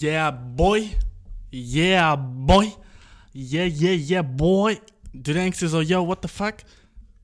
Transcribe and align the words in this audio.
Yeah, 0.00 0.32
boy. 0.32 0.90
Yeah, 1.52 2.16
boy. 2.16 2.72
Yeah, 3.32 3.66
yeah, 3.66 3.92
yeah, 3.92 4.22
boy. 4.22 4.80
Du 5.12 5.32
denkst 5.32 5.60
dir 5.60 5.68
so, 5.68 5.80
yo, 5.80 6.06
what 6.06 6.18
the 6.22 6.28
fuck? 6.28 6.56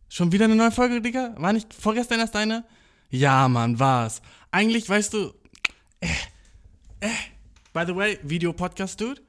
Schon 0.09 0.31
wieder 0.31 0.45
eine 0.45 0.55
neue 0.55 0.71
Folge, 0.71 1.01
Digga? 1.01 1.35
War 1.37 1.53
nicht 1.53 1.75
vorgestern 1.75 2.21
erst 2.21 2.37
eine? 2.37 2.65
Ja, 3.11 3.49
Mann, 3.49 3.79
war's. 3.79 4.23
Eigentlich, 4.53 4.89
weißt 4.89 5.15
du, 5.15 5.33
äh, 6.01 6.07
äh, 7.01 7.09
by 7.73 7.85
the 7.87 7.97
way, 7.97 8.19
Video-Podcast, 8.23 9.01
Dude. 9.01 9.21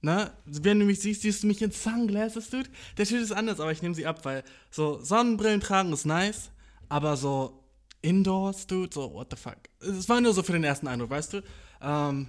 Ne? 0.00 0.32
Wenn 0.46 0.80
du 0.80 0.86
mich 0.86 1.00
siehst, 1.00 1.22
siehst 1.22 1.44
du 1.44 1.46
mich 1.46 1.62
in 1.62 1.70
Sunglasses, 1.70 2.50
Dude. 2.50 2.68
Der 2.96 3.04
Shit 3.04 3.20
ist 3.20 3.32
anders, 3.32 3.60
aber 3.60 3.70
ich 3.70 3.82
nehme 3.82 3.94
sie 3.94 4.06
ab, 4.06 4.24
weil 4.24 4.42
so 4.70 5.00
Sonnenbrillen 5.02 5.60
tragen 5.60 5.92
ist 5.92 6.04
nice, 6.04 6.50
aber 6.88 7.16
so 7.16 7.62
Indoors, 8.02 8.66
Dude, 8.66 8.92
so 8.92 9.12
what 9.12 9.28
the 9.30 9.36
fuck. 9.36 9.58
Es 9.80 10.08
war 10.08 10.20
nur 10.20 10.34
so 10.34 10.42
für 10.42 10.52
den 10.52 10.64
ersten 10.64 10.88
Eindruck, 10.88 11.10
weißt 11.10 11.34
du? 11.34 11.42
Ähm, 11.80 12.28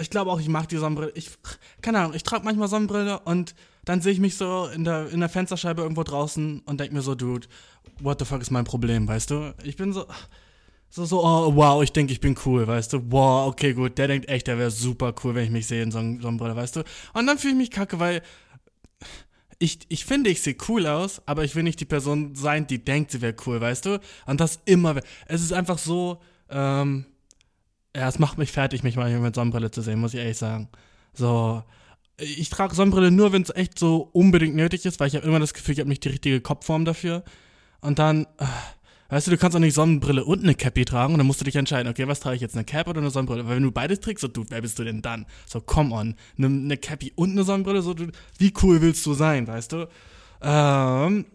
ich 0.00 0.10
glaube 0.10 0.30
auch, 0.30 0.40
ich 0.40 0.48
mag 0.48 0.68
die 0.68 0.76
Sonnenbrille. 0.76 1.12
Ich, 1.14 1.30
keine 1.80 2.00
Ahnung, 2.00 2.14
ich 2.14 2.22
trage 2.22 2.44
manchmal 2.44 2.68
Sonnenbrille 2.68 3.20
und 3.20 3.54
dann 3.84 4.00
sehe 4.00 4.12
ich 4.12 4.20
mich 4.20 4.36
so 4.36 4.66
in 4.74 4.84
der, 4.84 5.10
in 5.10 5.20
der 5.20 5.28
Fensterscheibe 5.28 5.82
irgendwo 5.82 6.02
draußen 6.02 6.60
und 6.60 6.80
denke 6.80 6.94
mir 6.94 7.02
so, 7.02 7.14
Dude, 7.14 7.46
what 8.00 8.18
the 8.18 8.24
fuck 8.24 8.40
ist 8.40 8.50
mein 8.50 8.64
Problem, 8.64 9.06
weißt 9.06 9.30
du? 9.30 9.54
Ich 9.62 9.76
bin 9.76 9.92
so, 9.92 10.06
so, 10.90 11.04
so, 11.04 11.24
oh, 11.24 11.54
wow, 11.54 11.82
ich 11.82 11.92
denke, 11.92 12.12
ich 12.12 12.20
bin 12.20 12.36
cool, 12.44 12.66
weißt 12.66 12.92
du? 12.92 13.10
Wow, 13.10 13.48
okay, 13.48 13.72
gut, 13.74 13.98
der 13.98 14.08
denkt 14.08 14.28
echt, 14.28 14.46
der 14.46 14.58
wäre 14.58 14.70
super 14.70 15.14
cool, 15.22 15.34
wenn 15.34 15.44
ich 15.44 15.50
mich 15.50 15.66
sehe 15.66 15.82
in 15.82 15.92
so 15.92 15.98
einer 15.98 16.20
Sonnenbrille, 16.20 16.56
weißt 16.56 16.76
du? 16.76 16.84
Und 17.12 17.26
dann 17.26 17.38
fühle 17.38 17.52
ich 17.52 17.58
mich 17.58 17.70
kacke, 17.70 18.00
weil 18.00 18.22
ich, 19.58 19.78
ich 19.88 20.04
finde, 20.04 20.30
ich 20.30 20.42
sehe 20.42 20.56
cool 20.68 20.86
aus, 20.86 21.22
aber 21.26 21.44
ich 21.44 21.54
will 21.54 21.62
nicht 21.62 21.80
die 21.80 21.84
Person 21.84 22.34
sein, 22.34 22.66
die 22.66 22.84
denkt, 22.84 23.12
sie 23.12 23.22
wäre 23.22 23.34
cool, 23.46 23.60
weißt 23.60 23.86
du? 23.86 24.00
Und 24.26 24.40
das 24.40 24.60
immer, 24.64 25.00
es 25.26 25.42
ist 25.42 25.52
einfach 25.52 25.78
so, 25.78 26.20
ähm, 26.50 27.06
ja, 27.96 28.08
es 28.08 28.18
macht 28.18 28.38
mich 28.38 28.52
fertig, 28.52 28.82
mich 28.82 28.96
mal 28.96 29.10
mit 29.18 29.34
Sonnenbrille 29.34 29.70
zu 29.70 29.80
sehen, 29.80 30.00
muss 30.00 30.14
ich 30.14 30.20
ehrlich 30.20 30.38
sagen. 30.38 30.68
So, 31.12 31.62
ich 32.18 32.48
trage 32.50 32.74
Sonnenbrille 32.74 33.10
nur, 33.10 33.32
wenn 33.32 33.42
es 33.42 33.54
echt 33.54 33.78
so 33.78 34.08
unbedingt 34.12 34.54
nötig 34.54 34.84
ist, 34.84 35.00
weil 35.00 35.08
ich 35.08 35.16
habe 35.16 35.26
immer 35.26 35.40
das 35.40 35.54
Gefühl, 35.54 35.74
ich 35.74 35.80
habe 35.80 35.88
nicht 35.88 36.04
die 36.04 36.10
richtige 36.10 36.40
Kopfform 36.40 36.84
dafür. 36.84 37.24
Und 37.80 37.98
dann, 37.98 38.24
äh, 38.38 38.46
weißt 39.10 39.26
du, 39.26 39.30
du 39.32 39.38
kannst 39.38 39.56
auch 39.56 39.60
nicht 39.60 39.74
Sonnenbrille 39.74 40.24
und 40.24 40.42
eine 40.42 40.54
Cappy 40.54 40.84
tragen 40.84 41.14
und 41.14 41.18
dann 41.18 41.26
musst 41.26 41.40
du 41.40 41.44
dich 41.44 41.56
entscheiden, 41.56 41.90
okay, 41.90 42.08
was 42.08 42.20
trage 42.20 42.36
ich 42.36 42.42
jetzt, 42.42 42.56
eine 42.56 42.64
Cap 42.64 42.88
oder 42.88 43.00
eine 43.00 43.10
Sonnenbrille? 43.10 43.46
Weil 43.46 43.56
wenn 43.56 43.62
du 43.62 43.72
beides 43.72 44.00
trägst, 44.00 44.22
so, 44.22 44.28
du, 44.28 44.44
wer 44.48 44.60
bist 44.60 44.78
du 44.78 44.84
denn 44.84 45.02
dann? 45.02 45.26
So, 45.46 45.60
come 45.60 45.94
on, 45.94 46.14
eine, 46.38 46.46
eine 46.46 46.76
Cappy 46.76 47.12
und 47.14 47.32
eine 47.32 47.44
Sonnenbrille, 47.44 47.82
so, 47.82 47.94
du, 47.94 48.08
wie 48.38 48.52
cool 48.62 48.80
willst 48.80 49.04
du 49.06 49.14
sein, 49.14 49.46
weißt 49.46 49.72
du? 49.72 49.88
Ähm, 50.40 51.26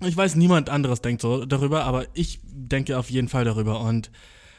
ich 0.00 0.16
weiß, 0.16 0.36
niemand 0.36 0.70
anderes 0.70 1.00
denkt 1.00 1.22
so 1.22 1.44
darüber, 1.44 1.84
aber 1.84 2.06
ich 2.14 2.40
denke 2.44 2.98
auf 2.98 3.10
jeden 3.10 3.28
Fall 3.28 3.44
darüber 3.44 3.80
und 3.80 4.10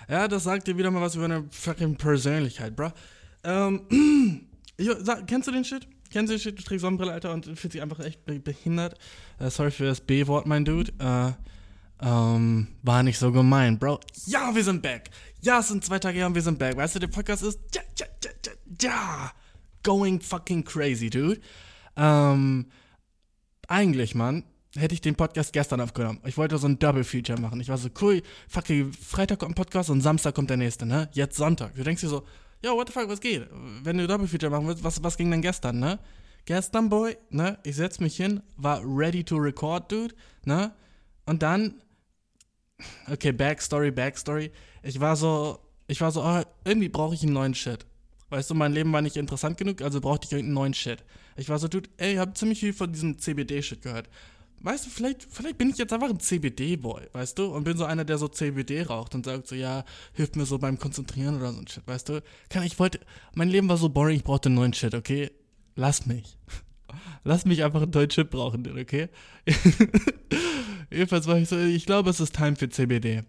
ja, 0.10 0.28
das 0.28 0.44
sagt 0.44 0.68
dir 0.68 0.78
wieder 0.78 0.92
mal 0.92 1.02
was 1.02 1.16
über 1.16 1.26
eine 1.26 1.46
fucking 1.52 1.96
Persönlichkeit, 1.96 2.76
bro. 2.76 2.92
Ähm, 3.44 3.82
ich, 4.78 4.90
sag, 5.02 5.28
kennst 5.28 5.48
du 5.48 5.52
den 5.52 5.64
Shit? 5.64 5.88
Kennst 6.12 6.32
du 6.32 6.36
den 6.36 6.42
Shit? 6.42 6.58
Du 6.58 6.64
trägst 6.64 6.82
Sonnenbrille, 6.82 7.12
Alter, 7.12 7.32
und 7.32 7.46
fühlst 7.46 7.74
dich 7.74 7.82
einfach 7.82 8.00
echt 8.00 8.26
behindert. 8.26 8.98
Uh, 9.40 9.50
sorry 9.50 9.72
für 9.72 9.86
das 9.86 10.02
B-Wort, 10.02 10.48
mein 10.48 10.66
Dude. 10.66 10.92
Uh, 11.02 11.34
ähm, 12.02 12.68
war 12.82 13.04
nicht 13.04 13.20
so 13.20 13.32
gemein, 13.32 13.78
Bro. 13.78 14.00
Ja, 14.26 14.56
wir 14.56 14.64
sind 14.64 14.82
back. 14.82 15.10
Ja, 15.42 15.60
es 15.60 15.68
sind 15.68 15.84
zwei 15.84 16.00
Tage 16.00 16.18
her 16.18 16.28
und 16.28 16.36
wir 16.36 16.42
sind 16.42 16.58
back. 16.58 16.76
Weißt 16.76 16.96
du, 16.96 17.00
der 17.00 17.08
Podcast 17.08 17.44
ist 17.44 17.60
ja, 17.76 17.82
ja, 17.98 18.06
ja, 18.24 18.32
ja, 18.46 18.52
ja. 18.82 19.32
Going 19.84 20.20
fucking 20.20 20.64
crazy, 20.64 21.10
dude. 21.10 21.40
Ähm, 21.96 22.68
eigentlich, 23.68 24.16
Mann, 24.16 24.44
hätte 24.75 24.94
ich 24.94 25.02
den 25.02 25.16
Podcast 25.16 25.53
gestern 25.53 25.81
aufgenommen. 25.81 26.20
Ich 26.25 26.38
wollte 26.38 26.58
so 26.58 26.67
ein 26.67 26.78
Double 26.78 27.03
Feature 27.03 27.39
machen. 27.39 27.59
Ich 27.59 27.70
war 27.70 27.78
so, 27.78 27.89
cool, 28.02 28.22
fuck, 28.48 28.66
Freitag 29.02 29.39
kommt 29.39 29.52
ein 29.52 29.56
Podcast 29.56 29.89
und 29.89 30.02
Samstag 30.02 30.36
kommt 30.36 30.50
der 30.50 30.58
nächste, 30.58 30.86
ne? 30.86 31.09
Jetzt 31.14 31.38
Sonntag. 31.38 31.75
Du 31.75 31.84
denkst 31.84 32.02
dir 32.02 32.09
so, 32.09 32.23
yo, 32.64 32.75
what 32.75 32.88
the 32.88 32.94
fuck, 32.94 33.09
was 33.09 33.20
geht? 33.20 33.47
Wenn 33.84 33.97
du 33.97 34.08
Double 34.08 34.28
Feature 34.28 34.52
machen 34.52 34.67
willst, 34.67 34.84
was, 34.84 35.03
was 35.03 35.17
ging 35.17 35.31
denn 35.31 35.42
gestern, 35.42 35.80
ne? 35.80 36.00
Gestern, 36.45 36.90
Boy, 36.90 37.17
ne? 37.30 37.58
Ich 37.64 37.75
setz 37.78 38.00
mich 38.00 38.16
hin, 38.16 38.42
war 38.58 38.81
ready 38.84 39.23
to 39.23 39.38
record, 39.38 39.92
dude, 39.92 40.16
ne? 40.46 40.72
Und 41.25 41.41
dann, 41.41 41.81
okay, 43.12 43.31
Backstory, 43.31 43.91
Backstory. 43.91 44.51
Ich 44.84 45.00
war 45.00 45.16
so, 45.16 45.59
ich 45.88 46.00
war 46.01 46.12
so, 46.12 46.24
oh, 46.24 46.44
irgendwie 46.63 46.90
brauche 46.90 47.16
ich 47.16 47.24
einen 47.24 47.34
neuen 47.34 47.56
Shit. 47.56 47.86
Weißt 48.30 48.51
du, 48.51 48.53
mein 48.53 48.74
Leben 48.74 48.94
war 48.94 49.01
nicht 49.01 49.18
interessant 49.18 49.57
genug, 49.57 49.81
also 49.81 50.00
brauchte 50.00 50.28
ich 50.28 50.31
irgendeinen 50.31 50.53
neuen 50.53 50.74
Shit. 50.75 51.03
Ich 51.36 51.50
war 51.50 51.57
so, 51.57 51.68
dude, 51.68 51.90
ey, 51.97 52.13
ich 52.13 52.19
hab 52.19 52.38
ziemlich 52.38 52.59
viel 52.59 52.74
von 52.74 52.91
diesem 52.91 53.18
CBD-Shit 53.18 53.81
gehört 53.81 54.07
weißt 54.62 54.86
du, 54.86 54.90
vielleicht, 54.90 55.28
vielleicht 55.30 55.58
bin 55.58 55.70
ich 55.70 55.78
jetzt 55.78 55.94
einfach 55.94 56.09
ein 56.09 56.20
CBD-Boy, 56.20 57.08
weißt 57.14 57.38
du? 57.40 57.46
Und 57.46 57.64
bin 57.64 57.78
so 57.78 57.86
einer, 57.86 58.06
der 58.06 58.18
so 58.18 58.28
CBD 58.28 58.84
raucht 58.84 59.16
und 59.16 59.25
sagt 59.25 59.47
so, 59.47 59.56
ja, 59.56 59.86
hilft 60.14 60.36
mir 60.36 60.46
so 60.46 60.58
beim 60.58 60.78
Konzentrieren 60.78 61.38
oder 61.38 61.53
so 61.53 61.59
ein 61.59 61.68
Shit, 61.68 61.88
weißt 61.88 62.09
du? 62.09 62.22
Kann 62.50 62.64
ich 62.64 62.78
wollte, 62.80 63.00
mein 63.34 63.50
Leben 63.50 63.69
war 63.69 63.78
so 63.78 63.90
boring, 63.90 64.18
ich 64.18 64.24
brauchte 64.24 64.50
einen 64.50 64.56
neuen 64.56 64.74
Shit, 64.74 64.94
okay? 64.94 65.31
Lass 65.75 66.06
mich. 66.06 66.38
Lass 67.24 67.46
mich 67.46 67.64
einfach 67.64 67.81
einen 67.81 67.92
neuen 67.92 68.12
Shit 68.12 68.30
brauchen, 68.30 68.68
okay? 68.80 69.09
Jedenfalls 70.92 71.28
war 71.28 71.38
ich 71.38 71.50
so, 71.50 71.58
ich 71.58 71.86
glaube, 71.86 72.09
es 72.09 72.19
ist 72.19 72.36
time 72.36 72.56
für 72.56 72.69
CBD. 72.69 73.24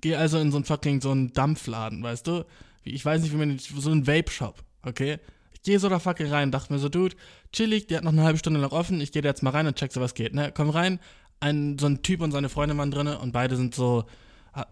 Geh 0.00 0.16
also 0.16 0.38
in 0.38 0.50
so 0.50 0.58
einen 0.58 0.64
fucking, 0.64 1.00
so 1.00 1.10
einen 1.10 1.32
Dampfladen, 1.32 2.02
weißt 2.02 2.26
du? 2.26 2.44
Ich 2.82 3.04
weiß 3.04 3.22
nicht, 3.22 3.32
wie 3.32 3.38
man, 3.38 3.58
so 3.58 3.90
einen 3.90 4.06
Vape-Shop, 4.06 4.62
okay? 4.82 5.18
Gehe 5.66 5.78
so 5.78 5.88
da 5.88 5.98
fucking 5.98 6.28
rein, 6.28 6.50
dachte 6.50 6.72
mir 6.72 6.78
so, 6.78 6.88
Dude, 6.88 7.16
chillig, 7.52 7.88
die 7.88 7.96
hat 7.96 8.04
noch 8.04 8.12
eine 8.12 8.22
halbe 8.22 8.38
Stunde 8.38 8.60
noch 8.60 8.72
offen, 8.72 9.00
ich 9.00 9.12
gehe 9.12 9.20
da 9.20 9.28
jetzt 9.28 9.42
mal 9.42 9.50
rein 9.50 9.66
und 9.66 9.76
check 9.76 9.92
so, 9.92 10.00
was 10.00 10.14
geht, 10.14 10.32
ne? 10.32 10.52
Komm 10.54 10.70
rein, 10.70 11.00
ein, 11.40 11.78
so 11.78 11.86
ein 11.86 12.02
Typ 12.02 12.22
und 12.22 12.32
seine 12.32 12.48
Freundin 12.48 12.78
waren 12.78 12.90
drin 12.90 13.08
und 13.08 13.32
beide 13.32 13.56
sind 13.56 13.74
so, 13.74 14.04
ah, 14.52 14.66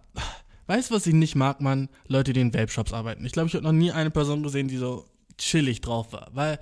weißt 0.68 0.90
du, 0.90 0.94
was 0.94 1.06
ich 1.06 1.14
nicht 1.14 1.34
mag, 1.34 1.60
Mann? 1.60 1.88
Leute, 2.06 2.32
die 2.32 2.40
in 2.40 2.54
Vape-Shops 2.54 2.92
arbeiten. 2.92 3.26
Ich 3.26 3.32
glaube, 3.32 3.48
ich 3.48 3.54
habe 3.54 3.64
noch 3.64 3.72
nie 3.72 3.90
eine 3.90 4.10
Person 4.10 4.42
gesehen, 4.42 4.68
die 4.68 4.76
so 4.76 5.04
chillig 5.36 5.80
drauf 5.80 6.12
war, 6.12 6.30
weil 6.32 6.58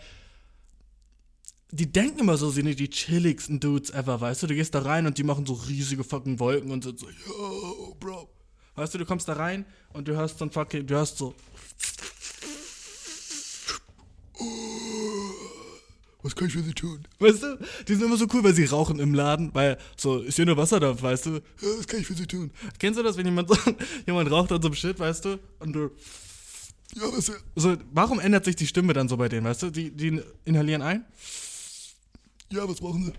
die 1.70 1.90
denken 1.90 2.20
immer 2.20 2.36
so, 2.36 2.50
sie 2.50 2.62
sind 2.62 2.78
die 2.78 2.90
chilligsten 2.90 3.60
Dudes 3.60 3.90
ever, 3.90 4.20
weißt 4.20 4.42
du? 4.42 4.46
Du 4.46 4.54
gehst 4.54 4.74
da 4.74 4.80
rein 4.80 5.06
und 5.06 5.18
die 5.18 5.24
machen 5.24 5.46
so 5.46 5.54
riesige 5.54 6.04
fucking 6.04 6.38
Wolken 6.38 6.70
und 6.70 6.84
sind 6.84 6.98
so, 6.98 7.06
yo, 7.08 7.96
Bro. 8.00 8.28
Weißt 8.74 8.94
du, 8.94 8.98
du 8.98 9.04
kommst 9.04 9.28
da 9.28 9.34
rein 9.34 9.66
und 9.92 10.08
du 10.08 10.16
hörst 10.16 10.38
so 10.38 10.46
ein 10.46 10.50
fucking, 10.50 10.86
du 10.86 10.94
hörst 10.94 11.18
so 11.18 11.34
was 16.22 16.36
kann 16.36 16.46
ich 16.46 16.52
für 16.52 16.62
sie 16.62 16.72
tun? 16.72 17.04
Weißt 17.18 17.42
du, 17.42 17.58
die 17.88 17.94
sind 17.94 18.04
immer 18.04 18.16
so 18.16 18.26
cool, 18.32 18.44
weil 18.44 18.54
sie 18.54 18.64
rauchen 18.64 19.00
im 19.00 19.12
Laden, 19.12 19.50
weil 19.54 19.76
so, 19.96 20.20
ist 20.20 20.36
hier 20.36 20.46
nur 20.46 20.56
Wasser 20.56 20.78
da, 20.78 21.00
weißt 21.00 21.26
du? 21.26 21.30
Ja, 21.30 21.40
was 21.78 21.86
kann 21.86 22.00
ich 22.00 22.06
für 22.06 22.14
sie 22.14 22.26
tun? 22.26 22.52
Kennst 22.78 22.98
du 22.98 23.02
das, 23.02 23.16
wenn 23.16 23.26
jemand 23.26 23.48
so, 23.48 23.56
jemand 24.06 24.30
raucht 24.30 24.52
an 24.52 24.62
so 24.62 24.68
einem 24.68 24.74
Shit, 24.76 24.98
weißt 24.98 25.24
du? 25.24 25.38
Und 25.58 25.72
du, 25.72 25.90
ja, 26.94 27.02
was 27.12 27.26
ja. 27.28 27.34
So, 27.56 27.76
warum 27.92 28.20
ändert 28.20 28.44
sich 28.44 28.54
die 28.54 28.66
Stimme 28.66 28.92
dann 28.92 29.08
so 29.08 29.16
bei 29.16 29.28
denen, 29.28 29.46
weißt 29.46 29.64
du? 29.64 29.70
Die, 29.70 29.90
die 29.90 30.20
inhalieren 30.44 30.82
ein? 30.82 31.04
Ja, 32.50 32.68
was 32.68 32.80
brauchen 32.80 33.04
sie? 33.04 33.12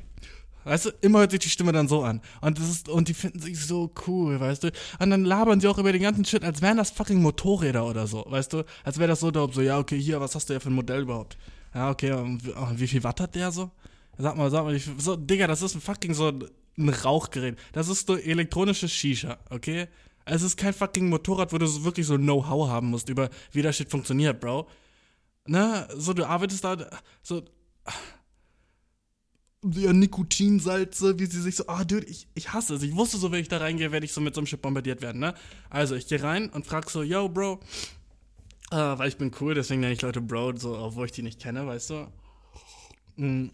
Weißt 0.64 0.86
du, 0.86 0.90
immer 1.02 1.20
hört 1.20 1.32
sich 1.32 1.42
die 1.42 1.50
Stimme 1.50 1.72
dann 1.72 1.88
so 1.88 2.04
an. 2.04 2.22
Und 2.42 2.58
das 2.58 2.70
ist, 2.70 2.90
und 2.90 3.08
die 3.08 3.14
finden 3.14 3.40
sich 3.40 3.60
so 3.60 3.92
cool, 4.08 4.40
weißt 4.40 4.64
du? 4.64 4.72
Und 5.00 5.10
dann 5.10 5.26
labern 5.26 5.60
sie 5.60 5.68
auch 5.68 5.78
über 5.78 5.92
den 5.92 6.02
ganzen 6.02 6.26
Shit, 6.26 6.44
als 6.44 6.62
wären 6.62 6.78
das 6.78 6.92
fucking 6.92 7.22
Motorräder 7.22 7.86
oder 7.86 8.08
so, 8.08 8.26
weißt 8.28 8.54
du? 8.54 8.64
Als 8.84 8.98
wäre 8.98 9.10
das 9.10 9.20
so, 9.20 9.32
so, 9.52 9.62
ja, 9.62 9.78
okay, 9.78 10.00
hier, 10.00 10.20
was 10.22 10.36
hast 10.36 10.50
du 10.50 10.54
ja 10.54 10.60
für 10.60 10.70
ein 10.70 10.76
Modell 10.76 11.02
überhaupt? 11.02 11.38
Ja, 11.74 11.90
okay, 11.90 12.12
und 12.12 12.42
wie 12.80 12.88
viel 12.88 13.04
Watt 13.04 13.20
hat 13.20 13.36
der 13.36 13.52
so? 13.52 13.72
Sag 14.18 14.38
mal, 14.38 14.52
sag 14.52 14.64
mal, 14.64 14.80
so, 14.80 15.16
Digga, 15.16 15.48
das 15.48 15.62
ist 15.62 15.76
ein 15.76 15.82
fucking 15.82 16.14
so 16.14 16.32
ein 16.78 16.90
Rauchgerät. 16.90 17.58
Das 17.72 17.88
ist 17.88 18.08
so 18.08 18.16
elektronische 18.16 18.88
Shisha, 18.88 19.38
okay? 19.50 19.88
Es 20.26 20.42
ist 20.42 20.56
kein 20.56 20.74
fucking 20.74 21.10
Motorrad, 21.10 21.52
wo 21.52 21.58
du 21.58 21.66
so 21.66 21.84
wirklich 21.84 22.06
so 22.06 22.18
Know-how 22.18 22.70
haben 22.70 22.88
musst 22.88 23.10
über 23.10 23.30
wie 23.52 23.62
das 23.62 23.76
Shit 23.76 23.90
funktioniert, 23.90 24.40
Bro. 24.40 24.68
Na, 25.46 25.88
so, 25.96 26.14
du 26.14 26.26
arbeitest 26.26 26.64
da, 26.64 26.78
so, 27.22 27.44
ja, 29.64 29.94
Nikotinsalze, 29.94 31.20
wie 31.20 31.26
sie 31.26 31.42
sich 31.42 31.56
so, 31.56 31.68
ah, 31.68 31.80
oh, 31.82 31.84
dude, 31.84 32.06
ich, 32.06 32.28
ich 32.36 32.54
hasse 32.54 32.76
es. 32.76 32.84
Ich 32.84 32.96
wusste 32.96 33.18
so, 33.18 33.32
wenn 33.32 33.40
ich 33.40 33.48
da 33.48 33.58
reingehe, 33.58 33.92
werde 33.92 34.06
ich 34.06 34.14
so 34.14 34.22
mit 34.22 34.36
so 34.36 34.42
einem 34.42 34.48
Shit 34.48 34.62
bombardiert 34.62 35.02
werden, 35.02 35.20
ne? 35.20 35.34
Also, 35.70 35.96
ich 35.96 36.08
gehe 36.08 36.22
rein 36.22 36.50
und 36.50 36.66
frag 36.66 36.90
so, 36.90 37.04
yo, 37.04 37.30
Bro, 37.30 37.60
äh, 38.72 38.76
weil 38.76 39.08
ich 39.08 39.18
bin 39.18 39.32
cool, 39.40 39.54
deswegen 39.54 39.82
nenne 39.82 39.94
ich 39.94 40.02
Leute 40.02 40.22
Bro, 40.22 40.58
so, 40.58 40.78
obwohl 40.78 41.06
ich 41.06 41.12
die 41.12 41.24
nicht 41.24 41.40
kenne, 41.40 41.66
weißt 41.66 41.90
du? 41.92 42.08
Mhm. 43.16 43.52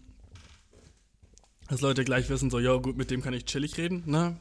Dass 1.68 1.80
Leute 1.80 2.04
gleich 2.04 2.28
wissen, 2.28 2.50
so, 2.50 2.58
yo, 2.58 2.80
gut, 2.80 2.96
mit 2.96 3.10
dem 3.10 3.22
kann 3.22 3.34
ich 3.34 3.44
chillig 3.44 3.78
reden, 3.78 4.02
ne? 4.06 4.36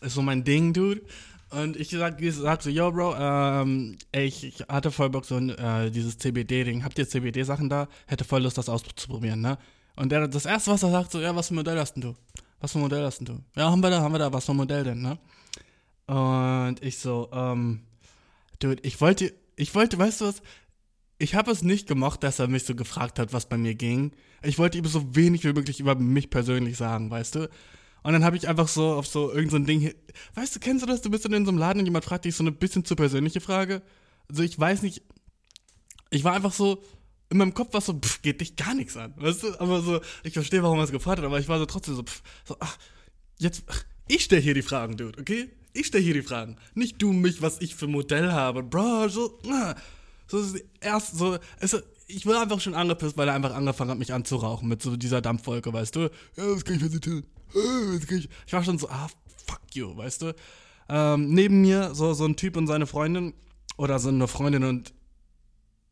Ist 0.00 0.14
so 0.14 0.22
mein 0.22 0.44
Ding, 0.44 0.72
Dude. 0.72 1.02
Und 1.50 1.76
ich 1.76 1.88
sag, 1.88 2.20
sag 2.20 2.62
so, 2.62 2.70
yo, 2.70 2.92
Bro, 2.92 3.16
ähm, 3.18 3.96
ey, 4.12 4.26
ich, 4.26 4.44
ich 4.44 4.60
hatte 4.68 4.92
voll 4.92 5.10
Bock, 5.10 5.24
so 5.24 5.38
äh, 5.38 5.90
dieses 5.90 6.18
CBD-Ding. 6.18 6.84
Habt 6.84 6.98
ihr 6.98 7.08
CBD-Sachen 7.08 7.68
da? 7.68 7.88
Hätte 8.06 8.24
voll 8.24 8.42
Lust, 8.42 8.58
das 8.58 8.68
auszuprobieren, 8.68 9.40
ne? 9.40 9.58
Und 9.98 10.10
der, 10.12 10.28
das 10.28 10.46
erste, 10.46 10.70
was 10.70 10.84
er 10.84 10.92
sagt, 10.92 11.10
so, 11.10 11.20
ja, 11.20 11.34
was 11.34 11.48
für 11.48 11.54
ein 11.54 11.56
Modell 11.56 11.76
hast 11.76 11.94
denn 11.94 12.02
du? 12.02 12.14
Was 12.60 12.70
für 12.70 12.78
ein 12.78 12.82
Modell 12.82 13.04
hast 13.04 13.18
denn 13.18 13.26
du? 13.26 13.40
Ja, 13.56 13.68
haben 13.68 13.82
wir 13.82 13.90
da, 13.90 14.00
haben 14.00 14.14
wir 14.14 14.20
da, 14.20 14.32
was 14.32 14.44
für 14.44 14.52
ein 14.52 14.56
Modell 14.56 14.84
denn, 14.84 15.02
ne? 15.02 15.18
Und 16.06 16.76
ich 16.82 16.98
so, 16.98 17.28
ähm, 17.32 17.80
dude, 18.60 18.80
ich 18.84 19.00
wollte, 19.00 19.34
ich 19.56 19.74
wollte, 19.74 19.98
weißt 19.98 20.20
du 20.20 20.26
was? 20.26 20.40
Ich 21.18 21.34
habe 21.34 21.50
es 21.50 21.62
nicht 21.62 21.88
gemocht, 21.88 22.22
dass 22.22 22.38
er 22.38 22.46
mich 22.46 22.64
so 22.64 22.76
gefragt 22.76 23.18
hat, 23.18 23.32
was 23.32 23.48
bei 23.48 23.58
mir 23.58 23.74
ging. 23.74 24.12
Ich 24.42 24.56
wollte 24.56 24.78
ihm 24.78 24.84
so 24.84 25.16
wenig 25.16 25.42
wie 25.42 25.52
möglich 25.52 25.80
über 25.80 25.96
mich 25.96 26.30
persönlich 26.30 26.76
sagen, 26.76 27.10
weißt 27.10 27.34
du? 27.34 27.50
Und 28.04 28.12
dann 28.12 28.24
habe 28.24 28.36
ich 28.36 28.46
einfach 28.46 28.68
so 28.68 28.92
auf 28.92 29.08
so 29.08 29.32
irgendein 29.32 29.62
so 29.62 29.66
Ding, 29.66 29.94
weißt 30.34 30.54
du, 30.54 30.60
kennst 30.60 30.84
du 30.84 30.86
das? 30.86 31.02
Du 31.02 31.10
bist 31.10 31.24
dann 31.24 31.32
in 31.32 31.44
so 31.44 31.50
einem 31.50 31.58
Laden 31.58 31.80
und 31.80 31.86
jemand 31.86 32.04
fragt 32.04 32.24
dich 32.24 32.36
so 32.36 32.44
eine 32.44 32.52
bisschen 32.52 32.84
zu 32.84 32.94
persönliche 32.94 33.40
Frage. 33.40 33.82
Also 34.28 34.44
ich 34.44 34.56
weiß 34.56 34.82
nicht, 34.82 35.02
ich 36.10 36.22
war 36.22 36.34
einfach 36.34 36.52
so, 36.52 36.84
in 37.30 37.38
meinem 37.38 37.54
Kopf 37.54 37.74
war 37.74 37.80
so, 37.80 37.92
pff, 37.92 38.22
geht 38.22 38.40
dich 38.40 38.56
gar 38.56 38.74
nichts 38.74 38.96
an, 38.96 39.14
weißt 39.16 39.42
du? 39.42 39.60
Aber 39.60 39.80
so, 39.82 40.00
ich 40.24 40.32
verstehe, 40.32 40.62
warum 40.62 40.78
er 40.78 40.84
es 40.84 40.92
gefragt 40.92 41.18
hat, 41.18 41.24
aber 41.24 41.38
ich 41.38 41.48
war 41.48 41.58
so 41.58 41.66
trotzdem 41.66 41.94
so, 41.94 42.02
pff, 42.02 42.22
so, 42.44 42.56
ach, 42.60 42.78
jetzt, 43.38 43.64
ach, 43.66 43.84
ich 44.08 44.24
stelle 44.24 44.40
hier 44.40 44.54
die 44.54 44.62
Fragen, 44.62 44.96
Dude, 44.96 45.18
okay? 45.20 45.50
Ich 45.74 45.86
stelle 45.86 46.02
hier 46.02 46.14
die 46.14 46.22
Fragen. 46.22 46.56
Nicht 46.74 47.00
du 47.02 47.12
mich, 47.12 47.42
was 47.42 47.60
ich 47.60 47.74
für 47.74 47.86
Modell 47.86 48.32
habe. 48.32 48.62
Bro, 48.62 49.08
so, 49.08 49.38
ah, 49.50 49.74
so 50.26 50.42
erst 50.80 51.16
so, 51.16 51.38
also, 51.60 51.78
ich 52.06 52.24
war 52.24 52.40
einfach 52.40 52.60
schon 52.60 52.74
angepisst, 52.74 53.18
weil 53.18 53.28
er 53.28 53.34
einfach 53.34 53.54
angefangen 53.54 53.90
hat, 53.90 53.98
mich 53.98 54.14
anzurauchen 54.14 54.66
mit 54.66 54.82
so 54.82 54.96
dieser 54.96 55.20
Dampfwolke, 55.20 55.72
weißt 55.72 55.94
du? 55.94 56.10
Ja, 56.36 56.54
was 56.54 56.64
kann 56.64 56.76
ich 56.76 56.82
für 56.82 56.88
sie 56.88 57.00
tun? 57.00 57.24
Ich, 58.10 58.28
ich 58.46 58.52
war 58.52 58.64
schon 58.64 58.78
so, 58.78 58.88
ah, 58.88 59.08
fuck 59.46 59.60
you, 59.74 59.94
weißt 59.94 60.22
du? 60.22 60.34
Ähm, 60.88 61.34
neben 61.34 61.60
mir 61.60 61.94
so, 61.94 62.14
so 62.14 62.24
ein 62.24 62.36
Typ 62.36 62.56
und 62.56 62.66
seine 62.66 62.86
Freundin, 62.86 63.34
oder 63.78 63.98
so 63.98 64.08
eine 64.08 64.26
Freundin 64.26 64.64
und 64.64 64.92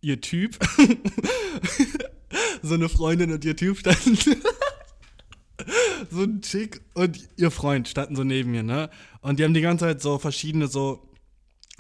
ihr 0.01 0.21
Typ. 0.21 0.59
so 2.63 2.75
eine 2.75 2.89
Freundin 2.89 3.33
und 3.33 3.45
ihr 3.45 3.57
Typ 3.57 3.79
standen. 3.79 4.17
so 6.11 6.23
ein 6.23 6.41
Chick 6.43 6.81
und 6.95 7.19
ihr 7.37 7.51
Freund 7.51 7.89
standen 7.89 8.17
so 8.17 8.25
neben 8.25 8.51
mir, 8.51 8.63
ne? 8.63 8.91
Und 9.21 9.39
die 9.39 9.45
haben 9.45 9.55
die 9.55 9.61
ganze 9.61 9.87
Zeit 9.87 10.03
so 10.03 10.19
verschiedene 10.19 10.69
so, 10.69 11.09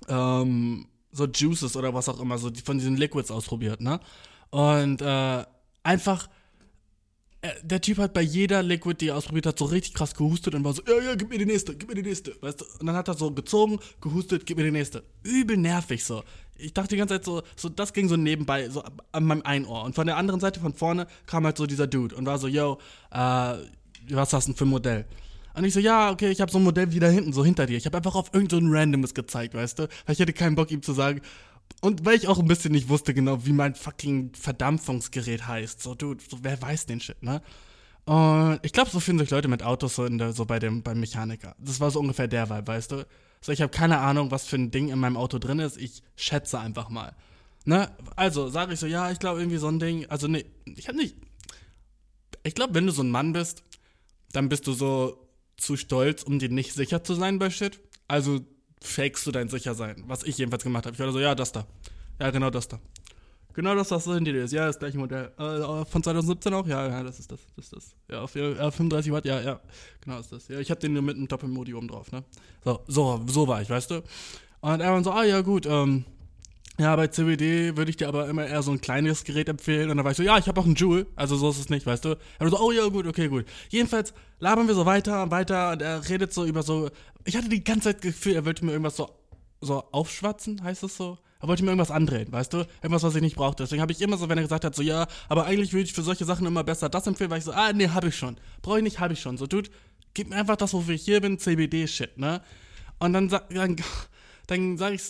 ähm, 0.09 0.89
so 1.13 1.27
Juices 1.27 1.77
oder 1.77 1.95
was 1.95 2.09
auch 2.09 2.21
immer, 2.21 2.39
so 2.39 2.51
von 2.65 2.79
diesen 2.79 2.97
Liquids 2.97 3.31
ausprobiert, 3.31 3.81
ne? 3.81 4.01
Und 4.51 5.03
äh, 5.03 5.45
einfach, 5.83 6.29
äh, 7.43 7.51
der 7.63 7.81
Typ 7.81 7.99
hat 7.99 8.15
bei 8.15 8.23
jeder 8.23 8.63
Liquid, 8.63 8.97
die 9.01 9.09
er 9.09 9.17
ausprobiert 9.17 9.47
hat, 9.47 9.59
so 9.59 9.67
richtig 9.67 9.95
krass 9.95 10.15
gehustet 10.15 10.55
und 10.55 10.65
war 10.65 10.73
so, 10.73 10.83
ja, 10.87 11.03
ja, 11.03 11.15
gib 11.15 11.29
mir 11.29 11.39
die 11.39 11.47
nächste, 11.47 11.77
gib 11.77 11.89
mir 11.89 11.95
die 11.95 12.03
nächste, 12.03 12.37
weißt 12.41 12.61
du? 12.61 12.65
Und 12.81 12.87
dann 12.87 12.97
hat 12.97 13.09
er 13.09 13.15
so 13.15 13.31
gezogen, 13.31 13.79
gehustet, 14.01 14.47
gib 14.47 14.57
mir 14.57 14.65
die 14.65 14.71
nächste. 14.71 15.05
Übel 15.23 15.57
nervig 15.57 16.05
so. 16.05 16.23
Ich 16.59 16.75
dachte 16.75 16.91
die 16.91 16.97
ganze 16.97 17.15
Zeit 17.15 17.25
so, 17.25 17.43
so 17.57 17.69
das 17.69 17.93
ging 17.93 18.09
so 18.09 18.17
nebenbei, 18.17 18.69
so 18.69 18.83
an 19.13 19.25
meinem 19.25 19.43
einen 19.43 19.65
Ohr. 19.65 19.85
Und 19.85 19.95
von 19.95 20.07
der 20.07 20.17
anderen 20.17 20.41
Seite, 20.41 20.61
von 20.61 20.75
vorne, 20.75 21.07
kam 21.27 21.45
halt 21.45 21.57
so 21.57 21.67
dieser 21.67 21.87
Dude 21.87 22.15
und 22.17 22.27
war 22.27 22.39
so, 22.39 22.49
yo, 22.49 22.79
äh, 23.11 23.55
was 24.11 24.33
hast 24.33 24.49
du 24.49 24.53
denn 24.53 24.57
für 24.57 24.65
ein 24.65 24.69
Modell? 24.69 25.05
Und 25.55 25.65
ich 25.65 25.73
so, 25.73 25.81
ja, 25.81 26.11
okay, 26.11 26.31
ich 26.31 26.41
habe 26.41 26.53
so 26.53 26.59
ein 26.59 26.65
Modell 26.65 26.93
wieder 26.93 27.09
hinten, 27.09 27.33
so 27.33 27.45
hinter 27.45 27.65
dir. 27.65 27.79
Ich 27.79 27.87
habe 27.87 27.97
einfach 27.97 28.15
auf 28.15 28.35
irgend 28.35 28.51
so 28.51 28.59
Randomes 28.63 29.15
gezeigt, 29.15 29.55
weißt 29.55 29.79
du? 29.79 29.83
Weil 30.05 30.13
ich 30.13 30.21
hatte 30.21 30.35
keinen 30.35 30.55
Bock, 30.55 30.71
ihm 30.71 30.83
zu 30.83 30.93
sagen. 30.93 31.23
Und 31.81 32.05
weil 32.05 32.17
ich 32.17 32.29
auch 32.29 32.39
ein 32.39 32.47
bisschen 32.47 32.73
nicht 32.73 32.89
wusste 32.89 33.15
genau, 33.15 33.45
wie 33.47 33.53
mein 33.53 33.75
fucking 33.75 34.33
Verdampfungsgerät 34.35 35.47
heißt. 35.47 35.83
So, 35.83 35.95
du, 35.95 36.15
so, 36.29 36.39
wer 36.43 36.61
weiß 36.61 36.87
den 36.87 37.01
Shit, 37.01 37.23
ne? 37.23 37.41
Und 38.05 38.61
ich 38.63 38.73
glaube, 38.73 38.91
so 38.91 39.01
fühlen 39.01 39.19
sich 39.19 39.31
Leute 39.31 39.49
mit 39.49 39.63
Autos 39.63 39.97
so, 39.97 40.09
der, 40.09 40.33
so 40.33 40.45
bei 40.45 40.59
dem, 40.59 40.83
beim 40.83 41.01
Mechaniker. 41.01 41.57
Das 41.59 41.81
war 41.81 41.91
so 41.91 42.01
ungefähr 42.01 42.29
der 42.29 42.49
Vibe, 42.49 42.67
weißt 42.67 42.93
du? 42.93 43.07
So, 43.41 43.53
ich 43.53 43.63
habe 43.63 43.71
keine 43.71 43.99
Ahnung, 43.99 44.31
was 44.31 44.47
für 44.47 44.57
ein 44.57 44.71
Ding 44.71 44.89
in 44.89 44.99
meinem 44.99 45.17
Auto 45.17 45.39
drin 45.39 45.59
ist. 45.59 45.77
Ich 45.77 46.03
schätze 46.17 46.59
einfach 46.59 46.89
mal. 46.89 47.15
Ne? 47.65 47.91
Also, 48.17 48.49
sage 48.49 48.75
ich 48.75 48.81
so, 48.81 48.87
ja, 48.87 49.11
ich 49.11 49.19
glaube 49.19 49.41
irgendwie 49.41 49.59
so 49.59 49.69
ein 49.69 49.79
Ding. 49.79 50.07
Also, 50.07 50.29
nee, 50.29 50.47
ich 50.65 50.89
habe 50.89 50.99
nicht. 50.99 51.17
Ich 52.43 52.55
glaube, 52.55 52.75
wenn 52.75 52.87
du 52.87 52.93
so 52.93 53.03
ein 53.03 53.11
Mann 53.11 53.33
bist, 53.33 53.63
dann 54.33 54.49
bist 54.49 54.67
du 54.67 54.73
so 54.73 55.27
zu 55.57 55.77
stolz, 55.77 56.23
um 56.23 56.39
dir 56.39 56.49
nicht 56.49 56.73
sicher 56.75 57.03
zu 57.03 57.15
sein 57.15 57.39
bei 57.39 57.51
Shit. 57.51 57.81
Also 58.09 58.41
fakest 58.83 59.27
du 59.27 59.33
dein 59.33 59.49
Sichersein, 59.49 60.05
was 60.07 60.23
ich 60.23 60.39
jedenfalls 60.39 60.63
gemacht 60.63 60.87
habe. 60.87 60.95
Ich 60.95 61.01
war 61.01 61.11
so, 61.13 61.21
ja, 61.21 61.35
das 61.35 61.53
da. 61.53 61.67
Ja, 62.21 62.31
genau 62.31 62.51
das 62.51 62.69
da. 62.69 62.79
Genau 63.57 63.75
das, 63.75 63.91
was 63.91 64.05
hinter 64.05 64.33
dir 64.33 64.45
ist. 64.45 64.53
Ja, 64.53 64.67
das 64.67 64.79
gleiche 64.79 64.99
Modell. 64.99 65.33
Äh, 65.39 65.85
von 65.87 66.03
2017 66.03 66.53
auch? 66.53 66.67
Ja, 66.67 66.87
ja, 66.89 67.03
das 67.03 67.19
ist 67.19 67.33
das. 67.33 67.41
Das 67.57 67.65
ist 67.65 67.73
das. 67.73 67.97
Ja, 68.11 68.21
auf 68.21 68.35
ja, 68.35 68.71
35 68.71 69.11
Watt, 69.13 69.25
ja, 69.25 69.41
ja. 69.41 69.61
Genau 70.03 70.21
ist 70.21 70.31
das. 70.31 70.49
Ja, 70.49 70.61
ich 70.61 70.71
habe 70.71 70.79
den 70.79 70.93
mit 70.93 71.17
einem 71.17 71.27
Doppelmodi 71.27 71.73
oben 71.73 71.89
drauf, 71.89 72.13
ne? 72.13 72.23
So, 72.63 72.81
so, 72.87 73.23
so 73.27 73.49
war 73.49 73.63
ich, 73.63 73.71
weißt 73.71 73.91
du? 73.93 74.03
Und 74.61 74.81
er 74.81 74.93
war 74.93 75.03
so, 75.03 75.11
ah 75.11 75.25
ja, 75.25 75.41
gut, 75.41 75.65
ähm, 75.65 76.05
ja, 76.79 76.95
bei 76.97 77.07
CBD 77.07 77.79
würde 77.79 77.89
ich 77.89 77.97
dir 77.97 78.09
aber 78.09 78.29
immer 78.29 78.47
eher 78.47 78.63
so 78.63 78.73
ein 78.73 78.81
kleines 78.83 79.25
Gerät 79.25 79.49
empfehlen. 79.49 79.91
Und 79.91 79.97
dann 79.97 80.05
war 80.05 80.11
ich 80.11 80.19
so, 80.19 80.23
ja, 80.23 80.37
ich 80.37 80.49
habe 80.49 80.61
auch 80.61 80.67
einen 80.67 80.75
Joule. 80.75 81.07
Also 81.17 81.37
so 81.37 81.49
ist 81.49 81.59
es 81.59 81.71
nicht, 81.71 81.87
weißt 81.87 82.05
du? 82.05 82.19
Er 82.39 82.51
so, 82.51 82.61
oh 82.61 82.73
ja, 82.73 82.87
gut, 82.89 83.07
okay, 83.07 83.29
gut. 83.29 83.47
Jedenfalls 83.71 84.13
labern 84.39 84.69
wir 84.69 84.75
so 84.75 84.85
weiter 84.85 85.23
und 85.23 85.31
weiter 85.31 85.73
und 85.73 85.81
er 85.81 86.07
redet 86.07 86.35
so 86.35 86.45
über 86.45 86.63
so. 86.63 86.91
Ich 87.25 87.35
hatte 87.39 87.49
die 87.49 87.65
ganze 87.65 87.85
Zeit 87.85 87.97
das 87.97 88.03
Gefühl, 88.03 88.35
er 88.35 88.45
wollte 88.45 88.67
mir 88.67 88.73
irgendwas 88.73 88.97
so, 88.97 89.09
so 89.63 89.83
aufschwatzen, 89.93 90.63
heißt 90.63 90.83
das 90.83 90.95
so? 90.95 91.17
Er 91.41 91.49
wollte 91.49 91.63
mir 91.63 91.71
irgendwas 91.71 91.91
andrehen, 91.91 92.33
weißt 92.33 92.53
du? 92.53 92.59
Irgendwas, 92.83 93.03
was 93.03 93.15
ich 93.15 93.23
nicht 93.23 93.37
brauchte. 93.37 93.63
Deswegen 93.63 93.83
habe 93.83 93.93
ich 93.93 94.01
immer 94.01 94.17
so, 94.17 94.29
wenn 94.29 94.39
er 94.39 94.43
gesagt 94.43 94.65
hat, 94.65 94.75
so, 94.75 94.83
ja, 94.83 95.07
aber 95.29 95.45
eigentlich 95.45 95.73
würde 95.73 95.85
ich 95.85 95.93
für 95.93 96.03
solche 96.03 96.25
Sachen 96.25 96.47
immer 96.47 96.65
besser 96.65 96.89
das 96.89 97.07
empfehlen, 97.07 97.31
weil 97.31 97.39
ich 97.39 97.45
so, 97.45 97.53
ah, 97.53 97.73
nee, 97.73 97.89
habe 97.89 98.09
ich 98.09 98.17
schon. 98.17 98.37
Brauche 98.63 98.79
ich 98.79 98.85
nicht, 98.85 98.99
habe 99.01 99.13
ich 99.13 99.21
schon. 99.21 99.37
So, 99.37 99.47
Dude, 99.47 99.71
gib 100.15 100.31
mir 100.31 100.37
einfach 100.37 100.57
das, 100.57 100.73
wofür 100.73 100.95
ich 100.95 101.05
hier 101.05 101.21
bin, 101.21 101.39
CBD-Shit, 101.39 102.19
ne? 102.19 102.41
Und 102.99 103.13
dann, 103.13 103.29
dann 103.29 103.77
dann 104.47 104.79
sag 104.79 104.95
ich, 104.95 105.03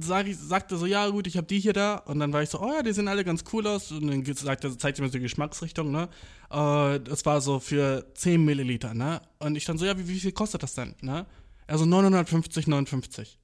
sag 0.00 0.26
ich, 0.26 0.36
sagte 0.36 0.76
so, 0.76 0.84
ja 0.84 1.08
gut, 1.08 1.26
ich 1.26 1.36
habe 1.36 1.46
die 1.46 1.60
hier 1.60 1.72
da. 1.72 1.96
Und 1.96 2.18
dann 2.18 2.32
war 2.32 2.42
ich 2.42 2.50
so, 2.50 2.60
oh 2.60 2.72
ja, 2.72 2.82
die 2.82 2.92
sehen 2.92 3.08
alle 3.08 3.24
ganz 3.24 3.44
cool 3.52 3.66
aus. 3.66 3.92
Und 3.92 4.08
dann 4.08 4.24
zeigt 4.24 4.64
er 4.64 5.02
mir 5.02 5.08
so 5.08 5.12
die 5.12 5.20
Geschmacksrichtung, 5.20 5.90
ne? 5.90 6.08
Äh, 6.50 7.00
das 7.00 7.24
war 7.24 7.40
so 7.40 7.60
für 7.60 8.04
10 8.14 8.44
Milliliter, 8.44 8.92
ne? 8.94 9.22
Und 9.38 9.56
ich 9.56 9.64
dann 9.64 9.78
so, 9.78 9.86
ja, 9.86 9.96
wie, 9.96 10.08
wie 10.08 10.20
viel 10.20 10.32
kostet 10.32 10.62
das 10.62 10.74
denn, 10.74 10.94
ne? 11.00 11.26
Er 11.66 11.78
so 11.78 11.84
950, 11.84 12.66
59. 12.66 13.38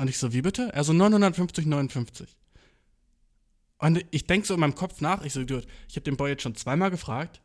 Und 0.00 0.08
ich 0.08 0.16
so, 0.16 0.32
wie 0.32 0.40
bitte? 0.40 0.72
Er 0.72 0.82
so 0.82 0.94
950, 0.94 1.66
59. 1.66 2.34
Und 3.76 4.02
ich 4.10 4.26
denke 4.26 4.46
so 4.46 4.54
in 4.54 4.60
meinem 4.60 4.74
Kopf 4.74 5.02
nach, 5.02 5.22
ich 5.26 5.34
so, 5.34 5.44
dude, 5.44 5.66
ich 5.90 5.96
habe 5.96 6.04
den 6.04 6.16
Boy 6.16 6.30
jetzt 6.30 6.42
schon 6.42 6.54
zweimal 6.54 6.90
gefragt 6.90 7.42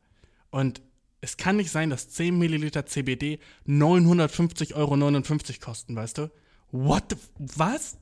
und 0.51 0.81
es 1.19 1.35
kann 1.35 1.57
nicht 1.57 1.69
sein, 1.69 1.89
dass 1.89 2.07
10 2.11 2.37
Milliliter 2.39 2.85
CBD 2.85 3.39
950,59 3.67 4.73
Euro 4.73 5.59
kosten, 5.59 5.97
weißt 5.97 6.17
du? 6.19 6.31
what 6.71 7.03
the, 7.09 7.17
was? 7.57 7.97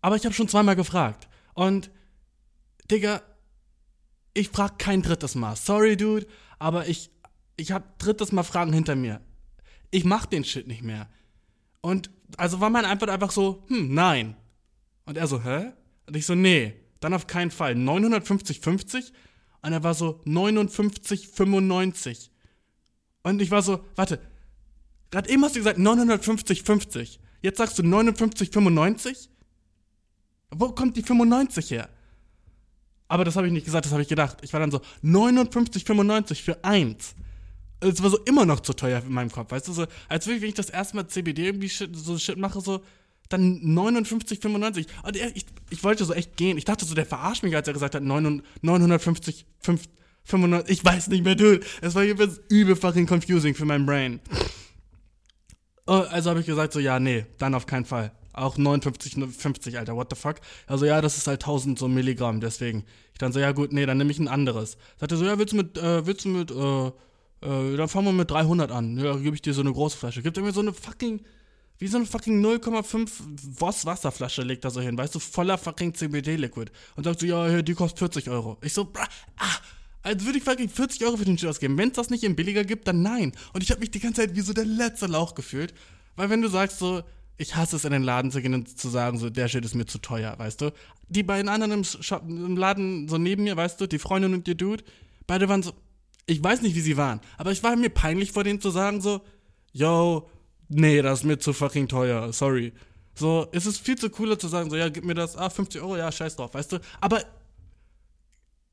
Aber 0.00 0.14
ich 0.14 0.24
habe 0.24 0.32
schon 0.32 0.46
zweimal 0.46 0.76
gefragt. 0.76 1.28
Und, 1.54 1.90
Digga, 2.88 3.20
ich 4.32 4.50
frag 4.50 4.78
kein 4.78 5.02
drittes 5.02 5.34
Mal. 5.34 5.56
Sorry, 5.56 5.96
Dude, 5.96 6.28
aber 6.60 6.86
ich, 6.86 7.10
ich 7.56 7.72
hab 7.72 7.98
drittes 7.98 8.30
Mal 8.30 8.44
Fragen 8.44 8.72
hinter 8.72 8.94
mir. 8.94 9.20
Ich 9.90 10.04
mach 10.04 10.24
den 10.24 10.44
Shit 10.44 10.68
nicht 10.68 10.82
mehr. 10.82 11.08
Und, 11.80 12.10
also 12.38 12.60
war 12.60 12.70
meine 12.70 12.88
Antwort 12.88 13.10
einfach 13.10 13.30
so, 13.30 13.64
hm, 13.68 13.94
nein. 13.94 14.36
Und 15.04 15.16
er 15.16 15.26
so, 15.26 15.42
hä? 15.42 15.72
Und 16.06 16.16
ich 16.16 16.26
so, 16.26 16.34
nee, 16.34 16.74
dann 17.00 17.14
auf 17.14 17.26
keinen 17.26 17.50
Fall. 17.50 17.74
950,50? 17.74 19.12
Und 19.62 19.72
er 19.72 19.82
war 19.82 19.94
so, 19.94 20.20
59,95. 20.26 22.28
Und 23.22 23.40
ich 23.40 23.50
war 23.50 23.62
so, 23.62 23.84
warte, 23.96 24.20
Gerade 25.12 25.28
eben 25.28 25.44
hast 25.44 25.54
du 25.54 25.60
gesagt 25.60 25.78
950,50. 25.78 27.18
Jetzt 27.42 27.58
sagst 27.58 27.78
du 27.78 27.82
59,95? 27.82 29.28
Wo 30.50 30.70
kommt 30.70 30.96
die 30.96 31.02
95 31.02 31.70
her? 31.70 31.88
Aber 33.08 33.24
das 33.24 33.36
habe 33.36 33.46
ich 33.46 33.52
nicht 33.52 33.66
gesagt, 33.66 33.84
das 33.84 33.92
habe 33.92 34.00
ich 34.00 34.08
gedacht. 34.08 34.38
Ich 34.40 34.54
war 34.54 34.60
dann 34.60 34.70
so 34.70 34.80
59,95 35.04 36.42
für 36.42 36.64
eins. 36.64 37.14
Es 37.82 38.02
war 38.02 38.10
so 38.10 38.18
immer 38.18 38.46
noch 38.46 38.60
zu 38.60 38.72
teuer 38.72 39.02
in 39.04 39.12
meinem 39.12 39.30
Kopf, 39.30 39.50
weißt 39.50 39.68
du, 39.68 39.72
so, 39.72 39.86
als 40.08 40.26
wenn 40.26 40.42
ich 40.42 40.54
das 40.54 40.70
erste 40.70 40.96
Mal 40.96 41.08
CBD 41.08 41.46
irgendwie 41.46 41.68
shit, 41.68 41.94
so 41.94 42.16
Shit 42.18 42.38
mache, 42.38 42.60
so, 42.60 42.80
dann 43.28 43.60
59,95. 43.60 44.86
Und 45.02 45.16
er, 45.16 45.34
ich, 45.34 45.46
ich 45.70 45.82
wollte 45.84 46.04
so 46.04 46.12
echt 46.12 46.36
gehen. 46.36 46.58
Ich 46.58 46.64
dachte 46.64 46.84
so, 46.84 46.94
der 46.94 47.06
verarscht 47.06 47.42
mich, 47.42 47.54
als 47.54 47.66
er 47.66 47.74
gesagt 47.74 47.94
hat, 47.94 48.02
950, 48.02 49.46
95. 49.60 49.96
Ich 50.68 50.84
weiß 50.84 51.08
nicht 51.08 51.24
mehr, 51.24 51.34
du. 51.34 51.60
Es 51.80 51.94
war 51.94 52.04
übel 52.04 52.76
fucking 52.76 53.06
confusing 53.06 53.54
für 53.54 53.64
mein 53.64 53.86
Brain. 53.86 54.20
Oh, 55.86 56.04
also 56.10 56.30
habe 56.30 56.40
ich 56.40 56.46
gesagt, 56.46 56.72
so, 56.72 56.78
ja, 56.78 57.00
nee, 57.00 57.26
dann 57.38 57.54
auf 57.54 57.66
keinen 57.66 57.84
Fall. 57.84 58.12
Auch 58.32 58.56
59, 58.56 59.16
50, 59.36 59.78
Alter, 59.78 59.96
what 59.96 60.08
the 60.10 60.16
fuck? 60.16 60.36
Also, 60.66 60.86
ja, 60.86 61.00
das 61.00 61.18
ist 61.18 61.26
halt 61.26 61.42
1000 61.42 61.78
so 61.78 61.88
Milligramm, 61.88 62.40
deswegen. 62.40 62.84
Ich 63.12 63.18
dann 63.18 63.32
so, 63.32 63.40
ja, 63.40 63.52
gut, 63.52 63.72
nee, 63.72 63.84
dann 63.84 63.98
nehme 63.98 64.10
ich 64.10 64.18
ein 64.18 64.28
anderes. 64.28 64.78
Sagte 64.98 65.16
so, 65.16 65.24
ja, 65.24 65.38
willst 65.38 65.52
du 65.52 65.56
mit, 65.56 65.76
äh, 65.76 66.06
willst 66.06 66.24
du 66.24 66.28
mit, 66.28 66.50
äh, 66.50 66.92
äh, 67.42 67.76
dann 67.76 67.88
fangen 67.88 68.06
wir 68.06 68.12
mit 68.12 68.30
300 68.30 68.70
an. 68.70 68.98
Ja, 68.98 69.16
gebe 69.16 69.34
ich 69.34 69.42
dir 69.42 69.54
so 69.54 69.60
eine 69.60 69.72
große 69.72 69.96
Flasche. 69.96 70.22
Gibt 70.22 70.36
er 70.36 70.42
mir 70.42 70.52
so 70.52 70.60
eine 70.60 70.72
fucking, 70.72 71.20
wie 71.78 71.88
so 71.88 71.96
eine 71.96 72.06
fucking 72.06 72.44
0,5 72.44 73.10
Voss 73.58 73.84
Wasserflasche 73.84 74.42
legt 74.42 74.64
er 74.64 74.70
so 74.70 74.80
hin, 74.80 74.96
weißt 74.96 75.14
du, 75.14 75.18
voller 75.18 75.58
fucking 75.58 75.94
CBD-Liquid. 75.94 76.70
Und 76.96 77.04
sagt 77.04 77.20
so, 77.20 77.26
ja, 77.26 77.62
die 77.62 77.74
kostet 77.74 77.98
40 77.98 78.30
Euro. 78.30 78.58
Ich 78.62 78.72
so, 78.72 78.92
ah, 78.94 79.46
als 80.02 80.24
würde 80.24 80.38
ich 80.38 80.44
fucking 80.44 80.68
40 80.68 81.04
Euro 81.04 81.16
für 81.16 81.24
den 81.24 81.38
Shit 81.38 81.48
ausgeben. 81.48 81.78
Wenn 81.78 81.88
es 81.88 81.94
das 81.94 82.10
nicht 82.10 82.24
im 82.24 82.36
billiger 82.36 82.64
gibt, 82.64 82.88
dann 82.88 83.02
nein. 83.02 83.32
Und 83.52 83.62
ich 83.62 83.70
habe 83.70 83.80
mich 83.80 83.90
die 83.90 84.00
ganze 84.00 84.22
Zeit 84.22 84.36
wie 84.36 84.40
so 84.40 84.52
der 84.52 84.64
letzte 84.64 85.06
Lauch 85.06 85.34
gefühlt. 85.34 85.74
Weil 86.16 86.30
wenn 86.30 86.42
du 86.42 86.48
sagst 86.48 86.78
so, 86.78 87.02
ich 87.38 87.56
hasse 87.56 87.76
es 87.76 87.84
in 87.84 87.92
den 87.92 88.02
Laden 88.02 88.30
zu 88.30 88.42
gehen 88.42 88.54
und 88.54 88.78
zu 88.78 88.88
sagen, 88.88 89.18
so, 89.18 89.30
der 89.30 89.48
Shit 89.48 89.64
ist 89.64 89.74
mir 89.74 89.86
zu 89.86 89.98
teuer, 89.98 90.38
weißt 90.38 90.60
du? 90.60 90.72
Die 91.08 91.22
beiden 91.22 91.48
anderen 91.48 91.72
im, 91.72 91.84
Shop, 91.84 92.22
im 92.26 92.56
Laden 92.56 93.08
so 93.08 93.18
neben 93.18 93.44
mir, 93.44 93.56
weißt 93.56 93.80
du, 93.80 93.86
die 93.86 93.98
Freundin 93.98 94.34
und 94.34 94.46
der 94.46 94.54
Dude, 94.54 94.84
beide 95.26 95.48
waren 95.48 95.62
so, 95.62 95.72
ich 96.26 96.42
weiß 96.42 96.62
nicht, 96.62 96.74
wie 96.74 96.80
sie 96.80 96.96
waren, 96.96 97.20
aber 97.36 97.52
ich 97.52 97.62
war 97.62 97.76
mir 97.76 97.90
peinlich 97.90 98.32
vor 98.32 98.44
denen 98.44 98.60
zu 98.60 98.70
sagen 98.70 99.00
so, 99.00 99.22
yo, 99.72 100.28
nee, 100.68 101.02
das 101.02 101.20
ist 101.20 101.24
mir 101.24 101.38
zu 101.38 101.52
fucking 101.52 101.88
teuer, 101.88 102.32
sorry. 102.32 102.72
So, 103.14 103.46
es 103.52 103.66
ist 103.66 103.78
viel 103.78 103.96
zu 103.96 104.08
cooler 104.08 104.38
zu 104.38 104.48
sagen, 104.48 104.70
so, 104.70 104.76
ja, 104.76 104.88
gib 104.88 105.04
mir 105.04 105.14
das, 105.14 105.36
ah, 105.36 105.50
50 105.50 105.82
Euro, 105.82 105.96
ja, 105.96 106.10
scheiß 106.10 106.36
drauf, 106.36 106.54
weißt 106.54 106.72
du? 106.72 106.78
Aber 107.00 107.22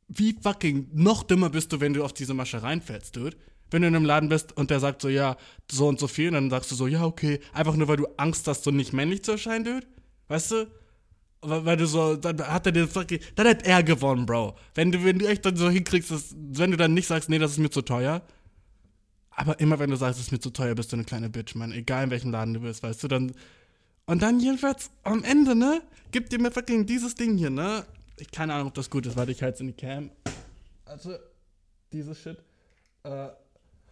wie 0.07 0.35
fucking 0.41 0.89
noch 0.93 1.23
dümmer 1.23 1.49
bist 1.49 1.71
du, 1.71 1.79
wenn 1.79 1.93
du 1.93 2.03
auf 2.03 2.13
diese 2.13 2.33
Masche 2.33 2.63
reinfällst, 2.63 3.15
dude? 3.15 3.37
Wenn 3.71 3.83
du 3.83 3.87
in 3.87 3.95
einem 3.95 4.05
Laden 4.05 4.29
bist 4.29 4.57
und 4.57 4.71
der 4.71 4.79
sagt 4.79 5.01
so, 5.01 5.09
ja, 5.09 5.37
so 5.69 5.87
und 5.87 5.99
so 5.99 6.07
viel, 6.07 6.29
und 6.29 6.33
dann 6.35 6.49
sagst 6.49 6.71
du 6.71 6.75
so, 6.75 6.87
ja, 6.87 7.03
okay, 7.03 7.39
einfach 7.53 7.75
nur 7.75 7.87
weil 7.87 7.97
du 7.97 8.07
Angst 8.17 8.47
hast, 8.47 8.63
so 8.63 8.71
nicht 8.71 8.93
männlich 8.93 9.23
zu 9.23 9.33
erscheinen, 9.33 9.65
dude? 9.65 9.87
Weißt 10.27 10.51
du? 10.51 10.67
Weil, 11.41 11.65
weil 11.65 11.77
du 11.77 11.87
so, 11.87 12.15
dann 12.15 12.39
hat 12.41 12.67
er 12.67 12.87
fucking, 12.87 13.19
dann 13.35 13.47
hat 13.47 13.63
er 13.63 13.83
gewonnen, 13.83 14.25
Bro. 14.25 14.55
Wenn 14.75 14.91
du, 14.91 15.03
wenn 15.03 15.19
du 15.19 15.27
echt 15.27 15.45
dann 15.45 15.55
so 15.55 15.69
hinkriegst, 15.69 16.11
dass, 16.11 16.35
wenn 16.35 16.71
du 16.71 16.77
dann 16.77 16.93
nicht 16.93 17.07
sagst, 17.07 17.29
nee, 17.29 17.39
das 17.39 17.51
ist 17.51 17.59
mir 17.59 17.69
zu 17.69 17.81
teuer. 17.81 18.21
Aber 19.31 19.57
immer 19.61 19.79
wenn 19.79 19.89
du 19.89 19.95
sagst, 19.95 20.19
es 20.19 20.27
ist 20.27 20.31
mir 20.33 20.39
zu 20.39 20.49
teuer, 20.49 20.75
bist 20.75 20.91
du 20.91 20.97
eine 20.97 21.05
kleine 21.05 21.29
Bitch, 21.29 21.55
Mann. 21.55 21.71
Egal 21.71 22.03
in 22.03 22.09
welchem 22.11 22.31
Laden 22.31 22.53
du 22.53 22.59
bist, 22.59 22.83
weißt 22.83 23.03
du, 23.03 23.07
dann. 23.07 23.31
Und 24.05 24.21
dann 24.21 24.39
jedenfalls 24.39 24.89
am 25.03 25.23
Ende, 25.23 25.55
ne, 25.55 25.81
gibt 26.11 26.33
dir 26.33 26.39
mir 26.39 26.51
fucking 26.51 26.85
dieses 26.85 27.15
Ding 27.15 27.37
hier, 27.37 27.49
ne. 27.49 27.85
Ich 28.17 28.31
keine 28.31 28.53
Ahnung, 28.53 28.67
ob 28.67 28.73
das 28.73 28.89
gut 28.89 29.05
ist, 29.05 29.15
warte, 29.15 29.31
ich 29.31 29.41
halte 29.41 29.61
in 29.61 29.67
die 29.67 29.73
Cam. 29.73 30.11
Also, 30.83 31.15
dieses 31.93 32.19
Shit. 32.19 32.37
Äh, 33.03 33.29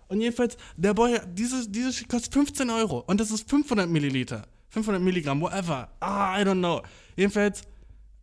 und 0.09 0.19
jedenfalls, 0.19 0.57
der 0.75 0.93
Boy, 0.93 1.17
dieses, 1.33 1.71
dieses 1.71 1.95
Shit 1.95 2.09
kostet 2.09 2.33
15 2.33 2.69
Euro. 2.69 3.03
Und 3.07 3.21
das 3.21 3.31
ist 3.31 3.49
500 3.49 3.89
Milliliter. 3.89 4.45
500 4.69 5.01
Milligramm, 5.01 5.41
whatever. 5.41 5.89
Ah, 5.99 6.39
I 6.39 6.43
don't 6.43 6.59
know. 6.59 6.81
Jedenfalls 7.15 7.63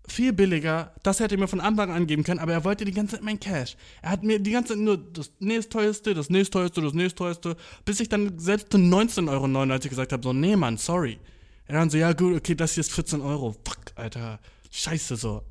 viel 0.06 0.32
billiger. 0.32 0.92
Das 1.02 1.20
hätte 1.20 1.34
er 1.34 1.38
mir 1.38 1.48
von 1.48 1.60
Anfang 1.60 1.90
an 1.90 2.06
geben 2.06 2.24
können, 2.24 2.40
aber 2.40 2.52
er 2.52 2.64
wollte 2.64 2.84
die 2.84 2.92
ganze 2.92 3.16
Zeit 3.16 3.24
mein 3.24 3.40
Cash. 3.40 3.76
Er 4.02 4.10
hat 4.10 4.22
mir 4.22 4.38
die 4.38 4.50
ganze 4.50 4.74
Zeit 4.74 4.82
nur 4.82 4.98
das 4.98 5.32
nächstteuerste, 5.40 6.14
das 6.14 6.30
nächstteuerste, 6.30 6.82
das 6.82 6.92
nächstteuerste, 6.92 7.56
bis 7.84 8.00
ich 8.00 8.08
dann 8.08 8.38
selbst 8.38 8.70
zu 8.70 8.78
19,99 8.78 9.28
Euro 9.30 9.78
gesagt 9.88 10.12
habe, 10.12 10.22
so, 10.22 10.32
nee, 10.32 10.56
Mann, 10.56 10.76
sorry. 10.76 11.18
Er 11.66 11.78
dann 11.78 11.90
so, 11.90 11.96
ja 11.96 12.12
gut, 12.12 12.36
okay, 12.36 12.54
das 12.54 12.74
hier 12.74 12.82
ist 12.82 12.92
14 12.92 13.22
Euro. 13.22 13.52
Fuck, 13.64 13.78
Alter. 13.94 14.38
Scheiße 14.70 15.16
so. 15.16 15.42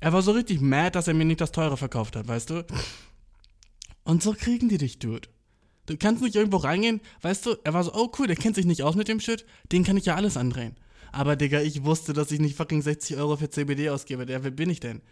Er 0.00 0.12
war 0.12 0.22
so 0.22 0.32
richtig 0.32 0.60
mad, 0.60 0.92
dass 0.92 1.08
er 1.08 1.14
mir 1.14 1.24
nicht 1.24 1.40
das 1.40 1.52
teure 1.52 1.76
verkauft 1.76 2.16
hat, 2.16 2.26
weißt 2.26 2.50
du? 2.50 2.66
Und 4.04 4.22
so 4.22 4.32
kriegen 4.32 4.68
die 4.68 4.78
dich, 4.78 4.98
Dude. 4.98 5.28
Du 5.92 5.98
kannst 5.98 6.22
nicht 6.22 6.34
irgendwo 6.34 6.56
reingehen, 6.56 7.00
weißt 7.20 7.44
du, 7.44 7.56
er 7.64 7.74
war 7.74 7.84
so, 7.84 7.92
oh 7.94 8.10
cool, 8.18 8.26
der 8.26 8.36
kennt 8.36 8.56
sich 8.56 8.64
nicht 8.64 8.82
aus 8.82 8.94
mit 8.94 9.08
dem 9.08 9.20
Shit, 9.20 9.44
den 9.70 9.84
kann 9.84 9.98
ich 9.98 10.06
ja 10.06 10.14
alles 10.14 10.38
andrehen. 10.38 10.74
Aber 11.12 11.36
Digga, 11.36 11.60
ich 11.60 11.84
wusste, 11.84 12.14
dass 12.14 12.32
ich 12.32 12.40
nicht 12.40 12.56
fucking 12.56 12.80
60 12.80 13.18
Euro 13.18 13.36
für 13.36 13.50
CBD 13.50 13.90
ausgebe. 13.90 14.24
Der, 14.24 14.42
wer 14.42 14.50
bin 14.50 14.70
ich 14.70 14.80
denn? 14.80 15.02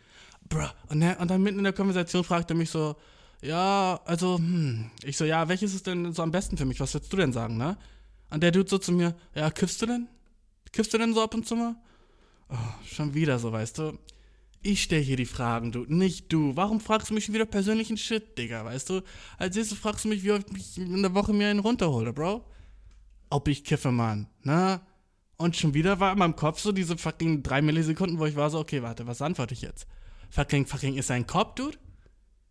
Bruh. 0.48 0.66
Und, 0.88 1.00
der, 1.00 1.20
und 1.20 1.30
dann 1.30 1.42
mitten 1.42 1.58
in 1.58 1.64
der 1.64 1.74
Konversation 1.74 2.24
fragt 2.24 2.50
er 2.50 2.56
mich 2.56 2.70
so, 2.70 2.96
ja, 3.42 4.00
also, 4.06 4.38
hm. 4.38 4.90
Ich 5.04 5.18
so, 5.18 5.26
ja, 5.26 5.48
welches 5.48 5.74
ist 5.74 5.86
denn 5.86 6.14
so 6.14 6.22
am 6.22 6.30
besten 6.30 6.56
für 6.56 6.64
mich? 6.64 6.80
Was 6.80 6.94
würdest 6.94 7.12
du 7.12 7.18
denn 7.18 7.34
sagen, 7.34 7.58
ne? 7.58 7.76
Und 8.30 8.42
der 8.42 8.50
Dude 8.50 8.70
so 8.70 8.78
zu 8.78 8.92
mir, 8.92 9.14
ja, 9.34 9.50
kiffst 9.50 9.82
du 9.82 9.86
denn? 9.86 10.08
Kiffst 10.72 10.94
du 10.94 10.98
denn 10.98 11.12
so 11.12 11.22
ab 11.22 11.34
und 11.34 11.46
zu 11.46 11.56
mal? 11.56 11.76
Oh, 12.48 12.56
schon 12.86 13.12
wieder 13.12 13.38
so, 13.38 13.52
weißt 13.52 13.78
du? 13.78 13.98
Ich 14.62 14.82
stelle 14.82 15.00
hier 15.00 15.16
die 15.16 15.26
Fragen, 15.26 15.72
du, 15.72 15.86
nicht 15.88 16.30
du. 16.30 16.54
Warum 16.54 16.80
fragst 16.80 17.08
du 17.08 17.14
mich 17.14 17.24
schon 17.24 17.34
wieder 17.34 17.46
persönlichen 17.46 17.96
Shit, 17.96 18.36
Digga, 18.36 18.62
weißt 18.64 18.90
du? 18.90 19.02
Als 19.38 19.56
nächstes 19.56 19.78
fragst 19.78 20.04
du 20.04 20.08
mich, 20.08 20.22
wie 20.22 20.32
oft 20.32 20.46
ich 20.54 20.76
in 20.76 21.00
der 21.00 21.14
Woche 21.14 21.32
mir 21.32 21.48
einen 21.48 21.60
runterhole, 21.60 22.12
Bro. 22.12 22.44
Ob 23.30 23.48
ich 23.48 23.64
kiffe, 23.64 23.90
Mann, 23.90 24.26
ne? 24.42 24.80
Und 25.38 25.56
schon 25.56 25.72
wieder 25.72 25.98
war 26.00 26.12
in 26.12 26.18
meinem 26.18 26.36
Kopf 26.36 26.60
so 26.60 26.72
diese 26.72 26.98
fucking 26.98 27.42
drei 27.42 27.62
Millisekunden, 27.62 28.18
wo 28.18 28.26
ich 28.26 28.36
war 28.36 28.50
so, 28.50 28.58
okay, 28.58 28.82
warte, 28.82 29.06
was 29.06 29.22
antworte 29.22 29.54
ich 29.54 29.62
jetzt? 29.62 29.86
Fucking, 30.28 30.66
fucking, 30.66 30.96
ist 30.96 31.08
er 31.08 31.16
ein 31.16 31.26
Cop, 31.26 31.56
Dude? 31.56 31.78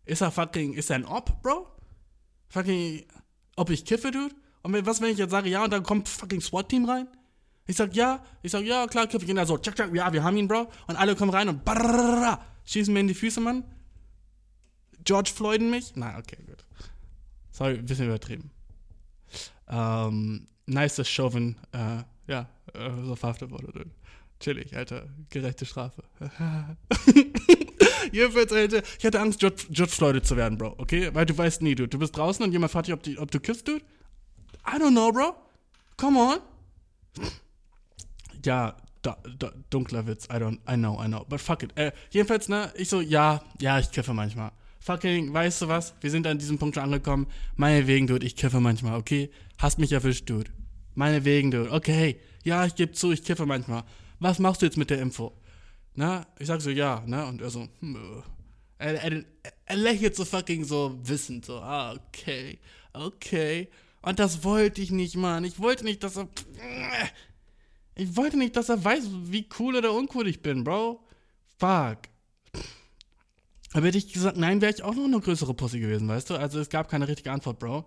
Ist 0.04 0.22
er 0.22 0.32
fucking, 0.32 0.72
ist 0.72 0.90
er 0.90 0.96
ein 0.96 1.04
Op, 1.04 1.40
Bro? 1.42 1.68
Fucking, 2.48 3.04
ob 3.54 3.70
ich 3.70 3.84
kiffe, 3.84 4.10
Dude? 4.10 4.34
Und 4.62 4.84
was, 4.84 5.00
wenn 5.00 5.12
ich 5.12 5.18
jetzt 5.18 5.30
sage, 5.30 5.48
ja, 5.48 5.62
und 5.62 5.72
dann 5.72 5.84
kommt 5.84 6.08
fucking 6.08 6.40
SWAT-Team 6.40 6.86
rein? 6.86 7.06
Ich 7.70 7.76
sag, 7.76 7.94
ja, 7.94 8.20
ich 8.42 8.50
sag, 8.50 8.64
ja, 8.64 8.88
klar, 8.88 9.06
kiffe 9.06 9.24
ich. 9.24 9.30
Und 9.30 9.46
so, 9.46 9.56
tschak, 9.56 9.76
tschak, 9.76 9.94
ja, 9.94 10.12
wir 10.12 10.24
haben 10.24 10.36
ihn, 10.36 10.48
Bro. 10.48 10.72
Und 10.88 10.96
alle 10.96 11.14
kommen 11.14 11.30
rein 11.30 11.48
und 11.48 11.64
brrrr, 11.64 12.44
schießen 12.64 12.92
mir 12.92 12.98
in 12.98 13.06
die 13.06 13.14
Füße, 13.14 13.40
Mann. 13.40 13.62
George 15.04 15.30
Floyden 15.32 15.70
mich? 15.70 15.94
Nein, 15.94 16.16
okay, 16.18 16.38
gut. 16.44 16.64
Sorry, 17.52 17.78
ein 17.78 17.86
bisschen 17.86 18.06
übertrieben. 18.06 18.50
Ähm, 19.68 20.48
nice 20.66 21.08
Chauvin, 21.08 21.54
äh, 21.70 22.02
ja, 22.26 22.48
so 23.04 23.14
verhaftet 23.14 23.52
wurde. 23.52 23.86
Chillig, 24.40 24.76
Alter. 24.76 25.06
Gerechte 25.28 25.64
Strafe. 25.64 26.02
Jedenfalls, 28.10 28.52
Alter, 28.52 28.82
ich 28.98 29.06
hatte 29.06 29.20
Angst, 29.20 29.38
George, 29.38 29.66
George 29.70 29.92
Floyd 29.92 30.26
zu 30.26 30.36
werden, 30.36 30.58
Bro, 30.58 30.74
okay? 30.78 31.14
Weil 31.14 31.24
du 31.24 31.38
weißt 31.38 31.62
nie, 31.62 31.76
du. 31.76 31.86
Du 31.86 32.00
bist 32.00 32.16
draußen 32.16 32.44
und 32.44 32.50
jemand 32.50 32.72
fragt 32.72 32.88
dich, 32.88 32.94
ob, 32.94 33.04
die, 33.04 33.16
ob 33.16 33.30
du 33.30 33.38
kiffst, 33.38 33.68
dude? 33.68 33.84
I 34.66 34.76
don't 34.76 34.90
know, 34.90 35.12
Bro. 35.12 35.36
Come 35.96 36.18
on. 36.18 36.38
Ja, 38.44 38.76
da, 39.02 39.16
da, 39.38 39.52
dunkler 39.70 40.06
Witz. 40.06 40.26
I 40.26 40.36
don't, 40.36 40.58
I 40.68 40.76
know, 40.76 41.00
I 41.02 41.06
know. 41.06 41.24
But 41.28 41.40
fuck 41.40 41.62
it. 41.62 41.76
Äh, 41.76 41.92
jedenfalls, 42.10 42.48
ne, 42.48 42.72
ich 42.76 42.88
so, 42.88 43.00
ja, 43.00 43.42
ja, 43.60 43.78
ich 43.78 43.90
kiffe 43.90 44.12
manchmal. 44.12 44.52
Fucking, 44.80 45.32
weißt 45.32 45.62
du 45.62 45.68
was? 45.68 45.94
Wir 46.00 46.10
sind 46.10 46.26
an 46.26 46.38
diesem 46.38 46.58
Punkt 46.58 46.74
schon 46.74 46.84
angekommen. 46.84 47.26
Meinetwegen, 47.56 48.06
Dude, 48.06 48.26
ich 48.26 48.34
kiffe 48.36 48.60
manchmal, 48.60 48.98
okay? 48.98 49.30
Hast 49.58 49.78
mich 49.78 49.92
erwischt, 49.92 50.28
Dude. 50.28 50.50
Meinetwegen, 50.94 51.50
Dude. 51.50 51.70
Okay, 51.70 52.18
ja, 52.44 52.64
ich 52.64 52.74
gebe 52.74 52.92
zu, 52.92 53.12
ich 53.12 53.22
kiffe 53.22 53.44
manchmal. 53.46 53.84
Was 54.18 54.38
machst 54.38 54.62
du 54.62 54.66
jetzt 54.66 54.78
mit 54.78 54.90
der 54.90 55.00
Info? 55.00 55.32
Na, 55.94 56.26
ich 56.38 56.46
sag 56.46 56.62
so, 56.62 56.70
ja, 56.70 57.02
ne? 57.06 57.26
Und 57.26 57.42
er 57.42 57.50
so, 57.50 57.68
hm, 57.80 57.96
äh. 58.78 58.84
er, 58.86 59.02
er, 59.02 59.24
er 59.66 59.76
lächelt 59.76 60.16
so 60.16 60.24
fucking 60.24 60.64
so 60.64 60.98
wissend, 61.02 61.44
so, 61.44 61.58
ah, 61.58 61.92
okay, 61.94 62.58
okay. 62.94 63.68
Und 64.02 64.18
das 64.18 64.44
wollte 64.44 64.80
ich 64.80 64.90
nicht, 64.90 65.16
Mann. 65.16 65.44
Ich 65.44 65.58
wollte 65.58 65.84
nicht, 65.84 66.02
dass 66.02 66.16
er. 66.16 66.28
Ich 67.94 68.16
wollte 68.16 68.38
nicht, 68.38 68.56
dass 68.56 68.68
er 68.68 68.82
weiß, 68.82 69.04
wie 69.24 69.48
cool 69.58 69.76
oder 69.76 69.92
uncool 69.92 70.26
ich 70.26 70.42
bin, 70.42 70.64
Bro. 70.64 71.04
Fuck. 71.58 71.98
Aber 73.72 73.86
hätte 73.86 73.98
ich 73.98 74.12
gesagt, 74.12 74.36
nein, 74.36 74.60
wäre 74.60 74.72
ich 74.72 74.82
auch 74.82 74.94
noch 74.94 75.04
eine 75.04 75.20
größere 75.20 75.54
Pussy 75.54 75.78
gewesen, 75.80 76.08
weißt 76.08 76.30
du? 76.30 76.34
Also 76.34 76.58
es 76.58 76.70
gab 76.70 76.88
keine 76.88 77.06
richtige 77.06 77.30
Antwort, 77.30 77.58
Bro. 77.58 77.86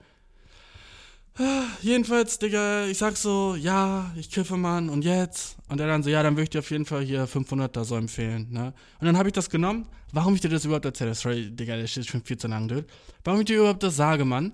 Jedenfalls, 1.81 2.37
Digga, 2.37 2.85
ich 2.85 2.99
sag 2.99 3.17
so, 3.17 3.55
ja, 3.55 4.13
ich 4.15 4.29
kiffe, 4.29 4.55
Mann, 4.55 4.87
und 4.89 5.03
jetzt? 5.03 5.57
Und 5.67 5.79
er 5.79 5.87
dann 5.87 6.03
so, 6.03 6.11
ja, 6.11 6.21
dann 6.21 6.35
würde 6.35 6.43
ich 6.43 6.49
dir 6.51 6.59
auf 6.59 6.69
jeden 6.69 6.85
Fall 6.85 7.01
hier 7.01 7.25
500 7.25 7.75
da 7.75 7.83
so 7.83 7.95
empfehlen, 7.95 8.49
ne? 8.51 8.73
Und 8.99 9.07
dann 9.07 9.17
habe 9.17 9.29
ich 9.29 9.33
das 9.33 9.49
genommen. 9.49 9.87
Warum 10.11 10.35
ich 10.35 10.41
dir 10.41 10.49
das 10.49 10.63
überhaupt 10.63 10.85
erzähle, 10.85 11.15
sorry, 11.15 11.49
Digga, 11.49 11.75
der 11.75 11.87
steht 11.87 12.05
schon 12.05 12.21
viel 12.21 12.37
zu 12.37 12.47
lang, 12.47 12.67
dude. 12.67 12.85
Warum 13.23 13.39
ich 13.39 13.47
dir 13.47 13.57
überhaupt 13.57 13.81
das 13.81 13.95
sage, 13.95 14.25
Mann, 14.25 14.51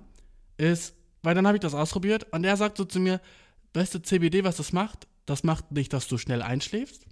ist, 0.56 0.94
weil 1.22 1.34
dann 1.34 1.46
habe 1.46 1.58
ich 1.58 1.60
das 1.60 1.74
ausprobiert 1.74 2.26
und 2.32 2.44
er 2.44 2.56
sagt 2.56 2.78
so 2.78 2.86
zu 2.86 2.98
mir, 2.98 3.20
weißt 3.74 3.94
du, 3.94 4.02
CBD, 4.02 4.42
was 4.42 4.56
das 4.56 4.72
macht? 4.72 5.06
Das 5.26 5.44
macht 5.44 5.72
nicht, 5.72 5.92
dass 5.92 6.08
du 6.08 6.18
schnell 6.18 6.42
einschläfst. 6.42 7.06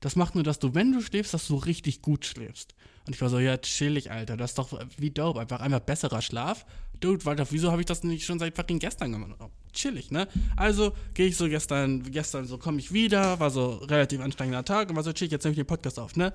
Das 0.00 0.16
macht 0.16 0.34
nur, 0.34 0.44
dass 0.44 0.58
du, 0.58 0.74
wenn 0.74 0.92
du 0.92 1.00
schläfst, 1.00 1.32
dass 1.32 1.46
du 1.46 1.56
richtig 1.56 2.02
gut 2.02 2.26
schläfst. 2.26 2.74
Und 3.06 3.14
ich 3.14 3.20
war 3.20 3.28
so, 3.28 3.38
ja, 3.38 3.56
chillig, 3.58 4.10
Alter. 4.10 4.36
Das 4.36 4.52
ist 4.52 4.58
doch 4.58 4.78
wie 4.98 5.10
dope. 5.10 5.40
Einfach 5.40 5.60
einfach 5.60 5.80
besserer 5.80 6.22
Schlaf. 6.22 6.64
Dude, 7.00 7.24
Walter, 7.24 7.46
wieso 7.50 7.70
habe 7.70 7.82
ich 7.82 7.86
das 7.86 8.02
nicht 8.02 8.24
schon 8.24 8.38
seit 8.38 8.54
fucking 8.56 8.78
gestern 8.78 9.12
gemacht? 9.12 9.32
Oh, 9.40 9.50
chillig, 9.72 10.10
ne? 10.10 10.28
Also 10.56 10.92
gehe 11.12 11.26
ich 11.26 11.36
so 11.36 11.48
gestern, 11.48 12.02
gestern 12.10 12.46
so 12.46 12.56
komme 12.56 12.78
ich 12.78 12.92
wieder, 12.92 13.38
war 13.40 13.50
so 13.50 13.72
relativ 13.76 14.20
anstrengender 14.20 14.64
Tag 14.64 14.88
und 14.88 14.96
war 14.96 15.02
so 15.02 15.12
chillig, 15.12 15.32
jetzt 15.32 15.44
nehme 15.44 15.52
ich 15.52 15.58
den 15.58 15.66
Podcast 15.66 15.98
auf, 15.98 16.16
ne? 16.16 16.32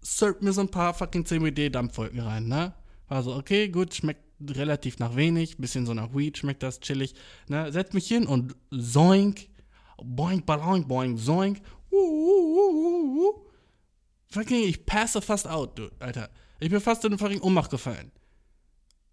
Serp 0.00 0.40
mir 0.40 0.52
so 0.52 0.62
ein 0.62 0.70
paar 0.70 0.94
fucking 0.94 1.26
CBD-Dampfwolken 1.26 2.20
rein, 2.20 2.48
ne? 2.48 2.72
War 3.08 3.22
so, 3.22 3.34
okay, 3.34 3.68
gut, 3.68 3.92
schmeckt 3.92 4.22
relativ 4.48 4.98
nach 4.98 5.16
wenig, 5.16 5.58
bisschen 5.58 5.84
so 5.84 5.92
nach 5.92 6.14
Weed, 6.14 6.38
schmeckt 6.38 6.62
das 6.62 6.80
chillig, 6.80 7.14
ne? 7.48 7.70
Setz 7.72 7.92
mich 7.92 8.06
hin 8.06 8.26
und 8.26 8.56
zoink, 8.70 9.48
boink, 10.04 10.46
boink, 10.46 10.86
boink, 10.86 11.18
zoink, 11.18 11.60
uh, 11.92 11.96
uh, 11.96 13.28
uh, 13.28 13.50
Fucking, 14.30 14.62
ich 14.62 14.86
passe 14.86 15.20
fast 15.20 15.48
out, 15.48 15.76
dude, 15.76 15.92
Alter. 15.98 16.30
Ich 16.60 16.70
bin 16.70 16.80
fast 16.80 17.04
in 17.04 17.10
eine 17.10 17.18
fucking 17.18 17.40
Ohnmacht 17.40 17.70
gefallen. 17.70 18.12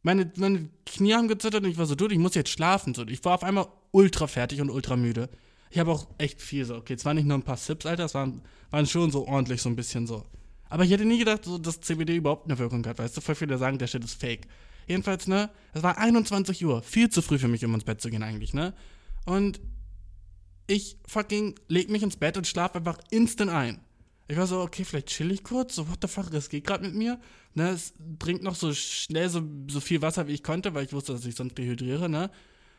Meine, 0.03 0.32
meine 0.38 0.70
Knie 0.86 1.13
haben 1.13 1.27
gezittert 1.27 1.63
und 1.63 1.70
ich 1.70 1.77
war 1.77 1.88
so, 1.88 1.96
dude, 1.96 2.13
ich 2.13 2.20
muss 2.20 2.36
jetzt 2.36 2.51
schlafen. 2.51 2.94
So. 2.94 3.06
Ich 3.08 3.25
war 3.25 3.34
auf 3.34 3.44
einmal 3.44 3.67
ultra 3.91 4.27
fertig 4.27 4.62
und 4.62 4.70
ultra 4.70 4.96
müde. 4.96 5.29
Ich 5.72 5.79
habe 5.79 5.91
auch 5.91 6.08
echt 6.20 6.41
viel 6.41 6.65
so. 6.65 6.75
Okay, 6.75 6.94
es 6.94 7.03
waren 7.03 7.15
nicht 7.15 7.25
nur 7.25 7.38
ein 7.38 7.44
paar 7.44 7.58
Sips, 7.58 7.86
Alter, 7.86 8.06
es 8.06 8.13
waren, 8.13 8.41
waren 8.70 8.86
schon 8.86 9.12
so 9.12 9.27
ordentlich 9.27 9.62
so 9.62 9.70
ein 9.70 9.75
bisschen 9.75 10.06
so. 10.06 10.24
Aber 10.70 10.84
ich 10.84 10.91
hätte 10.91 11.06
nie 11.06 11.17
gedacht, 11.17 11.46
so, 11.46 11.58
dass 11.58 11.82
CBD 11.82 12.15
überhaupt 12.15 12.46
eine 12.46 12.60
Wirkung 12.60 12.86
hat, 12.86 13.00
weißt 13.00 13.17
du? 13.17 13.22
Voll 13.22 13.36
viele 13.36 13.58
sagen, 13.58 13.79
der 13.79 13.88
Shit 13.88 14.03
ist 14.03 14.20
fake. 14.20 14.48
Jedenfalls, 14.86 15.27
ne? 15.27 15.50
Es 15.74 15.82
war 15.82 15.98
21 15.98 16.63
Uhr. 16.63 16.82
Viel 16.84 17.10
zu 17.10 17.22
früh 17.22 17.39
für 17.39 17.48
mich, 17.48 17.65
um 17.65 17.74
ins 17.74 17.86
Bett 17.86 18.01
zu 18.01 18.10
gehen, 18.10 18.24
eigentlich, 18.24 18.53
ne? 18.53 18.74
Und 19.25 19.60
ich 20.67 20.97
fucking 21.07 21.55
leg 21.67 21.89
mich 21.89 22.03
ins 22.03 22.17
Bett 22.17 22.38
und 22.38 22.45
schlafe 22.45 22.77
einfach 22.77 23.00
instant 23.09 23.51
ein. 23.51 23.79
Ich 24.27 24.38
war 24.38 24.45
so, 24.45 24.59
okay, 24.59 24.83
vielleicht 24.83 25.07
chill 25.07 25.31
ich 25.31 25.43
kurz, 25.43 25.75
so, 25.75 25.88
what 25.89 26.00
the 26.01 26.07
fuck, 26.07 26.29
das 26.31 26.50
geht 26.50 26.67
gerade 26.67 26.86
mit 26.86 26.93
mir. 26.93 27.19
Ne, 27.53 27.69
es 27.69 27.93
trinkt 28.19 28.43
noch 28.43 28.55
so 28.55 28.74
schnell 28.74 29.29
so, 29.29 29.41
so 29.69 29.79
viel 29.79 30.01
Wasser, 30.01 30.27
wie 30.27 30.33
ich 30.33 30.43
konnte, 30.43 30.74
weil 30.74 30.86
ich 30.86 30.91
wusste, 30.91 31.13
dass 31.13 31.25
ich 31.25 31.36
sonst 31.36 31.57
dehydriere, 31.57 32.09
ne. 32.09 32.29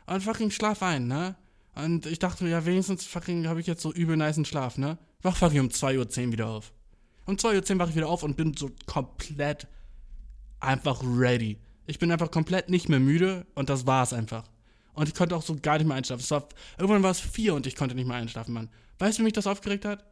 Und 0.07 0.23
fucking 0.23 0.51
schlaf 0.51 0.83
ein, 0.83 1.07
ne. 1.07 1.37
Und 1.75 2.05
ich 2.07 2.19
dachte 2.19 2.45
mir, 2.45 2.51
ja, 2.51 2.67
wenigstens 2.67 3.07
fucking 3.07 3.49
habe 3.49 3.61
ich 3.61 3.67
jetzt 3.67 3.83
so 3.83 3.93
übel 3.93 4.17
niceen 4.17 4.45
Schlaf, 4.45 4.77
ne. 4.77 4.99
Wach 5.23 5.37
fucking 5.37 5.61
um 5.61 5.69
2.10 5.69 6.27
Uhr 6.27 6.33
wieder 6.33 6.49
auf. 6.49 6.73
Um 7.25 7.37
2.10 7.37 7.75
Uhr 7.75 7.79
wache 7.79 7.91
ich 7.91 7.97
wieder 7.97 8.09
auf 8.09 8.23
und 8.23 8.37
bin 8.37 8.55
so 8.55 8.71
komplett 8.87 9.69
einfach 10.61 11.03
ready. 11.03 11.59
Ich 11.87 11.99
bin 11.99 12.13
einfach 12.13 12.31
komplett 12.31 12.69
nicht 12.69 12.89
mehr 12.89 13.01
müde 13.01 13.47
und 13.55 13.71
das 13.71 13.87
war's 13.87 14.13
einfach. 14.13 14.45
Und 14.95 15.09
ich 15.09 15.15
konnte 15.15 15.37
auch 15.37 15.43
so 15.43 15.57
gar 15.61 15.79
nicht 15.79 15.87
mehr 15.87 15.97
einschlafen. 15.97 16.21
Es 16.21 16.31
war, 16.31 16.49
irgendwann 16.77 17.03
war 17.03 17.11
es 17.11 17.21
vier 17.21 17.55
und 17.55 17.67
ich 17.67 17.77
konnte 17.77 17.95
nicht 17.95 18.07
mehr 18.07 18.17
einschlafen, 18.17 18.53
Mann. 18.53 18.69
Weißt 18.99 19.19
du, 19.19 19.21
wie 19.21 19.25
mich 19.25 19.33
das 19.33 19.47
aufgeregt 19.47 19.85
hat? 19.85 20.05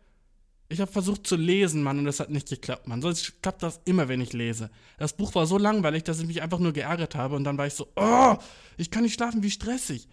Ich 0.68 0.80
habe 0.80 0.90
versucht 0.90 1.26
zu 1.26 1.36
lesen, 1.36 1.82
Mann, 1.82 1.98
und 1.98 2.06
das 2.06 2.18
hat 2.18 2.30
nicht 2.30 2.48
geklappt, 2.48 2.88
Mann. 2.88 3.00
Sonst 3.00 3.40
klappt 3.40 3.62
das 3.62 3.80
immer, 3.84 4.08
wenn 4.08 4.20
ich 4.20 4.32
lese. 4.32 4.70
Das 4.98 5.12
Buch 5.12 5.34
war 5.34 5.46
so 5.46 5.58
langweilig, 5.58 6.02
dass 6.04 6.20
ich 6.20 6.26
mich 6.26 6.42
einfach 6.42 6.58
nur 6.58 6.72
geärgert 6.72 7.14
habe 7.14 7.36
und 7.36 7.44
dann 7.44 7.56
war 7.56 7.66
ich 7.66 7.74
so, 7.74 7.88
oh, 7.94 8.36
ich 8.76 8.90
kann 8.90 9.02
nicht 9.04 9.14
schlafen, 9.14 9.42
wie 9.42 9.50
stressig. 9.50 10.08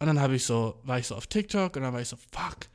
Und 0.00 0.06
dann 0.06 0.20
habe 0.20 0.34
ich 0.34 0.44
so, 0.44 0.80
war 0.82 0.98
ich 0.98 1.06
so 1.06 1.14
auf 1.14 1.28
TikTok 1.28 1.76
und 1.76 1.82
dann 1.82 1.92
war 1.92 2.00
ich 2.00 2.08
so, 2.08 2.16
fuck, 2.16 2.68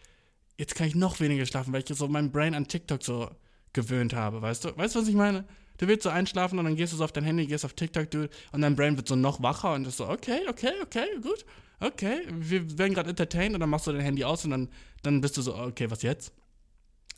jetzt 0.58 0.76
kann 0.76 0.88
ich 0.88 0.96
noch 0.96 1.20
weniger 1.20 1.46
schlafen, 1.46 1.74
weil 1.74 1.84
ich 1.86 1.98
so 1.98 2.08
mein 2.08 2.32
Brain 2.32 2.56
an 2.56 2.68
TikTok 2.68 3.04
so 3.04 3.30
gewöhnt 3.74 4.14
habe, 4.14 4.42
weißt 4.42 4.64
du? 4.64 4.78
Weißt 4.78 4.96
du, 4.96 5.02
was 5.02 5.08
ich 5.10 5.16
meine? 5.16 5.44
Du 5.78 5.88
willst 5.88 6.04
so 6.04 6.10
einschlafen 6.10 6.60
und 6.60 6.66
dann 6.66 6.76
gehst 6.76 6.94
du 6.94 6.98
so 6.98 7.04
auf 7.04 7.12
dein 7.12 7.24
Handy, 7.24 7.46
gehst 7.46 7.66
auf 7.66 7.74
TikTok, 7.74 8.10
dude, 8.10 8.30
und 8.52 8.62
dein 8.62 8.76
Brain 8.76 8.98
wird 8.98 9.08
so 9.08 9.16
noch 9.16 9.42
wacher 9.42 9.74
und 9.74 9.86
ist 9.88 9.98
so, 9.98 10.08
okay, 10.08 10.42
okay, 10.50 10.72
okay, 10.82 11.06
gut, 11.22 11.46
okay, 11.80 12.22
wir 12.30 12.78
werden 12.78 12.94
gerade 12.94 13.10
entertained 13.10 13.54
und 13.54 13.60
dann 13.60 13.70
machst 13.70 13.88
du 13.88 13.92
dein 13.92 14.02
Handy 14.02 14.24
aus 14.24 14.46
und 14.46 14.52
dann, 14.52 14.70
dann 15.04 15.22
bist 15.22 15.38
du 15.38 15.42
so, 15.42 15.56
okay, 15.56 15.90
was 15.90 16.02
jetzt? 16.02 16.34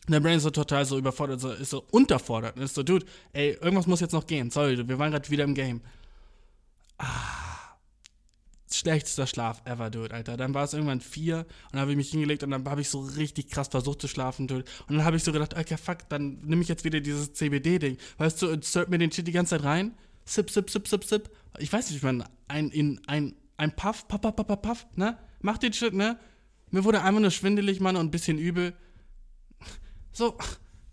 Und 0.07 0.13
dein 0.13 0.23
Brain 0.23 0.37
ist 0.37 0.43
so 0.43 0.49
total 0.49 0.85
so 0.85 0.97
überfordert, 0.97 1.39
so, 1.39 1.51
ist 1.51 1.69
so 1.69 1.85
unterfordert 1.91 2.57
und 2.57 2.63
ist 2.63 2.75
so, 2.75 2.83
dude, 2.83 3.05
ey, 3.33 3.51
irgendwas 3.61 3.87
muss 3.87 3.99
jetzt 3.99 4.13
noch 4.13 4.27
gehen, 4.27 4.51
sorry, 4.51 4.87
wir 4.87 4.99
waren 4.99 5.11
gerade 5.11 5.29
wieder 5.29 5.43
im 5.43 5.53
Game. 5.53 5.81
Ah 6.97 7.48
schlechtester 8.71 9.27
Schlaf 9.27 9.61
ever, 9.65 9.89
dude, 9.89 10.13
Alter. 10.13 10.37
Dann 10.37 10.53
war 10.53 10.63
es 10.63 10.73
irgendwann 10.73 11.01
vier 11.01 11.39
und 11.39 11.73
dann 11.73 11.81
habe 11.81 11.91
ich 11.91 11.97
mich 11.97 12.11
hingelegt 12.11 12.43
und 12.43 12.51
dann 12.51 12.67
habe 12.69 12.81
ich 12.81 12.89
so 12.89 12.99
richtig 12.99 13.49
krass 13.49 13.67
versucht 13.67 14.01
zu 14.01 14.07
schlafen, 14.07 14.47
dude. 14.47 14.65
Und 14.87 14.97
dann 14.97 15.05
habe 15.05 15.17
ich 15.17 15.23
so 15.23 15.31
gedacht, 15.31 15.57
okay, 15.57 15.77
fuck, 15.77 16.07
dann 16.09 16.39
nehme 16.43 16.61
ich 16.61 16.67
jetzt 16.67 16.83
wieder 16.83 16.99
dieses 16.99 17.33
CBD-Ding. 17.33 17.97
Weißt 18.17 18.41
du, 18.41 18.47
insert 18.49 18.89
mir 18.89 18.97
den 18.97 19.11
Shit 19.11 19.27
die 19.27 19.31
ganze 19.31 19.57
Zeit 19.57 19.65
rein. 19.65 19.97
Sip, 20.25 20.49
sip, 20.51 20.69
sip, 20.69 20.87
sip, 20.87 21.03
sip. 21.03 21.29
Ich 21.57 21.73
weiß 21.73 21.89
nicht, 21.91 22.03
man, 22.03 22.23
ein, 22.47 22.69
in, 22.69 23.01
ein, 23.07 23.35
ein 23.57 23.75
Puff, 23.75 24.07
Puff, 24.07 24.21
Puff, 24.21 24.35
Puff, 24.35 24.61
Puff, 24.61 24.85
ne? 24.95 25.17
Mach 25.41 25.57
den 25.57 25.73
Shit, 25.73 25.93
ne? 25.93 26.19
Mir 26.71 26.83
wurde 26.83 27.01
einfach 27.01 27.21
nur 27.21 27.31
schwindelig, 27.31 27.79
Mann, 27.79 27.95
und 27.95 28.07
ein 28.07 28.11
bisschen 28.11 28.37
übel. 28.37 28.73
So, 30.11 30.37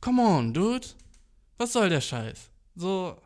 come 0.00 0.22
on, 0.22 0.54
dude. 0.54 0.86
Was 1.58 1.72
soll 1.72 1.88
der 1.88 2.00
Scheiß? 2.00 2.50
So, 2.74 3.16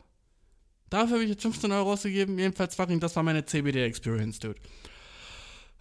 Dafür 0.91 1.15
habe 1.15 1.25
ich 1.25 1.31
jetzt 1.31 1.43
15 1.43 1.71
Euro 1.71 1.93
ausgegeben. 1.93 2.39
Jedenfalls 2.39 2.75
fucking, 2.75 2.99
das 2.99 3.15
war 3.15 3.23
meine 3.23 3.45
CBD-Experience, 3.45 4.41
dude. 4.41 4.57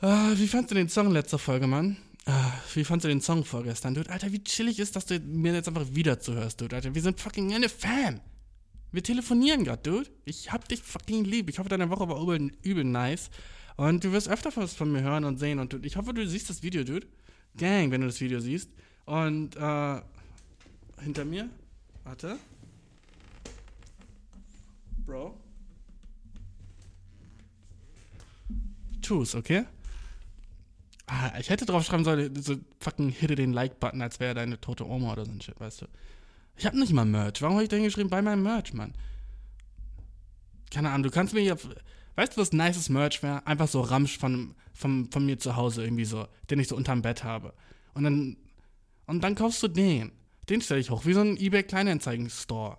Uh, 0.02 0.38
wie 0.38 0.48
fandst 0.48 0.72
du 0.72 0.76
den 0.76 0.88
Song 0.88 1.12
letzter 1.12 1.40
Folge, 1.40 1.68
Mann? 1.68 1.98
Uh, 2.28 2.32
wie 2.76 2.84
fandst 2.84 3.06
du 3.06 3.10
den 3.10 3.20
Song 3.20 3.44
vorgestern, 3.44 3.96
dude? 3.96 4.10
Alter, 4.10 4.32
wie 4.32 4.44
chillig 4.44 4.80
ist, 4.80 4.96
dass 4.96 5.08
du 5.08 5.20
mir 5.20 5.54
jetzt 5.54 5.68
einfach 5.68 5.88
wieder 5.92 6.20
zuhörst, 6.20 6.62
dude. 6.62 6.76
Alter, 6.76 6.94
wir 6.94 7.02
sind 7.02 7.20
fucking 7.20 7.54
eine 7.54 7.70
Fam. 7.70 8.22
Wir 8.92 9.04
telefonieren 9.04 9.64
gerade, 9.64 9.82
dude. 9.82 10.10
Ich 10.26 10.52
hab 10.52 10.68
dich 10.70 10.82
fucking 10.82 11.26
lieb. 11.26 11.50
Ich 11.50 11.58
hoffe, 11.58 11.70
deine 11.70 11.90
Woche 11.90 12.08
war 12.08 12.22
übel, 12.22 12.52
übel 12.62 12.84
nice. 12.84 13.32
Und 13.78 14.04
du 14.04 14.12
wirst 14.12 14.30
öfter 14.30 14.52
was 14.56 14.74
von 14.74 14.92
mir 14.92 15.02
hören 15.02 15.26
und 15.26 15.38
sehen. 15.38 15.60
Und 15.60 15.86
ich 15.86 15.98
hoffe, 15.98 16.14
du 16.14 16.26
siehst 16.28 16.50
das 16.50 16.62
Video, 16.62 16.84
dude. 16.84 17.08
Gang, 17.58 17.92
wenn 17.92 18.02
du 18.02 18.08
das 18.08 18.22
Video 18.22 18.40
siehst. 18.40 18.70
Und, 19.06 19.56
äh, 19.56 20.02
hinter 21.02 21.26
mir. 21.26 21.50
Warte. 22.04 22.38
Bro. 25.10 25.36
Tu's, 29.02 29.34
okay? 29.34 29.66
Ah, 31.08 31.32
ich 31.40 31.50
hätte 31.50 31.66
drauf 31.66 31.84
schreiben 31.84 32.04
sollen, 32.04 32.40
so 32.40 32.58
fucking 32.80 33.10
hitte 33.10 33.34
den 33.34 33.52
Like-Button, 33.52 34.04
als 34.04 34.20
wäre 34.20 34.36
deine 34.36 34.62
tote 34.62 34.88
Oma 34.88 35.14
oder 35.14 35.26
so 35.26 35.32
ein 35.32 35.42
Shit, 35.42 35.60
weißt 35.60 35.82
du? 35.82 35.86
Ich 36.58 36.68
hab 36.68 36.76
nicht 36.76 36.94
mal 36.94 37.06
Merch. 37.06 37.42
Warum 37.42 37.56
habe 37.56 37.64
ich 37.64 37.70
denn 37.70 37.82
geschrieben 37.82 38.12
bei 38.12 38.22
meinem 38.22 38.44
Merch, 38.44 38.72
Mann? 38.74 38.94
Keine 40.70 40.92
Ahnung, 40.92 41.04
du 41.04 41.10
kannst 41.10 41.34
mir 41.34 41.42
hier. 41.42 41.58
Weißt 42.16 42.38
du, 42.38 42.42
was 42.42 42.54
nices 42.54 42.90
Merch 42.90 43.24
wäre? 43.24 43.48
Einfach 43.48 43.68
so 43.68 43.82
Ramsch 43.82 44.20
von, 44.20 44.54
von, 44.74 45.10
von 45.10 45.26
mir 45.26 45.40
zu 45.40 45.56
Hause 45.56 45.84
irgendwie 45.84 46.06
so, 46.06 46.28
den 46.52 46.60
ich 46.60 46.68
so 46.68 46.76
unterm 46.76 47.02
Bett 47.02 47.24
habe. 47.24 47.56
Und 47.96 48.04
dann. 48.04 48.38
Und 49.08 49.24
dann 49.24 49.34
kaufst 49.34 49.64
du 49.64 49.70
den. 49.70 50.12
Den 50.50 50.62
stelle 50.62 50.82
ich 50.82 50.92
hoch, 50.92 51.06
wie 51.06 51.14
so 51.14 51.22
ein 51.22 51.36
eBay 51.36 51.64
Kleinanzeigen-Store. 51.64 52.78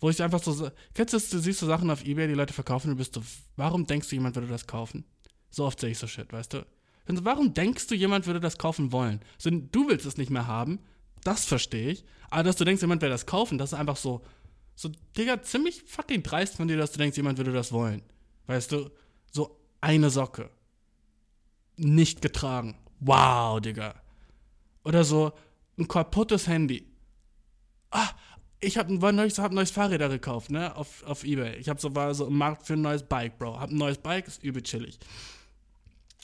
Wo 0.00 0.10
ich 0.10 0.22
einfach 0.22 0.42
so, 0.42 0.70
kennst 0.94 1.14
du, 1.14 1.18
du 1.18 1.38
siehst 1.40 1.58
so 1.58 1.66
Sachen 1.66 1.90
auf 1.90 2.04
Ebay, 2.04 2.28
die 2.28 2.34
Leute 2.34 2.54
verkaufen 2.54 2.88
und 2.88 2.96
du 2.96 2.98
bist 2.98 3.14
so, 3.14 3.22
warum 3.56 3.86
denkst 3.86 4.08
du, 4.08 4.16
jemand 4.16 4.36
würde 4.36 4.48
das 4.48 4.66
kaufen? 4.66 5.04
So 5.50 5.64
oft 5.64 5.80
sehe 5.80 5.90
ich 5.90 5.98
so 5.98 6.06
Shit, 6.06 6.32
weißt 6.32 6.52
du? 6.54 6.66
Und 7.08 7.24
warum 7.24 7.54
denkst 7.54 7.86
du, 7.86 7.94
jemand 7.94 8.26
würde 8.26 8.38
das 8.38 8.58
kaufen 8.58 8.92
wollen? 8.92 9.20
So, 9.38 9.50
du 9.50 9.88
willst 9.88 10.06
es 10.06 10.18
nicht 10.18 10.30
mehr 10.30 10.46
haben, 10.46 10.80
das 11.24 11.46
verstehe 11.46 11.90
ich. 11.90 12.04
Aber 12.30 12.42
dass 12.42 12.56
du 12.56 12.64
denkst, 12.64 12.82
jemand 12.82 13.02
würde 13.02 13.12
das 13.12 13.26
kaufen, 13.26 13.58
das 13.58 13.72
ist 13.72 13.78
einfach 13.78 13.96
so, 13.96 14.22
so, 14.74 14.90
Digga, 15.16 15.42
ziemlich 15.42 15.82
fucking 15.86 16.22
dreist 16.22 16.56
von 16.56 16.68
dir, 16.68 16.76
dass 16.76 16.92
du 16.92 16.98
denkst, 16.98 17.16
jemand 17.16 17.38
würde 17.38 17.52
das 17.52 17.72
wollen. 17.72 18.02
Weißt 18.46 18.70
du? 18.70 18.90
So 19.32 19.58
eine 19.80 20.10
Socke. 20.10 20.50
Nicht 21.76 22.22
getragen. 22.22 22.76
Wow, 23.00 23.60
Digga. 23.60 23.94
Oder 24.84 25.02
so 25.02 25.32
ein 25.78 25.88
kaputtes 25.88 26.46
Handy. 26.46 26.86
Ah, 27.90 28.10
ich 28.60 28.76
habe 28.76 28.92
ein, 28.92 29.16
neues, 29.16 29.38
hab 29.38 29.52
neues 29.52 29.70
Fahrräder 29.70 30.08
gekauft, 30.08 30.50
ne, 30.50 30.74
auf, 30.76 31.02
auf 31.04 31.24
Ebay. 31.24 31.56
Ich 31.56 31.68
habe 31.68 31.80
so, 31.80 31.94
war 31.94 32.14
so 32.14 32.26
im 32.26 32.36
Markt 32.36 32.66
für 32.66 32.74
ein 32.74 32.82
neues 32.82 33.02
Bike, 33.02 33.38
Bro. 33.38 33.60
Hab 33.60 33.70
ein 33.70 33.76
neues 33.76 33.98
Bike, 33.98 34.26
ist 34.26 34.42
übel 34.42 34.62
chillig. 34.62 34.98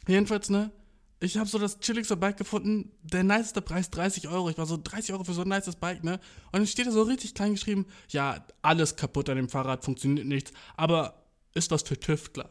Jedenfalls, 0.07 0.51
ne, 0.51 0.73
ich 1.20 1.37
habe 1.38 1.49
so 1.49 1.59
das 1.59 1.79
chilligste 1.79 2.16
Bike 2.16 2.37
gefunden, 2.37 2.90
der 3.03 3.23
niceste 3.23 3.62
Preis 3.62 3.88
30 3.90 4.29
Euro. 4.29 4.51
Ich 4.51 4.59
war 4.59 4.66
so 4.66 4.79
30 4.83 5.12
Euro 5.12 5.25
für 5.25 5.33
so 5.33 5.42
ein 5.42 5.49
nices 5.49 5.77
Bike, 5.77 6.05
ne? 6.05 6.14
Und 6.47 6.61
dann 6.61 6.66
steht 6.66 6.87
da 6.87 6.90
so 6.90 7.03
richtig 7.03 7.35
klein 7.35 7.55
geschrieben, 7.55 7.87
ja, 8.09 8.44
alles 8.62 8.97
kaputt 8.97 9.29
an 9.31 9.37
dem 9.37 9.49
Fahrrad, 9.49 9.85
funktioniert 9.85 10.27
nichts, 10.27 10.53
aber 10.77 11.25
ist 11.55 11.70
was 11.70 11.83
für 11.83 11.99
Tüftler. 11.99 12.51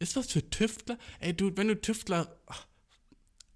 Ist 0.00 0.16
was 0.16 0.32
für 0.32 0.48
Tüftler? 0.50 0.98
Ey, 1.20 1.34
Dude, 1.34 1.56
wenn 1.56 1.68
du 1.68 1.80
Tüftler, 1.80 2.36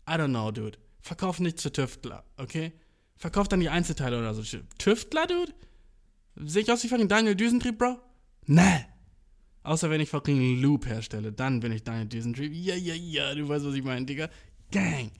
I 0.08 0.12
don't 0.12 0.28
know, 0.28 0.52
Dude. 0.52 0.78
Verkauf 1.00 1.40
nichts 1.40 1.62
für 1.62 1.72
Tüftler, 1.72 2.24
okay? 2.36 2.72
Verkauft 3.16 3.52
dann 3.52 3.60
die 3.60 3.68
Einzelteile 3.68 4.18
oder 4.18 4.34
so. 4.34 4.42
Tüftler, 4.78 5.26
Dude? 5.26 5.52
Sehe 6.36 6.62
ich 6.62 6.70
aus 6.70 6.84
wie 6.84 6.88
fucking 6.88 7.08
Daniel 7.08 7.34
Düsentrieb, 7.34 7.78
Bro? 7.78 7.98
Nee. 8.46 8.84
Außer 9.62 9.90
wenn 9.90 10.00
ich 10.00 10.10
fucking 10.10 10.60
Loop 10.60 10.86
herstelle, 10.86 11.32
dann 11.32 11.60
bin 11.60 11.72
ich 11.72 11.82
Daniel 11.82 12.06
Düsentrieb. 12.06 12.52
Ja, 12.52 12.74
ja, 12.74 12.94
ja, 12.94 13.34
du 13.34 13.48
weißt, 13.48 13.64
was 13.64 13.74
ich 13.74 13.82
meine, 13.82 14.04
Digga. 14.04 14.28
Gang. 14.70 15.10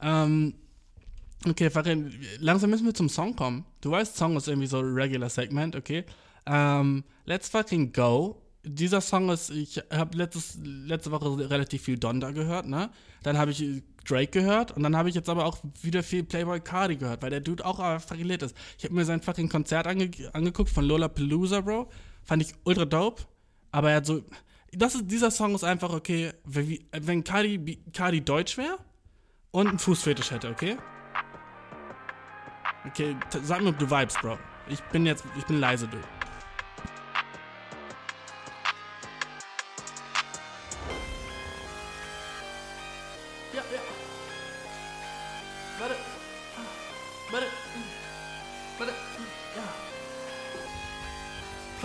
Ähm, 0.00 0.54
okay, 1.46 1.70
Farin, 1.70 2.12
langsam 2.38 2.70
müssen 2.70 2.86
wir 2.86 2.94
zum 2.94 3.08
Song 3.08 3.36
kommen. 3.36 3.64
Du 3.80 3.90
weißt, 3.90 4.16
Song 4.16 4.36
ist 4.36 4.48
irgendwie 4.48 4.66
so 4.66 4.80
ein 4.80 4.92
regular 4.92 5.30
Segment, 5.30 5.76
okay? 5.76 6.04
Ähm, 6.46 7.04
let's 7.24 7.48
fucking 7.48 7.92
go 7.92 8.42
dieser 8.68 9.00
Song 9.00 9.28
ist, 9.30 9.50
ich 9.50 9.82
habe 9.90 10.16
letzte 10.16 11.10
Woche 11.10 11.50
relativ 11.50 11.82
viel 11.82 11.98
Donda 11.98 12.30
gehört, 12.30 12.66
ne? 12.66 12.90
Dann 13.22 13.38
habe 13.38 13.50
ich 13.50 13.82
Drake 14.08 14.30
gehört 14.30 14.72
und 14.72 14.82
dann 14.82 14.96
habe 14.96 15.08
ich 15.08 15.14
jetzt 15.14 15.28
aber 15.28 15.44
auch 15.44 15.58
wieder 15.82 16.02
viel 16.02 16.24
Playboy 16.24 16.60
Cardi 16.60 16.96
gehört, 16.96 17.22
weil 17.22 17.30
der 17.30 17.40
Dude 17.40 17.64
auch 17.64 18.00
lit 18.14 18.42
ist. 18.42 18.56
Ich 18.78 18.84
habe 18.84 18.94
mir 18.94 19.04
sein 19.04 19.20
fucking 19.20 19.48
Konzert 19.48 19.86
ange 19.86 20.10
angeguckt 20.32 20.70
von 20.70 20.84
Lola 20.84 21.08
Palooza, 21.08 21.60
Bro. 21.60 21.88
Fand 22.24 22.42
ich 22.42 22.54
ultra 22.64 22.84
dope. 22.84 23.22
Aber 23.70 23.90
er 23.90 23.96
hat 23.96 24.06
so. 24.06 24.22
Das 24.72 24.94
ist, 24.94 25.10
dieser 25.10 25.30
Song 25.30 25.54
ist 25.54 25.64
einfach 25.64 25.92
okay, 25.92 26.32
wenn, 26.44 26.78
wenn 26.92 27.24
Cardi, 27.24 27.82
Cardi 27.92 28.20
deutsch 28.20 28.58
wäre 28.58 28.78
und 29.50 29.68
einen 29.68 29.78
Fußfetisch 29.78 30.30
hätte, 30.30 30.50
okay? 30.50 30.76
Okay, 32.86 33.16
sag 33.42 33.62
mir, 33.62 33.70
ob 33.70 33.78
du 33.78 33.90
vibes, 33.90 34.14
Bro. 34.20 34.38
Ich 34.68 34.80
bin 34.84 35.06
jetzt, 35.06 35.24
ich 35.38 35.44
bin 35.44 35.58
leise, 35.58 35.86
Dude. 35.88 36.17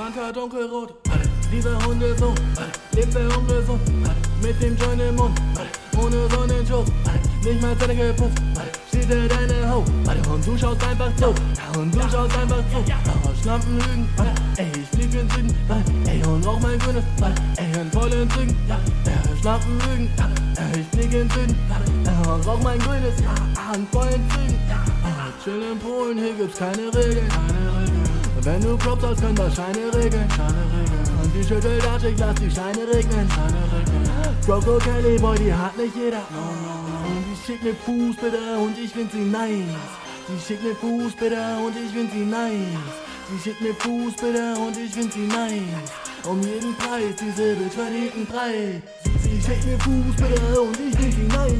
Fanta 0.03 0.33
dunkelrot, 0.33 0.93
dieser 1.49 1.81
Hundesohn, 1.85 2.35
lebt 2.91 3.15
er 3.15 3.37
ungesund, 3.37 3.79
mit 4.41 4.61
dem 4.61 4.75
Joint 4.75 5.01
im 5.01 5.15
Mund, 5.15 5.39
ohne 5.97 6.27
Sonnenschutz, 6.29 6.91
nicht 7.41 7.61
mal 7.61 7.73
Zähne 7.77 7.95
geputzt, 7.95 8.41
steht 8.89 9.09
er 9.09 9.29
deine 9.29 9.69
Haut, 9.69 9.87
und 10.29 10.45
du 10.45 10.57
schaust 10.57 10.85
einfach 10.85 11.15
zu, 11.15 11.27
und 11.79 11.95
du 11.95 12.01
schaust 12.01 12.37
einfach 12.37 12.57
zu, 12.57 13.41
Schlampen 13.41 13.75
lügen, 13.77 14.09
ey, 14.57 14.67
ich 14.75 14.89
flieg 14.89 15.21
in 15.21 15.29
Süden, 15.29 15.55
ey, 16.05 16.21
und 16.27 16.45
rauch 16.45 16.59
mein 16.59 16.77
grünes, 16.79 17.05
ey, 17.55 17.81
in 17.81 17.89
vollen 17.89 18.29
Zügen, 18.31 18.57
Schlampen 19.39 19.79
lügen, 19.87 20.09
ich 20.77 20.99
flieg 20.99 21.13
in 21.13 21.29
Süden, 21.29 21.57
und 22.27 22.45
rauch 22.45 22.61
mein 22.61 22.79
grünes, 22.79 23.17
in 23.73 23.87
vollen 23.87 24.29
Zügen, 24.31 24.59
chill 25.41 25.61
in 25.71 25.79
Polen, 25.79 26.17
hier 26.17 26.33
gibt's 26.33 26.59
keine 26.59 26.93
Regeln, 26.93 27.29
keine 27.29 27.79
Regeln. 27.79 27.92
Wenn 28.43 28.61
du 28.61 28.75
Props 28.77 29.03
hast, 29.03 29.21
können 29.21 29.35
das 29.35 29.55
Scheine 29.55 29.93
regeln. 29.95 30.27
Und 31.23 31.33
die 31.33 31.43
schüttelt 31.43 31.87
Arsch, 31.87 32.03
ich 32.03 32.19
lass 32.19 32.35
die 32.35 32.51
Scheine 32.51 32.85
regnen. 32.93 33.29
Scheine. 33.31 33.63
Broco 34.45 34.77
Kelly 34.79 35.17
Boy, 35.17 35.37
die 35.37 35.53
hat 35.53 35.77
nicht 35.77 35.95
jeder. 35.95 36.23
Und 37.07 37.23
die 37.23 37.45
schickt 37.45 37.63
mir 37.63 37.73
Fuß 37.73 38.17
bitte 38.17 38.59
und 38.59 38.77
ich 38.77 38.91
find 38.91 39.09
sie 39.13 39.19
nice. 39.19 39.63
Die 40.27 40.39
schickt 40.45 40.61
mir 40.61 40.75
Fuß 40.75 41.13
bitte 41.13 41.39
und 41.65 41.73
ich 41.77 41.91
find 41.93 42.11
sie 42.11 42.25
nice. 42.25 42.83
Die 43.31 43.39
schickt 43.41 43.61
mir 43.61 43.73
Fuß 43.75 44.13
bitte 44.15 44.55
und 44.59 44.77
ich 44.77 44.91
find 44.91 45.13
sie 45.13 45.27
nice. 45.27 45.91
Um 46.25 46.41
jeden 46.41 46.75
Preis, 46.75 47.15
diese 47.15 47.55
Bitch 47.55 47.75
verdient 47.75 48.13
einen 48.13 48.27
Preis. 48.27 48.81
Sie 49.23 49.41
schickt 49.41 49.65
mir 49.65 49.79
Fuß 49.79 50.15
bitte 50.17 50.61
und 50.61 50.77
ich 50.81 50.95
find 50.99 51.13
sie 51.13 51.27
nice. 51.31 51.53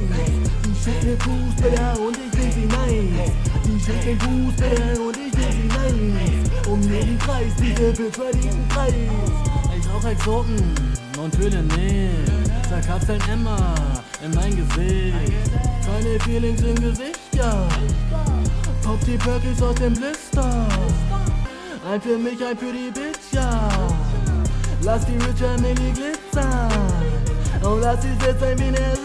Die 0.65 0.76
schickt 0.84 1.04
mir 1.04 1.17
Fuß 1.17 1.56
bitte 1.63 2.02
und 2.02 2.17
ich 2.17 2.39
find 2.39 2.54
sie 2.54 2.67
nice. 2.67 3.32
Die 3.63 3.80
schickt 3.80 4.06
mir 4.06 4.17
Fuß 4.19 4.56
bitte 4.58 5.02
und 5.02 5.15
ich 5.15 5.33
sie 5.34 5.67
nice 5.67 6.67
um 6.67 6.82
jeden 6.82 7.17
Preis, 7.17 7.54
diese 7.60 7.88
einen 7.88 8.67
Preis. 8.69 8.93
Ich 9.78 9.89
rauch 9.89 10.06
Exoten 10.06 10.76
und 11.22 11.36
fühle 11.36 11.62
nicht. 11.63 12.67
Zerkapseln 12.69 13.22
immer 13.32 13.76
in 14.24 14.32
mein 14.32 14.56
Gesicht. 14.56 15.34
Keine 15.86 16.19
Feelings 16.22 16.62
im 16.62 16.76
Gesicht. 16.76 17.19
ja. 17.34 17.67
Pop 18.84 19.00
die 19.06 19.17
Perkins 19.17 19.62
aus 19.62 19.76
dem 19.76 19.93
Blister. 19.93 20.67
Ein 21.89 22.02
für 22.02 22.17
mich, 22.17 22.43
ein 22.46 22.58
für 22.58 22.72
die 22.72 22.91
Bitch, 22.91 23.34
ja. 23.34 23.69
Lass 24.82 25.06
die 25.06 25.13
Richard 25.13 25.62
Millie 25.62 25.93
glitzern. 25.93 26.72
Und 27.63 27.82
lass 27.82 28.02
sie 28.02 28.10
sitzen 28.10 28.60
wie 28.60 28.72
ne 28.72 29.03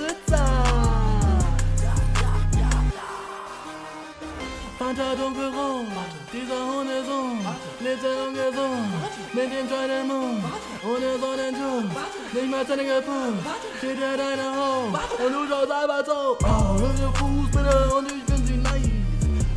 Fanta 4.99 5.15
dunkelrot, 5.15 5.87
dieser 6.33 6.67
Hundesohn 6.67 7.39
lebt 7.81 8.01
sehr 8.01 8.27
ungesund, 8.27 8.89
mit 9.33 9.53
dem 9.53 9.69
kleinen 9.69 10.09
Mund, 10.09 10.43
ohne 10.83 11.19
Sonnenschutz, 11.21 11.95
nicht 12.33 12.51
mal 12.51 12.67
Zähne 12.67 12.85
geputzt, 12.85 13.47
steht 13.79 14.01
er 14.01 14.17
deine 14.17 14.57
Haut 14.57 14.99
und 15.25 15.33
du 15.33 15.47
schaust 15.49 15.71
einfach 15.71 16.05
so. 16.05 16.37
Oh, 16.43 16.79
dem 16.99 17.15
Fuß 17.15 17.51
bitte 17.53 17.95
und 17.95 18.11
ich 18.11 18.25
find 18.25 18.47
sie 18.47 18.57
nice, 18.57 18.91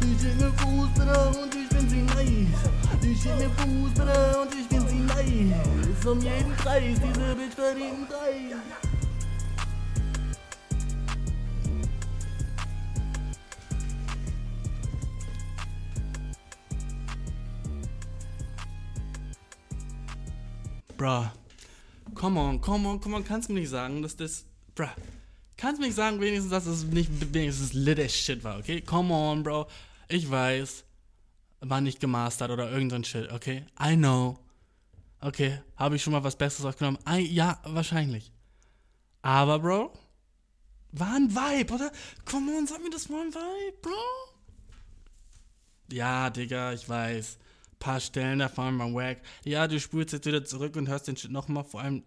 die 0.01 0.43
mit 0.43 0.53
Fuß 0.61 0.89
bitte 0.93 1.31
und 1.41 1.55
ich 1.55 1.67
find 1.69 1.89
sie 1.89 2.03
nice, 2.03 2.61
die 3.01 3.07
mit 3.07 3.51
Fuß 3.57 3.91
bitte 3.95 4.39
und 4.41 4.53
ich 4.53 4.67
find 4.67 4.89
sie 4.89 4.99
nice, 4.99 6.05
um 6.05 6.21
jeden 6.21 6.55
Preis, 6.57 6.99
diese 7.01 7.35
Bitch 7.35 7.55
verdient 7.55 8.07
Preis. 8.09 8.90
Bruh. 21.01 21.31
Come 22.13 22.37
on, 22.37 22.61
come 22.61 22.85
on, 22.85 22.99
come 22.99 23.15
on. 23.15 23.23
Kannst 23.23 23.49
du 23.49 23.53
mir 23.53 23.61
nicht 23.61 23.69
sagen, 23.69 24.03
dass 24.03 24.15
das. 24.15 24.45
Bruh. 24.75 24.85
Kannst 25.57 25.79
du 25.79 25.81
mir 25.81 25.87
nicht 25.87 25.95
sagen, 25.95 26.21
wenigstens, 26.21 26.51
dass 26.51 26.67
es 26.67 26.83
nicht 26.83 27.09
wenigstens 27.33 27.73
lit 27.73 27.99
as 27.99 28.13
shit 28.13 28.43
war, 28.43 28.59
okay? 28.59 28.81
Come 28.81 29.11
on, 29.11 29.41
Bro. 29.41 29.67
Ich 30.09 30.29
weiß. 30.29 30.83
War 31.61 31.81
nicht 31.81 31.99
gemastert 31.99 32.51
oder 32.51 32.69
irgendein 32.71 33.03
Shit, 33.03 33.31
okay? 33.31 33.65
I 33.81 33.95
know. 33.95 34.37
Okay, 35.21 35.59
habe 35.75 35.95
ich 35.95 36.03
schon 36.03 36.13
mal 36.13 36.23
was 36.23 36.35
Besseres 36.35 36.67
aufgenommen? 36.67 36.99
I, 37.09 37.21
ja, 37.21 37.59
wahrscheinlich. 37.63 38.31
Aber, 39.23 39.57
Bro, 39.57 39.93
war 40.91 41.15
ein 41.15 41.33
Vibe, 41.33 41.73
oder? 41.73 41.91
Come 42.25 42.55
on, 42.55 42.67
sag 42.67 42.83
mir 42.83 42.91
das 42.91 43.09
mal 43.09 43.21
ein 43.21 43.33
Vibe, 43.33 43.77
Bro. 43.81 43.91
Ja, 45.91 46.29
Digga, 46.29 46.73
ich 46.73 46.87
weiß. 46.87 47.39
Paar 47.81 47.99
Stellen 47.99 48.39
davon 48.39 48.75
mal 48.77 48.93
wack. 48.93 49.21
Ja, 49.43 49.67
du 49.67 49.79
spulst 49.79 50.13
jetzt 50.13 50.27
wieder 50.27 50.45
zurück 50.45 50.75
und 50.77 50.87
hörst 50.87 51.07
den 51.07 51.17
Shit 51.17 51.31
nochmal. 51.31 51.63
Vor 51.63 51.81
allem, 51.81 52.03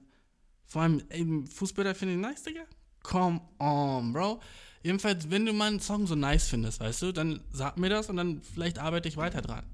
vor 0.65 0.83
allem, 0.83 1.03
eben, 1.11 1.47
Fußballer 1.47 1.95
finde 1.95 2.15
ich 2.15 2.21
nice, 2.21 2.45
Digga. 2.45 2.63
Come 3.03 3.41
on, 3.59 4.13
Bro. 4.13 4.41
Jedenfalls, 4.85 5.31
wenn 5.31 5.45
du 5.45 5.53
meinen 5.53 5.81
Song 5.81 6.07
so 6.07 6.15
nice 6.15 6.49
findest, 6.49 6.79
weißt 6.79 7.03
du, 7.03 7.13
dann 7.13 7.41
sag 7.51 7.77
mir 7.77 7.91
das 7.91 8.09
und 8.09 8.17
dann 8.17 8.41
vielleicht 8.43 8.79
arbeite 8.79 9.09
ich 9.09 9.17
weiter 9.17 9.43
dran. 9.43 9.67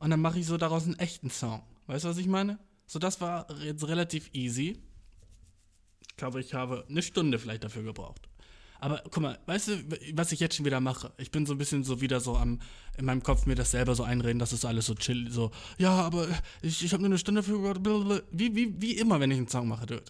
Und 0.00 0.10
dann 0.10 0.20
mache 0.20 0.40
ich 0.40 0.46
so 0.46 0.56
daraus 0.56 0.84
einen 0.84 0.98
echten 0.98 1.30
Song. 1.30 1.62
Weißt 1.86 2.04
du, 2.04 2.08
was 2.08 2.18
ich 2.18 2.26
meine? 2.26 2.58
So, 2.86 2.98
das 2.98 3.20
war 3.20 3.46
jetzt 3.62 3.86
relativ 3.86 4.30
easy. 4.32 4.82
Ich 6.08 6.16
glaube, 6.16 6.40
ich 6.40 6.54
habe 6.54 6.84
eine 6.88 7.02
Stunde 7.02 7.38
vielleicht 7.38 7.62
dafür 7.62 7.84
gebraucht. 7.84 8.28
Aber 8.80 9.02
guck 9.10 9.22
mal, 9.22 9.38
weißt 9.46 9.68
du, 9.68 9.72
was 10.14 10.32
ich 10.32 10.40
jetzt 10.40 10.56
schon 10.56 10.64
wieder 10.64 10.80
mache? 10.80 11.12
Ich 11.18 11.30
bin 11.30 11.44
so 11.46 11.52
ein 11.52 11.58
bisschen 11.58 11.84
so 11.84 12.00
wieder 12.00 12.20
so 12.20 12.36
am, 12.36 12.60
in 12.96 13.04
meinem 13.04 13.22
Kopf 13.22 13.46
mir 13.46 13.54
das 13.54 13.70
selber 13.70 13.94
so 13.94 14.02
einreden, 14.02 14.38
dass 14.38 14.52
es 14.52 14.64
alles 14.64 14.86
so 14.86 14.94
chill, 14.94 15.30
so, 15.30 15.50
ja, 15.78 15.90
aber 15.90 16.26
ich, 16.62 16.84
ich 16.84 16.92
habe 16.92 17.02
nur 17.02 17.10
eine 17.10 17.18
Stunde 17.18 17.42
blablabla. 17.42 18.22
wie, 18.30 18.54
wie, 18.54 18.80
wie 18.80 18.96
immer, 18.96 19.20
wenn 19.20 19.30
ich 19.30 19.38
einen 19.38 19.48
Song 19.48 19.68
mache, 19.68 19.86
dude. 19.86 20.04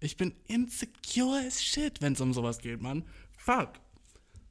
Ich 0.00 0.16
bin 0.16 0.34
insecure 0.46 1.46
as 1.46 1.62
shit, 1.62 2.00
wenn 2.00 2.14
es 2.14 2.20
um 2.20 2.32
sowas 2.32 2.58
geht, 2.58 2.80
Mann. 2.80 3.04
Fuck. 3.36 3.72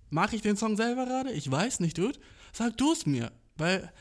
Mach 0.09 0.33
ich 0.33 0.41
den 0.41 0.57
Song 0.57 0.77
selber 0.77 1.05
gerade? 1.05 1.31
Ich 1.31 1.49
weiß 1.49 1.79
nicht, 1.79 1.97
dude. 1.97 2.19
Sag 2.51 2.77
du 2.77 2.91
es 2.91 3.05
mir, 3.05 3.31
weil 3.57 3.91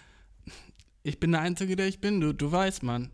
ich 1.02 1.18
bin 1.18 1.32
der 1.32 1.40
Einzige, 1.40 1.76
der 1.76 1.88
ich 1.88 2.00
bin, 2.00 2.20
du, 2.20 2.32
du 2.32 2.52
weißt, 2.52 2.82
Mann. 2.82 3.10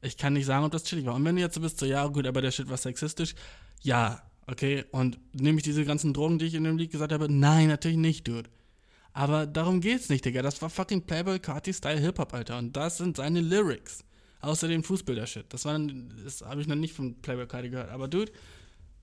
Ich 0.00 0.16
kann 0.16 0.32
nicht 0.32 0.46
sagen, 0.46 0.64
ob 0.64 0.72
das 0.72 0.84
chillig 0.84 1.06
war. 1.06 1.14
Und 1.14 1.24
wenn 1.24 1.36
du 1.36 1.42
jetzt 1.42 1.54
so 1.54 1.60
bist, 1.60 1.78
so, 1.78 1.86
ja, 1.86 2.06
gut, 2.06 2.26
aber 2.26 2.40
der 2.40 2.50
Shit 2.50 2.68
war 2.68 2.76
sexistisch, 2.76 3.34
ja, 3.82 4.22
okay. 4.48 4.84
Und 4.90 5.18
nehme 5.32 5.58
ich 5.58 5.64
diese 5.64 5.84
ganzen 5.84 6.12
Drogen, 6.12 6.38
die 6.38 6.46
ich 6.46 6.54
in 6.54 6.64
dem 6.64 6.78
Lied 6.78 6.90
gesagt 6.90 7.12
habe? 7.12 7.32
Nein, 7.32 7.68
natürlich 7.68 7.98
nicht, 7.98 8.26
dude. 8.26 8.50
Aber 9.12 9.46
darum 9.46 9.80
geht's 9.80 10.08
nicht, 10.08 10.24
Digga. 10.24 10.42
Das 10.42 10.60
war 10.62 10.70
fucking 10.70 11.02
Playboy 11.02 11.38
Carti 11.38 11.72
Style 11.72 12.00
Hip-Hop, 12.00 12.34
Alter. 12.34 12.58
Und 12.58 12.76
das 12.76 12.98
sind 12.98 13.16
seine 13.16 13.40
Lyrics. 13.40 14.04
Außer 14.40 14.68
dem 14.68 14.84
Fußbilder-Shit. 14.84 15.52
Das 15.52 15.64
war, 15.64 15.78
das 16.24 16.42
habe 16.42 16.60
ich 16.60 16.68
noch 16.68 16.76
nicht 16.76 16.94
von 16.94 17.20
Playboy 17.20 17.46
Carti 17.46 17.70
gehört. 17.70 17.90
Aber, 17.90 18.06
dude, 18.06 18.30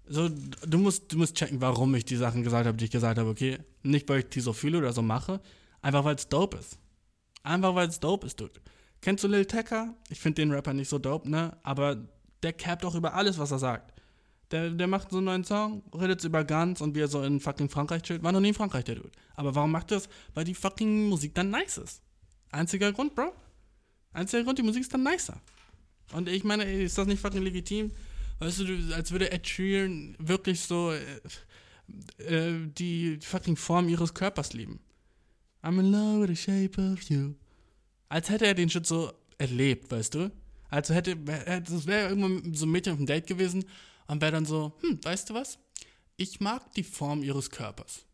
so, 0.07 0.29
du 0.29 0.77
musst, 0.77 1.11
du 1.11 1.17
musst 1.17 1.35
checken, 1.35 1.61
warum 1.61 1.93
ich 1.95 2.05
die 2.05 2.15
Sachen 2.15 2.43
gesagt 2.43 2.67
habe, 2.67 2.77
die 2.77 2.85
ich 2.85 2.91
gesagt 2.91 3.17
habe, 3.17 3.29
okay? 3.29 3.57
Nicht, 3.83 4.07
weil 4.07 4.19
ich 4.19 4.29
die 4.29 4.39
so 4.39 4.53
fühle 4.53 4.77
oder 4.77 4.93
so 4.93 5.01
mache, 5.01 5.41
einfach 5.81 6.03
weil 6.05 6.15
es 6.15 6.29
dope 6.29 6.57
ist. 6.57 6.77
Einfach 7.43 7.75
weil 7.75 7.87
es 7.87 7.99
dope 7.99 8.27
ist, 8.27 8.39
dude. 8.39 8.53
Kennst 9.01 9.23
du 9.23 9.27
Lil 9.27 9.45
Tecca? 9.45 9.93
Ich 10.09 10.19
finde 10.19 10.41
den 10.41 10.51
Rapper 10.51 10.73
nicht 10.73 10.89
so 10.89 10.99
dope, 10.99 11.29
ne? 11.29 11.57
Aber 11.63 12.07
der 12.43 12.53
capt 12.53 12.85
auch 12.85 12.95
über 12.95 13.13
alles, 13.13 13.37
was 13.37 13.51
er 13.51 13.59
sagt. 13.59 13.94
Der, 14.51 14.69
der 14.69 14.87
macht 14.87 15.09
so 15.09 15.17
einen 15.17 15.25
neuen 15.25 15.43
Song, 15.43 15.83
redet 15.93 16.23
über 16.23 16.43
Guns 16.43 16.81
und 16.81 16.95
wie 16.95 16.99
er 16.99 17.07
so 17.07 17.23
in 17.23 17.39
fucking 17.39 17.69
Frankreich 17.69 18.03
chillt. 18.03 18.23
War 18.23 18.31
noch 18.31 18.39
nie 18.39 18.49
in 18.49 18.53
Frankreich, 18.53 18.83
der 18.83 18.95
Dude. 18.95 19.11
Aber 19.35 19.55
warum 19.55 19.71
macht 19.71 19.91
er 19.91 19.97
das? 19.97 20.09
Weil 20.33 20.45
die 20.45 20.53
fucking 20.53 21.09
Musik 21.09 21.33
dann 21.33 21.49
nice 21.49 21.77
ist. 21.77 22.01
Einziger 22.51 22.91
Grund, 22.93 23.15
Bro. 23.15 23.33
Einziger 24.13 24.43
Grund, 24.43 24.59
die 24.59 24.63
Musik 24.63 24.81
ist 24.81 24.93
dann 24.93 25.03
nicer. 25.03 25.41
Und 26.13 26.29
ich 26.29 26.43
meine, 26.43 26.63
ist 26.63 26.97
das 26.97 27.07
nicht 27.07 27.19
fucking 27.19 27.41
legitim? 27.41 27.91
Weißt 28.39 28.59
du, 28.59 28.93
als 28.93 29.11
würde 29.11 29.31
Ed 29.31 29.47
Sheeran 29.47 30.15
wirklich 30.19 30.61
so 30.61 30.91
äh, 30.91 30.99
äh, 32.23 32.67
die 32.67 33.17
fucking 33.21 33.55
Form 33.55 33.89
ihres 33.89 34.13
Körpers 34.13 34.53
lieben. 34.53 34.79
I'm 35.63 35.79
in 35.79 35.91
love 35.91 36.21
with 36.21 36.27
the 36.29 36.35
shape 36.35 36.79
of 36.79 37.01
you. 37.09 37.33
Als 38.09 38.29
hätte 38.29 38.45
er 38.45 38.53
den 38.53 38.69
Shit 38.69 38.85
so 38.85 39.11
erlebt, 39.37 39.91
weißt 39.91 40.13
du? 40.13 40.31
Also 40.69 40.93
hätte, 40.93 41.15
das 41.15 41.87
wäre 41.87 42.09
irgendwann 42.09 42.53
so 42.53 42.65
ein 42.65 42.71
Mädchen 42.71 42.93
auf 42.93 42.99
dem 42.99 43.05
Date 43.05 43.27
gewesen 43.27 43.65
und 44.07 44.21
wäre 44.21 44.31
dann 44.31 44.45
so, 44.45 44.73
hm, 44.81 44.99
weißt 45.03 45.29
du 45.29 45.33
was? 45.33 45.59
Ich 46.17 46.39
mag 46.39 46.71
die 46.73 46.83
Form 46.83 47.23
ihres 47.23 47.49
Körpers. 47.49 48.05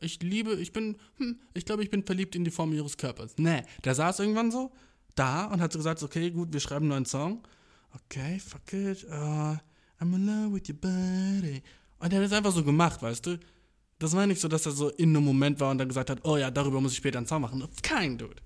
Ich 0.00 0.22
liebe, 0.22 0.54
ich 0.54 0.72
bin, 0.72 0.96
hm, 1.16 1.40
ich 1.54 1.64
glaube, 1.64 1.82
ich 1.82 1.90
bin 1.90 2.04
verliebt 2.04 2.34
in 2.34 2.44
die 2.44 2.50
Form 2.50 2.72
ihres 2.72 2.96
Körpers. 2.96 3.34
Nee, 3.36 3.62
der 3.84 3.94
saß 3.94 4.20
irgendwann 4.20 4.50
so 4.50 4.72
da 5.14 5.46
und 5.46 5.60
hat 5.60 5.72
so 5.72 5.78
gesagt, 5.78 6.02
okay, 6.02 6.30
gut, 6.30 6.52
wir 6.52 6.60
schreiben 6.60 6.84
einen 6.84 6.90
neuen 6.90 7.06
Song. 7.06 7.46
Okay, 7.94 8.38
fuck 8.38 8.72
it, 8.72 9.04
uh, 9.04 9.56
I'm 10.00 10.14
in 10.14 10.26
love 10.26 10.54
with 10.54 10.68
your 10.68 10.76
body. 10.76 11.62
Und 11.98 12.12
der 12.12 12.20
hat 12.20 12.26
es 12.26 12.32
einfach 12.32 12.52
so 12.52 12.64
gemacht, 12.64 13.02
weißt 13.02 13.26
du? 13.26 13.38
Das 13.98 14.16
war 14.16 14.26
nicht 14.26 14.40
so, 14.40 14.48
dass 14.48 14.64
er 14.64 14.72
so 14.72 14.88
in 14.88 15.14
einem 15.14 15.24
Moment 15.24 15.60
war 15.60 15.70
und 15.70 15.78
dann 15.78 15.88
gesagt 15.88 16.08
hat, 16.08 16.20
oh 16.24 16.38
ja, 16.38 16.50
darüber 16.50 16.80
muss 16.80 16.92
ich 16.92 16.98
später 16.98 17.18
einen 17.18 17.26
Song 17.26 17.42
machen. 17.42 17.62
Kein 17.82 18.16
Dude. 18.16 18.36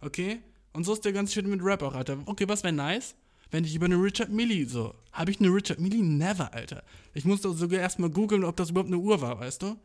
Okay? 0.00 0.40
Und 0.72 0.84
so 0.84 0.92
ist 0.92 1.04
der 1.04 1.12
ganze 1.12 1.32
Shit 1.34 1.46
mit 1.46 1.62
Rap 1.62 1.82
auch, 1.82 1.94
Alter. 1.94 2.18
Okay, 2.26 2.48
was 2.48 2.64
wäre 2.64 2.72
nice? 2.72 3.14
Wenn 3.50 3.64
ich 3.64 3.74
über 3.74 3.86
eine 3.86 3.96
Richard 3.96 4.30
Millie 4.30 4.66
so. 4.66 4.94
Habe 5.12 5.30
ich 5.30 5.40
eine 5.40 5.48
Richard 5.48 5.80
Millie? 5.80 6.02
Never, 6.02 6.52
Alter. 6.52 6.82
Ich 7.14 7.24
musste 7.24 7.52
sogar 7.52 7.80
erstmal 7.80 8.10
googeln, 8.10 8.44
ob 8.44 8.56
das 8.56 8.70
überhaupt 8.70 8.88
eine 8.88 8.98
Uhr 8.98 9.20
war, 9.20 9.40
weißt 9.40 9.62
du? 9.62 9.76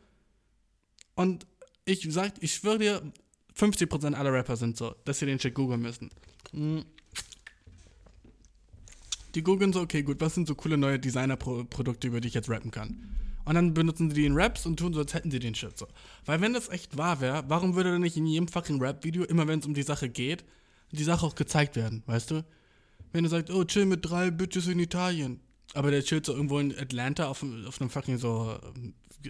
Und 1.14 1.46
ich 1.84 2.06
sag, 2.10 2.32
ich 2.40 2.54
schwöre 2.54 2.78
dir, 2.78 3.12
50% 3.56 4.14
aller 4.14 4.32
Rapper 4.32 4.56
sind 4.56 4.76
so, 4.76 4.94
dass 5.04 5.18
sie 5.18 5.26
den 5.26 5.38
Shit 5.38 5.54
googeln 5.54 5.80
müssen. 5.80 6.10
Hm. 6.52 6.84
Die 9.34 9.42
googeln 9.42 9.72
so, 9.72 9.80
okay, 9.80 10.02
gut, 10.02 10.20
was 10.20 10.34
sind 10.34 10.46
so 10.46 10.54
coole 10.54 10.76
neue 10.76 10.98
Designer-Produkte, 10.98 12.06
über 12.06 12.20
die 12.20 12.28
ich 12.28 12.34
jetzt 12.34 12.48
rappen 12.48 12.70
kann? 12.70 13.16
Und 13.44 13.54
dann 13.56 13.74
benutzen 13.74 14.08
sie 14.10 14.14
die 14.14 14.26
in 14.26 14.36
Raps 14.36 14.64
und 14.64 14.78
tun 14.78 14.94
so, 14.94 15.00
als 15.00 15.12
hätten 15.12 15.30
sie 15.30 15.38
den 15.38 15.54
Shit 15.54 15.76
so. 15.76 15.86
Weil 16.24 16.40
wenn 16.40 16.52
das 16.52 16.68
echt 16.68 16.96
wahr 16.96 17.20
wäre, 17.20 17.44
warum 17.48 17.74
würde 17.74 17.92
denn 17.92 18.00
nicht 18.00 18.16
in 18.16 18.26
jedem 18.26 18.48
fucking 18.48 18.80
Rap-Video, 18.80 19.24
immer 19.24 19.46
wenn 19.46 19.58
es 19.58 19.66
um 19.66 19.74
die 19.74 19.82
Sache 19.82 20.08
geht, 20.08 20.44
die 20.92 21.04
Sache 21.04 21.26
auch 21.26 21.34
gezeigt 21.34 21.76
werden, 21.76 22.02
weißt 22.06 22.30
du? 22.30 22.44
Wenn 23.14 23.24
er 23.24 23.30
sagt, 23.30 23.50
oh, 23.50 23.64
chill 23.64 23.86
mit 23.86 24.04
drei 24.04 24.30
Bitches 24.30 24.66
in 24.66 24.78
Italien. 24.78 25.40
Aber 25.72 25.90
der 25.90 26.02
chillt 26.02 26.26
so 26.26 26.34
irgendwo 26.34 26.58
in 26.58 26.78
Atlanta 26.78 27.28
auf, 27.28 27.42
auf 27.66 27.80
einem 27.80 27.88
fucking 27.88 28.18
so 28.18 28.58
äh, 29.24 29.28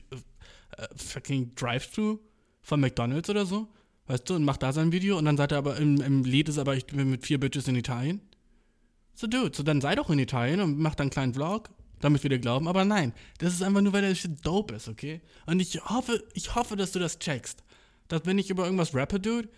äh, 0.83 0.88
fucking 0.97 1.55
Drive-Thru 1.55 2.18
von 2.62 2.81
McDonalds 2.81 3.31
oder 3.31 3.47
so. 3.47 3.68
Weißt 4.07 4.29
du, 4.29 4.35
und 4.35 4.44
macht 4.44 4.64
da 4.64 4.73
sein 4.73 4.90
Video 4.90 5.16
und 5.16 5.25
dann 5.25 5.37
sagt 5.37 5.53
er 5.53 5.59
aber, 5.59 5.77
im, 5.77 6.01
im 6.01 6.25
Lied 6.25 6.49
ist 6.49 6.59
aber, 6.59 6.75
ich 6.75 6.87
bin 6.87 7.09
mit 7.09 7.25
vier 7.25 7.38
Bitches 7.38 7.68
in 7.68 7.77
Italien. 7.77 8.20
So, 9.14 9.29
dude, 9.29 9.57
so 9.57 9.62
dann 9.62 9.81
sei 9.81 9.94
doch 9.94 10.11
in 10.11 10.18
Italien 10.18 10.61
und 10.61 10.79
mach 10.79 10.97
dann 10.97 11.05
einen 11.05 11.11
kleinen 11.11 11.35
Vlog 11.35 11.70
damit 12.05 12.23
wir 12.23 12.31
dir 12.31 12.38
glauben. 12.38 12.68
Aber 12.68 12.85
nein, 12.85 13.12
das 13.38 13.55
ist 13.55 13.62
einfach 13.62 13.81
nur, 13.81 13.92
weil 13.92 14.03
der 14.03 14.14
Shit 14.14 14.44
dope 14.44 14.75
ist, 14.75 14.88
okay? 14.88 15.23
Und 15.47 15.61
ich 15.61 15.83
hoffe, 15.85 16.23
ich 16.35 16.55
hoffe, 16.55 16.77
dass 16.77 16.92
du 16.92 16.99
das 16.99 17.18
checkst. 17.18 17.64
Dass 18.09 18.27
wenn 18.27 18.38
ich 18.38 18.51
über 18.51 18.64
irgendwas 18.64 18.94
rappe, 18.94 19.18
Dude, 19.18 19.49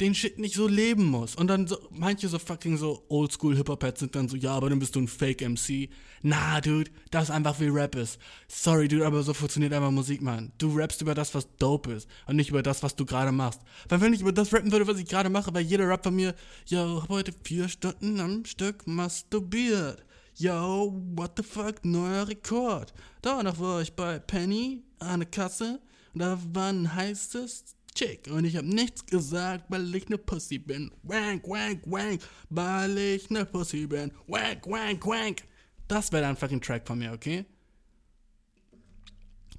den 0.00 0.14
Shit 0.14 0.38
nicht 0.38 0.54
so 0.54 0.68
leben 0.68 1.04
muss. 1.04 1.34
Und 1.34 1.48
dann 1.48 1.66
so, 1.66 1.76
manche 1.90 2.28
so 2.28 2.38
fucking 2.38 2.76
so 2.76 3.04
oldschool 3.08 3.56
Hip-Hop-Heads 3.56 4.00
sind 4.00 4.14
dann 4.14 4.28
so, 4.28 4.36
ja, 4.36 4.52
aber 4.52 4.70
dann 4.70 4.78
bist 4.78 4.94
du 4.94 5.00
ein 5.00 5.08
Fake-MC. 5.08 5.90
Na, 6.22 6.60
Dude, 6.60 6.90
das 7.10 7.24
ist 7.24 7.30
einfach 7.30 7.58
wie 7.60 7.68
Rap 7.68 7.96
ist. 7.96 8.18
Sorry, 8.46 8.86
Dude, 8.86 9.06
aber 9.06 9.22
so 9.22 9.34
funktioniert 9.34 9.72
einfach 9.72 9.90
Musik, 9.90 10.22
Mann. 10.22 10.52
Du 10.58 10.76
rappst 10.76 11.02
über 11.02 11.14
das, 11.14 11.34
was 11.34 11.48
dope 11.56 11.92
ist. 11.92 12.08
Und 12.26 12.36
nicht 12.36 12.50
über 12.50 12.62
das, 12.62 12.82
was 12.82 12.94
du 12.94 13.04
gerade 13.04 13.32
machst. 13.32 13.60
Weil 13.88 14.00
wenn 14.00 14.12
ich 14.12 14.20
über 14.20 14.32
das 14.32 14.52
rappen 14.52 14.70
würde, 14.70 14.86
was 14.86 14.98
ich 14.98 15.08
gerade 15.08 15.30
mache, 15.30 15.52
wäre 15.52 15.64
jeder 15.64 15.88
Rap 15.88 16.04
von 16.04 16.14
mir, 16.14 16.34
ja, 16.66 17.02
hab 17.02 17.08
heute 17.08 17.32
vier 17.42 17.68
Stunden 17.68 18.20
am 18.20 18.44
Stück 18.44 18.86
masturbiert. 18.86 20.04
Yo, 20.36 20.94
what 21.16 21.32
the 21.36 21.42
fuck, 21.42 21.84
neuer 21.84 22.28
Rekord. 22.28 22.94
Danach 23.22 23.58
war 23.58 23.82
ich 23.82 23.92
bei 23.94 24.20
Penny 24.20 24.84
an 25.00 25.18
der 25.20 25.28
Kasse 25.28 25.80
und 26.14 26.20
da 26.20 26.38
war 26.52 26.68
ein 26.68 26.94
heißes 26.94 27.77
Chick 27.98 28.28
und 28.30 28.44
ich 28.44 28.56
hab 28.56 28.64
nichts 28.64 29.04
gesagt, 29.04 29.64
weil 29.70 29.92
ich 29.92 30.08
ne 30.08 30.18
Pussy 30.18 30.58
bin. 30.58 30.88
Wank, 31.02 31.48
wank, 31.48 31.82
wank, 31.86 32.20
weil 32.48 32.96
ich 32.96 33.28
ne 33.28 33.44
Pussy 33.44 33.88
bin. 33.88 34.12
Wank, 34.28 34.64
wank, 34.68 35.04
wank. 35.04 35.42
Das 35.88 36.12
wäre 36.12 36.22
dann 36.22 36.36
fucking 36.36 36.60
Track 36.60 36.86
von 36.86 37.00
mir, 37.00 37.12
okay? 37.12 37.44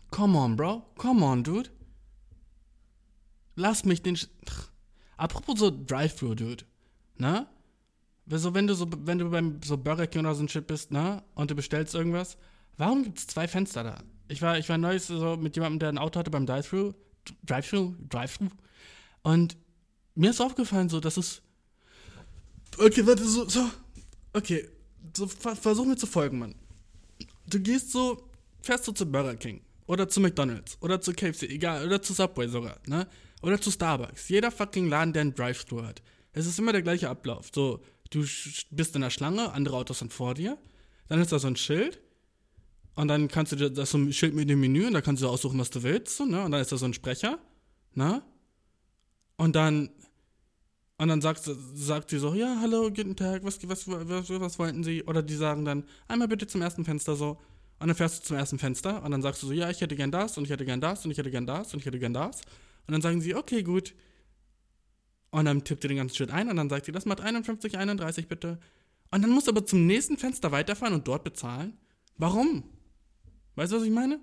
Come 0.10 0.38
on, 0.38 0.56
Bro. 0.56 0.86
Come 0.98 1.26
on, 1.26 1.44
Dude. 1.44 1.70
Lass 3.56 3.84
mich 3.84 4.02
den. 4.04 4.16
Sch 4.16 4.28
Apropos 5.18 5.60
so 5.60 5.70
Drive-Thru, 5.70 6.34
Dude. 6.34 6.64
Ne? 7.18 7.46
So, 8.28 8.54
wenn 8.54 8.68
du 8.68 8.74
so, 8.74 8.88
wenn 9.04 9.18
du 9.18 9.30
beim 9.30 9.60
so 9.62 9.78
Burger 9.78 10.08
King 10.08 10.22
oder 10.22 10.36
so 10.36 10.44
ein 10.44 10.48
Shit 10.48 10.66
bist, 10.66 10.92
ne? 10.92 11.22
Und 11.36 11.52
du 11.52 11.56
bestellst 11.56 11.94
irgendwas, 11.94 12.38
warum 12.78 13.04
gibt 13.04 13.18
es 13.18 13.28
zwei 13.28 13.50
Fenster 13.50 13.84
da? 13.84 13.98
Ich 14.30 14.42
war, 14.42 14.58
ich 14.58 14.70
war 14.70 14.78
neulich 14.78 15.04
so 15.04 15.36
mit 15.36 15.58
jemandem, 15.58 15.80
der 15.80 15.90
ein 15.90 15.98
Auto 15.98 16.18
hatte 16.18 16.32
beim 16.32 16.46
Drive-Thru. 16.46 16.94
Drive-Thru? 17.44 17.96
Drive-Thru? 18.10 18.48
Und 19.24 19.58
mir 20.16 20.32
ist 20.32 20.42
aufgefallen, 20.42 20.90
so, 20.90 21.00
dass 21.00 21.18
es. 21.18 21.42
Okay, 22.78 23.06
warte, 23.06 23.24
so, 23.24 23.48
so. 23.48 23.70
Okay, 24.34 24.68
so, 25.16 25.28
versuch 25.28 25.86
mir 25.86 25.98
zu 25.98 26.08
folgen, 26.08 26.40
Mann. 26.40 26.56
Du 27.48 27.60
gehst 27.60 27.92
so, 27.92 28.30
fährst 28.62 28.88
du 28.88 28.92
zu 28.92 29.06
Burger 29.06 29.36
King 29.36 29.62
oder 29.88 30.08
zu 30.08 30.20
McDonalds 30.20 30.78
oder 30.82 31.02
zu 31.02 31.14
KFC, 31.14 31.44
egal, 31.44 31.86
oder 31.86 32.02
zu 32.02 32.14
Subway 32.14 32.48
sogar, 32.48 32.78
ne? 32.86 33.08
Oder 33.42 33.60
zu 33.60 33.72
Starbucks. 33.72 34.30
Jeder 34.30 34.52
fucking 34.52 34.90
Laden, 34.90 35.14
der 35.14 35.22
einen 35.22 35.34
Drive-Thru 35.34 35.84
hat. 35.84 36.02
Es 36.34 36.46
ist 36.46 36.60
immer 36.60 36.74
der 36.74 36.82
gleiche 36.82 37.10
Ablauf. 37.10 37.50
So, 37.54 37.82
du 38.10 38.26
bist 38.72 38.96
in 38.96 39.02
der 39.02 39.10
Schlange, 39.10 39.52
andere 39.54 39.78
Autos 39.78 40.00
sind 40.00 40.14
vor 40.14 40.34
dir, 40.34 40.58
dann 41.08 41.22
ist 41.22 41.32
da 41.32 41.40
so 41.40 41.48
ein 41.48 41.56
Schild 41.56 42.00
und 43.00 43.08
dann 43.08 43.30
kannst 43.30 43.54
du 43.54 43.56
dir 43.56 43.70
das 43.70 43.92
so 43.92 43.98
ein 43.98 44.12
Schild 44.12 44.34
mit 44.36 44.50
dem 44.50 44.60
Menü 44.60 44.86
und 44.86 44.94
da 44.94 45.00
kannst 45.00 45.24
du 45.24 45.30
aussuchen, 45.30 45.58
was 45.58 45.70
du 45.70 45.84
willst, 45.84 46.18
so, 46.18 46.26
ne? 46.26 46.44
Und 46.44 46.52
dann 46.52 46.60
ist 46.60 46.74
da 46.74 46.76
so 46.76 46.84
ein 46.84 46.94
Sprecher, 46.94 47.40
ne? 47.94 48.22
Und 49.38 49.56
dann 49.56 49.90
und 50.98 51.08
dann 51.08 51.22
sagt, 51.22 51.50
sagt 51.76 52.10
sie 52.10 52.20
so, 52.20 52.34
ja, 52.34 52.58
hallo, 52.60 52.90
guten 52.90 53.16
Tag, 53.16 53.46
was, 53.46 53.58
was, 53.70 53.88
was, 53.88 54.30
was 54.30 54.60
wollten 54.60 54.84
Sie? 54.84 55.02
Oder 55.06 55.24
die 55.24 55.36
sagen 55.36 55.64
dann, 55.64 55.86
einmal 56.10 56.28
bitte 56.28 56.46
zum 56.46 56.62
ersten 56.62 56.84
Fenster 56.84 57.16
so. 57.16 57.40
Und 57.80 57.88
dann 57.88 57.96
fährst 57.96 58.20
du 58.20 58.28
zum 58.28 58.36
ersten 58.36 58.60
Fenster 58.60 59.02
und 59.02 59.12
dann 59.12 59.22
sagst 59.22 59.42
du 59.44 59.48
so, 59.48 59.54
ja, 59.54 59.70
ich 59.70 59.80
hätte 59.80 59.96
gern 59.96 60.12
das 60.12 60.38
und 60.38 60.44
ich 60.44 60.50
hätte 60.50 60.66
gern 60.66 60.82
das 60.82 61.06
und 61.06 61.12
ich 61.12 61.18
hätte 61.18 61.32
gern 61.32 61.46
das 61.46 61.74
und 61.74 61.80
ich 61.80 61.86
hätte 61.86 62.00
gern 62.00 62.14
das. 62.14 62.42
Und 62.86 62.92
dann 62.92 63.02
sagen 63.02 63.22
sie, 63.22 63.34
okay, 63.34 63.64
gut. 63.64 63.96
Und 65.30 65.46
dann 65.46 65.64
tippt 65.64 65.86
ihr 65.86 65.88
den 65.88 66.00
ganzen 66.00 66.18
Schritt 66.18 66.32
ein 66.32 66.50
und 66.50 66.58
dann 66.58 66.70
sagt 66.70 66.86
sie, 66.86 66.92
das 66.92 67.06
macht 67.06 67.22
51, 67.22 67.78
31 67.78 68.28
bitte. 68.28 68.60
Und 69.10 69.22
dann 69.22 69.32
musst 69.32 69.48
du 69.48 69.52
aber 69.52 69.66
zum 69.66 69.88
nächsten 69.88 70.18
Fenster 70.18 70.52
weiterfahren 70.52 70.94
und 70.94 71.08
dort 71.08 71.24
bezahlen. 71.24 71.78
Warum? 72.18 72.66
Weißt 73.60 73.74
du, 73.74 73.76
was 73.76 73.84
ich 73.84 73.92
meine? 73.92 74.22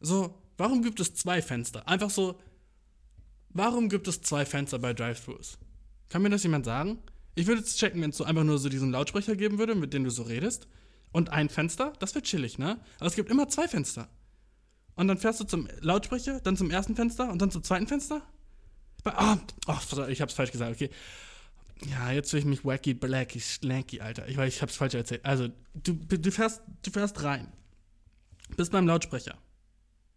So, 0.00 0.42
warum 0.58 0.82
gibt 0.82 0.98
es 0.98 1.14
zwei 1.14 1.40
Fenster? 1.40 1.86
Einfach 1.86 2.10
so, 2.10 2.40
warum 3.50 3.88
gibt 3.88 4.08
es 4.08 4.22
zwei 4.22 4.44
Fenster 4.44 4.80
bei 4.80 4.92
Drive-Thrus? 4.92 5.56
Kann 6.08 6.22
mir 6.22 6.30
das 6.30 6.42
jemand 6.42 6.64
sagen? 6.64 6.98
Ich 7.36 7.46
würde 7.46 7.62
es 7.62 7.76
checken, 7.76 8.02
wenn 8.02 8.10
es 8.10 8.16
so 8.16 8.24
einfach 8.24 8.42
nur 8.42 8.58
so 8.58 8.68
diesen 8.68 8.90
Lautsprecher 8.90 9.36
geben 9.36 9.60
würde, 9.60 9.76
mit 9.76 9.94
dem 9.94 10.02
du 10.02 10.10
so 10.10 10.24
redest. 10.24 10.66
Und 11.12 11.30
ein 11.30 11.48
Fenster, 11.48 11.92
das 12.00 12.16
wird 12.16 12.24
chillig, 12.24 12.58
ne? 12.58 12.80
Aber 12.98 13.06
es 13.06 13.14
gibt 13.14 13.30
immer 13.30 13.48
zwei 13.48 13.68
Fenster. 13.68 14.08
Und 14.96 15.06
dann 15.06 15.18
fährst 15.18 15.38
du 15.38 15.44
zum 15.44 15.68
Lautsprecher, 15.78 16.40
dann 16.40 16.56
zum 16.56 16.72
ersten 16.72 16.96
Fenster 16.96 17.30
und 17.30 17.40
dann 17.40 17.52
zum 17.52 17.62
zweiten 17.62 17.86
Fenster? 17.86 18.20
Ah, 19.04 19.38
oh, 19.68 19.78
ich 20.08 20.20
hab's 20.20 20.34
falsch 20.34 20.50
gesagt, 20.50 20.74
okay. 20.74 20.90
Ja, 21.88 22.10
jetzt 22.10 22.32
will 22.32 22.40
ich 22.40 22.46
mich 22.46 22.64
wacky, 22.64 22.94
blacky, 22.94 23.38
slanky, 23.38 24.00
Alter. 24.00 24.26
Ich 24.26 24.36
weiß, 24.36 24.52
ich 24.52 24.60
hab's 24.60 24.74
falsch 24.74 24.94
erzählt. 24.94 25.24
Also, 25.24 25.50
du, 25.72 25.94
du, 25.94 26.32
fährst, 26.32 26.62
du 26.82 26.90
fährst 26.90 27.22
rein. 27.22 27.52
Bist 28.56 28.72
beim 28.72 28.86
Lautsprecher. 28.86 29.38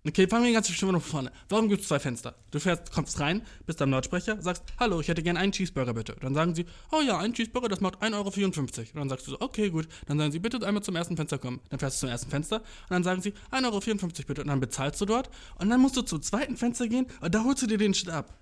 Okay, 0.06 0.28
fangen 0.28 0.44
wir 0.44 0.50
die 0.50 0.54
ganze 0.54 0.74
noch 0.74 1.02
von 1.02 1.02
vorne. 1.02 1.32
Warum 1.48 1.70
gibt 1.70 1.82
es 1.82 1.88
zwei 1.88 1.98
Fenster? 1.98 2.36
Du 2.52 2.60
fährst, 2.60 2.92
kommst 2.92 3.22
rein, 3.22 3.42
bist 3.66 3.82
am 3.82 3.90
Lautsprecher, 3.90 4.42
sagst, 4.42 4.64
hallo, 4.78 5.00
ich 5.00 5.08
hätte 5.08 5.24
gerne 5.24 5.40
einen 5.40 5.54
Cheeseburger 5.54 5.94
bitte. 5.94 6.18
Dann 6.20 6.34
sagen 6.34 6.54
sie, 6.54 6.66
oh 6.92 7.00
ja, 7.00 7.20
ein 7.20 7.34
Cheeseburger, 7.34 7.70
das 7.70 7.80
macht 7.80 8.04
1,54 8.04 8.14
Euro. 8.14 8.26
Und 8.26 8.96
dann 8.96 9.10
sagst 9.10 9.28
du 9.28 9.32
so, 9.32 9.40
okay, 9.40 9.70
gut. 9.70 9.88
Dann 10.08 10.18
sagen 10.18 10.34
sie, 10.34 10.40
bitte 10.40 10.66
einmal 10.68 10.84
zum 10.84 10.98
ersten 10.98 11.16
Fenster 11.16 11.38
kommen. 11.38 11.62
Dann 11.70 11.80
fährst 11.80 11.98
du 11.98 12.00
zum 12.02 12.10
ersten 12.10 12.30
Fenster 12.30 12.58
und 12.58 12.90
dann 12.90 13.04
sagen 13.06 13.22
sie, 13.22 13.34
1,54 13.52 13.64
Euro 13.64 13.80
bitte. 14.28 14.42
Und 14.42 14.48
dann 14.50 14.60
bezahlst 14.60 15.00
du 15.00 15.06
dort 15.06 15.30
und 15.58 15.70
dann 15.70 15.80
musst 15.80 15.96
du 15.96 16.02
zum 16.02 16.22
zweiten 16.22 16.58
Fenster 16.58 16.90
gehen 16.90 17.08
und 17.22 17.34
da 17.34 17.46
holst 17.46 17.62
du 17.64 17.68
dir 17.68 17.78
den 17.78 17.94
Shit 17.94 18.10
ab. 18.10 18.38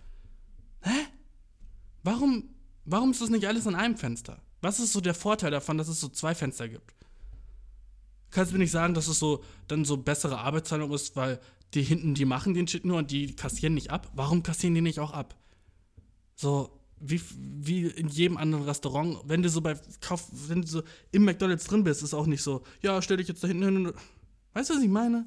Hä? 0.82 0.90
Warum, 2.02 2.56
warum 2.86 3.12
ist 3.12 3.22
das 3.22 3.30
nicht 3.30 3.46
alles 3.46 3.68
in 3.68 3.76
einem 3.76 3.98
Fenster? 3.98 4.42
Was 4.62 4.80
ist 4.80 4.94
so 4.94 5.02
der 5.02 5.14
Vorteil 5.14 5.52
davon, 5.52 5.78
dass 5.78 5.90
es 5.90 6.00
so 6.00 6.10
zwei 6.10 6.34
Fenster 6.34 6.68
gibt? 6.68 6.96
Kannst 8.32 8.52
du 8.52 8.56
mir 8.56 8.64
nicht 8.64 8.72
sagen, 8.72 8.94
dass 8.94 9.08
es 9.08 9.20
so 9.20 9.44
dann 9.68 9.86
so 9.86 9.98
bessere 9.98 10.40
Arbeitsteilung 10.40 10.92
ist, 10.92 11.16
weil 11.16 11.40
die 11.74 11.84
hinten, 11.84 12.14
die 12.16 12.26
machen 12.26 12.54
den 12.54 12.68
Shit 12.68 12.86
nur 12.86 12.98
und 12.98 13.12
die 13.12 13.36
kassieren 13.36 13.74
nicht 13.74 13.92
ab. 13.92 14.12
Warum 14.16 14.44
kassieren 14.44 14.76
die 14.76 14.82
nicht 14.82 15.00
auch 15.00 15.12
ab? 15.12 15.38
So, 16.36 16.82
wie, 17.00 17.22
wie 17.38 17.88
in 17.88 18.10
jedem 18.10 18.38
anderen 18.38 18.66
Restaurant, 18.66 19.20
wenn 19.26 19.42
du 19.42 19.50
so 19.50 19.62
bei 19.62 19.76
Kauf, 20.02 20.28
wenn 20.48 20.62
du 20.62 20.68
so 20.68 20.84
im 21.12 21.26
McDonalds 21.26 21.66
drin 21.66 21.84
bist, 21.84 22.04
ist 22.04 22.14
auch 22.14 22.28
nicht 22.28 22.44
so, 22.44 22.64
ja, 22.82 23.02
stell 23.02 23.18
dich 23.18 23.28
jetzt 23.28 23.44
da 23.44 23.48
hinten 23.48 23.64
hin. 23.64 23.94
Weißt 24.54 24.70
du, 24.70 24.76
was 24.76 24.84
ich 24.84 24.90
meine? 24.90 25.26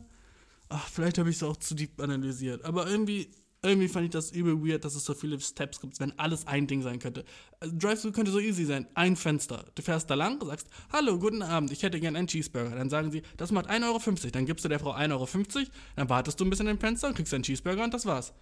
Ach, 0.68 0.86
vielleicht 0.88 1.18
habe 1.18 1.30
ich 1.30 1.36
es 1.36 1.42
auch 1.42 1.56
zu 1.56 1.74
deep 1.74 2.00
analysiert. 2.00 2.64
Aber 2.64 2.88
irgendwie 2.88 3.30
irgendwie 3.64 3.88
fand 3.88 4.05
ich 4.05 4.11
das 4.11 4.31
übel 4.31 4.62
weird, 4.62 4.85
dass 4.85 4.94
es 4.94 5.05
so 5.05 5.14
viele 5.14 5.40
Steps 5.40 5.81
gibt, 5.81 5.98
wenn 5.98 6.16
alles 6.18 6.46
ein 6.46 6.66
Ding 6.66 6.83
sein 6.83 6.98
könnte. 6.98 7.24
Also, 7.61 7.74
Drive-Thru 7.77 8.12
könnte 8.12 8.31
so 8.31 8.38
easy 8.38 8.64
sein. 8.64 8.87
Ein 8.94 9.16
Fenster. 9.16 9.64
Du 9.74 9.83
fährst 9.83 10.11
da 10.11 10.14
lang, 10.14 10.44
sagst, 10.44 10.68
hallo, 10.92 11.18
guten 11.18 11.42
Abend, 11.42 11.72
ich 11.72 11.83
hätte 11.83 11.98
gern 11.98 12.14
einen 12.14 12.27
Cheeseburger. 12.27 12.77
Dann 12.77 12.90
sagen 12.90 13.11
sie, 13.11 13.22
das 13.37 13.53
macht 13.53 13.68
1,50 13.70 13.87
Euro. 13.87 14.31
Dann 14.33 14.46
gibst 14.46 14.64
du 14.64 14.68
der 14.68 14.79
Frau 14.79 14.94
1,50 14.94 15.12
Euro, 15.12 15.68
dann 15.96 16.09
wartest 16.09 16.38
du 16.38 16.44
ein 16.44 16.50
bisschen 16.50 16.68
im 16.68 16.79
Fenster 16.79 17.09
und 17.09 17.14
kriegst 17.14 17.33
einen 17.33 17.42
Cheeseburger 17.42 17.85
und 17.85 17.94
das 17.94 18.07
war's. 18.07 18.35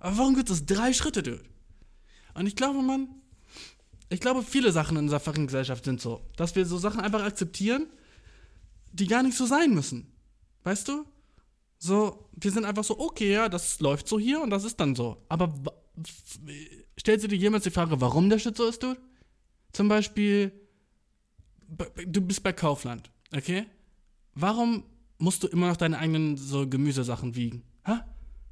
Aber 0.00 0.18
warum 0.18 0.34
gibt 0.34 0.50
es 0.50 0.66
drei 0.66 0.92
Schritte, 0.92 1.22
Dude? 1.22 1.44
Und 2.34 2.46
ich 2.46 2.56
glaube, 2.56 2.82
man, 2.82 3.08
ich 4.08 4.20
glaube, 4.20 4.42
viele 4.42 4.72
Sachen 4.72 4.96
in 4.96 5.04
unserer 5.04 5.20
fucking 5.20 5.46
Gesellschaft 5.46 5.84
sind 5.84 6.00
so, 6.00 6.20
dass 6.36 6.56
wir 6.56 6.66
so 6.66 6.78
Sachen 6.78 7.00
einfach 7.00 7.22
akzeptieren, 7.22 7.86
die 8.92 9.06
gar 9.06 9.22
nicht 9.22 9.36
so 9.36 9.46
sein 9.46 9.74
müssen. 9.74 10.10
Weißt 10.64 10.88
du? 10.88 11.04
So, 11.78 12.28
wir 12.32 12.50
sind 12.50 12.64
einfach 12.64 12.84
so, 12.84 12.98
okay, 12.98 13.32
ja, 13.32 13.48
das 13.48 13.80
läuft 13.80 14.08
so 14.08 14.18
hier 14.18 14.40
und 14.42 14.50
das 14.50 14.64
ist 14.64 14.78
dann 14.80 14.94
so. 14.94 15.24
Aber 15.28 15.54
stellst 16.98 17.24
du 17.24 17.28
dir 17.28 17.36
jemals 17.36 17.64
die 17.64 17.70
Frage, 17.70 18.00
warum 18.00 18.28
der 18.28 18.38
Shit 18.38 18.56
so 18.56 18.66
ist, 18.66 18.82
du? 18.82 18.96
Zum 19.72 19.88
Beispiel, 19.88 20.52
du 22.06 22.20
bist 22.20 22.42
bei 22.42 22.52
Kaufland, 22.52 23.10
okay? 23.34 23.66
Warum 24.34 24.84
musst 25.18 25.42
du 25.42 25.48
immer 25.48 25.68
noch 25.68 25.76
deine 25.76 25.98
eigenen 25.98 26.36
so 26.36 26.68
Gemüsesachen 26.68 27.36
wiegen? 27.36 27.62
Hä? 27.84 27.98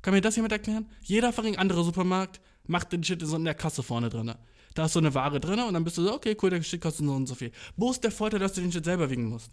Kann 0.02 0.14
mir 0.14 0.20
das 0.20 0.36
jemand 0.36 0.52
erklären? 0.52 0.88
Jeder 1.02 1.32
fucking 1.32 1.56
andere 1.56 1.82
Supermarkt 1.82 2.40
macht 2.66 2.92
den 2.92 3.02
Shit 3.02 3.22
so 3.22 3.36
in 3.36 3.44
der 3.44 3.54
Kasse 3.54 3.82
vorne 3.82 4.08
drin. 4.08 4.34
Da 4.74 4.84
ist 4.84 4.92
so 4.92 4.98
eine 4.98 5.14
Ware 5.14 5.40
drin 5.40 5.58
und 5.60 5.74
dann 5.74 5.84
bist 5.84 5.98
du 5.98 6.02
so, 6.02 6.14
okay, 6.14 6.36
cool, 6.42 6.50
der 6.50 6.62
Shit 6.62 6.80
kostet 6.80 7.06
so 7.06 7.12
und 7.12 7.26
so 7.26 7.34
viel. 7.34 7.50
Wo 7.76 7.90
ist 7.90 8.04
der 8.04 8.12
Vorteil, 8.12 8.40
dass 8.40 8.52
du 8.52 8.60
den 8.60 8.70
Shit 8.70 8.84
selber 8.84 9.10
wiegen 9.10 9.24
musst? 9.24 9.50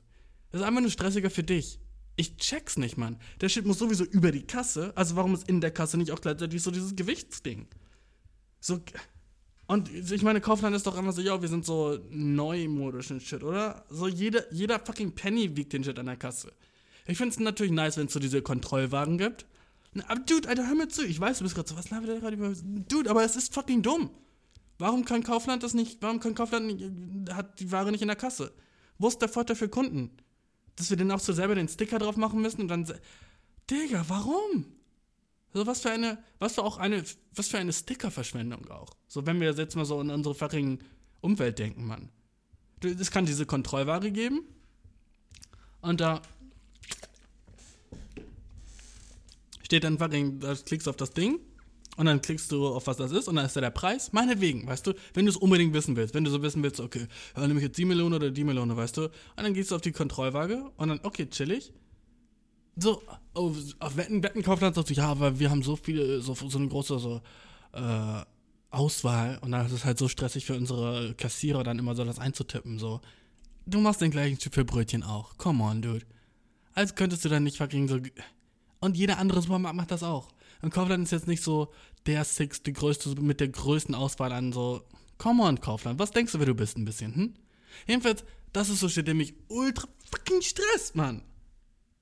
Das 0.52 0.62
ist 0.62 0.68
einfach 0.68 0.82
nur 0.82 0.92
stressiger 0.92 1.30
für 1.30 1.44
dich. 1.44 1.80
Ich 2.16 2.38
check's 2.38 2.78
nicht, 2.78 2.98
Mann. 2.98 3.18
Der 3.42 3.50
Shit 3.50 3.66
muss 3.66 3.80
sowieso 3.80 4.04
über 4.04 4.32
die 4.32 4.46
Kasse. 4.46 4.92
Also 4.96 5.16
warum 5.16 5.34
ist 5.34 5.50
in 5.50 5.62
der 5.62 5.72
Kasse 5.72 5.98
nicht 5.98 6.12
auch 6.12 6.22
gleichzeitig 6.22 6.62
so 6.62 6.70
dieses 6.70 6.96
Gewichtsding? 6.96 7.68
So. 8.60 8.80
Und 9.66 9.90
ich 9.92 10.22
meine, 10.22 10.40
Kaufland 10.42 10.76
ist 10.76 10.86
doch 10.86 10.98
immer 10.98 11.12
so, 11.12 11.22
ja, 11.22 11.42
wir 11.42 11.50
sind 11.50 11.66
so 11.66 12.00
neumodisch 12.12 13.10
und 13.12 13.24
Shit, 13.24 13.44
oder? 13.44 13.86
So 13.90 14.08
jeder, 14.08 14.52
jeder 14.54 14.80
fucking 14.80 15.14
Penny 15.14 15.56
wiegt 15.56 15.74
den 15.74 15.84
Shit 15.84 15.98
an 15.98 16.06
der 16.06 16.18
Kasse. 16.18 16.52
Ich 17.08 17.18
find's 17.18 17.40
natürlich 17.40 17.74
nice, 17.74 17.98
wenn 17.98 18.08
es 18.08 18.14
so 18.14 18.20
diese 18.20 18.42
Kontrollwagen 18.42 19.18
gibt. 19.18 19.46
Aber 20.08 20.20
Dude, 20.20 20.48
Alter, 20.48 20.68
hör 20.68 20.76
mir 20.76 20.88
zu. 20.88 21.06
Ich 21.06 21.20
weiß, 21.20 21.40
du 21.40 21.44
bist 21.44 21.56
gerade 21.56 21.70
so, 21.70 21.78
was 21.78 21.90
labert 21.90 22.10
der 22.10 22.20
gerade 22.20 22.36
über. 22.36 22.54
Dude, 22.88 23.10
aber 23.10 23.24
es 23.24 23.36
ist 23.36 23.54
fucking 23.54 23.82
dumm. 23.82 24.10
Warum 24.78 25.06
kann 25.06 25.24
Kaufland 25.24 25.64
das 25.64 25.74
nicht, 25.74 26.02
warum 26.02 26.20
kann 26.20 26.36
Kaufland 26.36 26.66
nicht, 26.66 27.34
hat 27.34 27.60
die 27.60 27.72
Ware 27.72 27.92
nicht 27.92 28.02
in 28.02 28.08
der 28.08 28.18
Kasse? 28.18 28.54
Wo 28.98 29.08
ist 29.08 29.22
der 29.22 29.30
Vorteil 29.30 29.56
für 29.56 29.70
Kunden? 29.70 30.12
Dass 30.76 30.90
wir 30.90 30.98
dann 30.98 31.12
auch 31.12 31.20
so 31.20 31.34
selber 31.34 31.56
den 31.56 31.68
Sticker 31.68 32.00
drauf 32.00 32.18
machen 32.18 32.42
müssen 32.42 32.62
und 32.62 32.68
dann. 32.68 32.92
Digga, 33.70 34.04
warum? 34.08 34.66
So, 35.54 35.66
was 35.68 35.82
für 35.82 35.92
eine, 35.92 36.18
was 36.40 36.56
für 36.56 36.64
auch 36.64 36.78
eine, 36.78 37.04
was 37.34 37.48
für 37.48 37.60
eine 37.60 37.72
Stickerverschwendung 37.72 38.70
auch. 38.70 38.90
So, 39.08 39.26
wenn 39.26 39.40
wir 39.40 39.52
jetzt 39.54 39.76
mal 39.76 39.86
so 39.86 40.02
in 40.02 40.10
unsere 40.10 40.36
fucking 40.36 40.80
Umwelt 41.22 41.60
denken, 41.60 41.86
Mann. 41.86 42.10
Es 42.82 43.12
kann 43.12 43.26
diese 43.26 43.46
Kontrollware 43.46 44.12
geben. 44.12 44.42
Und 45.82 46.02
da 46.02 46.22
steht 49.62 49.84
dann 49.86 49.98
fucking, 49.98 50.40
da 50.40 50.56
klickst 50.56 50.88
du 50.88 50.90
auf 50.90 50.98
das 50.98 51.12
Ding 51.12 51.40
und 51.98 52.06
dann 52.06 52.22
klickst 52.22 52.52
du 52.52 52.68
auf 52.68 52.88
was 52.88 52.98
das 52.98 53.12
ist 53.12 53.28
und 53.28 53.36
dann 53.36 53.46
ist 53.46 53.56
da 53.56 53.62
der 53.62 53.70
Preis. 53.70 54.14
Meinetwegen, 54.14 54.68
weißt 54.68 54.88
du, 54.88 54.94
wenn 55.14 55.26
du 55.26 55.32
es 55.32 55.38
unbedingt 55.38 55.74
wissen 55.74 55.96
willst, 55.96 56.14
wenn 56.14 56.24
du 56.24 56.32
so 56.32 56.42
wissen 56.42 56.64
willst, 56.64 56.80
okay, 56.80 57.08
ja, 57.36 57.48
nehme 57.48 57.60
ich 57.60 57.66
jetzt 57.66 57.78
die 57.78 57.86
Melone 57.86 58.16
oder 58.16 58.32
die 58.32 58.44
Melone, 58.44 58.76
weißt 58.76 58.98
du, 58.98 59.04
und 59.04 59.12
dann 59.38 59.54
gehst 59.54 59.72
du 59.72 59.76
auf 59.76 59.82
die 59.82 59.92
Kontrollwaage 59.92 60.72
und 60.78 60.90
dann, 60.90 61.00
okay, 61.04 61.28
chillig. 61.30 61.72
So, 62.76 63.04
oh, 63.36 63.54
auf 63.80 63.98
Wetten, 63.98 64.24
Wettenkaufland 64.24 64.76
sagst 64.76 64.90
du, 64.90 64.94
ja, 64.96 65.08
aber 65.08 65.40
wir 65.40 65.52
haben 65.52 65.62
so 65.62 65.76
viele, 65.76 66.22
so, 66.22 66.34
so 66.34 66.58
eine 66.58 66.68
große 66.68 66.98
so, 66.98 67.22
äh, 67.74 68.22
Auswahl 68.72 69.38
und 69.42 69.52
dann 69.52 69.66
ist 69.68 69.72
es 69.72 69.86
halt 69.86 70.00
so 70.00 70.08
stressig 70.08 70.46
für 70.46 70.56
unsere 70.56 71.14
Kassierer 71.14 71.64
dann 71.64 71.78
immer 71.78 71.96
so 71.96 72.04
das 72.04 72.18
einzutippen, 72.18 72.80
so. 72.80 73.02
Du 73.66 73.80
machst 73.80 74.02
den 74.02 74.12
gleichen 74.12 74.38
Typ 74.40 74.56
für 74.56 74.66
Brötchen 74.66 75.04
auch. 75.04 75.38
Come 75.38 75.64
on, 75.64 75.82
dude. 75.82 76.06
Als 76.74 76.96
könntest 76.96 77.24
du 77.24 77.30
dann 77.30 77.44
nicht 77.44 77.58
fucking 77.58 77.88
so. 77.88 78.00
Und 78.82 78.98
jeder 78.98 79.20
andere 79.20 79.42
Supermarkt 79.42 79.78
macht 79.78 79.92
das 79.92 80.04
auch. 80.04 80.33
Und 80.64 80.74
Kaufland 80.74 81.04
ist 81.04 81.12
jetzt 81.12 81.28
nicht 81.28 81.44
so 81.44 81.74
der 82.06 82.24
Six, 82.24 82.64
die 82.64 82.72
größte, 82.72 83.22
mit 83.22 83.42
der 83.42 83.50
größten 83.50 83.94
Auswahl 83.94 84.32
an 84.32 84.54
so. 84.54 84.82
Come 85.18 85.44
on, 85.44 85.60
Kaufland, 85.60 86.00
was 86.00 86.12
denkst 86.12 86.32
du, 86.32 86.40
wer 86.40 86.46
du 86.46 86.56
bist 86.56 86.78
ein 86.78 86.86
bisschen, 86.86 87.14
hm? 87.14 87.34
Jedenfalls, 87.86 88.24
das 88.54 88.70
ist 88.70 88.80
so 88.80 88.90
shit, 88.90 89.06
der 89.06 89.14
mich 89.14 89.34
ultra 89.50 89.88
fucking 90.10 90.42
stresst, 90.42 90.96
Mann. 90.96 91.22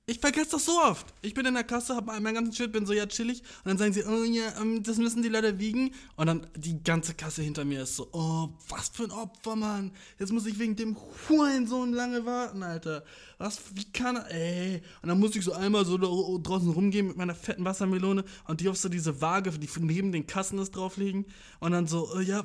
Ich 0.06 0.18
vergesse 0.18 0.52
das 0.52 0.64
so 0.64 0.80
oft. 0.80 1.06
Ich 1.22 1.32
bin 1.32 1.46
in 1.46 1.54
der 1.54 1.64
Kasse, 1.64 1.94
hab 1.94 2.06
meinen 2.06 2.34
ganzen 2.34 2.52
Shit, 2.52 2.72
bin 2.72 2.86
so, 2.86 2.92
ja, 2.92 3.06
chillig. 3.06 3.40
Und 3.64 3.70
dann 3.70 3.78
sagen 3.78 3.92
sie, 3.92 4.04
oh 4.04 4.24
ja, 4.24 4.60
ähm, 4.60 4.82
das 4.82 4.96
müssen 4.98 5.22
die 5.22 5.28
leider 5.28 5.58
wiegen. 5.58 5.92
Und 6.16 6.26
dann 6.26 6.46
die 6.56 6.82
ganze 6.82 7.14
Kasse 7.14 7.42
hinter 7.42 7.64
mir 7.64 7.82
ist 7.82 7.96
so, 7.96 8.08
oh, 8.12 8.48
was 8.68 8.88
für 8.88 9.04
ein 9.04 9.12
Opfer, 9.12 9.54
Mann. 9.54 9.92
Jetzt 10.18 10.32
muss 10.32 10.46
ich 10.46 10.58
wegen 10.58 10.74
dem 10.74 10.96
Hurensohn 11.28 11.92
lange 11.92 12.26
warten, 12.26 12.64
Alter. 12.64 13.04
Was, 13.42 13.58
wie 13.74 13.90
kann 13.90 14.14
er, 14.14 14.30
ey. 14.30 14.82
Und 15.02 15.08
dann 15.08 15.18
muss 15.18 15.34
ich 15.34 15.44
so 15.44 15.52
einmal 15.52 15.84
so 15.84 15.98
draußen 15.98 16.70
rumgehen 16.70 17.08
mit 17.08 17.16
meiner 17.16 17.34
fetten 17.34 17.64
Wassermelone 17.64 18.22
und 18.46 18.60
die 18.60 18.68
auf 18.68 18.76
so 18.76 18.88
diese 18.88 19.20
Waage, 19.20 19.50
die 19.50 19.68
neben 19.80 20.12
den 20.12 20.28
Kassen 20.28 20.60
ist, 20.60 20.76
drauflegen. 20.76 21.26
Und 21.58 21.72
dann 21.72 21.88
so, 21.88 22.08
oh, 22.14 22.20
ja, 22.20 22.44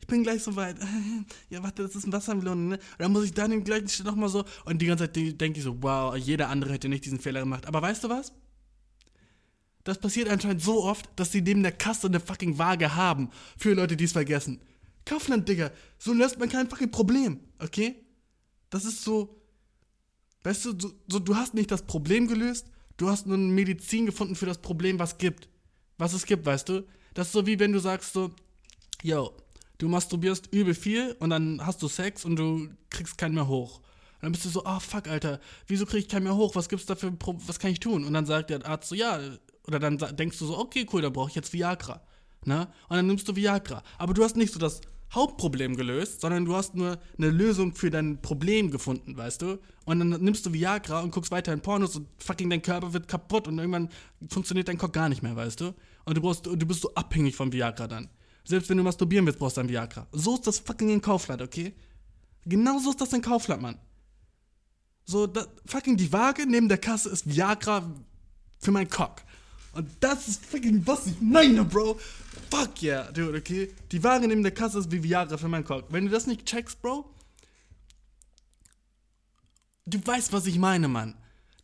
ich 0.00 0.06
bin 0.08 0.24
gleich 0.24 0.42
so 0.42 0.56
weit. 0.56 0.78
Ja, 1.48 1.62
warte, 1.62 1.84
das 1.84 1.94
ist 1.94 2.08
ein 2.08 2.12
Wassermelone, 2.12 2.60
ne? 2.60 2.74
Und 2.74 2.98
dann 2.98 3.12
muss 3.12 3.24
ich 3.24 3.34
dann 3.34 3.52
im 3.52 3.62
gleichen 3.62 3.88
Schritt 3.88 4.06
nochmal 4.06 4.30
so, 4.30 4.44
und 4.64 4.82
die 4.82 4.86
ganze 4.86 5.04
Zeit 5.04 5.14
denke 5.14 5.58
ich 5.58 5.62
so, 5.62 5.80
wow, 5.80 6.16
jeder 6.16 6.48
andere 6.48 6.72
hätte 6.72 6.88
nicht 6.88 7.04
diesen 7.04 7.20
Fehler 7.20 7.38
gemacht. 7.38 7.68
Aber 7.68 7.80
weißt 7.80 8.02
du 8.02 8.08
was? 8.08 8.32
Das 9.84 9.98
passiert 9.98 10.28
anscheinend 10.28 10.60
so 10.60 10.82
oft, 10.82 11.08
dass 11.14 11.30
sie 11.30 11.40
neben 11.40 11.62
der 11.62 11.70
Kasse 11.70 12.08
eine 12.08 12.18
fucking 12.18 12.58
Waage 12.58 12.96
haben. 12.96 13.30
Für 13.56 13.74
Leute, 13.74 13.96
die 13.96 14.04
es 14.06 14.12
vergessen. 14.12 14.60
Kaufland, 15.04 15.48
Digga. 15.48 15.70
So 15.98 16.12
löst 16.12 16.40
man 16.40 16.48
kein 16.48 16.68
fucking 16.68 16.90
Problem. 16.90 17.38
Okay? 17.60 17.94
Das 18.70 18.84
ist 18.84 19.04
so. 19.04 19.38
Weißt 20.44 20.64
du, 20.64 20.74
so, 20.78 20.92
so, 21.08 21.18
du 21.18 21.36
hast 21.36 21.54
nicht 21.54 21.70
das 21.70 21.82
Problem 21.82 22.26
gelöst, 22.26 22.66
du 22.96 23.08
hast 23.08 23.26
nur 23.26 23.36
eine 23.36 23.46
Medizin 23.46 24.06
gefunden 24.06 24.34
für 24.34 24.46
das 24.46 24.58
Problem, 24.58 24.98
was 24.98 25.18
gibt. 25.18 25.48
Was 25.98 26.12
es 26.12 26.26
gibt, 26.26 26.46
weißt 26.46 26.68
du? 26.68 26.86
Das 27.14 27.28
ist 27.28 27.32
so 27.32 27.46
wie 27.46 27.58
wenn 27.58 27.72
du 27.72 27.78
sagst 27.78 28.12
so, 28.12 28.30
yo, 29.02 29.32
du 29.78 29.88
masturbierst 29.88 30.48
übel 30.52 30.74
viel 30.74 31.16
und 31.20 31.30
dann 31.30 31.64
hast 31.64 31.82
du 31.82 31.88
Sex 31.88 32.24
und 32.24 32.36
du 32.36 32.68
kriegst 32.90 33.18
keinen 33.18 33.34
mehr 33.34 33.48
hoch. 33.48 33.78
Und 33.78 34.22
dann 34.22 34.32
bist 34.32 34.44
du 34.44 34.48
so, 34.48 34.64
ah, 34.64 34.76
oh, 34.76 34.80
fuck, 34.80 35.08
Alter, 35.08 35.40
wieso 35.66 35.84
krieg 35.86 36.00
ich 36.00 36.08
keinen 36.08 36.24
mehr 36.24 36.36
hoch? 36.36 36.54
Was 36.54 36.68
gibt's 36.68 36.86
da 36.86 36.94
für, 36.94 37.12
was 37.46 37.58
kann 37.58 37.70
ich 37.70 37.80
tun? 37.80 38.04
Und 38.04 38.12
dann 38.12 38.26
sagt 38.26 38.50
der 38.50 38.64
Arzt 38.66 38.88
so, 38.88 38.94
ja, 38.94 39.20
oder 39.66 39.78
dann 39.78 39.98
denkst 40.16 40.38
du 40.38 40.46
so, 40.46 40.58
okay, 40.58 40.86
cool, 40.92 41.02
dann 41.02 41.12
brauche 41.12 41.28
ich 41.28 41.34
jetzt 41.34 41.52
Viagra. 41.52 42.02
Ne? 42.44 42.68
Und 42.88 42.96
dann 42.96 43.06
nimmst 43.06 43.28
du 43.28 43.36
Viagra. 43.36 43.82
Aber 43.98 44.14
du 44.14 44.24
hast 44.24 44.36
nicht 44.36 44.52
so 44.52 44.58
das 44.58 44.80
Hauptproblem 45.14 45.76
gelöst, 45.76 46.22
sondern 46.22 46.44
du 46.44 46.56
hast 46.56 46.74
nur 46.74 46.98
eine 47.18 47.30
Lösung 47.30 47.74
für 47.74 47.90
dein 47.90 48.22
Problem 48.22 48.70
gefunden, 48.70 49.16
weißt 49.16 49.42
du? 49.42 49.58
Und 49.84 49.98
dann 49.98 50.08
nimmst 50.08 50.46
du 50.46 50.52
Viagra 50.52 51.00
und 51.00 51.10
guckst 51.10 51.30
weiter 51.30 51.52
in 51.52 51.60
Pornos 51.60 51.96
und 51.96 52.08
fucking 52.18 52.48
dein 52.48 52.62
Körper 52.62 52.92
wird 52.94 53.08
kaputt 53.08 53.46
und 53.46 53.58
irgendwann 53.58 53.90
funktioniert 54.28 54.68
dein 54.68 54.78
Kopf 54.78 54.92
gar 54.92 55.08
nicht 55.08 55.22
mehr, 55.22 55.36
weißt 55.36 55.60
du? 55.60 55.74
Und 56.04 56.16
du, 56.16 56.20
brauchst, 56.22 56.46
du 56.46 56.56
bist 56.56 56.80
so 56.80 56.94
abhängig 56.94 57.36
vom 57.36 57.52
Viagra 57.52 57.86
dann. 57.86 58.08
Selbst 58.44 58.70
wenn 58.70 58.78
du 58.78 58.82
masturbieren 58.82 59.26
willst, 59.26 59.38
brauchst 59.38 59.56
du 59.56 59.60
ein 59.60 59.68
Viagra. 59.68 60.06
So 60.12 60.34
ist 60.34 60.46
das 60.46 60.58
fucking 60.58 60.88
in 60.88 61.00
Kaufland, 61.00 61.42
okay? 61.42 61.74
Genau 62.46 62.78
so 62.78 62.90
ist 62.90 63.00
das 63.00 63.12
in 63.12 63.22
Kaufland, 63.22 63.62
Mann. 63.62 63.78
So, 65.04 65.26
da, 65.26 65.46
fucking 65.66 65.96
die 65.96 66.12
Waage 66.12 66.46
neben 66.46 66.68
der 66.68 66.78
Kasse 66.78 67.10
ist 67.10 67.28
Viagra 67.28 67.82
für 68.58 68.70
meinen 68.70 68.88
Cock. 68.88 69.22
Und 69.74 69.88
das 70.00 70.28
ist 70.28 70.46
fucking 70.46 70.82
was 70.86 71.06
ich 71.06 71.20
meine, 71.20 71.64
Bro. 71.64 71.98
Fuck 72.52 72.82
yeah, 72.82 73.10
dude, 73.12 73.38
okay? 73.38 73.72
Die 73.92 74.04
Waage 74.04 74.28
neben 74.28 74.42
der 74.42 74.52
Kasse 74.52 74.78
ist 74.78 74.92
wie 74.92 75.02
Viagra 75.02 75.38
für 75.38 75.48
meinen 75.48 75.64
Cock. 75.64 75.86
Wenn 75.88 76.04
du 76.04 76.10
das 76.10 76.26
nicht 76.26 76.44
checkst, 76.44 76.82
Bro, 76.82 77.10
du 79.86 79.98
weißt, 80.04 80.34
was 80.34 80.44
ich 80.44 80.58
meine, 80.58 80.86
Mann. 80.86 81.14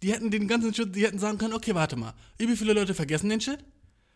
Die 0.02 0.14
hätten 0.14 0.30
den 0.30 0.48
ganzen 0.48 0.72
Shit, 0.72 0.96
die 0.96 1.04
hätten 1.04 1.18
sagen 1.18 1.36
können, 1.36 1.52
okay, 1.52 1.74
warte 1.74 1.96
mal, 1.96 2.14
wie 2.38 2.56
viele 2.56 2.72
Leute 2.72 2.94
vergessen 2.94 3.28
den 3.28 3.42
Shit? 3.42 3.62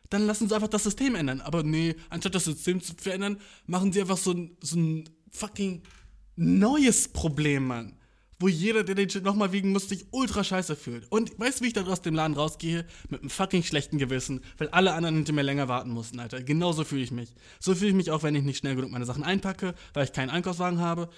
Dann 0.08 0.24
lassen 0.24 0.48
sie 0.48 0.54
einfach 0.54 0.68
das 0.68 0.84
System 0.84 1.14
ändern. 1.14 1.42
Aber 1.42 1.62
nee, 1.62 1.94
anstatt 2.08 2.34
das 2.34 2.46
System 2.46 2.80
zu 2.80 2.94
verändern, 2.96 3.36
machen 3.66 3.92
sie 3.92 4.00
einfach 4.00 4.16
so 4.16 4.32
ein, 4.32 4.56
so 4.62 4.78
ein 4.78 5.10
fucking 5.30 5.82
neues 6.36 7.08
Problem, 7.08 7.66
Mann 7.66 7.98
wo 8.42 8.48
jeder, 8.48 8.84
der 8.84 8.94
den 8.94 9.08
Shit 9.08 9.24
nochmal 9.24 9.52
wiegen 9.52 9.72
muss, 9.72 9.88
sich 9.88 10.06
ultra 10.10 10.44
scheiße 10.44 10.76
fühlt. 10.76 11.10
Und 11.10 11.38
weißt 11.38 11.60
du, 11.60 11.64
wie 11.64 11.68
ich 11.68 11.72
da 11.72 11.84
aus 11.84 12.02
dem 12.02 12.14
Laden 12.14 12.34
rausgehe? 12.34 12.84
Mit 13.08 13.20
einem 13.20 13.30
fucking 13.30 13.62
schlechten 13.62 13.98
Gewissen, 13.98 14.40
weil 14.58 14.68
alle 14.70 14.92
anderen 14.92 15.16
hinter 15.16 15.32
mir 15.32 15.42
länger 15.42 15.68
warten 15.68 15.90
mussten, 15.90 16.18
Alter. 16.20 16.42
Genauso 16.42 16.84
fühle 16.84 17.02
ich 17.02 17.12
mich. 17.12 17.34
So 17.60 17.74
fühle 17.74 17.90
ich 17.90 17.96
mich 17.96 18.10
auch, 18.10 18.22
wenn 18.22 18.34
ich 18.34 18.42
nicht 18.42 18.58
schnell 18.58 18.74
genug 18.74 18.90
meine 18.90 19.06
Sachen 19.06 19.22
einpacke, 19.22 19.74
weil 19.94 20.04
ich 20.04 20.12
keinen 20.12 20.30
Einkaufswagen 20.30 20.80
habe. 20.80 21.08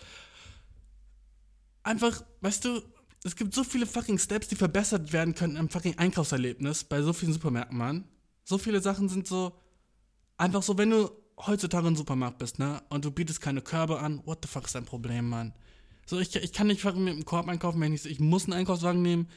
Einfach, 1.82 2.22
weißt 2.42 2.64
du, 2.64 2.82
es 3.24 3.36
gibt 3.36 3.54
so 3.54 3.64
viele 3.64 3.86
fucking 3.86 4.18
Steps, 4.18 4.48
die 4.48 4.56
verbessert 4.56 5.12
werden 5.12 5.34
können 5.34 5.56
im 5.56 5.70
fucking 5.70 5.98
Einkaufserlebnis 5.98 6.84
bei 6.84 7.00
so 7.00 7.12
vielen 7.14 7.32
Supermärkten, 7.32 7.76
Mann. 7.76 8.04
So 8.44 8.58
viele 8.58 8.82
Sachen 8.82 9.08
sind 9.08 9.26
so, 9.26 9.58
einfach 10.36 10.62
so, 10.62 10.76
wenn 10.76 10.90
du 10.90 11.10
heutzutage 11.38 11.88
im 11.88 11.96
Supermarkt 11.96 12.38
bist, 12.38 12.58
ne, 12.58 12.82
und 12.90 13.04
du 13.04 13.10
bietest 13.10 13.40
keine 13.40 13.62
Körbe 13.62 13.98
an, 13.98 14.20
what 14.26 14.40
the 14.42 14.48
fuck 14.48 14.66
ist 14.66 14.74
dein 14.74 14.84
Problem, 14.84 15.28
Mann? 15.28 15.54
So, 16.06 16.18
ich, 16.18 16.34
ich 16.36 16.52
kann 16.52 16.66
nicht 16.66 16.84
mit 16.84 16.94
dem 16.96 17.24
Korb 17.24 17.48
einkaufen, 17.48 17.80
wenn 17.80 17.94
ich, 17.94 18.04
ich 18.06 18.20
muss 18.20 18.44
einen 18.44 18.52
Einkaufswagen 18.54 19.02
nehmen. 19.02 19.28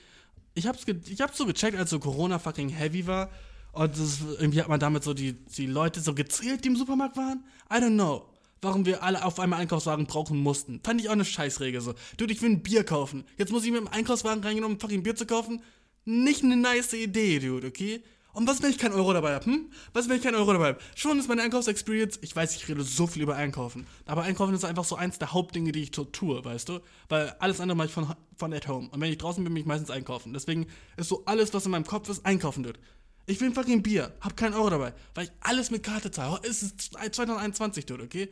Ich 0.54 0.68
hab's, 0.68 0.86
ich 0.88 1.22
hab's 1.22 1.38
so 1.38 1.46
gecheckt, 1.46 1.78
als 1.78 1.90
so 1.90 2.00
Corona 2.00 2.40
fucking 2.40 2.70
heavy 2.70 3.08
war. 3.08 3.30
Und 3.72 3.98
das, 3.98 4.20
irgendwie 4.40 4.60
hat 4.62 4.70
man 4.70 4.80
damit 4.80 5.04
so 5.04 5.14
die, 5.14 5.34
die 5.34 5.68
Leute 5.68 6.00
so 6.00 6.14
gezählt, 6.14 6.64
die 6.64 6.70
im 6.70 6.76
Supermarkt 6.76 7.16
waren. 7.16 7.44
I 7.72 7.76
don't 7.76 7.94
know, 7.94 8.26
warum 8.62 8.86
wir 8.86 9.04
alle 9.04 9.24
auf 9.24 9.40
einmal 9.40 9.60
Einkaufswagen 9.60 10.08
brauchen 10.08 10.40
mussten. 10.40 10.82
Fand 10.84 11.00
ich 11.00 11.10
auch 11.10 11.14
eine 11.14 11.26
Scheißregel 11.26 11.82
so. 11.82 11.94
Dude, 12.18 12.34
ich 12.34 12.42
will 12.42 12.50
ein 12.50 12.64
Bier 12.64 12.84
kaufen. 12.84 13.24
Jetzt 13.38 13.52
muss 13.52 13.64
ich 13.66 13.72
mit 13.72 13.82
dem 13.82 13.88
Einkaufswagen 13.88 14.44
reingehen, 14.44 14.66
um 14.66 14.80
fucking 14.80 15.04
Bier 15.04 15.16
zu 15.16 15.26
kaufen. 15.26 15.62
Nicht 16.06 16.44
eine 16.44 16.58
nice 16.58 16.94
Idee, 16.94 17.40
Dude, 17.40 17.68
okay? 17.68 18.02
Und 18.34 18.48
was, 18.48 18.62
wenn 18.62 18.70
ich 18.70 18.78
keinen 18.78 18.94
Euro 18.94 19.14
dabei 19.14 19.34
habe? 19.34 19.46
Hm? 19.46 19.72
Was, 19.94 20.08
wenn 20.10 20.18
ich 20.18 20.24
keinen 20.24 20.36
Euro 20.36 20.54
dabei 20.54 20.68
habe? 20.68 20.80
Schon 20.96 21.18
ist 21.18 21.28
meine 21.28 21.42
Einkaufsexperience, 21.42 22.20
ich 22.22 22.36
weiß, 22.36 22.56
ich 22.56 22.68
rede 22.68 22.84
so 22.84 23.08
viel 23.08 23.24
über 23.24 23.36
Einkaufen, 23.36 23.88
aber 24.06 24.24
Einkaufen 24.24 24.54
ist 24.54 24.64
einfach 24.64 24.86
so 24.86 24.96
eins 24.96 25.18
der 25.18 25.34
Hauptdinge, 25.34 25.72
die 25.72 25.82
ich 25.82 25.92
tue, 25.92 26.46
weißt 26.46 26.70
du? 26.70 26.80
Weil 27.10 27.30
alles 27.40 27.60
andere 27.60 27.76
mache 27.76 27.88
ich 27.88 27.94
von, 27.94 28.14
von 28.36 28.54
at 28.54 28.68
home. 28.68 28.90
Und 28.90 29.02
wenn 29.02 29.12
ich 29.12 29.18
draußen 29.18 29.44
bin, 29.44 29.54
bin 29.54 29.62
ich 29.62 29.68
meistens 29.68 29.90
einkaufen. 29.90 30.34
Deswegen 30.34 30.68
ist 30.98 31.10
so 31.10 31.24
alles, 31.26 31.54
was 31.54 31.66
in 31.66 31.72
meinem 31.72 31.86
Kopf 31.86 32.10
ist, 32.10 32.26
einkaufen 32.26 32.64
wird. 32.64 32.80
Ich 33.26 33.42
will 33.42 33.50
ein 33.50 33.56
fucking 33.56 33.82
Bier, 33.82 34.14
hab 34.22 34.38
keinen 34.38 34.54
Euro 34.54 34.70
dabei, 34.70 34.94
weil 35.16 35.26
ich 35.26 35.32
alles 35.42 35.72
mit 35.72 35.82
Karte 35.84 36.12
zahle. 36.12 36.40
Es 36.44 36.62
ist 36.62 36.94
2021, 36.94 37.88
dude, 37.88 38.04
okay? 38.04 38.30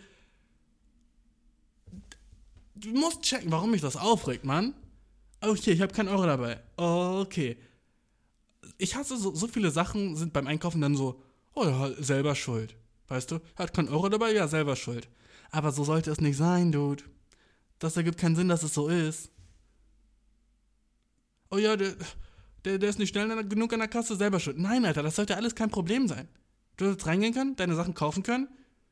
Du 2.76 2.90
musst 2.90 3.24
checken, 3.24 3.52
warum 3.52 3.72
mich 3.72 3.82
das 3.82 3.98
aufregt, 3.98 4.46
Mann. 4.46 4.76
Okay, 5.42 5.72
ich 5.72 5.82
habe 5.82 5.94
keinen 5.94 6.10
Euro 6.10 6.26
dabei. 6.28 6.62
Okay 6.78 7.58
ich 8.78 8.96
hasse 8.96 9.18
so, 9.18 9.34
so 9.34 9.48
viele 9.48 9.72
Sachen 9.72 10.16
sind 10.16 10.34
beim 10.34 10.48
Einkaufen 10.48 10.82
dann 10.82 10.96
so, 10.96 11.22
oh 11.54 11.66
ja, 11.66 11.92
selber 12.02 12.36
schuld. 12.36 12.76
Weißt 13.08 13.32
du, 13.32 13.40
hat 13.56 13.74
kein 13.74 13.90
Euro 13.90 14.10
dabei, 14.10 14.34
ja, 14.34 14.48
selber 14.48 14.76
schuld. 14.76 15.08
Aber 15.52 15.72
so 15.72 15.84
sollte 15.84 16.12
es 16.12 16.22
nicht 16.22 16.38
sein, 16.38 16.72
Dude. 16.72 17.04
Das 17.80 17.98
ergibt 17.98 18.18
keinen 18.18 18.36
Sinn, 18.36 18.48
dass 18.48 18.64
es 18.64 18.74
so 18.74 18.88
ist. 18.88 19.30
Oh 21.52 21.58
ja, 21.58 21.76
der, 21.76 21.96
der, 22.66 22.80
der 22.80 22.90
ist 22.90 23.00
nicht 23.00 23.10
schnell 23.10 23.48
genug 23.48 23.72
an 23.74 23.80
der 23.80 23.88
Kasse, 23.88 24.16
selber 24.16 24.40
schuld. 24.40 24.58
Nein, 24.58 24.86
Alter, 24.86 25.04
das 25.04 25.16
sollte 25.16 25.38
alles 25.38 25.56
kein 25.56 25.70
Problem 25.70 26.08
sein. 26.08 26.28
Du 26.78 26.86
sollst 26.86 27.06
reingehen 27.06 27.34
können, 27.34 27.56
deine 27.56 27.76
Sachen 27.76 27.94
kaufen 27.94 28.24
können 28.24 28.50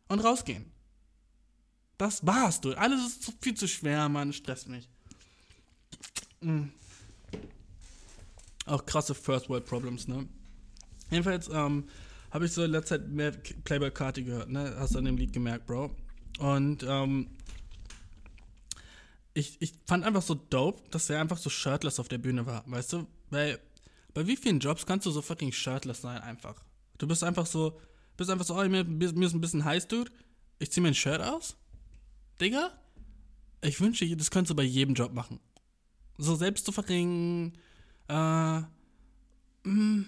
und 0.07 0.19
rausgehen. 0.19 0.71
Das 1.97 2.25
war's, 2.25 2.61
du. 2.61 2.73
Alles 2.73 3.01
ist 3.05 3.33
viel 3.41 3.55
zu 3.55 3.67
schwer, 3.67 4.07
Mann. 4.09 4.33
Stresst 4.33 4.67
mich. 4.67 4.87
Mm. 6.41 6.69
Auch 8.65 8.85
krasse 8.85 9.13
First 9.13 9.49
World 9.49 9.65
Problems, 9.65 10.07
ne? 10.07 10.27
Jedenfalls 11.09 11.49
ähm, 11.49 11.85
habe 12.31 12.45
ich 12.45 12.51
so 12.51 12.63
in 12.63 12.71
letzter 12.71 12.99
Zeit 12.99 13.09
mehr 13.09 13.31
Playboy 13.31 13.91
Carti 13.91 14.23
gehört, 14.23 14.49
ne? 14.49 14.75
Hast 14.77 14.95
du 14.95 14.99
an 14.99 15.05
dem 15.05 15.17
Lied 15.17 15.33
gemerkt, 15.33 15.67
Bro. 15.67 15.91
Und 16.39 16.83
ähm, 16.83 17.27
ich, 19.33 19.61
ich 19.61 19.73
fand 19.85 20.03
einfach 20.03 20.21
so 20.21 20.35
dope, 20.35 20.81
dass 20.91 21.09
er 21.09 21.19
einfach 21.19 21.37
so 21.37 21.49
shirtless 21.49 21.99
auf 21.99 22.07
der 22.07 22.17
Bühne 22.17 22.45
war, 22.45 22.63
weißt 22.67 22.93
du? 22.93 23.07
Weil 23.29 23.59
bei 24.13 24.27
wie 24.27 24.37
vielen 24.37 24.59
Jobs 24.59 24.85
kannst 24.85 25.05
du 25.05 25.11
so 25.11 25.21
fucking 25.21 25.51
shirtless 25.51 26.01
sein 26.01 26.21
einfach? 26.21 26.63
Du 26.97 27.07
bist 27.07 27.23
einfach 27.23 27.45
so, 27.45 27.79
bist 28.15 28.29
einfach 28.29 28.45
so, 28.45 28.55
oh, 28.55 28.63
mir, 28.67 28.83
mir 28.83 29.05
ist 29.05 29.33
ein 29.33 29.41
bisschen 29.41 29.65
heiß, 29.65 29.87
Dude. 29.87 30.11
Ich 30.59 30.71
zieh 30.71 30.81
mir 30.81 30.89
ein 30.89 30.93
Shirt 30.93 31.21
aus. 31.21 31.57
Digga, 32.39 32.71
ich 33.61 33.79
wünsche, 33.81 34.15
das 34.15 34.31
könntest 34.31 34.51
du 34.51 34.55
bei 34.55 34.63
jedem 34.63 34.93
Job 34.93 35.13
machen. 35.13 35.39
So 36.17 36.35
selbst 36.35 36.65
zu 36.65 36.71
fucking 36.71 37.53
äh, 38.13 39.67
mh, 39.67 39.73
mm, 39.73 40.05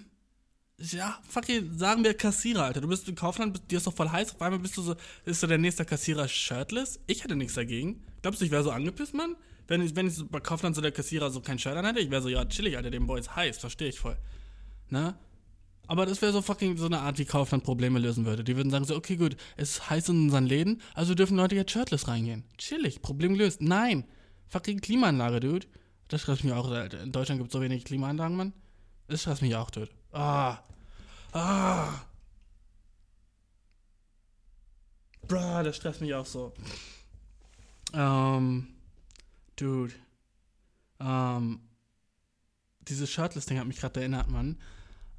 ja, 0.78 1.18
fucking, 1.28 1.78
sagen 1.78 2.04
wir 2.04 2.14
Kassierer, 2.14 2.64
Alter. 2.64 2.82
Du 2.82 2.88
bist 2.88 3.08
im 3.08 3.14
Kaufland, 3.14 3.60
dir 3.70 3.78
ist 3.78 3.86
doch 3.86 3.94
voll 3.94 4.10
heiß, 4.10 4.34
auf 4.34 4.42
einmal 4.42 4.60
bist 4.60 4.76
du 4.76 4.82
so, 4.82 4.94
ist 5.24 5.40
so 5.40 5.46
der 5.46 5.58
nächste 5.58 5.84
Kassierer 5.84 6.28
shirtless. 6.28 7.00
Ich 7.06 7.24
hätte 7.24 7.34
nichts 7.34 7.54
dagegen. 7.54 8.02
Glaubst 8.20 8.40
du, 8.40 8.44
ich 8.44 8.50
wäre 8.50 8.62
so 8.62 8.70
angepisst, 8.70 9.14
Mann? 9.14 9.36
Wenn 9.68 9.80
ich, 9.80 9.96
wenn 9.96 10.06
ich 10.06 10.14
so 10.14 10.26
bei 10.26 10.40
Kaufland 10.40 10.76
so 10.76 10.82
der 10.82 10.92
Kassierer 10.92 11.30
so 11.30 11.40
kein 11.40 11.58
Shirt 11.58 11.76
an 11.76 11.86
hätte, 11.86 12.00
ich 12.00 12.10
wäre 12.10 12.22
so, 12.22 12.28
ja, 12.28 12.44
chillig, 12.44 12.76
Alter, 12.76 12.90
dem 12.90 13.06
Boy 13.06 13.18
ist 13.18 13.34
heiß, 13.34 13.58
verstehe 13.58 13.88
ich 13.88 13.98
voll. 13.98 14.16
Ne? 14.90 15.14
Aber 15.88 16.04
das 16.04 16.20
wäre 16.20 16.32
so 16.32 16.42
fucking 16.42 16.76
so 16.76 16.86
eine 16.86 17.00
Art, 17.00 17.18
wie 17.18 17.24
Kaufland 17.24 17.64
Probleme 17.64 17.98
lösen 17.98 18.26
würde. 18.26 18.44
Die 18.44 18.56
würden 18.56 18.70
sagen 18.70 18.84
so, 18.84 18.96
okay, 18.96 19.16
gut, 19.16 19.36
es 19.56 19.70
ist 19.70 19.90
heiß 19.90 20.10
in 20.10 20.24
unseren 20.24 20.46
Läden, 20.46 20.82
also 20.94 21.14
dürfen 21.14 21.36
Leute 21.36 21.54
jetzt 21.54 21.70
shirtless 21.70 22.06
reingehen. 22.06 22.44
Chillig, 22.58 23.02
Problem 23.02 23.34
gelöst. 23.34 23.62
Nein, 23.62 24.04
fucking 24.48 24.80
Klimaanlage, 24.80 25.40
Dude. 25.40 25.66
Das 26.08 26.22
stresst 26.22 26.44
mich 26.44 26.52
auch. 26.52 26.70
In 26.70 27.12
Deutschland 27.12 27.40
gibt 27.40 27.48
es 27.48 27.52
so 27.52 27.60
wenig 27.60 27.84
Klimaanlagen, 27.84 28.36
Mann. 28.36 28.52
Das 29.08 29.22
stresst 29.22 29.42
mich 29.42 29.54
auch, 29.56 29.70
dude. 29.70 29.90
Ah. 30.12 30.58
Ah. 31.32 32.00
Bruh, 35.26 35.62
das 35.62 35.76
stresst 35.76 36.00
mich 36.00 36.14
auch 36.14 36.26
so. 36.26 36.52
Ähm, 37.92 38.68
dude. 39.56 39.94
Ähm, 41.00 41.60
dieses 42.82 43.10
Shirtless-Ding 43.10 43.58
hat 43.58 43.66
mich 43.66 43.78
gerade 43.78 44.00
erinnert, 44.00 44.28
Mann. 44.28 44.58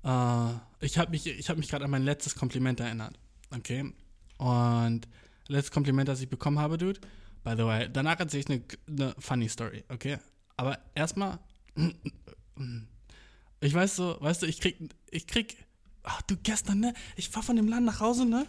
Äh, 0.03 0.85
ich 0.85 0.97
habe 0.97 1.11
mich, 1.11 1.27
ich 1.27 1.49
hab 1.49 1.57
mich 1.57 1.67
gerade 1.67 1.85
an 1.85 1.91
mein 1.91 2.03
letztes 2.03 2.35
Kompliment 2.35 2.79
erinnert. 2.79 3.19
Okay? 3.53 3.93
Und 4.37 5.07
letztes 5.47 5.71
Kompliment, 5.71 6.07
das 6.07 6.21
ich 6.21 6.29
bekommen 6.29 6.59
habe, 6.59 6.77
Dude. 6.77 6.99
By 7.43 7.55
the 7.57 7.65
way, 7.65 7.89
danach 7.91 8.19
erzähle 8.19 8.43
ich 8.43 8.49
eine, 8.49 8.63
eine 8.87 9.15
funny 9.19 9.47
Story, 9.47 9.83
okay? 9.89 10.17
Aber 10.57 10.79
erstmal, 10.95 11.39
ich 13.59 13.73
weiß 13.73 13.95
so, 13.95 14.17
weißt 14.19 14.41
du, 14.41 14.47
ich 14.47 14.59
krieg, 14.59 14.77
ich 15.11 15.27
krieg, 15.27 15.57
ach 16.03 16.21
du, 16.23 16.35
gestern, 16.37 16.79
ne? 16.79 16.93
Ich 17.15 17.29
fahr 17.29 17.43
von 17.43 17.55
dem 17.55 17.67
Laden 17.67 17.85
nach 17.85 17.99
Hause, 17.99 18.25
ne? 18.25 18.47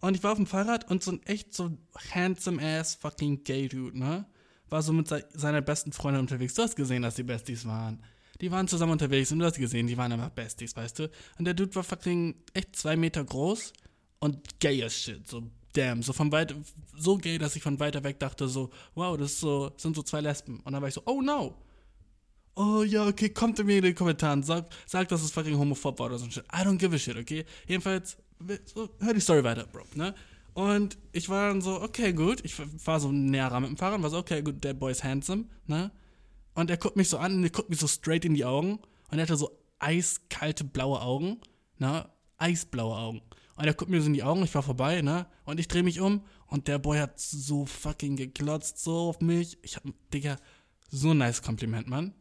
Und 0.00 0.16
ich 0.16 0.22
war 0.22 0.32
auf 0.32 0.38
dem 0.38 0.46
Fahrrad 0.46 0.90
und 0.90 1.02
so 1.02 1.12
ein 1.12 1.22
echt 1.26 1.54
so 1.54 1.76
handsome 2.14 2.62
ass 2.62 2.94
fucking 2.94 3.44
gay 3.44 3.68
Dude, 3.68 3.98
ne? 3.98 4.26
War 4.70 4.82
so 4.82 4.92
mit 4.92 5.08
se 5.08 5.26
seiner 5.34 5.60
besten 5.60 5.92
Freundin 5.92 6.22
unterwegs. 6.22 6.54
Du 6.54 6.62
hast 6.62 6.76
gesehen, 6.76 7.02
dass 7.02 7.16
die 7.16 7.22
Besties 7.22 7.66
waren. 7.66 8.02
Die 8.40 8.50
waren 8.50 8.66
zusammen 8.66 8.92
unterwegs 8.92 9.30
und 9.32 9.40
du 9.40 9.44
hast 9.44 9.58
gesehen, 9.58 9.86
die 9.86 9.98
waren 9.98 10.12
einfach 10.12 10.30
Besties, 10.30 10.74
weißt 10.74 11.00
du? 11.00 11.10
Und 11.38 11.44
der 11.44 11.52
Dude 11.52 11.74
war 11.74 11.84
fucking 11.84 12.34
echt 12.54 12.74
zwei 12.76 12.96
Meter 12.96 13.22
groß 13.22 13.74
und 14.20 14.58
gay 14.60 14.82
as 14.82 14.94
shit. 14.94 15.28
So, 15.28 15.42
damn. 15.72 16.02
So 16.02 16.12
von 16.12 16.32
weit, 16.32 16.54
so 16.96 17.16
gay, 17.16 17.38
dass 17.38 17.56
ich 17.56 17.62
von 17.62 17.78
weiter 17.80 18.04
weg 18.04 18.18
dachte, 18.18 18.48
so, 18.48 18.70
wow, 18.94 19.16
das 19.16 19.40
so, 19.40 19.72
sind 19.76 19.96
so 19.96 20.02
zwei 20.02 20.20
Lesben. 20.20 20.60
Und 20.60 20.72
dann 20.72 20.82
war 20.82 20.88
ich 20.88 20.94
so, 20.94 21.02
oh 21.06 21.22
no. 21.22 21.54
Oh 22.56 22.82
ja, 22.82 23.06
okay, 23.06 23.30
kommt 23.30 23.64
mir 23.64 23.78
in 23.78 23.84
den 23.84 23.94
Kommentaren, 23.94 24.42
sag, 24.42 24.66
sag, 24.86 25.08
dass 25.08 25.22
es 25.22 25.30
fucking 25.30 25.56
homophob 25.56 25.98
war 25.98 26.06
oder 26.06 26.18
so 26.18 26.24
ein 26.24 26.30
shit. 26.30 26.44
I 26.52 26.62
don't 26.62 26.78
give 26.78 26.94
a 26.94 26.98
shit, 26.98 27.16
okay? 27.16 27.44
Jedenfalls, 27.66 28.16
so, 28.66 28.88
hör 29.00 29.14
die 29.14 29.20
Story 29.20 29.44
weiter, 29.44 29.66
Bro, 29.66 29.84
ne? 29.94 30.14
Und 30.52 30.98
ich 31.12 31.28
war 31.28 31.48
dann 31.48 31.62
so, 31.62 31.80
okay, 31.80 32.12
gut. 32.12 32.40
Ich 32.44 32.54
war 32.86 33.00
so 33.00 33.12
näher 33.12 33.46
ran 33.50 33.62
mit 33.62 33.70
dem 33.70 33.76
Fahrrad 33.76 33.96
und 33.96 34.02
war 34.02 34.10
so, 34.10 34.18
okay, 34.18 34.42
gut, 34.42 34.60
that 34.62 34.78
boy 34.78 34.90
is 34.90 35.04
handsome, 35.04 35.44
ne? 35.66 35.90
Und 36.54 36.70
er 36.70 36.76
guckt 36.76 36.96
mich 36.96 37.08
so 37.08 37.18
an 37.18 37.36
und 37.36 37.44
er 37.44 37.50
guckt 37.50 37.70
mich 37.70 37.78
so 37.78 37.86
straight 37.86 38.24
in 38.24 38.34
die 38.34 38.44
Augen. 38.44 38.80
Und 39.10 39.18
er 39.18 39.22
hatte 39.22 39.36
so 39.36 39.56
eiskalte 39.78 40.64
blaue 40.64 41.00
Augen, 41.00 41.40
ne? 41.78 42.08
Eisblaue 42.36 42.96
Augen. 42.96 43.22
Und 43.60 43.66
er 43.66 43.74
guckt 43.74 43.90
mir 43.90 44.00
so 44.00 44.06
in 44.06 44.14
die 44.14 44.22
Augen, 44.22 44.42
ich 44.42 44.54
war 44.54 44.62
vorbei, 44.62 45.02
ne? 45.02 45.26
Und 45.44 45.60
ich 45.60 45.68
drehe 45.68 45.82
mich 45.82 46.00
um 46.00 46.24
und 46.46 46.66
der 46.66 46.78
Boy 46.78 46.98
hat 46.98 47.20
so 47.20 47.66
fucking 47.66 48.16
geklotzt, 48.16 48.82
so 48.82 49.10
auf 49.10 49.20
mich. 49.20 49.58
Ich 49.60 49.76
hab, 49.76 49.82
Digga, 50.14 50.36
so 50.90 51.10
ein 51.10 51.18
nice 51.18 51.42
Kompliment, 51.42 51.86
Mann. 51.86 52.14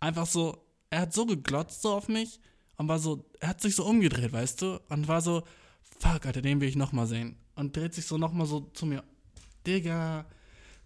Einfach 0.00 0.26
so, 0.26 0.66
er 0.90 1.00
hat 1.00 1.14
so 1.14 1.24
geglotzt 1.24 1.80
so 1.80 1.94
auf 1.94 2.08
mich 2.08 2.40
und 2.76 2.88
war 2.88 2.98
so, 2.98 3.24
er 3.40 3.48
hat 3.48 3.62
sich 3.62 3.74
so 3.74 3.86
umgedreht, 3.86 4.34
weißt 4.34 4.60
du? 4.60 4.78
Und 4.90 5.08
war 5.08 5.22
so, 5.22 5.44
fuck, 5.98 6.26
Alter, 6.26 6.42
den 6.42 6.60
will 6.60 6.68
ich 6.68 6.76
nochmal 6.76 7.06
sehen. 7.06 7.38
Und 7.54 7.74
dreht 7.74 7.94
sich 7.94 8.04
so 8.04 8.18
nochmal 8.18 8.46
so 8.46 8.60
zu 8.74 8.84
mir. 8.84 9.02
Digga, 9.66 10.26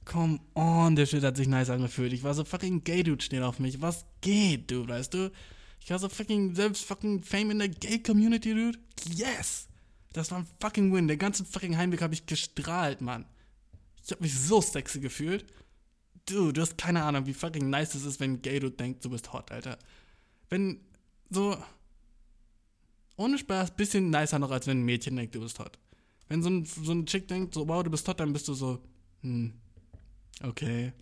come 0.05 0.39
on, 0.55 0.95
der 0.95 1.07
Shit 1.07 1.25
hat 1.25 1.37
sich 1.37 1.49
nice 1.49 1.69
angefühlt. 1.69 2.13
Ich 2.13 2.23
war 2.23 2.35
so 2.35 2.45
fucking 2.45 2.85
gay 2.85 3.03
Dude 3.03 3.25
stehen 3.25 3.43
auf 3.43 3.59
mich. 3.59 3.83
Was 3.83 4.05
geht, 4.21 4.71
du, 4.71 4.87
weißt 4.87 5.15
du? 5.15 5.33
Ich 5.81 5.91
war 5.91 5.99
so 5.99 6.09
fucking 6.09 6.55
selbst 6.55 6.85
fucking 6.85 7.25
Fame 7.25 7.51
in 7.51 7.59
der 7.59 7.71
Gay 7.71 7.99
Community, 7.99 8.55
dude. 8.55 8.79
Yes! 9.17 9.67
Das 10.13 10.31
war 10.31 10.39
ein 10.39 10.47
fucking 10.61 10.93
Win. 10.93 11.09
Der 11.09 11.17
ganze 11.17 11.45
fucking 11.45 11.77
Heimweg 11.77 12.03
habe 12.03 12.15
ich 12.15 12.27
gestrahlt, 12.27 13.01
Mann. 13.01 13.27
Ich 14.05 14.11
habe 14.11 14.23
mich 14.23 14.39
so 14.39 14.61
sexy 14.61 15.01
gefühlt. 15.01 15.45
Du, 16.27 16.53
du 16.53 16.61
hast 16.61 16.77
keine 16.79 17.05
Ahnung, 17.05 17.27
wie 17.27 17.35
fucking 17.35 17.71
nice 17.71 17.95
es 17.95 18.05
ist, 18.05 18.21
wenn 18.21 18.43
Dude 18.43 18.71
denkt, 18.71 19.05
du 19.05 19.11
bist 19.11 19.33
hot, 19.33 19.51
Alter. 19.51 19.79
Wenn 20.49 20.81
so 21.31 21.57
ohne 23.21 23.39
Spaß, 23.39 23.73
bisschen 23.73 24.11
nicer 24.11 24.39
noch, 24.39 24.51
als 24.51 24.67
wenn 24.67 24.81
ein 24.81 24.85
Mädchen 24.85 25.15
denkt, 25.15 25.35
du 25.35 25.41
bist 25.41 25.59
hot. 25.59 25.79
Wenn 26.29 26.43
so 26.43 26.49
ein, 26.49 26.65
so 26.65 26.93
ein 26.93 27.07
Chick 27.07 27.29
denkt, 27.29 27.55
so, 27.55 27.69
wow, 27.69 27.83
du 27.83 27.91
bist 27.91 28.09
hot, 28.09 28.19
dann 28.19 28.33
bist 28.33 28.49
du 28.49 28.55
so, 28.55 28.83
hm, 29.21 29.53
okay. 30.43 30.93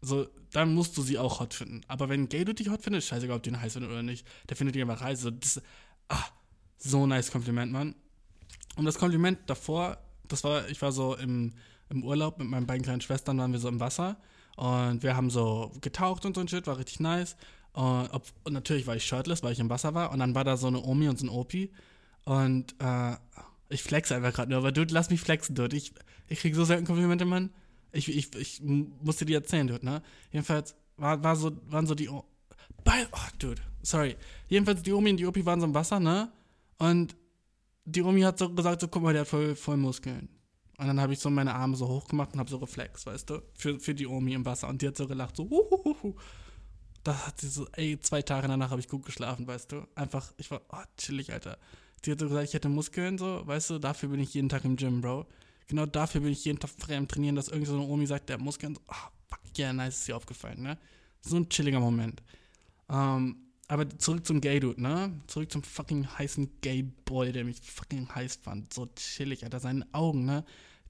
So, 0.00 0.26
dann 0.52 0.74
musst 0.74 0.96
du 0.96 1.02
sie 1.02 1.18
auch 1.18 1.40
hot 1.40 1.52
finden. 1.52 1.82
Aber 1.86 2.08
wenn 2.08 2.28
du 2.28 2.54
dich 2.54 2.68
hot 2.70 2.82
findet, 2.82 3.04
scheißegal, 3.04 3.36
ob 3.36 3.42
du 3.42 3.50
ihn 3.50 3.60
heiß 3.60 3.74
findest 3.74 3.92
oder 3.92 4.02
nicht, 4.02 4.26
der 4.48 4.56
findet 4.56 4.74
dich 4.74 4.82
einfach 4.82 5.00
heiß. 5.02 5.20
So, 5.20 5.30
das, 5.30 5.60
ah, 6.08 6.24
so 6.78 7.06
nice 7.06 7.30
Kompliment, 7.30 7.72
Mann. 7.72 7.94
Und 8.76 8.84
das 8.84 8.98
Kompliment 8.98 9.38
davor, 9.46 9.98
das 10.28 10.44
war, 10.44 10.68
ich 10.68 10.80
war 10.82 10.92
so 10.92 11.16
im, 11.16 11.54
im 11.88 12.04
Urlaub 12.04 12.38
mit 12.38 12.48
meinen 12.48 12.66
beiden 12.66 12.82
kleinen 12.82 13.00
Schwestern, 13.00 13.38
waren 13.38 13.52
wir 13.52 13.58
so 13.58 13.68
im 13.68 13.80
Wasser 13.80 14.16
und 14.56 15.02
wir 15.02 15.16
haben 15.16 15.30
so 15.30 15.72
getaucht 15.80 16.24
und 16.24 16.34
so 16.34 16.40
ein 16.40 16.48
Shit, 16.48 16.66
war 16.66 16.78
richtig 16.78 17.00
nice. 17.00 17.36
Und, 17.72 18.08
ob, 18.12 18.24
und 18.44 18.54
natürlich 18.54 18.86
war 18.86 18.96
ich 18.96 19.04
shirtless, 19.04 19.42
weil 19.42 19.52
ich 19.52 19.60
im 19.60 19.68
Wasser 19.68 19.92
war. 19.94 20.10
Und 20.10 20.18
dann 20.18 20.34
war 20.34 20.44
da 20.44 20.56
so 20.56 20.66
eine 20.66 20.82
Omi 20.82 21.08
und 21.08 21.18
so 21.18 21.26
ein 21.26 21.28
Opi. 21.28 21.70
Und 22.24 22.74
äh, 22.80 23.16
ich 23.68 23.82
flex 23.82 24.10
einfach 24.12 24.32
gerade 24.32 24.50
nur, 24.50 24.58
aber 24.58 24.72
Dude, 24.72 24.94
lass 24.94 25.10
mich 25.10 25.20
flexen, 25.20 25.54
Dude. 25.54 25.76
Ich, 25.76 25.92
ich 26.28 26.40
krieg 26.40 26.54
so 26.54 26.64
selten 26.64 26.86
Komplimente, 26.86 27.26
Mann. 27.26 27.50
Ich, 27.92 28.08
ich, 28.08 28.34
ich 28.34 28.62
musste 28.62 29.26
dir 29.26 29.36
erzählen, 29.36 29.66
Dude, 29.66 29.84
ne? 29.84 30.02
Jedenfalls 30.32 30.74
war, 30.96 31.22
war 31.22 31.36
so, 31.36 31.52
waren 31.66 31.86
so 31.86 31.94
die. 31.94 32.08
O 32.08 32.24
Bei, 32.82 33.06
oh, 33.12 33.28
Dude, 33.38 33.60
sorry. 33.82 34.16
Jedenfalls 34.48 34.82
die 34.82 34.92
Omi 34.92 35.10
und 35.10 35.18
die 35.18 35.26
Opi 35.26 35.44
waren 35.44 35.60
so 35.60 35.66
im 35.66 35.74
Wasser, 35.74 36.00
ne? 36.00 36.32
Und 36.78 37.16
die 37.84 38.02
Omi 38.02 38.22
hat 38.22 38.38
so 38.38 38.52
gesagt, 38.52 38.80
so 38.80 38.88
guck 38.88 39.02
mal, 39.02 39.12
der 39.12 39.22
hat 39.22 39.28
voll, 39.28 39.54
voll 39.54 39.76
Muskeln. 39.76 40.28
Und 40.78 40.86
dann 40.86 41.00
habe 41.00 41.12
ich 41.12 41.18
so 41.20 41.30
meine 41.30 41.54
Arme 41.54 41.76
so 41.76 41.88
hoch 41.88 42.06
gemacht 42.06 42.34
und 42.34 42.38
habe 42.38 42.50
so 42.50 42.58
Reflex, 42.58 43.06
weißt 43.06 43.30
du? 43.30 43.42
Für, 43.54 43.80
für 43.80 43.94
die 43.94 44.06
Omi 44.06 44.34
im 44.34 44.44
Wasser. 44.44 44.68
Und 44.68 44.82
die 44.82 44.88
hat 44.88 44.96
so 44.96 45.06
gelacht, 45.06 45.36
so, 45.36 45.48
huhuhu 45.48 46.14
da 47.06 47.26
hat 47.26 47.40
sie 47.40 47.48
so, 47.48 47.66
ey, 47.72 47.98
zwei 48.00 48.22
Tage 48.22 48.48
danach 48.48 48.70
habe 48.70 48.80
ich 48.80 48.88
gut 48.88 49.04
geschlafen, 49.04 49.46
weißt 49.46 49.70
du? 49.70 49.86
Einfach, 49.94 50.32
ich 50.38 50.50
war, 50.50 50.60
oh, 50.70 50.82
chillig, 50.96 51.32
Alter. 51.32 51.56
Sie 52.04 52.10
hat 52.10 52.18
so 52.18 52.28
gesagt, 52.28 52.48
ich 52.48 52.54
hätte 52.54 52.68
Muskeln, 52.68 53.16
so, 53.16 53.46
weißt 53.46 53.70
du, 53.70 53.78
dafür 53.78 54.08
bin 54.08 54.20
ich 54.20 54.34
jeden 54.34 54.48
Tag 54.48 54.64
im 54.64 54.76
Gym, 54.76 55.00
Bro. 55.00 55.26
Genau 55.68 55.86
dafür 55.86 56.20
bin 56.20 56.32
ich 56.32 56.44
jeden 56.44 56.58
Tag 56.58 56.70
frei 56.70 56.96
am 56.96 57.06
Trainieren, 57.06 57.36
dass 57.36 57.48
irgendeine 57.48 57.78
so 57.78 57.88
Omi 57.88 58.06
sagt, 58.06 58.28
der 58.28 58.34
hat 58.34 58.44
Muskeln, 58.44 58.74
so, 58.74 58.80
oh, 58.88 59.08
fuck, 59.28 59.40
yeah, 59.56 59.72
nice, 59.72 59.98
ist 59.98 60.08
dir 60.08 60.16
aufgefallen, 60.16 60.62
ne? 60.62 60.78
So 61.20 61.36
ein 61.36 61.48
chilliger 61.48 61.80
Moment. 61.80 62.22
Ähm, 62.88 63.36
aber 63.68 63.88
zurück 63.98 64.26
zum 64.26 64.40
Gay-Dude, 64.40 64.80
ne? 64.80 65.12
Zurück 65.26 65.50
zum 65.50 65.62
fucking 65.62 66.06
heißen 66.06 66.48
Gay-Boy, 66.60 67.32
der 67.32 67.44
mich 67.44 67.60
fucking 67.60 68.08
heiß 68.14 68.36
fand. 68.36 68.72
So 68.72 68.86
chillig, 68.94 69.42
Alter. 69.44 69.58
Seine 69.58 69.86
Augen, 69.92 70.24
ne? 70.24 70.44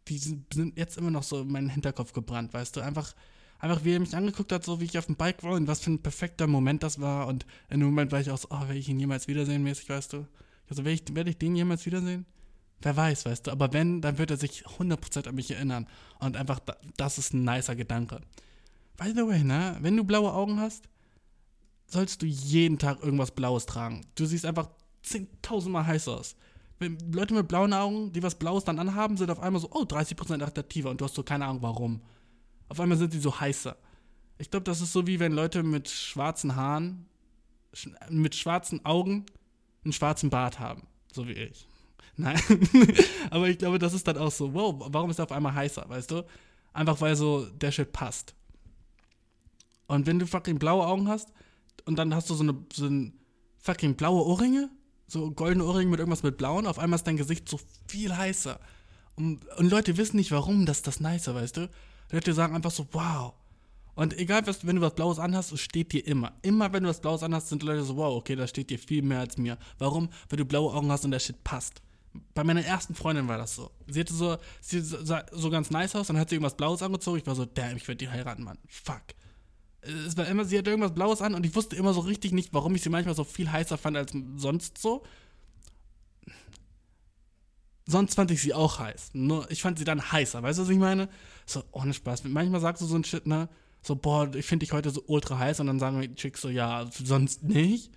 Die 0.08 0.18
sind, 0.18 0.54
jetzt 0.76 0.98
immer 0.98 1.10
noch 1.10 1.22
so 1.22 1.40
in 1.40 1.48
meinen 1.48 1.70
Hinterkopf 1.70 2.12
gebrannt, 2.12 2.52
weißt 2.52 2.76
du? 2.76 2.80
Einfach, 2.80 3.14
einfach 3.58 3.82
wie 3.84 3.94
er 3.94 4.00
mich 4.00 4.14
angeguckt 4.14 4.52
hat, 4.52 4.64
so 4.64 4.80
wie 4.80 4.84
ich 4.84 4.98
auf 4.98 5.06
dem 5.06 5.16
Bike 5.16 5.42
war 5.42 5.52
und 5.52 5.66
was 5.66 5.80
für 5.80 5.90
ein 5.90 6.02
perfekter 6.02 6.46
Moment 6.46 6.82
das 6.82 7.00
war. 7.00 7.26
Und 7.28 7.46
in 7.70 7.80
dem 7.80 7.88
Moment 7.88 8.12
war 8.12 8.20
ich 8.20 8.30
auch 8.30 8.38
so, 8.38 8.48
oh, 8.50 8.60
werde 8.60 8.76
ich 8.76 8.88
ihn 8.88 9.00
jemals 9.00 9.26
wiedersehen, 9.26 9.62
mäßig, 9.62 9.88
weißt 9.88 10.12
du? 10.12 10.26
Also, 10.68 10.84
werde 10.84 11.02
ich, 11.02 11.14
werd 11.14 11.28
ich 11.28 11.38
den 11.38 11.56
jemals 11.56 11.86
wiedersehen? 11.86 12.26
Wer 12.82 12.94
weiß, 12.94 13.24
weißt 13.24 13.46
du? 13.46 13.52
Aber 13.52 13.72
wenn, 13.72 14.02
dann 14.02 14.18
wird 14.18 14.30
er 14.30 14.36
sich 14.36 14.66
100% 14.66 15.28
an 15.28 15.34
mich 15.34 15.50
erinnern. 15.50 15.86
Und 16.18 16.36
einfach, 16.36 16.60
das 16.98 17.16
ist 17.16 17.32
ein 17.32 17.42
nicer 17.42 17.74
Gedanke. 17.74 18.20
By 18.98 19.12
the 19.14 19.26
way, 19.26 19.42
ne? 19.42 19.78
Wenn 19.80 19.96
du 19.96 20.04
blaue 20.04 20.32
Augen 20.32 20.60
hast, 20.60 20.84
sollst 21.86 22.22
du 22.22 22.26
jeden 22.26 22.78
Tag 22.78 23.02
irgendwas 23.02 23.30
Blaues 23.30 23.66
tragen. 23.66 24.06
Du 24.14 24.26
siehst 24.26 24.44
einfach 24.44 24.68
10.000 25.04 25.68
Mal 25.68 25.86
heiß 25.86 26.08
aus. 26.08 26.36
Wenn 26.78 26.98
Leute 27.12 27.34
mit 27.34 27.48
blauen 27.48 27.72
Augen, 27.72 28.12
die 28.12 28.22
was 28.22 28.34
Blaues 28.34 28.64
dann 28.64 28.78
anhaben, 28.78 29.16
sind 29.16 29.30
auf 29.30 29.40
einmal 29.40 29.62
so, 29.62 29.70
oh, 29.72 29.84
30% 29.84 30.42
attraktiver 30.42 30.90
und 30.90 31.00
du 31.00 31.04
hast 31.04 31.14
so 31.14 31.22
keine 31.22 31.46
Ahnung 31.46 31.62
warum. 31.62 32.02
Auf 32.68 32.80
einmal 32.80 32.98
sind 32.98 33.12
sie 33.12 33.20
so 33.20 33.40
heißer. 33.40 33.76
Ich 34.38 34.50
glaube, 34.50 34.64
das 34.64 34.80
ist 34.80 34.92
so 34.92 35.06
wie 35.06 35.18
wenn 35.18 35.32
Leute 35.32 35.62
mit 35.62 35.88
schwarzen 35.88 36.56
Haaren, 36.56 37.06
mit 38.10 38.34
schwarzen 38.34 38.84
Augen 38.84 39.24
einen 39.84 39.92
schwarzen 39.92 40.28
Bart 40.28 40.58
haben. 40.58 40.86
So 41.12 41.26
wie 41.26 41.32
ich. 41.32 41.66
Nein. 42.16 42.40
Aber 43.30 43.48
ich 43.48 43.58
glaube, 43.58 43.78
das 43.78 43.94
ist 43.94 44.06
dann 44.06 44.18
auch 44.18 44.30
so, 44.30 44.52
wow, 44.52 44.74
warum 44.88 45.10
ist 45.10 45.18
er 45.18 45.24
auf 45.24 45.32
einmal 45.32 45.54
heißer, 45.54 45.88
weißt 45.88 46.10
du? 46.10 46.24
Einfach 46.72 47.00
weil 47.00 47.16
so 47.16 47.46
der 47.46 47.72
Shit 47.72 47.92
passt. 47.92 48.34
Und 49.86 50.06
wenn 50.06 50.18
du 50.18 50.26
fucking 50.26 50.58
blaue 50.58 50.86
Augen 50.86 51.08
hast 51.08 51.32
und 51.84 51.96
dann 51.96 52.14
hast 52.14 52.30
du 52.30 52.34
so 52.34 52.42
eine 52.42 52.56
so 52.72 52.86
ein 52.86 53.12
fucking 53.58 53.96
blaue 53.96 54.24
Ohrringe, 54.24 54.70
so 55.06 55.30
goldene 55.30 55.64
Ohrringe 55.64 55.90
mit 55.90 56.00
irgendwas 56.00 56.22
mit 56.22 56.36
blauen, 56.36 56.66
auf 56.66 56.78
einmal 56.78 56.96
ist 56.98 57.06
dein 57.06 57.16
Gesicht 57.16 57.48
so 57.48 57.60
viel 57.86 58.16
heißer. 58.16 58.58
Und, 59.16 59.46
und 59.56 59.70
Leute 59.70 59.96
wissen 59.96 60.16
nicht, 60.16 60.30
warum 60.30 60.66
das 60.66 60.82
das 60.82 61.00
nicer, 61.00 61.34
weißt 61.34 61.56
du? 61.56 61.70
Leute 62.12 62.32
sagen 62.32 62.54
einfach 62.54 62.70
so, 62.70 62.86
wow. 62.92 63.34
Und 63.94 64.16
egal, 64.18 64.46
was, 64.46 64.66
wenn 64.66 64.76
du 64.76 64.82
was 64.82 64.94
Blaues 64.94 65.18
anhast, 65.18 65.52
es 65.52 65.60
steht 65.60 65.92
dir 65.92 66.06
immer. 66.06 66.34
Immer, 66.42 66.72
wenn 66.72 66.82
du 66.82 66.88
was 66.90 67.00
Blaues 67.00 67.22
anhast, 67.22 67.48
sind 67.48 67.62
Leute 67.62 67.82
so, 67.82 67.96
wow, 67.96 68.14
okay, 68.14 68.36
das 68.36 68.50
steht 68.50 68.68
dir 68.68 68.78
viel 68.78 69.02
mehr 69.02 69.20
als 69.20 69.38
mir. 69.38 69.56
Warum? 69.78 70.10
Weil 70.28 70.36
du 70.36 70.44
blaue 70.44 70.72
Augen 70.74 70.90
hast 70.92 71.04
und 71.06 71.12
der 71.12 71.18
Shit 71.18 71.42
passt. 71.44 71.80
Bei 72.34 72.44
meiner 72.44 72.64
ersten 72.64 72.94
Freundin 72.94 73.26
war 73.26 73.38
das 73.38 73.54
so. 73.54 73.70
Sie 73.86 74.00
hatte 74.00 74.12
so, 74.12 74.36
sie 74.60 74.80
sah 74.80 75.24
so 75.32 75.50
ganz 75.50 75.70
nice 75.70 75.96
aus, 75.96 76.08
dann 76.08 76.18
hat 76.18 76.28
sie 76.28 76.36
irgendwas 76.36 76.56
Blaues 76.56 76.82
angezogen. 76.82 77.18
Ich 77.18 77.26
war 77.26 77.34
so, 77.34 77.46
damn, 77.46 77.76
ich 77.76 77.88
werde 77.88 77.98
die 77.98 78.08
heiraten, 78.08 78.44
Mann. 78.44 78.58
Fuck. 78.68 79.02
Es 80.06 80.16
war 80.16 80.26
immer, 80.26 80.44
sie 80.44 80.58
hatte 80.58 80.70
irgendwas 80.70 80.94
Blaues 80.94 81.22
an 81.22 81.34
und 81.34 81.46
ich 81.46 81.54
wusste 81.54 81.76
immer 81.76 81.94
so 81.94 82.00
richtig 82.00 82.32
nicht, 82.32 82.52
warum 82.52 82.74
ich 82.74 82.82
sie 82.82 82.88
manchmal 82.88 83.14
so 83.14 83.24
viel 83.24 83.50
heißer 83.50 83.78
fand 83.78 83.96
als 83.96 84.12
sonst 84.36 84.78
so 84.78 85.04
sonst 87.86 88.14
fand 88.14 88.30
ich 88.30 88.42
sie 88.42 88.52
auch 88.52 88.78
heiß. 88.78 89.10
Nur 89.14 89.50
ich 89.50 89.62
fand 89.62 89.78
sie 89.78 89.84
dann 89.84 90.12
heißer, 90.12 90.42
weißt 90.42 90.58
du, 90.58 90.62
was 90.62 90.68
ich 90.68 90.78
meine? 90.78 91.08
So, 91.46 91.62
ohne 91.72 91.94
Spaß. 91.94 92.24
Manchmal 92.24 92.60
sagst 92.60 92.82
du 92.82 92.86
so 92.86 92.96
ein 92.96 93.04
Shit, 93.04 93.26
ne? 93.26 93.48
So, 93.82 93.94
boah, 93.94 94.34
ich 94.34 94.44
finde 94.44 94.66
dich 94.66 94.72
heute 94.72 94.90
so 94.90 95.02
ultra 95.06 95.38
heiß 95.38 95.60
und 95.60 95.68
dann 95.68 95.78
sagen 95.78 96.00
die 96.00 96.14
Chicks 96.14 96.40
so, 96.40 96.48
ja, 96.48 96.88
sonst 96.90 97.44
nicht. 97.44 97.92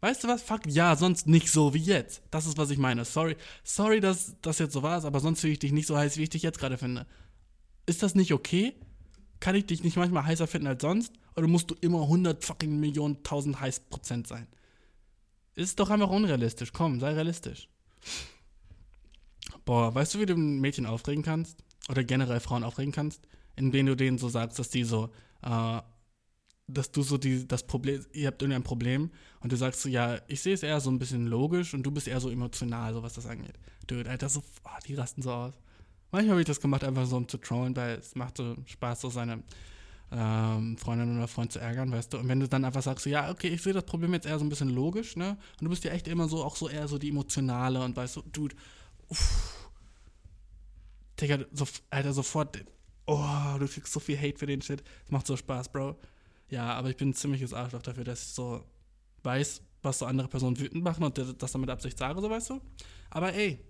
Weißt 0.00 0.24
du 0.24 0.28
was? 0.28 0.42
Fuck, 0.42 0.62
ja, 0.66 0.96
sonst 0.96 1.26
nicht 1.26 1.50
so 1.50 1.74
wie 1.74 1.82
jetzt. 1.82 2.22
Das 2.30 2.46
ist, 2.46 2.56
was 2.56 2.70
ich 2.70 2.78
meine. 2.78 3.04
Sorry, 3.04 3.36
sorry, 3.64 4.00
dass 4.00 4.36
das 4.42 4.58
jetzt 4.58 4.72
so 4.72 4.82
war, 4.82 5.04
aber 5.04 5.20
sonst 5.20 5.40
finde 5.40 5.52
ich 5.52 5.58
dich 5.58 5.72
nicht 5.72 5.86
so 5.86 5.96
heiß, 5.96 6.16
wie 6.16 6.22
ich 6.22 6.30
dich 6.30 6.42
jetzt 6.42 6.58
gerade 6.58 6.78
finde. 6.78 7.06
Ist 7.84 8.02
das 8.02 8.14
nicht 8.14 8.32
okay? 8.32 8.74
Kann 9.40 9.54
ich 9.54 9.66
dich 9.66 9.84
nicht 9.84 9.96
manchmal 9.96 10.24
heißer 10.24 10.46
finden 10.46 10.66
als 10.66 10.82
sonst? 10.82 11.12
Oder 11.36 11.46
musst 11.46 11.70
du 11.70 11.76
immer 11.80 12.02
100 12.02 12.44
fucking 12.44 12.80
Millionen, 12.80 13.16
1000 13.16 13.60
heiß 13.60 13.80
Prozent 13.90 14.26
sein? 14.26 14.46
Ist 15.54 15.78
doch 15.78 15.90
einfach 15.90 16.10
unrealistisch. 16.10 16.72
Komm, 16.72 17.00
sei 17.00 17.12
realistisch. 17.12 17.68
Boah, 19.64 19.94
weißt 19.94 20.14
du, 20.14 20.20
wie 20.20 20.26
du 20.26 20.34
ein 20.34 20.60
Mädchen 20.60 20.86
aufregen 20.86 21.22
kannst? 21.22 21.62
Oder 21.88 22.04
generell 22.04 22.40
Frauen 22.40 22.64
aufregen 22.64 22.92
kannst? 22.92 23.26
Indem 23.56 23.86
du 23.86 23.96
denen 23.96 24.18
so 24.18 24.28
sagst, 24.28 24.58
dass 24.58 24.70
die 24.70 24.84
so, 24.84 25.10
äh, 25.42 25.80
dass 26.68 26.92
du 26.92 27.02
so 27.02 27.18
die, 27.18 27.46
das 27.46 27.66
Problem, 27.66 28.04
ihr 28.12 28.28
habt 28.28 28.40
irgendein 28.42 28.62
Problem 28.62 29.10
und 29.40 29.52
du 29.52 29.56
sagst 29.56 29.82
so, 29.82 29.88
ja, 29.88 30.18
ich 30.28 30.40
sehe 30.42 30.54
es 30.54 30.62
eher 30.62 30.80
so 30.80 30.90
ein 30.90 30.98
bisschen 30.98 31.26
logisch 31.26 31.74
und 31.74 31.82
du 31.82 31.90
bist 31.90 32.08
eher 32.08 32.20
so 32.20 32.30
emotional, 32.30 32.94
so 32.94 33.02
was 33.02 33.14
das 33.14 33.26
angeht. 33.26 33.58
Dude, 33.86 34.08
Alter, 34.08 34.28
so, 34.28 34.42
oh, 34.64 34.78
die 34.86 34.94
rasten 34.94 35.22
so 35.22 35.32
aus. 35.32 35.54
Manchmal 36.10 36.32
habe 36.32 36.40
ich 36.40 36.46
das 36.46 36.60
gemacht, 36.60 36.84
einfach 36.84 37.06
so 37.06 37.16
um 37.16 37.28
zu 37.28 37.38
trollen, 37.38 37.76
weil 37.76 37.98
es 37.98 38.14
macht 38.14 38.38
so 38.38 38.56
Spaß, 38.66 39.02
so 39.02 39.10
seine 39.10 39.42
ähm, 40.10 40.78
Freundin 40.78 41.18
oder 41.18 41.28
Freund 41.28 41.52
zu 41.52 41.58
ärgern, 41.58 41.92
weißt 41.92 42.12
du. 42.12 42.18
Und 42.18 42.28
wenn 42.28 42.40
du 42.40 42.48
dann 42.48 42.64
einfach 42.64 42.82
sagst, 42.82 43.04
so, 43.04 43.10
ja, 43.10 43.30
okay, 43.30 43.48
ich 43.48 43.62
sehe 43.62 43.74
das 43.74 43.84
Problem 43.84 44.14
jetzt 44.14 44.26
eher 44.26 44.38
so 44.38 44.44
ein 44.44 44.48
bisschen 44.48 44.70
logisch, 44.70 45.16
ne? 45.16 45.36
Und 45.60 45.64
du 45.64 45.68
bist 45.68 45.84
ja 45.84 45.92
echt 45.92 46.08
immer 46.08 46.28
so, 46.28 46.42
auch 46.42 46.56
so 46.56 46.68
eher 46.68 46.88
so 46.88 46.98
die 46.98 47.10
emotionale 47.10 47.82
und 47.82 47.96
weißt 47.96 48.16
du, 48.16 48.22
Dude, 48.32 48.56
uff. 49.08 49.68
Digga, 51.20 51.40
so, 51.52 51.66
Alter, 51.90 52.12
sofort, 52.12 52.64
oh, 53.06 53.58
du 53.58 53.66
kriegst 53.66 53.92
so 53.92 54.00
viel 54.00 54.18
Hate 54.18 54.38
für 54.38 54.46
den 54.46 54.62
Shit. 54.62 54.82
Das 55.02 55.10
macht 55.10 55.26
so 55.26 55.36
Spaß, 55.36 55.70
Bro. 55.70 55.96
Ja, 56.48 56.72
aber 56.72 56.88
ich 56.88 56.96
bin 56.96 57.10
ein 57.10 57.14
ziemliches 57.14 57.52
Arschloch 57.52 57.82
dafür, 57.82 58.04
dass 58.04 58.22
ich 58.22 58.34
so 58.34 58.64
weiß, 59.24 59.62
was 59.82 59.98
so 59.98 60.06
andere 60.06 60.28
Personen 60.28 60.58
wütend 60.58 60.82
machen 60.82 61.04
und 61.04 61.18
das 61.18 61.52
dann 61.52 61.60
mit 61.60 61.70
Absicht 61.70 61.98
sage, 61.98 62.20
so 62.20 62.30
weißt 62.30 62.50
du. 62.50 62.60
Aber 63.10 63.34
ey, 63.34 63.60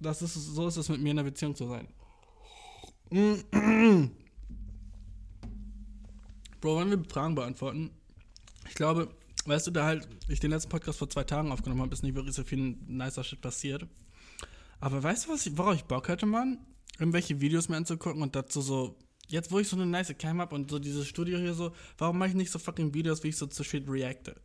das 0.00 0.22
ist, 0.22 0.34
so 0.34 0.68
ist 0.68 0.76
es 0.76 0.88
mit 0.88 1.00
mir 1.00 1.10
in 1.10 1.18
einer 1.18 1.28
Beziehung 1.28 1.54
zu 1.54 1.66
sein. 1.68 1.88
Bro, 6.60 6.74
wollen 6.74 6.90
wir 6.90 7.02
Fragen 7.08 7.34
beantworten? 7.34 7.90
Ich 8.68 8.74
glaube, 8.74 9.08
weißt 9.46 9.66
du, 9.66 9.70
da 9.70 9.84
halt 9.84 10.08
ich 10.28 10.40
den 10.40 10.50
letzten 10.50 10.68
Podcast 10.68 10.98
vor 10.98 11.08
zwei 11.08 11.24
Tagen 11.24 11.52
aufgenommen 11.52 11.80
habe, 11.82 11.94
ist 11.94 12.02
nicht 12.02 12.14
wirklich 12.14 12.34
so 12.34 12.44
viel 12.44 12.76
nicer 12.86 13.24
Shit 13.24 13.40
passiert. 13.40 13.86
Aber 14.80 15.02
weißt 15.02 15.26
du, 15.26 15.32
was 15.32 15.46
ich, 15.46 15.56
worauf 15.56 15.74
ich 15.74 15.84
Bock 15.84 16.08
hätte, 16.08 16.26
Mann? 16.26 16.58
Irgendwelche 16.98 17.40
Videos 17.40 17.68
mir 17.68 17.76
anzugucken 17.76 18.22
und 18.22 18.36
dazu 18.36 18.60
so 18.60 18.96
jetzt, 19.28 19.50
wo 19.52 19.58
ich 19.58 19.68
so 19.68 19.76
eine 19.76 19.86
nice 19.86 20.14
Cam 20.18 20.40
habe 20.40 20.54
und 20.54 20.70
so 20.70 20.78
dieses 20.78 21.06
Studio 21.06 21.38
hier 21.38 21.54
so, 21.54 21.72
warum 21.96 22.18
mache 22.18 22.30
ich 22.30 22.34
nicht 22.34 22.50
so 22.50 22.58
fucking 22.58 22.94
Videos, 22.94 23.22
wie 23.22 23.28
ich 23.28 23.36
so 23.36 23.46
zu 23.46 23.62
Shit 23.64 23.88
reacte? 23.88 24.36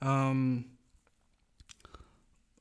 Ähm, 0.00 0.75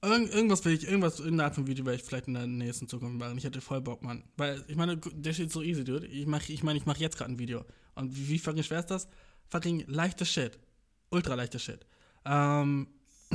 irgend, 0.05 0.33
irgendwas 0.33 0.63
will 0.65 0.73
ich, 0.73 0.87
irgendwas, 0.87 1.19
irgendeine 1.19 1.45
Art 1.45 1.55
von 1.55 1.67
Video 1.67 1.85
werde 1.85 1.97
ich 1.97 2.03
vielleicht 2.03 2.27
in 2.27 2.33
der 2.33 2.47
nächsten 2.47 2.87
Zukunft 2.87 3.17
machen. 3.17 3.37
Ich 3.37 3.43
hätte 3.43 3.61
voll 3.61 3.81
Bock, 3.81 4.03
Mann. 4.03 4.23
Weil, 4.37 4.63
ich 4.67 4.75
meine, 4.75 4.97
der 4.97 5.33
steht 5.33 5.51
so 5.51 5.61
easy, 5.61 5.83
dude. 5.83 6.07
Ich 6.07 6.25
meine, 6.27 6.43
ich, 6.47 6.63
mein, 6.63 6.75
ich 6.75 6.85
mache 6.85 6.99
jetzt 6.99 7.17
gerade 7.17 7.31
ein 7.31 7.39
Video. 7.39 7.65
Und 7.95 8.15
wie, 8.15 8.29
wie 8.29 8.39
fucking 8.39 8.63
schwer 8.63 8.79
ist 8.79 8.91
das? 8.91 9.07
Fucking 9.49 9.85
leichter 9.87 10.25
Shit. 10.25 10.59
Ultra 11.09 11.35
leichter 11.35 11.59
Shit. 11.59 11.85
Ähm, 12.25 12.87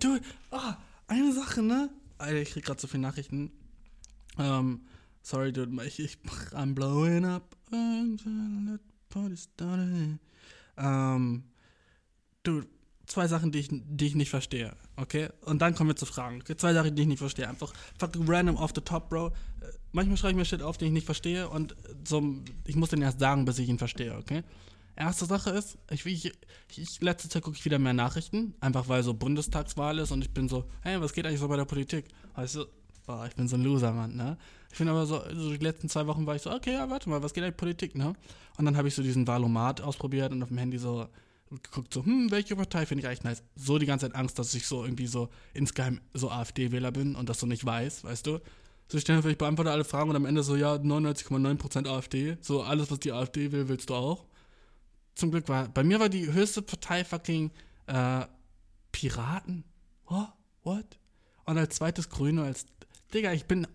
dude, 0.00 0.22
oh, 0.50 0.72
eine 1.06 1.32
Sache, 1.32 1.62
ne? 1.62 1.90
Alter, 2.18 2.40
ich 2.40 2.50
krieg 2.50 2.64
gerade 2.64 2.80
so 2.80 2.86
viele 2.86 3.02
Nachrichten. 3.02 3.52
Ähm, 4.38 4.82
Sorry, 5.30 5.52
dude, 5.52 5.84
ich, 5.84 6.00
ich, 6.00 6.16
I'm 6.52 6.74
blowing 6.74 7.26
up. 7.26 7.54
Ähm, 10.78 11.44
dude, 12.42 12.66
zwei 13.06 13.28
Sachen, 13.28 13.52
die 13.52 13.58
ich, 13.58 13.68
die 13.70 14.06
ich 14.06 14.14
nicht 14.14 14.30
verstehe, 14.30 14.74
okay? 15.00 15.28
Und 15.42 15.62
dann 15.62 15.74
kommen 15.74 15.90
wir 15.90 15.96
zu 15.96 16.06
Fragen. 16.06 16.40
Okay? 16.40 16.56
Zwei 16.56 16.72
Sachen, 16.72 16.94
die 16.94 17.02
ich 17.02 17.08
nicht 17.08 17.18
verstehe. 17.18 17.48
Einfach 17.48 17.72
random 18.00 18.56
off 18.56 18.72
the 18.74 18.80
top, 18.80 19.08
Bro. 19.08 19.28
Äh, 19.28 19.32
manchmal 19.92 20.16
schreibe 20.16 20.32
ich 20.32 20.36
mir 20.36 20.44
Shit 20.44 20.62
auf, 20.62 20.78
den 20.78 20.88
ich 20.88 20.94
nicht 20.94 21.06
verstehe 21.06 21.48
und 21.48 21.74
so, 22.06 22.22
ich 22.66 22.76
muss 22.76 22.90
den 22.90 23.02
erst 23.02 23.20
sagen, 23.20 23.44
bis 23.44 23.58
ich 23.58 23.68
ihn 23.68 23.78
verstehe, 23.78 24.16
okay? 24.16 24.42
Erste 24.96 25.26
Sache 25.26 25.50
ist, 25.50 25.78
ich, 25.90 26.04
ich, 26.06 26.32
ich 26.76 27.00
letzte 27.00 27.28
Zeit 27.28 27.42
gucke 27.42 27.56
ich 27.56 27.64
wieder 27.64 27.78
mehr 27.78 27.92
Nachrichten, 27.92 28.54
einfach 28.60 28.88
weil 28.88 29.04
so 29.04 29.14
Bundestagswahl 29.14 29.98
ist 30.00 30.10
und 30.10 30.22
ich 30.22 30.30
bin 30.30 30.48
so, 30.48 30.64
hey, 30.82 31.00
was 31.00 31.12
geht 31.12 31.24
eigentlich 31.24 31.38
so 31.38 31.46
bei 31.46 31.56
der 31.56 31.66
Politik? 31.66 32.06
Weißt 32.34 32.56
du, 32.56 32.66
boah, 33.06 33.24
ich 33.26 33.36
bin 33.36 33.46
so 33.46 33.56
ein 33.56 33.62
Loser, 33.62 33.92
Mann, 33.92 34.16
ne? 34.16 34.36
Ich 34.72 34.78
bin 34.78 34.88
aber 34.88 35.06
so, 35.06 35.22
so, 35.34 35.50
die 35.50 35.64
letzten 35.64 35.88
zwei 35.88 36.06
Wochen 36.08 36.26
war 36.26 36.34
ich 36.34 36.42
so, 36.42 36.50
okay, 36.50 36.72
ja, 36.72 36.90
warte 36.90 37.08
mal, 37.08 37.22
was 37.22 37.32
geht 37.32 37.44
eigentlich 37.44 37.56
Politik, 37.56 37.94
ne? 37.94 38.12
Und 38.58 38.64
dann 38.64 38.76
habe 38.76 38.88
ich 38.88 38.94
so 38.94 39.02
diesen 39.02 39.26
Valomat 39.26 39.80
ausprobiert 39.80 40.32
und 40.32 40.42
auf 40.42 40.48
dem 40.48 40.58
Handy 40.58 40.78
so 40.78 41.06
geguckt, 41.50 41.94
so, 41.94 42.04
hm, 42.04 42.30
welche 42.30 42.56
Partei 42.56 42.86
finde 42.86 43.02
ich 43.02 43.08
eigentlich 43.08 43.24
nice? 43.24 43.42
So 43.56 43.78
die 43.78 43.86
ganze 43.86 44.06
Zeit 44.06 44.16
Angst, 44.16 44.38
dass 44.38 44.54
ich 44.54 44.66
so 44.66 44.84
irgendwie 44.84 45.06
so 45.06 45.28
insgeheim 45.54 46.00
so 46.14 46.30
AfD-Wähler 46.30 46.92
bin 46.92 47.14
und 47.14 47.28
das 47.28 47.40
so 47.40 47.46
nicht 47.46 47.64
weiß, 47.64 48.04
weißt 48.04 48.26
du? 48.26 48.40
So, 48.90 48.96
ich 48.96 49.02
stelle 49.02 49.28
ich 49.30 49.38
beantworte 49.38 49.70
alle 49.70 49.84
Fragen 49.84 50.10
und 50.10 50.16
am 50.16 50.24
Ende 50.24 50.42
so, 50.42 50.56
ja, 50.56 50.74
99,9% 50.74 51.86
AfD. 51.86 52.38
So, 52.40 52.62
alles, 52.62 52.90
was 52.90 53.00
die 53.00 53.12
AfD 53.12 53.52
will, 53.52 53.68
willst 53.68 53.90
du 53.90 53.94
auch. 53.94 54.24
Zum 55.14 55.30
Glück 55.30 55.48
war, 55.48 55.68
bei 55.68 55.84
mir 55.84 56.00
war 56.00 56.08
die 56.08 56.32
höchste 56.32 56.62
Partei 56.62 57.04
fucking 57.04 57.50
äh, 57.86 58.24
Piraten. 58.92 59.64
What? 60.06 60.32
What? 60.62 60.98
Und 61.44 61.58
als 61.58 61.76
zweites 61.76 62.08
Grüne, 62.08 62.44
als, 62.44 62.66
Digga, 63.12 63.32
ich 63.32 63.44
bin 63.44 63.66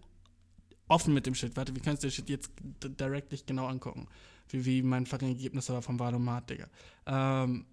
offen 0.87 1.13
mit 1.13 1.25
dem 1.25 1.35
Shit. 1.35 1.55
Warte, 1.55 1.75
wie 1.75 1.79
kannst 1.79 2.03
du 2.03 2.07
den 2.07 2.13
Shit 2.13 2.29
jetzt 2.29 2.51
direkt 2.99 3.45
genau 3.45 3.67
angucken? 3.67 4.07
Wie, 4.49 4.65
wie 4.65 4.81
mein 4.81 5.05
fucking 5.05 5.29
Ergebnis 5.29 5.69
war 5.69 5.81
vom 5.81 5.99
Valomat, 5.99 6.49
Digga. 6.49 6.67
Ähm, 7.05 7.65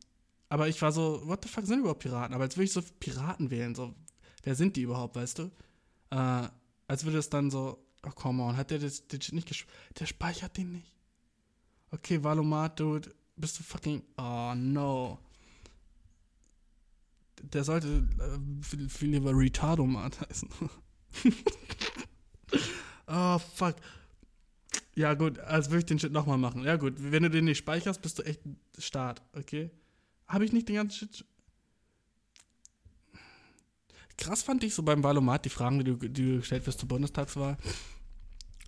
aber 0.48 0.68
ich 0.68 0.80
war 0.82 0.92
so, 0.92 1.22
what 1.26 1.44
the 1.44 1.48
fuck 1.48 1.66
sind 1.66 1.80
überhaupt 1.80 2.00
Piraten? 2.00 2.34
Aber 2.34 2.44
als 2.44 2.56
würde 2.56 2.64
ich 2.64 2.72
so 2.72 2.82
Piraten 2.98 3.50
wählen, 3.50 3.74
so, 3.74 3.94
wer 4.42 4.54
sind 4.54 4.76
die 4.76 4.82
überhaupt, 4.82 5.16
weißt 5.16 5.38
du? 5.38 5.50
Äh, 6.10 6.48
als 6.88 7.04
würde 7.04 7.18
es 7.18 7.30
dann 7.30 7.50
so, 7.50 7.84
oh 8.04 8.10
come 8.10 8.42
on, 8.42 8.56
hat 8.56 8.70
der 8.70 8.78
das, 8.78 9.06
den 9.06 9.20
nicht 9.32 9.48
gespeichert? 9.48 10.00
Der 10.00 10.06
speichert 10.06 10.56
den 10.56 10.72
nicht. 10.72 10.96
Okay, 11.92 12.22
Valomat, 12.22 12.78
dude, 12.78 13.14
bist 13.36 13.58
du 13.58 13.62
fucking, 13.62 14.02
oh 14.16 14.54
no. 14.54 15.18
Der 17.42 17.64
sollte 17.64 17.88
äh, 18.18 18.64
viel, 18.64 18.88
viel 18.88 19.10
lieber 19.10 19.32
Retardomat 19.32 20.20
heißen. 20.20 20.48
Oh, 23.12 23.38
fuck. 23.38 23.74
Ja, 25.00 25.14
gut, 25.14 25.38
als 25.38 25.70
würde 25.70 25.78
ich 25.78 25.86
den 25.86 25.98
Shit 25.98 26.12
nochmal 26.12 26.36
machen. 26.36 26.62
Ja, 26.62 26.76
gut, 26.76 26.92
wenn 26.98 27.22
du 27.22 27.30
den 27.30 27.46
nicht 27.46 27.56
speicherst, 27.56 28.02
bist 28.02 28.18
du 28.18 28.22
echt 28.22 28.42
Start, 28.78 29.22
okay? 29.34 29.70
Habe 30.28 30.44
ich 30.44 30.52
nicht 30.52 30.68
den 30.68 30.76
ganzen 30.76 31.08
Shit. 31.08 31.24
Krass 34.18 34.42
fand 34.42 34.62
ich 34.62 34.74
so 34.74 34.82
beim 34.82 35.02
Valomat 35.02 35.46
die 35.46 35.48
Fragen, 35.48 35.78
die 35.78 35.84
du, 35.84 35.96
die 35.96 36.32
du 36.32 36.36
gestellt 36.40 36.66
wirst 36.66 36.80
zur 36.80 36.88
Bundestagswahl, 36.88 37.56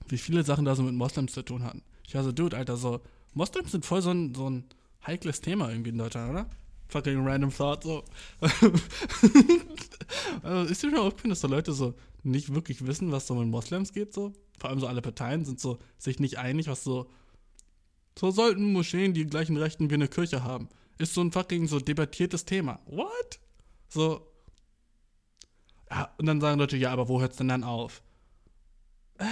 wie 0.08 0.16
viele 0.16 0.42
Sachen 0.42 0.64
da 0.64 0.74
so 0.74 0.82
mit 0.82 0.94
Moslems 0.94 1.34
zu 1.34 1.42
tun 1.42 1.64
hatten. 1.64 1.82
Ich 2.06 2.14
war 2.14 2.24
so, 2.24 2.32
Dude, 2.32 2.56
Alter, 2.56 2.78
so, 2.78 3.02
Moslems 3.34 3.72
sind 3.72 3.84
voll 3.84 4.00
so 4.00 4.12
ein, 4.12 4.34
so 4.34 4.48
ein 4.48 4.64
heikles 5.06 5.42
Thema 5.42 5.68
irgendwie 5.68 5.90
in 5.90 5.98
Deutschland, 5.98 6.30
oder? 6.30 6.48
Fucking 6.88 7.26
random 7.26 7.50
thought, 7.50 7.82
so. 7.82 8.04
also, 10.42 10.70
ist 10.70 10.82
dir 10.82 10.88
schon 10.88 10.98
aufgefallen, 10.98 11.30
dass 11.30 11.42
da 11.42 11.48
Leute 11.48 11.74
so 11.74 11.94
nicht 12.22 12.54
wirklich 12.54 12.86
wissen, 12.86 13.12
was 13.12 13.26
so 13.26 13.34
mit 13.34 13.48
Moslems 13.48 13.92
geht, 13.92 14.12
so. 14.12 14.32
Vor 14.58 14.70
allem 14.70 14.80
so 14.80 14.86
alle 14.86 15.02
Parteien 15.02 15.44
sind 15.44 15.60
so 15.60 15.78
sich 15.98 16.20
nicht 16.20 16.38
einig, 16.38 16.68
was 16.68 16.84
so. 16.84 17.10
So 18.18 18.30
sollten 18.30 18.72
Moscheen 18.72 19.14
die 19.14 19.26
gleichen 19.26 19.56
Rechten 19.56 19.90
wie 19.90 19.94
eine 19.94 20.08
Kirche 20.08 20.44
haben. 20.44 20.68
Ist 20.98 21.14
so 21.14 21.20
ein 21.22 21.32
fucking 21.32 21.66
so 21.66 21.80
debattiertes 21.80 22.44
Thema. 22.44 22.80
What? 22.86 23.40
So. 23.88 24.26
Ja, 25.90 26.14
und 26.18 26.26
dann 26.26 26.40
sagen 26.40 26.58
Leute, 26.58 26.76
ja, 26.76 26.92
aber 26.92 27.08
wo 27.08 27.20
hört's 27.20 27.36
denn 27.36 27.48
dann 27.48 27.64
auf? 27.64 28.02
Äh? 29.18 29.24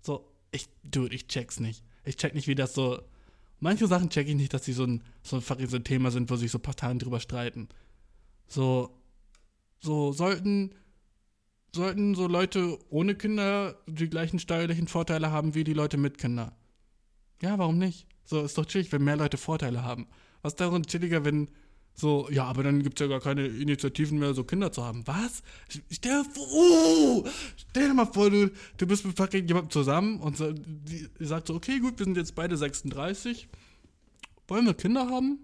So, 0.00 0.26
ich, 0.50 0.68
dude, 0.82 1.14
ich 1.14 1.26
check's 1.26 1.60
nicht. 1.60 1.84
Ich 2.04 2.16
check 2.16 2.34
nicht, 2.34 2.48
wie 2.48 2.54
das 2.54 2.74
so. 2.74 3.00
Manche 3.60 3.86
Sachen 3.86 4.08
check 4.08 4.26
ich 4.26 4.34
nicht, 4.34 4.54
dass 4.54 4.62
die 4.62 4.72
so 4.72 4.84
ein, 4.84 5.02
so 5.22 5.36
ein 5.36 5.42
fucking 5.42 5.68
so 5.68 5.76
ein 5.76 5.84
Thema 5.84 6.10
sind, 6.10 6.30
wo 6.30 6.36
sich 6.36 6.50
so 6.50 6.58
Parteien 6.58 6.98
drüber 6.98 7.20
streiten. 7.20 7.68
So, 8.48 8.98
so 9.80 10.12
sollten 10.12 10.74
sollten 11.74 12.14
so 12.14 12.26
Leute 12.26 12.78
ohne 12.88 13.14
Kinder 13.14 13.76
die 13.86 14.08
gleichen 14.08 14.38
steuerlichen 14.38 14.88
Vorteile 14.88 15.30
haben 15.30 15.54
wie 15.54 15.64
die 15.64 15.72
Leute 15.72 15.96
mit 15.96 16.18
Kindern. 16.18 16.52
Ja, 17.42 17.58
warum 17.58 17.78
nicht? 17.78 18.06
So, 18.24 18.42
ist 18.42 18.58
doch 18.58 18.66
chillig, 18.66 18.92
wenn 18.92 19.04
mehr 19.04 19.16
Leute 19.16 19.36
Vorteile 19.36 19.82
haben. 19.82 20.06
Was 20.42 20.52
ist 20.52 20.60
daran 20.60 20.84
chilliger, 20.84 21.24
wenn 21.24 21.48
so, 21.94 22.28
ja, 22.30 22.44
aber 22.44 22.62
dann 22.62 22.82
gibt 22.82 22.98
es 22.98 23.04
ja 23.04 23.08
gar 23.08 23.20
keine 23.20 23.46
Initiativen 23.46 24.18
mehr, 24.18 24.32
so 24.32 24.44
Kinder 24.44 24.72
zu 24.72 24.84
haben. 24.84 25.06
Was? 25.06 25.42
Stell 25.90 26.22
dir 26.22 26.30
oh, 26.38 27.24
stell 27.56 27.88
dir 27.88 27.94
mal 27.94 28.06
vor, 28.06 28.30
du, 28.30 28.50
du 28.78 28.86
bist 28.86 29.04
mit 29.04 29.16
fucking 29.16 29.46
jemandem 29.46 29.70
zusammen 29.70 30.18
und 30.20 30.36
so, 30.36 30.52
die 30.52 31.08
sagt 31.18 31.48
so, 31.48 31.54
okay, 31.54 31.78
gut, 31.78 31.98
wir 31.98 32.04
sind 32.04 32.16
jetzt 32.16 32.34
beide 32.34 32.56
36. 32.56 33.48
Wollen 34.48 34.66
wir 34.66 34.74
Kinder 34.74 35.08
haben? 35.10 35.40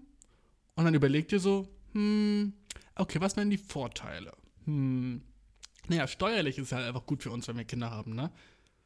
Und 0.75 0.85
dann 0.85 0.95
überlegt 0.95 1.31
ihr 1.31 1.39
so, 1.39 1.67
hm, 1.93 2.53
okay, 2.95 3.21
was 3.21 3.35
wären 3.37 3.49
die 3.49 3.57
Vorteile? 3.57 4.31
Hm, 4.65 5.21
naja, 5.89 6.07
steuerlich 6.07 6.57
ist 6.57 6.71
halt 6.71 6.85
einfach 6.85 7.05
gut 7.05 7.23
für 7.23 7.31
uns, 7.31 7.47
wenn 7.47 7.57
wir 7.57 7.65
Kinder 7.65 7.91
haben, 7.91 8.15
ne? 8.15 8.31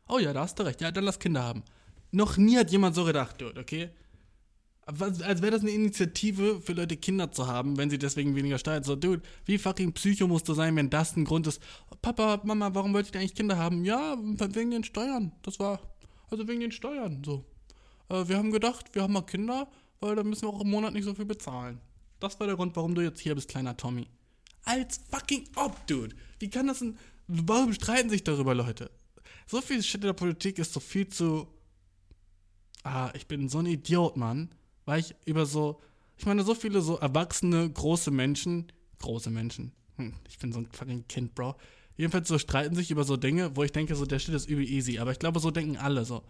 Oh 0.08 0.20
ja, 0.20 0.34
da 0.34 0.42
hast 0.42 0.60
du 0.60 0.64
recht. 0.64 0.82
Ja, 0.82 0.92
dann 0.92 1.04
lass 1.04 1.20
Kinder 1.20 1.44
haben. 1.44 1.64
Noch 2.12 2.38
nie 2.38 2.58
hat 2.58 2.72
jemand 2.72 2.96
so 2.96 3.06
gedacht, 3.06 3.40
dude, 3.40 3.60
okay? 3.60 3.90
Was, 4.86 5.22
als 5.22 5.42
wäre 5.42 5.52
das 5.52 5.62
eine 5.62 5.72
Initiative 5.72 6.60
für 6.60 6.74
Leute, 6.74 6.98
Kinder 6.98 7.32
zu 7.32 7.48
haben, 7.48 7.78
wenn 7.78 7.90
sie 7.90 7.98
deswegen 7.98 8.36
weniger 8.36 8.58
steuern. 8.58 8.84
So, 8.84 8.96
dude, 8.96 9.22
wie 9.46 9.58
fucking 9.58 9.94
Psycho 9.94 10.28
musst 10.28 10.50
du 10.50 10.54
sein, 10.54 10.76
wenn 10.76 10.90
das 10.90 11.16
ein 11.16 11.24
Grund 11.24 11.48
ist? 11.48 11.62
Papa, 12.02 12.42
Mama, 12.44 12.74
warum 12.74 12.94
wollt 12.94 13.14
ihr 13.14 13.20
eigentlich 13.20 13.36
Kinder 13.36 13.58
haben? 13.58 13.86
Ja, 13.86 14.18
wegen 14.20 14.72
den 14.72 14.84
Steuern. 14.84 15.32
Das 15.44 15.60
war, 15.60 15.80
also 16.30 16.48
wegen 16.48 16.60
den 16.60 16.72
Steuern, 16.72 17.24
so. 17.24 17.46
Äh, 18.10 18.28
wir 18.28 18.38
haben 18.38 18.52
gedacht, 18.52 18.94
wir 18.94 19.04
haben 19.04 19.14
mal 19.14 19.22
Kinder, 19.22 19.70
weil 20.02 20.16
dann 20.16 20.28
müssen 20.28 20.44
wir 20.44 20.50
auch 20.50 20.62
im 20.62 20.70
Monat 20.70 20.94
nicht 20.94 21.06
so 21.06 21.14
viel 21.14 21.26
bezahlen. 21.26 21.80
Das 22.20 22.40
war 22.40 22.48
der 22.48 22.56
Grund, 22.56 22.76
warum 22.76 22.94
du 22.94 23.02
jetzt 23.02 23.22
hier 23.22 23.36
bist, 23.36 23.50
kleiner 23.50 23.78
Tommy. 23.78 24.08
Als 24.64 25.00
fucking 25.10 25.48
ob, 25.56 25.86
dude. 25.88 26.16
Wie 26.40 26.50
kann 26.50 26.68
das 26.68 26.80
denn, 26.80 26.98
warum 27.28 27.74
streiten 27.74 28.10
sich 28.10 28.24
darüber 28.24 28.56
Leute? 28.56 28.92
So 29.48 29.62
viel 29.62 29.82
Shit 29.84 30.02
in 30.02 30.08
der 30.08 30.14
Politik 30.14 30.60
ist 30.60 30.74
so 30.74 30.80
viel 30.80 31.08
zu, 31.08 31.48
ah, 32.84 33.12
ich 33.14 33.28
bin 33.28 33.50
so 33.50 33.60
ein 33.60 33.66
Idiot, 33.66 34.18
Mann 34.18 34.50
weil 34.86 35.00
ich 35.00 35.16
über 35.26 35.46
so, 35.46 35.80
ich 36.18 36.26
meine, 36.26 36.44
so 36.44 36.56
viele 36.56 36.82
so 36.82 36.98
erwachsene, 36.98 37.70
große 37.70 38.12
Menschen, 38.12 38.72
große 39.00 39.30
Menschen, 39.30 39.72
hm, 39.98 40.14
ich 40.28 40.40
bin 40.40 40.52
so 40.52 40.60
ein 40.60 40.68
fucking 40.72 41.08
Kind, 41.08 41.36
Bro. 41.36 41.56
Jedenfalls 41.98 42.28
so 42.28 42.40
streiten 42.40 42.76
sich 42.76 42.90
über 42.90 43.04
so 43.04 43.18
Dinge, 43.18 43.56
wo 43.56 43.64
ich 43.64 43.72
denke, 43.72 43.96
so, 43.96 44.06
der 44.06 44.20
Shit 44.20 44.34
ist 44.34 44.50
übel 44.50 44.66
easy. 44.68 45.00
Aber 45.00 45.12
ich 45.12 45.20
glaube, 45.20 45.40
so 45.40 45.52
denken 45.52 45.78
alle 45.78 46.06
so. 46.06 46.24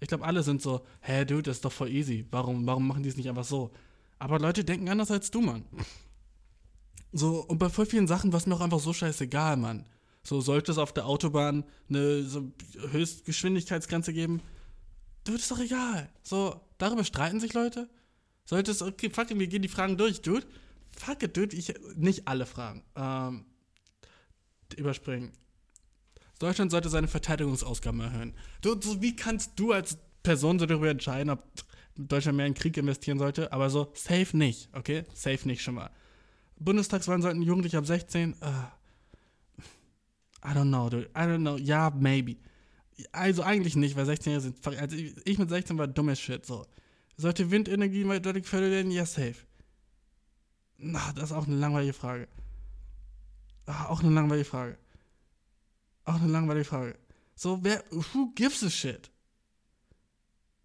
Ich 0.00 0.08
glaube, 0.08 0.24
alle 0.24 0.42
sind 0.42 0.60
so, 0.60 0.84
hä, 1.00 1.24
Dude, 1.24 1.42
das 1.42 1.58
ist 1.58 1.64
doch 1.64 1.72
voll 1.72 1.90
easy. 1.90 2.26
Warum, 2.30 2.66
warum 2.66 2.86
machen 2.86 3.02
die 3.02 3.08
es 3.08 3.16
nicht 3.16 3.28
einfach 3.28 3.44
so? 3.44 3.70
Aber 4.18 4.38
Leute 4.38 4.64
denken 4.64 4.88
anders 4.88 5.10
als 5.10 5.30
du, 5.30 5.40
Mann. 5.40 5.64
So, 7.12 7.40
und 7.40 7.58
bei 7.58 7.68
voll 7.68 7.86
vielen 7.86 8.06
Sachen 8.06 8.32
war 8.32 8.38
es 8.38 8.46
mir 8.46 8.54
auch 8.54 8.60
einfach 8.60 8.80
so 8.80 8.92
scheißegal, 8.92 9.56
Mann. 9.56 9.86
So, 10.22 10.40
sollte 10.40 10.72
es 10.72 10.78
auf 10.78 10.92
der 10.92 11.06
Autobahn 11.06 11.64
eine 11.88 12.22
so 12.22 12.50
Höchstgeschwindigkeitsgrenze 12.90 14.12
geben? 14.12 14.40
Dude, 15.24 15.38
ist 15.38 15.50
doch 15.50 15.58
egal. 15.58 16.10
So, 16.22 16.60
darüber 16.78 17.04
streiten 17.04 17.40
sich 17.40 17.52
Leute. 17.52 17.88
Sollte 18.44 18.70
es, 18.70 18.82
okay, 18.82 19.10
fuck 19.10 19.30
it, 19.30 19.38
wir 19.38 19.46
gehen 19.46 19.62
die 19.62 19.68
Fragen 19.68 19.96
durch, 19.96 20.22
Dude. 20.22 20.46
Fuck 20.96 21.22
it, 21.22 21.36
Dude, 21.36 21.56
ich, 21.56 21.74
nicht 21.96 22.28
alle 22.28 22.46
Fragen. 22.46 22.82
Ähm, 22.96 23.44
überspringen. 24.76 25.32
Deutschland 26.38 26.70
sollte 26.70 26.88
seine 26.88 27.08
Verteidigungsausgaben 27.08 28.00
erhöhen. 28.00 28.34
Du, 28.62 28.80
so, 28.80 29.00
wie 29.00 29.14
kannst 29.14 29.52
du 29.56 29.72
als 29.72 29.98
Person 30.22 30.58
so 30.58 30.66
darüber 30.66 30.88
entscheiden, 30.88 31.30
ob 31.30 31.42
Deutschland 31.96 32.36
mehr 32.36 32.46
in 32.46 32.54
Krieg 32.54 32.76
investieren 32.76 33.18
sollte? 33.18 33.52
Aber 33.52 33.70
so, 33.70 33.92
safe 33.94 34.36
nicht, 34.36 34.68
okay? 34.72 35.04
Safe 35.14 35.46
nicht 35.46 35.62
schon 35.62 35.74
mal. 35.74 35.90
Bundestagswahlen 36.64 37.22
sollten 37.22 37.42
Jugendliche 37.42 37.78
ab 37.78 37.86
16, 37.86 38.34
uh, 38.42 38.46
I 40.44 40.54
don't 40.54 40.68
know, 40.68 40.88
dude. 40.88 41.08
I 41.14 41.20
don't 41.20 41.38
know. 41.38 41.56
Ja, 41.56 41.90
maybe. 41.90 42.36
Also 43.12 43.42
eigentlich 43.42 43.76
nicht, 43.76 43.96
weil 43.96 44.06
16 44.06 44.32
Jahre 44.32 44.42
sind. 44.42 44.66
Also 44.66 44.96
ich 45.24 45.38
mit 45.38 45.48
16 45.48 45.78
war 45.78 45.86
dummes 45.86 46.20
Shit, 46.20 46.44
so. 46.44 46.66
Sollte 47.16 47.50
Windenergie 47.50 48.04
mal 48.04 48.20
deutlich 48.20 48.44
gefördert 48.44 48.70
werden? 48.70 48.90
Ja, 48.90 49.06
safe. 49.06 49.36
Na, 50.78 51.12
das 51.12 51.30
ist 51.30 51.32
auch 51.32 51.46
eine 51.46 51.56
langweilige 51.56 51.92
Frage. 51.92 52.26
Ach, 53.66 53.90
auch 53.90 54.00
eine 54.00 54.10
langweilige 54.10 54.44
Frage. 54.44 54.78
Auch 56.04 56.20
eine 56.20 56.32
langweilige 56.32 56.64
Frage. 56.64 56.98
So, 57.36 57.62
wer, 57.62 57.84
who 57.90 58.32
gives 58.34 58.64
a 58.64 58.70
shit? 58.70 59.10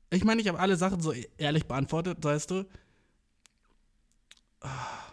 Ich 0.10 0.24
meine, 0.24 0.41
ich 0.41 0.48
habe 0.48 0.60
alle 0.60 0.78
Sachen 0.78 1.02
so 1.02 1.14
ehrlich 1.38 1.66
beantwortet, 1.66 2.24
weißt 2.24 2.50
du? 2.50 2.66
Ah. 4.62 5.07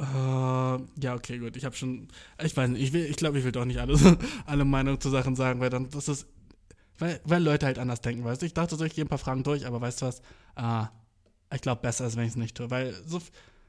Uh, 0.00 0.78
ja, 1.00 1.14
okay, 1.14 1.38
gut. 1.38 1.56
Ich 1.56 1.64
habe 1.64 1.74
schon. 1.74 2.08
Ich 2.42 2.56
weiß 2.56 2.70
nicht, 2.70 2.82
ich, 2.82 2.92
will, 2.92 3.04
ich 3.04 3.16
glaube, 3.16 3.38
ich 3.38 3.44
will 3.44 3.52
doch 3.52 3.64
nicht 3.64 3.80
alles, 3.80 4.02
alle 4.46 4.64
Meinungen 4.64 5.00
zu 5.00 5.10
Sachen 5.10 5.34
sagen, 5.34 5.60
weil 5.60 5.70
dann 5.70 5.90
das 5.90 6.08
ist. 6.08 6.26
Weil, 7.00 7.20
weil 7.24 7.42
Leute 7.42 7.66
halt 7.66 7.78
anders 7.78 8.00
denken, 8.00 8.24
weißt 8.24 8.42
du? 8.42 8.46
Ich 8.46 8.54
dachte 8.54 8.76
so, 8.76 8.84
ich 8.84 8.94
gehe 8.94 9.04
ein 9.04 9.08
paar 9.08 9.18
Fragen 9.18 9.44
durch, 9.44 9.66
aber 9.66 9.80
weißt 9.80 10.02
du 10.02 10.06
was? 10.06 10.20
Uh, 10.58 10.86
ich 11.54 11.60
glaube, 11.60 11.80
besser 11.82 12.06
ist, 12.06 12.16
wenn 12.16 12.24
ich 12.24 12.30
es 12.30 12.36
nicht 12.36 12.56
tue. 12.56 12.70
Weil 12.70 12.94
so 13.06 13.20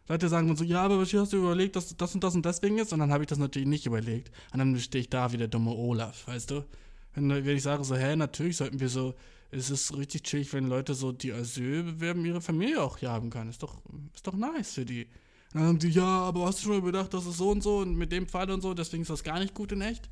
Leute 0.09 0.27
sagen 0.27 0.55
so, 0.55 0.63
ja, 0.63 0.81
aber 0.81 0.99
was 0.99 1.13
hast 1.13 1.33
du 1.33 1.37
überlegt, 1.37 1.75
dass 1.75 1.95
das 1.95 2.15
und 2.15 2.23
das 2.23 2.33
und 2.33 2.43
deswegen 2.43 2.79
ist? 2.79 2.91
Und 2.91 2.99
dann 2.99 3.11
habe 3.11 3.23
ich 3.23 3.27
das 3.27 3.37
natürlich 3.37 3.67
nicht 3.67 3.85
überlegt. 3.85 4.31
Und 4.51 4.59
dann 4.59 4.77
stehe 4.79 5.01
ich 5.01 5.09
da 5.09 5.31
wie 5.31 5.37
der 5.37 5.47
dumme 5.47 5.71
Olaf, 5.71 6.27
weißt 6.27 6.49
du? 6.49 6.65
Wenn, 7.13 7.29
wenn 7.29 7.55
ich 7.55 7.61
sage 7.61 7.83
so, 7.83 7.95
hä, 7.95 8.15
natürlich 8.15 8.57
sollten 8.57 8.79
wir 8.79 8.89
so. 8.89 9.13
Es 9.51 9.69
ist 9.69 9.95
richtig 9.95 10.23
chillig, 10.23 10.53
wenn 10.53 10.67
Leute 10.67 10.93
so 10.93 11.11
die 11.11 11.31
Asyl 11.31 11.83
bewerben, 11.83 12.25
ihre 12.25 12.41
Familie 12.41 12.81
auch 12.81 12.97
hier 12.97 13.09
haben 13.11 13.29
können. 13.29 13.49
Ist 13.49 13.63
doch, 13.63 13.81
ist 14.13 14.25
doch 14.25 14.35
nice 14.35 14.73
für 14.73 14.85
die. 14.85 15.07
Dann 15.53 15.63
haben 15.63 15.79
die, 15.79 15.89
ja, 15.89 16.05
aber 16.05 16.45
hast 16.45 16.59
du 16.59 16.65
schon 16.65 16.77
überdacht, 16.77 17.13
das 17.13 17.25
ist 17.25 17.37
so 17.37 17.49
und 17.49 17.63
so 17.63 17.79
und 17.79 17.95
mit 17.95 18.11
dem 18.11 18.27
Fall 18.27 18.51
und 18.51 18.61
so, 18.61 18.73
deswegen 18.73 19.01
ist 19.01 19.09
das 19.09 19.23
gar 19.23 19.39
nicht 19.39 19.53
gut 19.53 19.71
in 19.71 19.81
echt. 19.81 20.09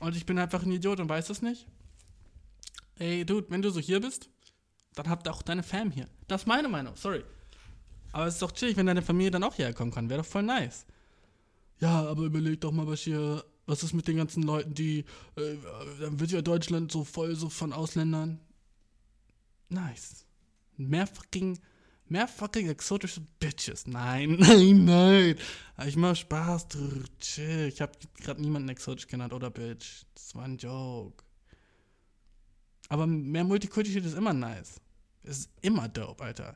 Und 0.00 0.16
ich 0.16 0.26
bin 0.26 0.38
einfach 0.38 0.64
ein 0.64 0.72
Idiot 0.72 0.98
und 0.98 1.08
weiß 1.08 1.28
das 1.28 1.42
nicht. 1.42 1.66
Ey, 2.98 3.24
Dude, 3.24 3.46
wenn 3.50 3.62
du 3.62 3.70
so 3.70 3.80
hier 3.80 4.00
bist, 4.00 4.28
dann 4.94 5.08
habt 5.08 5.28
auch 5.28 5.42
deine 5.42 5.62
Fam 5.62 5.90
hier. 5.90 6.08
Das 6.26 6.42
ist 6.42 6.46
meine 6.46 6.68
Meinung, 6.68 6.96
sorry. 6.96 7.22
Aber 8.10 8.26
es 8.26 8.34
ist 8.34 8.42
doch 8.42 8.52
chillig, 8.52 8.76
wenn 8.76 8.86
deine 8.86 9.02
Familie 9.02 9.30
dann 9.30 9.44
auch 9.44 9.54
hierher 9.54 9.72
kommen 9.72 9.92
kann. 9.92 10.08
Wäre 10.10 10.22
doch 10.22 10.28
voll 10.28 10.42
nice. 10.42 10.84
Ja, 11.80 12.06
aber 12.06 12.22
überleg 12.24 12.60
doch 12.60 12.72
mal, 12.72 12.84
Bashir, 12.84 13.44
was 13.66 13.82
ist 13.82 13.94
mit 13.94 14.06
den 14.06 14.16
ganzen 14.16 14.42
Leuten, 14.42 14.74
die. 14.74 15.00
Äh, 15.36 15.56
dann 16.00 16.20
wird 16.20 16.30
ja 16.30 16.42
Deutschland 16.42 16.92
so 16.92 17.04
voll 17.04 17.34
so 17.34 17.48
von 17.48 17.72
Ausländern. 17.72 18.38
Nice. 19.68 20.26
Mehr 20.76 21.06
fucking 21.06 21.58
Mehr 22.12 22.28
fucking 22.28 22.68
exotische 22.68 23.22
Bitches. 23.40 23.86
Nein, 23.86 24.36
nein, 24.38 24.84
nein. 24.84 25.34
Ich 25.86 25.96
mach 25.96 26.14
Spaß, 26.14 26.66
chill. 27.18 27.68
Ich 27.68 27.80
hab 27.80 27.96
gerade 28.18 28.42
niemanden 28.42 28.68
exotisch 28.68 29.06
genannt 29.06 29.32
oder 29.32 29.48
Bitch. 29.48 30.04
Das 30.14 30.34
war 30.34 30.44
ein 30.44 30.58
Joke. 30.58 31.24
Aber 32.90 33.06
mehr 33.06 33.44
Multikulti 33.44 33.98
ist 33.98 34.14
immer 34.14 34.34
nice. 34.34 34.78
Ist 35.22 35.48
immer 35.62 35.88
dope, 35.88 36.22
Alter. 36.22 36.54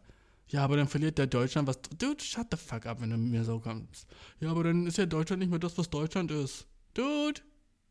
Ja, 0.49 0.63
aber 0.63 0.77
dann 0.77 0.89
verliert 0.89 1.17
der 1.17 1.27
Deutschland 1.27 1.67
was. 1.67 1.81
Dude, 1.97 2.23
shut 2.23 2.49
the 2.51 2.59
fuck 2.59 2.85
up, 2.85 3.01
wenn 3.01 3.09
du 3.09 3.17
mir 3.17 3.43
so 3.43 3.59
kommst. 3.59 4.07
Ja, 4.41 4.51
aber 4.51 4.65
dann 4.65 4.87
ist 4.87 4.99
ja 4.99 5.07
Deutschland 5.07 5.41
nicht 5.41 5.49
mehr 5.49 5.59
das, 5.59 5.79
was 5.79 5.89
Deutschland 5.89 6.31
ist. 6.33 6.67
Dude, 6.93 7.41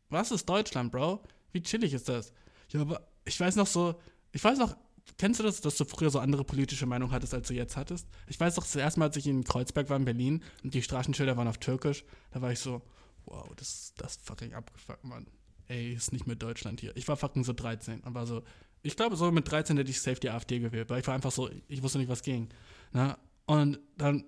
was 0.10 0.30
ist 0.30 0.48
Deutschland, 0.48 0.92
Bro? 0.92 1.24
Wie 1.52 1.64
chillig 1.64 1.96
ist 1.96 2.10
das? 2.10 2.32
Ja, 2.70 2.82
aber 2.82 3.08
ich 3.26 3.40
weiß 3.40 3.56
noch 3.56 3.66
so, 3.66 4.00
ich 4.32 4.44
weiß 4.44 4.60
noch, 4.60 4.78
kennst 5.18 5.40
du 5.40 5.44
das, 5.44 5.62
dass 5.62 5.78
du 5.78 5.86
früher 5.86 6.10
so 6.10 6.20
andere 6.20 6.44
politische 6.44 6.86
Meinung 6.86 7.12
hattest, 7.12 7.34
als 7.34 7.48
du 7.48 7.54
jetzt 7.54 7.78
hattest? 7.78 8.08
Ich 8.28 8.40
weiß 8.40 8.56
doch, 8.56 8.64
das 8.64 8.76
erste 8.76 9.00
Mal, 9.00 9.08
als 9.08 9.18
ich 9.18 9.28
in 9.28 9.44
Kreuzberg 9.44 9.90
war 9.90 9.98
in 9.98 10.06
Berlin 10.06 10.44
und 10.64 10.74
die 10.74 10.82
Straßenschilder 10.82 11.38
waren 11.38 11.48
auf 11.48 11.58
Türkisch, 11.58 12.04
da 12.32 12.42
war 12.42 12.52
ich 12.52 12.60
so, 12.60 12.82
wow, 13.26 13.48
das, 13.56 13.94
das 13.98 14.18
fucking 14.18 14.54
abgefuckt, 14.54 15.04
Mann. 15.04 15.28
Ey, 15.68 15.94
ist 15.94 16.12
nicht 16.12 16.28
mehr 16.28 16.36
Deutschland 16.36 16.80
hier. 16.80 16.96
Ich 16.96 17.08
war 17.08 17.18
fucking 17.18 17.44
so 17.44 17.54
13 17.54 18.02
und 18.02 18.14
war 18.14 18.28
so, 18.28 18.44
ich 18.84 18.96
glaube, 18.96 19.16
so 19.16 19.32
mit 19.32 19.50
13 19.50 19.78
hätte 19.78 19.90
ich 19.90 20.00
safe 20.00 20.20
die 20.20 20.30
AfD 20.30 20.60
gewählt, 20.60 20.90
weil 20.90 21.02
ich 21.02 21.08
war 21.08 21.16
einfach 21.16 21.32
so, 21.32 21.50
ich 21.68 21.82
wusste 21.82 21.98
nicht, 21.98 22.10
was 22.10 22.22
ging. 22.22 22.50
Ne? 22.94 23.18
Und 23.48 23.80
dann, 23.98 24.26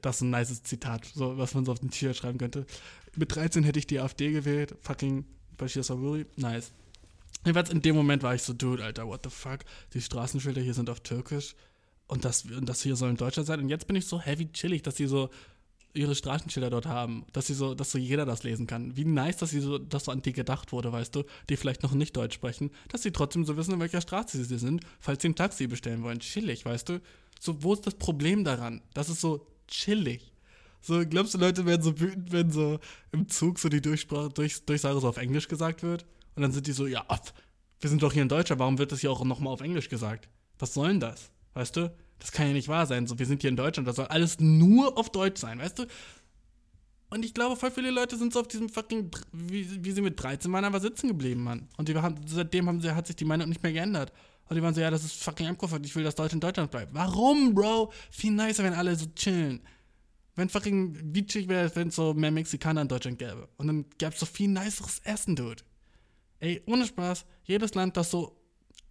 das 0.00 0.16
ist 0.16 0.22
ein 0.22 0.30
nices 0.30 0.62
Zitat, 0.64 1.04
so, 1.04 1.38
was 1.38 1.54
man 1.54 1.64
so 1.64 1.72
auf 1.72 1.78
den 1.78 1.90
T-Shirt 1.90 2.16
schreiben 2.16 2.38
könnte. 2.38 2.66
Mit 3.16 3.34
13 3.34 3.62
hätte 3.62 3.78
ich 3.78 3.86
die 3.86 4.00
AfD 4.00 4.32
gewählt, 4.32 4.76
fucking 4.80 5.24
Bashir 5.56 5.84
Saburi, 5.84 6.26
nice. 6.36 6.72
Jedenfalls 7.44 7.70
in 7.70 7.82
dem 7.82 7.96
Moment 7.96 8.22
war 8.22 8.34
ich 8.34 8.42
so, 8.42 8.52
dude, 8.52 8.84
Alter, 8.84 9.06
what 9.06 9.20
the 9.24 9.30
fuck? 9.30 9.60
Die 9.94 10.00
Straßenschilder 10.00 10.60
hier 10.60 10.74
sind 10.74 10.88
auf 10.90 11.00
Türkisch 11.00 11.54
und 12.06 12.24
das, 12.24 12.44
und 12.44 12.68
das 12.68 12.82
hier 12.82 12.94
soll 12.96 13.10
in 13.10 13.16
Deutschland 13.16 13.46
sein. 13.46 13.60
Und 13.60 13.68
jetzt 13.68 13.86
bin 13.86 13.96
ich 13.96 14.06
so 14.06 14.20
heavy 14.20 14.50
chillig, 14.52 14.82
dass 14.82 14.96
sie 14.96 15.06
so 15.06 15.30
ihre 15.94 16.14
Straßenschilder 16.14 16.70
dort 16.70 16.86
haben, 16.86 17.26
dass 17.32 17.46
sie 17.48 17.54
so, 17.54 17.74
dass 17.74 17.90
so 17.90 17.98
jeder 17.98 18.24
das 18.24 18.44
lesen 18.44 18.66
kann. 18.66 18.96
Wie 18.96 19.04
nice, 19.04 19.36
dass 19.36 19.50
sie 19.50 19.60
so, 19.60 19.78
dass 19.78 20.04
so 20.04 20.12
an 20.12 20.22
die 20.22 20.32
gedacht 20.32 20.72
wurde, 20.72 20.92
weißt 20.92 21.14
du, 21.14 21.24
die 21.48 21.56
vielleicht 21.56 21.82
noch 21.82 21.92
nicht 21.92 22.16
Deutsch 22.16 22.34
sprechen, 22.34 22.70
dass 22.88 23.02
sie 23.02 23.12
trotzdem 23.12 23.44
so 23.44 23.56
wissen, 23.56 23.74
in 23.74 23.80
welcher 23.80 24.00
Straße 24.00 24.42
sie 24.42 24.58
sind, 24.58 24.84
falls 25.00 25.22
sie 25.22 25.28
ein 25.28 25.34
Taxi 25.34 25.66
bestellen 25.66 26.02
wollen. 26.02 26.20
Chillig, 26.20 26.64
weißt 26.64 26.88
du? 26.88 27.00
So, 27.40 27.62
wo 27.62 27.74
ist 27.74 27.86
das 27.86 27.94
Problem 27.94 28.44
daran? 28.44 28.82
Das 28.94 29.08
ist 29.08 29.20
so 29.20 29.46
chillig. 29.68 30.32
So, 30.80 31.04
glaubst 31.06 31.34
du, 31.34 31.38
Leute 31.38 31.66
werden 31.66 31.82
so 31.82 32.00
wütend, 32.00 32.32
wenn 32.32 32.50
so 32.50 32.80
im 33.12 33.28
Zug 33.28 33.58
so 33.58 33.68
die 33.68 33.80
Durchsprache, 33.80 34.30
Durch, 34.30 34.64
Durchsage 34.64 35.00
so 35.00 35.08
auf 35.08 35.16
Englisch 35.16 35.48
gesagt 35.48 35.82
wird? 35.82 36.06
Und 36.34 36.42
dann 36.42 36.52
sind 36.52 36.66
die 36.66 36.72
so, 36.72 36.86
ja, 36.86 37.04
wir 37.80 37.90
sind 37.90 38.02
doch 38.02 38.12
hier 38.12 38.22
in 38.22 38.28
Deutschland, 38.28 38.60
warum 38.60 38.78
wird 38.78 38.92
das 38.92 39.00
hier 39.00 39.10
auch 39.10 39.24
nochmal 39.24 39.52
auf 39.52 39.60
Englisch 39.60 39.88
gesagt? 39.88 40.28
Was 40.58 40.74
soll 40.74 40.88
denn 40.88 41.00
das? 41.00 41.30
Weißt 41.54 41.76
du? 41.76 41.92
Das 42.18 42.30
kann 42.30 42.46
ja 42.46 42.52
nicht 42.52 42.68
wahr 42.68 42.86
sein. 42.86 43.06
So, 43.06 43.18
wir 43.18 43.26
sind 43.26 43.42
hier 43.42 43.50
in 43.50 43.56
Deutschland, 43.56 43.88
das 43.88 43.96
soll 43.96 44.06
alles 44.06 44.38
nur 44.38 44.96
auf 44.96 45.10
Deutsch 45.10 45.40
sein, 45.40 45.58
weißt 45.58 45.80
du? 45.80 45.86
Und 47.10 47.24
ich 47.24 47.34
glaube, 47.34 47.56
voll 47.56 47.70
viele 47.70 47.90
Leute 47.90 48.16
sind 48.16 48.32
so 48.32 48.40
auf 48.40 48.48
diesem 48.48 48.68
fucking, 48.68 49.10
wie, 49.32 49.84
wie 49.84 49.90
sie 49.90 50.00
mit 50.00 50.22
13 50.22 50.50
waren, 50.52 50.64
aber 50.64 50.80
sitzen 50.80 51.08
geblieben, 51.08 51.42
Mann. 51.42 51.68
Und 51.76 51.88
die 51.88 51.96
haben, 51.96 52.14
seitdem 52.26 52.68
haben 52.68 52.80
sie, 52.80 52.94
hat 52.94 53.06
sich 53.06 53.16
die 53.16 53.24
Meinung 53.24 53.48
nicht 53.48 53.62
mehr 53.62 53.72
geändert. 53.72 54.12
Und 54.48 54.56
die 54.56 54.62
waren 54.62 54.72
so, 54.72 54.80
ja, 54.80 54.90
das 54.90 55.04
ist 55.04 55.22
fucking 55.22 55.48
abgefuckt, 55.48 55.84
ich 55.84 55.94
will, 55.94 56.04
dass 56.04 56.14
Deutschland 56.14 56.42
in 56.42 56.48
Deutschland 56.48 56.70
bleibt. 56.70 56.94
Warum, 56.94 57.54
Bro? 57.54 57.92
Viel 58.10 58.32
nicer, 58.32 58.62
wenn 58.64 58.72
alle 58.72 58.94
so 58.96 59.06
chillen. 59.14 59.60
Wenn 60.36 60.48
fucking, 60.48 60.96
wie 61.12 61.26
chillig 61.26 61.48
wäre 61.48 61.70
wenn 61.74 61.88
es 61.88 61.96
so 61.96 62.14
mehr 62.14 62.30
Mexikaner 62.30 62.82
in 62.82 62.88
Deutschland 62.88 63.18
gäbe. 63.18 63.48
Und 63.56 63.66
dann 63.66 63.84
gäbe 63.98 64.12
es 64.14 64.20
so 64.20 64.26
viel 64.26 64.48
niceres 64.48 65.00
Essen, 65.04 65.36
Dude. 65.36 65.62
Ey, 66.42 66.60
ohne 66.66 66.84
Spaß, 66.84 67.24
jedes 67.44 67.74
Land, 67.74 67.96
das 67.96 68.10
so, 68.10 68.36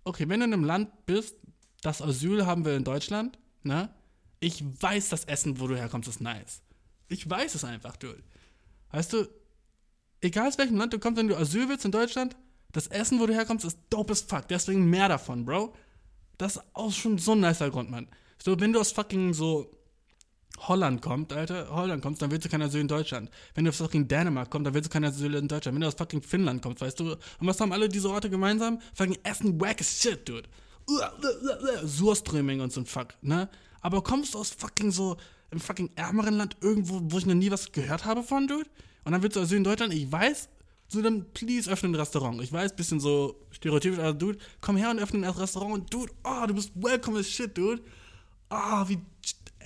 okay, 0.05 0.29
wenn 0.29 0.39
du 0.39 0.45
in 0.45 0.53
einem 0.53 0.63
Land 0.63 1.05
bist, 1.05 1.35
das 1.81 2.01
Asyl 2.01 2.45
haben 2.45 2.63
wir 2.63 2.77
in 2.77 2.85
Deutschland, 2.85 3.37
ne? 3.63 3.93
Ich 4.39 4.63
weiß, 4.81 5.09
das 5.09 5.25
Essen, 5.25 5.59
wo 5.59 5.67
du 5.67 5.75
herkommst, 5.75 6.07
ist 6.07 6.21
nice. 6.21 6.61
Ich 7.09 7.29
weiß 7.29 7.53
es 7.55 7.65
einfach, 7.65 7.97
du. 7.97 8.15
Weißt 8.91 9.11
du, 9.11 9.27
egal 10.21 10.47
aus 10.47 10.57
welchem 10.57 10.77
Land 10.77 10.93
du 10.93 10.99
kommst, 10.99 11.19
wenn 11.19 11.27
du 11.27 11.35
Asyl 11.35 11.67
willst 11.67 11.83
in 11.83 11.91
Deutschland, 11.91 12.37
das 12.71 12.87
Essen, 12.87 13.19
wo 13.19 13.25
du 13.25 13.33
herkommst, 13.33 13.65
ist 13.65 13.79
dope 13.89 14.13
as 14.13 14.21
fuck. 14.21 14.47
Deswegen 14.47 14.89
mehr 14.89 15.09
davon, 15.09 15.43
Bro. 15.43 15.75
Das 16.37 16.55
ist 16.55 16.63
auch 16.71 16.93
schon 16.93 17.17
so 17.17 17.33
ein 17.33 17.41
nicer 17.41 17.69
Grund, 17.69 17.91
Mann. 17.91 18.07
So, 18.41 18.57
wenn 18.61 18.71
du 18.71 18.79
aus 18.79 18.93
fucking 18.93 19.33
so 19.33 19.69
Holland 20.67 21.01
kommst, 21.01 21.33
Alter, 21.33 21.69
Holland 21.69 22.01
kommst, 22.01 22.21
dann 22.21 22.31
willst 22.31 22.45
du 22.45 22.49
kein 22.49 22.61
Asyl 22.61 22.81
in 22.81 22.87
Deutschland. 22.87 23.29
Wenn 23.55 23.65
du 23.65 23.69
aus 23.69 23.77
fucking 23.77 24.07
Dänemark 24.07 24.49
kommst, 24.49 24.67
dann 24.67 24.73
willst 24.73 24.89
du 24.89 24.93
kein 24.93 25.03
Asyl 25.03 25.33
in 25.35 25.47
Deutschland. 25.47 25.75
Wenn 25.75 25.81
du 25.81 25.87
aus 25.87 25.95
fucking 25.95 26.21
Finnland 26.21 26.61
kommst, 26.61 26.81
weißt 26.81 26.99
du, 26.99 27.11
und 27.13 27.19
was 27.47 27.59
haben 27.59 27.71
alle 27.71 27.89
diese 27.89 28.09
Orte 28.09 28.29
gemeinsam? 28.29 28.79
Fucking 28.93 29.17
Essen 29.23 29.59
wack 29.59 29.81
as 29.81 30.01
shit, 30.01 30.27
dude. 30.27 30.47
Surströming 31.85 32.61
und 32.61 32.71
so 32.71 32.81
ein 32.81 32.85
Fuck, 32.85 33.15
ne? 33.21 33.49
Aber 33.81 34.03
kommst 34.03 34.33
du 34.33 34.39
aus 34.39 34.51
fucking 34.51 34.91
so, 34.91 35.17
im 35.49 35.59
fucking 35.59 35.89
ärmeren 35.95 36.35
Land 36.35 36.57
irgendwo, 36.61 37.01
wo 37.03 37.17
ich 37.17 37.25
noch 37.25 37.33
nie 37.33 37.51
was 37.51 37.71
gehört 37.71 38.05
habe 38.05 38.23
von, 38.23 38.47
dude? 38.47 38.69
Und 39.03 39.13
dann 39.13 39.23
willst 39.23 39.35
du 39.35 39.41
Asyl 39.41 39.57
in 39.57 39.63
Deutschland? 39.63 39.93
Ich 39.93 40.11
weiß, 40.11 40.49
so 40.87 41.01
dann 41.01 41.25
please 41.33 41.71
öffne 41.71 41.89
ein 41.89 41.95
Restaurant. 41.95 42.41
Ich 42.41 42.51
weiß, 42.51 42.75
bisschen 42.75 42.99
so 42.99 43.35
stereotypisch, 43.49 43.99
aber 43.99 44.13
dude, 44.13 44.37
komm 44.59 44.75
her 44.75 44.91
und 44.91 44.99
öffne 44.99 45.25
ein 45.25 45.33
Restaurant 45.33 45.91
dude, 45.91 46.11
oh, 46.23 46.45
du 46.47 46.53
bist 46.53 46.71
welcome 46.75 47.17
as 47.17 47.29
shit, 47.29 47.57
dude. 47.57 47.81
Ah, 48.49 48.83
oh, 48.83 48.89
wie 48.89 48.99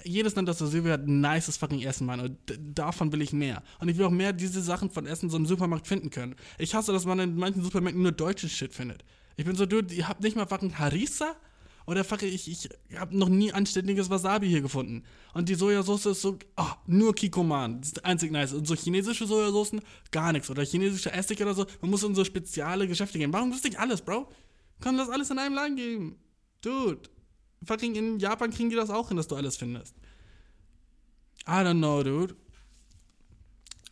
jedes 0.06 0.36
Land, 0.36 0.47
das 0.47 0.62
Asyl 0.62 0.84
will, 0.84 0.91
hat 0.91 1.08
ein 1.08 1.22
nices 1.22 1.58
fucking 1.58 1.82
Essen, 1.82 2.06
Mann. 2.06 2.20
Und 2.20 2.38
davon 2.60 3.12
will 3.12 3.22
ich 3.22 3.34
mehr. 3.34 3.64
Und 3.80 3.89
ich 3.89 3.97
will 3.97 4.06
auch 4.06 4.12
mehr 4.12 4.34
diese 4.34 4.62
Sachen 4.62 4.89
von 4.89 5.06
Essen 5.06 5.30
so 5.30 5.38
im 5.38 5.45
Supermarkt 5.45 5.88
finden 5.88 6.10
können. 6.10 6.36
Ich 6.58 6.76
hasse, 6.76 6.91
dass 6.91 7.06
man 7.06 7.20
in 7.20 7.36
manchen 7.36 7.64
Supermärkten 7.64 8.01
nur 8.01 8.12
deutschen 8.12 8.49
Shit 8.49 8.74
findet. 8.74 9.03
Ich 9.38 9.45
bin 9.45 9.56
so, 9.56 9.66
dude, 9.66 9.93
ihr 9.93 10.08
habt 10.08 10.22
nicht 10.22 10.36
mal 10.36 10.45
fucking 10.45 10.78
Harissa? 10.78 11.36
Oder 11.88 12.03
fucking, 12.03 12.30
ich, 12.30 12.49
ich 12.49 12.70
hab 12.97 13.14
noch 13.14 13.30
nie 13.30 13.53
anständiges 13.53 14.10
Wasabi 14.10 14.47
hier 14.47 14.62
gefunden. 14.62 15.03
Und 15.34 15.49
die 15.49 15.56
Sojasauce 15.56 16.08
ist 16.08 16.22
so, 16.22 16.39
oh, 16.58 16.72
nur 16.88 17.14
Kikoman. 17.14 17.80
Das 17.80 17.89
ist 17.89 18.06
einzig 18.06 18.32
nice. 18.32 18.53
Und 18.53 18.66
so 18.66 18.76
chinesische 18.76 19.28
Sojasoßen, 19.28 19.82
gar 20.12 20.32
nichts. 20.32 20.49
Oder 20.49 20.64
chinesische 20.64 21.12
Essig 21.12 21.41
oder 21.41 21.53
so. 21.53 21.66
Man 21.82 21.91
muss 21.91 22.03
in 22.03 22.16
so 22.16 22.24
spezielle 22.24 22.88
Geschäfte 22.88 23.20
gehen. 23.20 23.32
Warum 23.34 23.53
wüsste 23.53 23.68
ich 23.68 23.80
alles, 23.80 24.01
Bro? 24.01 24.28
Kann 24.82 24.97
das 24.97 25.10
alles 25.10 25.30
in 25.30 25.38
einem 25.38 25.56
Laden 25.56 25.76
geben? 25.76 26.16
Dude. 26.62 27.10
Fucking 27.64 27.95
in 27.95 28.20
Japan 28.20 28.51
kriegen 28.51 28.70
die 28.70 28.76
das 28.76 28.89
auch 28.89 29.08
hin, 29.08 29.18
dass 29.18 29.28
du 29.28 29.36
alles 29.36 29.58
findest. 29.58 29.95
I 31.47 31.62
don't 31.62 31.78
know, 31.78 32.03
dude. 32.03 32.36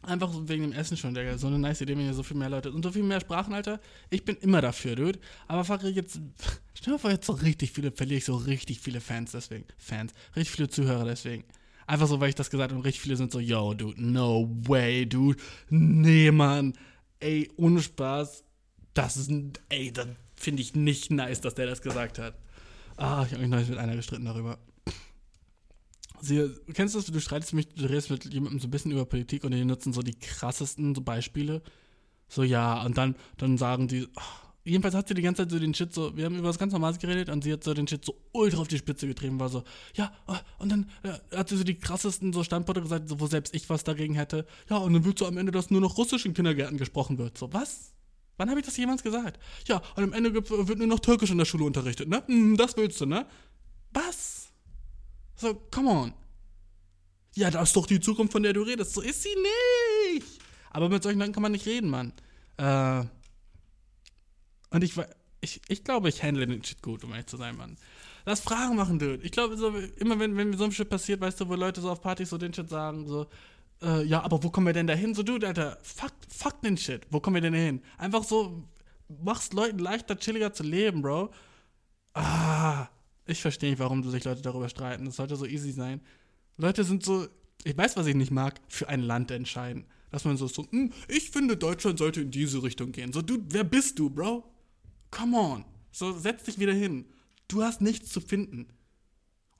Einfach 0.02 0.32
wegen 0.48 0.64
dem 0.64 0.74
Essen 0.74 0.98
schon, 0.98 1.14
Digga. 1.14 1.38
So 1.38 1.48
eine 1.48 1.58
nice 1.58 1.80
Idee, 1.82 1.96
wenn 1.96 2.04
hier 2.04 2.14
so 2.14 2.24
viel 2.24 2.36
mehr 2.36 2.50
Leute 2.50 2.72
und 2.72 2.84
so 2.84 2.92
viel 2.92 3.04
mehr 3.04 3.22
Sprachen, 3.22 3.54
Alter. 3.54 3.80
Ich 4.10 4.26
bin 4.26 4.36
immer 4.38 4.60
dafür, 4.60 4.96
dude. 4.96 5.20
Aber 5.48 5.64
fuck, 5.64 5.82
jetzt. 5.84 6.20
Stell 6.74 6.94
dir 6.94 7.00
vor, 7.00 7.12
jetzt 7.12 7.26
so 7.26 7.34
richtig 7.34 7.72
viele, 7.72 7.92
verliere 7.92 8.18
ich 8.18 8.26
so 8.26 8.36
richtig 8.36 8.82
viele 8.82 9.00
Fans 9.00 9.32
deswegen. 9.32 9.66
Fans. 9.78 10.12
Richtig 10.36 10.56
viele 10.56 10.68
Zuhörer 10.68 11.06
deswegen. 11.06 11.46
Einfach 11.88 12.08
so, 12.08 12.20
weil 12.20 12.30
ich 12.30 12.36
das 12.36 12.50
gesagt 12.50 12.72
habe 12.72 12.80
und 12.80 12.86
richtig 12.86 13.02
viele 13.02 13.16
sind 13.16 13.32
so, 13.32 13.40
yo, 13.40 13.74
dude, 13.74 14.02
no 14.02 14.50
way, 14.68 15.06
dude. 15.06 15.42
Nee, 15.70 16.32
Mann. 16.32 16.74
Ey, 17.20 17.50
ohne 17.56 17.82
Spaß. 17.82 18.44
Das 18.94 19.16
ist 19.16 19.30
ein. 19.30 19.54
Ey, 19.70 19.94
das 19.94 20.08
finde 20.36 20.62
ich 20.62 20.76
nicht 20.76 21.12
nice, 21.12 21.40
dass 21.40 21.56
der 21.56 21.68
das 21.68 21.82
gesagt 21.82 22.20
hat. 22.20 22.38
Ah, 22.98 23.24
ich 23.26 23.32
habe 23.32 23.42
mich 23.42 23.50
neulich 23.50 23.70
mit 23.70 23.78
einer 23.78 23.96
gestritten 23.96 24.26
darüber. 24.26 24.60
Sie, 26.22 26.50
kennst 26.74 26.96
du 26.96 27.00
das, 27.00 27.08
du 27.08 27.20
streitest 27.20 27.54
mich, 27.54 27.68
du 27.70 27.84
redest 27.84 28.10
mit 28.10 28.32
jemandem 28.34 28.60
so 28.60 28.68
ein 28.68 28.72
bisschen 28.72 28.92
über 28.92 29.06
Politik 29.06 29.44
und 29.44 29.52
die 29.52 29.66
nutzen 29.66 29.92
so 29.92 30.02
die 30.02 30.18
krassesten 30.18 30.96
so 30.96 31.02
Beispiele. 31.02 31.62
So, 32.30 32.44
ja, 32.44 32.82
und 32.84 32.98
dann, 32.98 33.16
dann 33.38 33.58
sagen 33.58 33.88
die, 33.88 34.08
oh, 34.16 34.22
jedenfalls 34.64 34.96
hat 34.96 35.08
sie 35.08 35.14
die 35.14 35.22
ganze 35.22 35.42
Zeit 35.42 35.52
so 35.52 35.60
den 35.60 35.74
Shit 35.74 35.94
so, 35.94 36.16
wir 36.16 36.26
haben 36.26 36.38
über 36.38 36.48
was 36.48 36.58
ganz 36.58 36.72
Normales 36.72 37.00
geredet 37.00 37.30
und 37.30 37.44
sie 37.44 37.52
hat 37.52 37.64
so 37.64 37.74
den 37.74 37.88
Shit 37.88 38.06
so 38.06 38.16
ultra 38.32 38.62
auf 38.62 38.68
die 38.68 38.78
Spitze 38.78 39.06
getrieben, 39.06 39.40
war 39.40 39.50
so, 39.50 39.64
ja, 39.96 40.14
oh, 40.28 40.36
und 40.60 40.72
dann 40.72 40.90
ja, 41.04 41.20
hat 41.38 41.50
sie 41.50 41.58
so 41.58 41.64
die 41.64 41.78
krassesten 41.78 42.32
so 42.32 42.44
Standpunkte 42.44 42.82
gesagt, 42.82 43.10
so, 43.10 43.20
wo 43.20 43.28
selbst 43.28 43.54
ich 43.54 43.70
was 43.70 43.84
dagegen 43.84 44.16
hätte. 44.16 44.46
Ja, 44.70 44.78
und 44.78 44.94
dann 44.94 45.04
wird 45.04 45.20
so 45.20 45.28
am 45.28 45.38
Ende, 45.38 45.52
dass 45.52 45.72
nur 45.72 45.82
noch 45.82 45.98
Russisch 45.98 46.26
in 46.26 46.34
Kindergärten 46.34 46.78
gesprochen 46.78 47.18
wird. 47.18 47.38
So, 47.38 47.52
was? 47.52 47.93
Wann 48.38 48.50
habe 48.50 48.60
ich 48.60 48.66
das 48.66 48.78
jemals 48.78 49.04
gesagt? 49.04 49.40
Ja, 49.68 49.82
und 49.96 50.04
am 50.04 50.14
Ende 50.14 50.34
wird 50.34 50.78
nur 50.80 50.88
noch 50.88 51.00
Türkisch 51.00 51.30
in 51.30 51.38
der 51.38 51.46
Schule 51.46 51.66
unterrichtet, 51.66 52.10
ne? 52.10 52.24
Hm, 52.26 52.58
das 52.58 52.76
willst 52.78 53.00
du, 53.02 53.06
ne? 53.06 53.28
Was? 53.92 54.50
So, 55.36 55.54
come 55.72 55.90
on. 55.90 56.14
Ja, 57.36 57.50
das 57.52 57.70
ist 57.70 57.76
doch 57.76 57.86
die 57.86 58.00
Zukunft, 58.00 58.32
von 58.32 58.44
der 58.44 58.54
du 58.54 58.62
redest. 58.62 58.94
So 58.94 59.02
ist 59.02 59.24
sie 59.24 59.36
nicht. 60.14 60.40
Aber 60.72 60.90
mit 60.90 61.04
solchen 61.04 61.20
Leuten 61.20 61.34
kann 61.34 61.44
man 61.44 61.52
nicht 61.52 61.66
reden, 61.66 61.90
Mann. 61.90 62.14
Äh, 62.58 63.06
und 64.70 64.84
ich, 64.84 64.94
ich, 65.42 65.62
ich 65.68 65.84
glaube, 65.84 66.10
ich 66.10 66.24
handle 66.24 66.48
den 66.48 66.64
Shit 66.64 66.82
gut, 66.82 67.04
um 67.04 67.12
ehrlich 67.12 67.28
zu 67.28 67.38
sein, 67.38 67.56
Mann. 67.56 67.78
Lass 68.26 68.40
Fragen 68.40 68.76
machen, 68.76 69.00
Dude. 69.00 69.24
Ich 69.24 69.32
glaube, 69.32 69.58
so, 69.58 69.70
immer 69.98 70.20
wenn, 70.20 70.38
wenn 70.38 70.50
mir 70.50 70.58
so 70.58 70.64
ein 70.64 70.72
Shit 70.72 70.90
passiert, 70.90 71.22
weißt 71.22 71.42
du, 71.42 71.50
wo 71.50 71.56
Leute 71.56 71.82
so 71.82 71.92
auf 71.92 72.02
Partys 72.02 72.30
so 72.30 72.38
den 72.38 72.54
Shit 72.54 72.70
sagen, 72.70 73.08
so, 73.08 73.28
äh, 73.84 74.04
ja, 74.04 74.22
aber 74.22 74.44
wo 74.44 74.50
kommen 74.50 74.68
wir 74.68 74.74
denn 74.74 74.88
da 74.88 74.94
hin? 74.94 75.14
So, 75.14 75.24
Dude, 75.24 75.48
Alter, 75.48 75.78
fuck, 75.82 76.14
fuck 76.28 76.62
den 76.62 76.78
Shit. 76.78 77.06
Wo 77.10 77.20
kommen 77.20 77.36
wir 77.36 77.42
denn 77.42 77.54
hin? 77.54 77.82
Einfach 77.98 78.24
so, 78.24 78.64
mach's 79.22 79.54
Leuten 79.54 79.80
leichter, 79.80 80.18
chilliger 80.18 80.54
zu 80.54 80.64
leben, 80.64 81.02
Bro. 81.02 81.32
Ah, 82.14 82.88
ich 83.26 83.42
verstehe 83.42 83.72
nicht, 83.72 83.80
warum 83.80 84.04
sich 84.10 84.24
Leute 84.24 84.42
darüber 84.42 84.70
streiten. 84.70 85.06
Das 85.06 85.18
sollte 85.18 85.36
so 85.36 85.46
easy 85.46 85.72
sein. 85.72 86.02
Leute 86.58 86.84
sind 86.84 87.04
so, 87.04 87.28
ich 87.64 87.78
weiß, 87.78 87.98
was 87.98 88.08
ich 88.08 88.16
nicht 88.16 88.32
mag, 88.32 88.60
für 88.68 88.90
ein 88.90 89.02
Land 89.02 89.32
entscheiden. 89.32 89.86
Dass 90.12 90.26
man 90.26 90.38
so, 90.38 90.48
so 90.48 90.66
hm, 90.70 90.92
ich 91.08 91.32
finde, 91.32 91.58
Deutschland 91.58 91.98
sollte 91.98 92.22
in 92.22 92.32
diese 92.32 92.62
Richtung 92.62 92.92
gehen. 92.92 93.14
So, 93.14 93.22
du, 93.22 93.40
wer 93.50 93.64
bist 93.64 93.98
du, 93.98 94.10
Bro? 94.10 94.44
Come 95.10 95.38
on. 95.38 95.66
So, 95.92 96.12
setz 96.12 96.44
dich 96.44 96.60
wieder 96.60 96.74
hin. 96.74 97.06
Du 97.48 97.64
hast 97.64 97.82
nichts 97.82 98.12
zu 98.12 98.22
finden. 98.22 98.68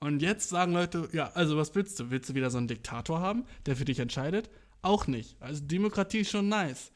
Und 0.04 0.20
jetzt 0.20 0.50
sagen 0.50 0.74
Leute, 0.74 1.08
ja, 1.12 1.30
also 1.32 1.56
was 1.56 1.74
willst 1.74 1.98
du? 1.98 2.10
Willst 2.10 2.28
du 2.28 2.34
wieder 2.34 2.50
so 2.50 2.58
einen 2.58 2.68
Diktator 2.68 3.20
haben, 3.20 3.46
der 3.64 3.74
für 3.74 3.86
dich 3.86 4.00
entscheidet? 4.00 4.50
Auch 4.82 5.06
nicht. 5.06 5.40
Also 5.40 5.64
Demokratie 5.64 6.18
ist 6.18 6.30
schon 6.30 6.50
nice. 6.50 6.92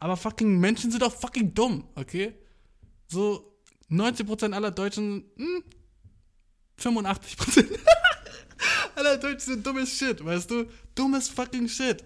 Aber 0.00 0.16
fucking 0.16 0.58
Menschen 0.58 0.90
sind 0.90 1.04
auch 1.04 1.14
fucking 1.14 1.54
dumm, 1.54 1.84
okay? 1.94 2.34
So 3.06 3.56
90% 3.92 4.54
aller 4.54 4.72
Deutschen, 4.72 5.24
hm, 5.36 5.62
85%. 6.80 7.78
aller 8.96 9.18
Deutschen 9.18 9.52
sind 9.52 9.64
dummes 9.64 9.96
Shit, 9.96 10.24
weißt 10.24 10.50
du? 10.50 10.66
Dummes 10.96 11.28
fucking 11.28 11.68
Shit. 11.68 12.02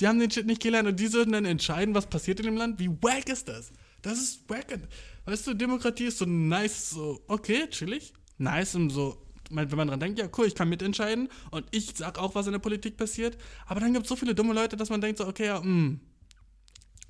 Die 0.00 0.08
haben 0.08 0.18
den 0.18 0.30
Shit 0.30 0.46
nicht 0.46 0.62
gelernt 0.62 0.88
und 0.88 0.98
die 0.98 1.08
sollten 1.08 1.32
dann 1.32 1.44
entscheiden, 1.44 1.94
was 1.94 2.06
passiert 2.06 2.40
in 2.40 2.46
dem 2.46 2.56
Land. 2.56 2.78
Wie 2.78 2.88
wack 2.88 3.28
ist 3.28 3.48
das? 3.48 3.70
Das 4.00 4.16
ist 4.16 4.48
wack. 4.48 4.78
Weißt 5.26 5.46
du, 5.46 5.52
Demokratie 5.52 6.06
ist 6.06 6.16
so 6.16 6.24
nice, 6.24 6.88
so, 6.88 7.22
okay, 7.28 7.68
chillig. 7.68 8.14
Nice 8.38 8.76
und 8.76 8.88
so, 8.88 9.23
wenn 9.56 9.76
man 9.76 9.88
dran 9.88 10.00
denkt, 10.00 10.18
ja, 10.18 10.28
cool, 10.36 10.46
ich 10.46 10.54
kann 10.54 10.68
mitentscheiden 10.68 11.28
und 11.50 11.66
ich 11.70 11.92
sag 11.96 12.18
auch, 12.18 12.34
was 12.34 12.46
in 12.46 12.52
der 12.52 12.58
Politik 12.58 12.96
passiert. 12.96 13.36
Aber 13.66 13.80
dann 13.80 13.92
gibt 13.92 14.04
es 14.04 14.08
so 14.08 14.16
viele 14.16 14.34
dumme 14.34 14.54
Leute, 14.54 14.76
dass 14.76 14.90
man 14.90 15.00
denkt, 15.00 15.18
so, 15.18 15.26
okay, 15.26 15.46
ja, 15.46 15.60
mh. 15.60 15.64
Hm. 15.64 16.00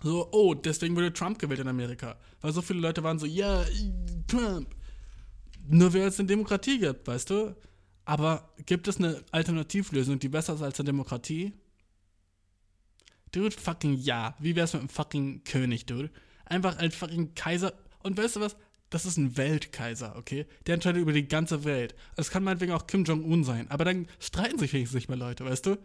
So, 0.02 0.28
oh, 0.32 0.52
deswegen 0.52 0.94
wurde 0.96 1.14
Trump 1.14 1.38
gewählt 1.38 1.60
in 1.60 1.68
Amerika. 1.68 2.16
Weil 2.42 2.52
so 2.52 2.60
viele 2.60 2.80
Leute 2.80 3.02
waren 3.02 3.18
so, 3.18 3.24
ja, 3.24 3.64
Trump. 4.26 4.68
Nur 5.66 5.94
wer 5.94 6.06
es 6.06 6.18
eine 6.18 6.26
Demokratie 6.26 6.78
gibt, 6.78 7.06
weißt 7.06 7.30
du? 7.30 7.56
Aber 8.04 8.52
gibt 8.66 8.86
es 8.86 8.98
eine 8.98 9.24
Alternativlösung, 9.30 10.18
die 10.18 10.28
besser 10.28 10.54
ist 10.54 10.62
als 10.62 10.78
eine 10.78 10.86
Demokratie? 10.86 11.54
Dude, 13.32 13.56
fucking 13.56 13.94
ja. 13.94 14.36
Wie 14.38 14.54
wär's 14.54 14.74
mit 14.74 14.80
einem 14.80 14.88
fucking 14.90 15.42
König, 15.44 15.86
dude? 15.86 16.10
Einfach 16.44 16.78
als 16.78 16.94
fucking 16.94 17.34
Kaiser. 17.34 17.72
Und 18.02 18.18
weißt 18.18 18.36
du 18.36 18.40
was? 18.40 18.56
Das 18.94 19.06
ist 19.06 19.16
ein 19.16 19.36
Weltkaiser, 19.36 20.14
okay? 20.14 20.46
Der 20.68 20.74
entscheidet 20.74 21.02
über 21.02 21.12
die 21.12 21.26
ganze 21.26 21.64
Welt. 21.64 21.96
Es 22.14 22.30
kann 22.30 22.44
meinetwegen 22.44 22.70
auch 22.70 22.86
Kim 22.86 23.02
Jong-un 23.02 23.42
sein. 23.42 23.68
Aber 23.68 23.84
dann 23.84 24.06
streiten 24.20 24.56
sich 24.56 24.72
wenigstens 24.72 24.94
nicht 24.94 25.08
mehr 25.08 25.18
Leute, 25.18 25.44
weißt 25.44 25.66
du? 25.66 25.78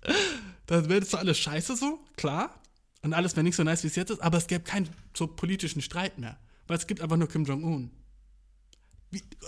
dann 0.66 0.86
wäre 0.90 1.00
das 1.00 1.08
doch 1.08 1.20
alles 1.20 1.38
scheiße 1.38 1.76
so, 1.76 1.98
klar. 2.18 2.60
Und 3.00 3.14
alles 3.14 3.36
wäre 3.36 3.44
nicht 3.44 3.56
so 3.56 3.64
nice, 3.64 3.84
wie 3.84 3.86
es 3.86 3.96
jetzt 3.96 4.10
ist. 4.10 4.20
Aber 4.20 4.36
es 4.36 4.48
gäbe 4.48 4.64
keinen 4.64 4.90
so 5.16 5.26
politischen 5.26 5.80
Streit 5.80 6.18
mehr. 6.18 6.38
Weil 6.66 6.76
es 6.76 6.86
gibt 6.86 7.00
einfach 7.00 7.16
nur 7.16 7.26
Kim 7.26 7.46
Jong-un. 7.46 7.90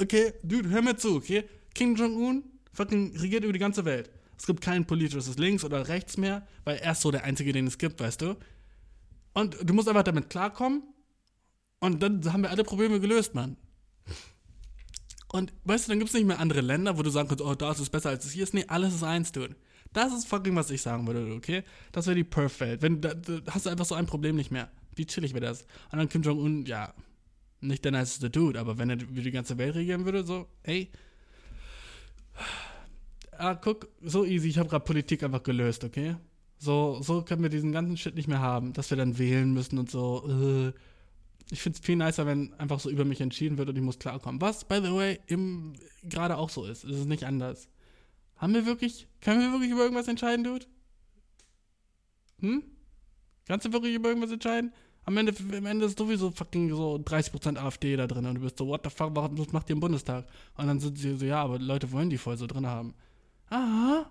Okay, 0.00 0.32
dude, 0.42 0.70
hör 0.70 0.80
mir 0.80 0.96
zu, 0.96 1.16
okay? 1.16 1.44
Kim 1.74 1.94
Jong-un 1.94 2.42
fucking 2.72 3.18
regiert 3.18 3.44
über 3.44 3.52
die 3.52 3.58
ganze 3.58 3.84
Welt. 3.84 4.08
Es 4.38 4.46
gibt 4.46 4.62
kein 4.62 4.86
politisches 4.86 5.36
Links 5.36 5.62
oder 5.62 5.88
Rechts 5.88 6.16
mehr, 6.16 6.48
weil 6.64 6.78
er 6.78 6.92
ist 6.92 7.02
so 7.02 7.10
der 7.10 7.24
Einzige, 7.24 7.52
den 7.52 7.66
es 7.66 7.76
gibt, 7.76 8.00
weißt 8.00 8.22
du? 8.22 8.38
Und 9.34 9.58
du 9.62 9.74
musst 9.74 9.88
einfach 9.88 10.04
damit 10.04 10.30
klarkommen 10.30 10.84
und 11.80 12.02
dann 12.02 12.32
haben 12.32 12.42
wir 12.42 12.50
alle 12.50 12.64
Probleme 12.64 13.00
gelöst, 13.00 13.34
Mann. 13.34 13.56
Und 15.30 15.52
weißt 15.64 15.86
du, 15.86 15.92
dann 15.92 15.98
gibt 15.98 16.08
es 16.08 16.14
nicht 16.14 16.26
mehr 16.26 16.38
andere 16.38 16.62
Länder, 16.62 16.96
wo 16.96 17.02
du 17.02 17.10
sagen 17.10 17.28
kannst, 17.28 17.44
oh, 17.44 17.54
da 17.54 17.70
ist 17.70 17.80
es 17.80 17.90
besser 17.90 18.08
als 18.10 18.30
hier 18.30 18.42
ist. 18.42 18.54
Nee, 18.54 18.64
alles 18.68 18.94
ist 18.94 19.02
eins, 19.02 19.30
dude. 19.30 19.56
Das 19.92 20.12
ist 20.12 20.26
fucking, 20.26 20.56
was 20.56 20.70
ich 20.70 20.82
sagen 20.82 21.06
würde, 21.06 21.34
okay? 21.34 21.64
Das 21.92 22.06
wäre 22.06 22.16
die 22.16 22.24
Perfect. 22.24 22.82
Wenn, 22.82 23.00
da, 23.00 23.14
da, 23.14 23.40
hast 23.50 23.66
du 23.66 23.70
einfach 23.70 23.84
so 23.84 23.94
ein 23.94 24.06
Problem 24.06 24.36
nicht 24.36 24.50
mehr. 24.50 24.70
Wie 24.94 25.06
chillig 25.06 25.34
wäre 25.34 25.46
das? 25.46 25.62
Und 25.92 25.98
dann 25.98 26.08
Kim 26.08 26.22
Jong-un, 26.22 26.64
ja, 26.66 26.92
nicht 27.60 27.84
der 27.84 27.92
niceste 27.92 28.30
Dude, 28.30 28.58
aber 28.58 28.78
wenn 28.78 28.90
er 28.90 28.96
die 28.96 29.30
ganze 29.30 29.58
Welt 29.58 29.74
regieren 29.74 30.04
würde, 30.04 30.24
so, 30.24 30.48
ey, 30.62 30.90
ah, 33.32 33.54
guck, 33.54 33.88
so 34.02 34.24
easy, 34.24 34.48
ich 34.48 34.58
habe 34.58 34.68
gerade 34.68 34.84
Politik 34.84 35.22
einfach 35.22 35.42
gelöst, 35.42 35.84
okay? 35.84 36.16
So, 36.58 37.00
so 37.02 37.22
können 37.22 37.42
wir 37.42 37.50
diesen 37.50 37.72
ganzen 37.72 37.96
Shit 37.96 38.14
nicht 38.14 38.28
mehr 38.28 38.40
haben, 38.40 38.72
dass 38.72 38.90
wir 38.90 38.96
dann 38.96 39.18
wählen 39.18 39.52
müssen 39.52 39.78
und 39.78 39.90
so. 39.90 40.28
Äh. 40.28 40.72
Ich 41.50 41.62
finde 41.62 41.78
es 41.78 41.84
viel 41.84 41.96
nicer, 41.96 42.26
wenn 42.26 42.52
einfach 42.54 42.78
so 42.78 42.90
über 42.90 43.04
mich 43.04 43.20
entschieden 43.20 43.56
wird 43.56 43.68
und 43.68 43.76
ich 43.76 43.82
muss 43.82 43.98
klarkommen. 43.98 44.40
Was, 44.40 44.64
by 44.64 44.80
the 44.82 44.92
way, 44.92 45.18
gerade 46.02 46.36
auch 46.36 46.50
so 46.50 46.64
ist. 46.66 46.84
Es 46.84 46.98
ist 46.98 47.06
nicht 47.06 47.24
anders. 47.24 47.68
Haben 48.36 48.54
wir 48.54 48.66
wirklich, 48.66 49.08
können 49.20 49.40
wir 49.40 49.52
wirklich 49.52 49.70
über 49.70 49.82
irgendwas 49.82 50.08
entscheiden, 50.08 50.44
Dude? 50.44 50.66
Hm? 52.40 52.62
Kannst 53.46 53.66
du 53.66 53.72
wirklich 53.72 53.94
über 53.94 54.10
irgendwas 54.10 54.30
entscheiden? 54.30 54.72
Am 55.04 55.16
Ende, 55.16 55.34
am 55.56 55.64
Ende 55.64 55.86
ist 55.86 55.98
sowieso 55.98 56.30
fucking 56.30 56.68
so 56.68 56.96
30% 56.96 57.56
AfD 57.56 57.96
da 57.96 58.06
drin 58.06 58.26
und 58.26 58.34
du 58.34 58.40
bist 58.42 58.58
so, 58.58 58.66
what 58.66 58.82
the 58.84 58.90
fuck, 58.90 59.16
was 59.16 59.52
macht 59.52 59.70
ihr 59.70 59.72
im 59.72 59.80
Bundestag? 59.80 60.26
Und 60.56 60.66
dann 60.66 60.80
sind 60.80 60.98
sie 60.98 61.16
so, 61.16 61.24
ja, 61.24 61.42
aber 61.42 61.58
Leute 61.58 61.90
wollen 61.92 62.10
die 62.10 62.18
voll 62.18 62.36
so 62.36 62.46
drin 62.46 62.66
haben. 62.66 62.94
Aha. 63.48 64.10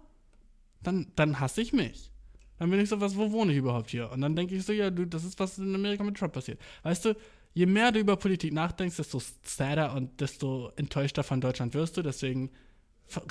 Dann, 0.81 1.11
dann 1.15 1.39
hasse 1.39 1.61
ich 1.61 1.71
mich. 1.71 2.11
Dann 2.59 2.69
bin 2.71 2.79
ich 2.79 2.89
so, 2.89 2.99
was, 2.99 3.15
wo 3.15 3.31
wohne 3.31 3.51
ich 3.51 3.59
überhaupt 3.59 3.89
hier? 3.89 4.11
Und 4.11 4.21
dann 4.21 4.35
denke 4.35 4.55
ich 4.55 4.65
so, 4.65 4.73
ja, 4.73 4.89
du, 4.89 5.05
das 5.05 5.23
ist, 5.23 5.39
was 5.39 5.57
in 5.57 5.73
Amerika 5.75 6.03
mit 6.03 6.17
Trump 6.17 6.33
passiert. 6.33 6.59
Weißt 6.83 7.05
du, 7.05 7.15
je 7.53 7.65
mehr 7.65 7.91
du 7.91 7.99
über 7.99 8.15
Politik 8.15 8.53
nachdenkst, 8.53 8.97
desto 8.97 9.21
sadder 9.43 9.93
und 9.93 10.19
desto 10.21 10.71
enttäuschter 10.75 11.23
von 11.23 11.41
Deutschland 11.41 11.73
wirst 11.73 11.97
du. 11.97 12.01
Deswegen 12.01 12.51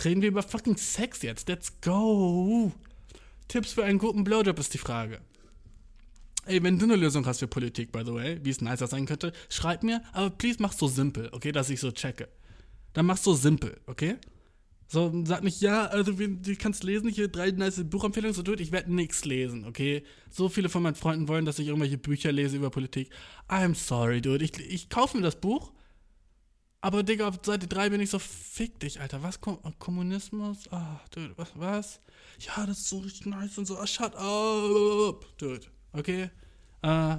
reden 0.04 0.22
wir 0.22 0.28
über 0.28 0.42
fucking 0.42 0.76
Sex 0.76 1.22
jetzt. 1.22 1.48
Let's 1.48 1.80
go. 1.80 2.72
Tipps 3.48 3.72
für 3.72 3.84
einen 3.84 3.98
guten 3.98 4.24
Blowjob 4.24 4.58
ist 4.58 4.74
die 4.74 4.78
Frage. 4.78 5.20
Ey, 6.46 6.62
wenn 6.62 6.78
du 6.78 6.84
eine 6.84 6.94
Lösung 6.94 7.26
hast 7.26 7.40
für 7.40 7.48
Politik, 7.48 7.90
by 7.90 8.02
the 8.04 8.14
way, 8.14 8.38
wie 8.44 8.50
es 8.50 8.60
nicer 8.60 8.86
sein 8.86 9.06
könnte, 9.06 9.32
schreib 9.48 9.82
mir, 9.82 10.00
aber 10.12 10.30
please 10.30 10.58
mach 10.60 10.72
so 10.72 10.86
simpel, 10.86 11.28
okay, 11.32 11.50
dass 11.50 11.70
ich 11.70 11.80
so 11.80 11.90
checke. 11.90 12.28
Dann 12.92 13.06
mach 13.06 13.16
so 13.16 13.34
simpel, 13.34 13.80
okay? 13.86 14.16
So, 14.88 15.12
sag 15.24 15.42
nicht, 15.42 15.60
ja, 15.60 15.86
also 15.86 16.12
du 16.12 16.56
kannst 16.56 16.84
lesen, 16.84 17.08
hier 17.08 17.26
drei 17.26 17.50
nice 17.50 17.82
Buchempfehlungen, 17.84 18.34
so 18.34 18.42
dude, 18.42 18.62
ich 18.62 18.70
werde 18.70 18.94
nichts 18.94 19.24
lesen, 19.24 19.64
okay? 19.64 20.04
So 20.30 20.48
viele 20.48 20.68
von 20.68 20.82
meinen 20.82 20.94
Freunden 20.94 21.26
wollen, 21.26 21.44
dass 21.44 21.58
ich 21.58 21.66
irgendwelche 21.66 21.98
Bücher 21.98 22.30
lese 22.30 22.56
über 22.56 22.70
Politik. 22.70 23.10
I'm 23.48 23.74
sorry, 23.74 24.20
dude, 24.20 24.44
ich, 24.44 24.58
ich 24.60 24.88
kaufe 24.88 25.16
mir 25.16 25.24
das 25.24 25.40
Buch, 25.40 25.72
aber 26.80 27.02
Digga, 27.02 27.26
auf 27.26 27.40
Seite 27.42 27.66
3 27.66 27.90
bin 27.90 28.00
ich 28.00 28.10
so, 28.10 28.20
fick 28.20 28.78
dich, 28.78 29.00
Alter, 29.00 29.24
was, 29.24 29.40
Kom 29.40 29.58
Kommunismus? 29.80 30.70
Ah, 30.70 31.00
dude, 31.12 31.32
was, 31.36 31.50
was? 31.56 32.00
Ja, 32.38 32.64
das 32.64 32.78
ist 32.78 32.88
so 32.88 32.98
richtig 32.98 33.26
nice 33.26 33.58
und 33.58 33.66
so, 33.66 33.78
ah, 33.78 33.86
shut 33.88 34.14
up, 34.14 35.26
dude, 35.36 35.66
okay? 35.94 36.30
Äh, 36.82 37.16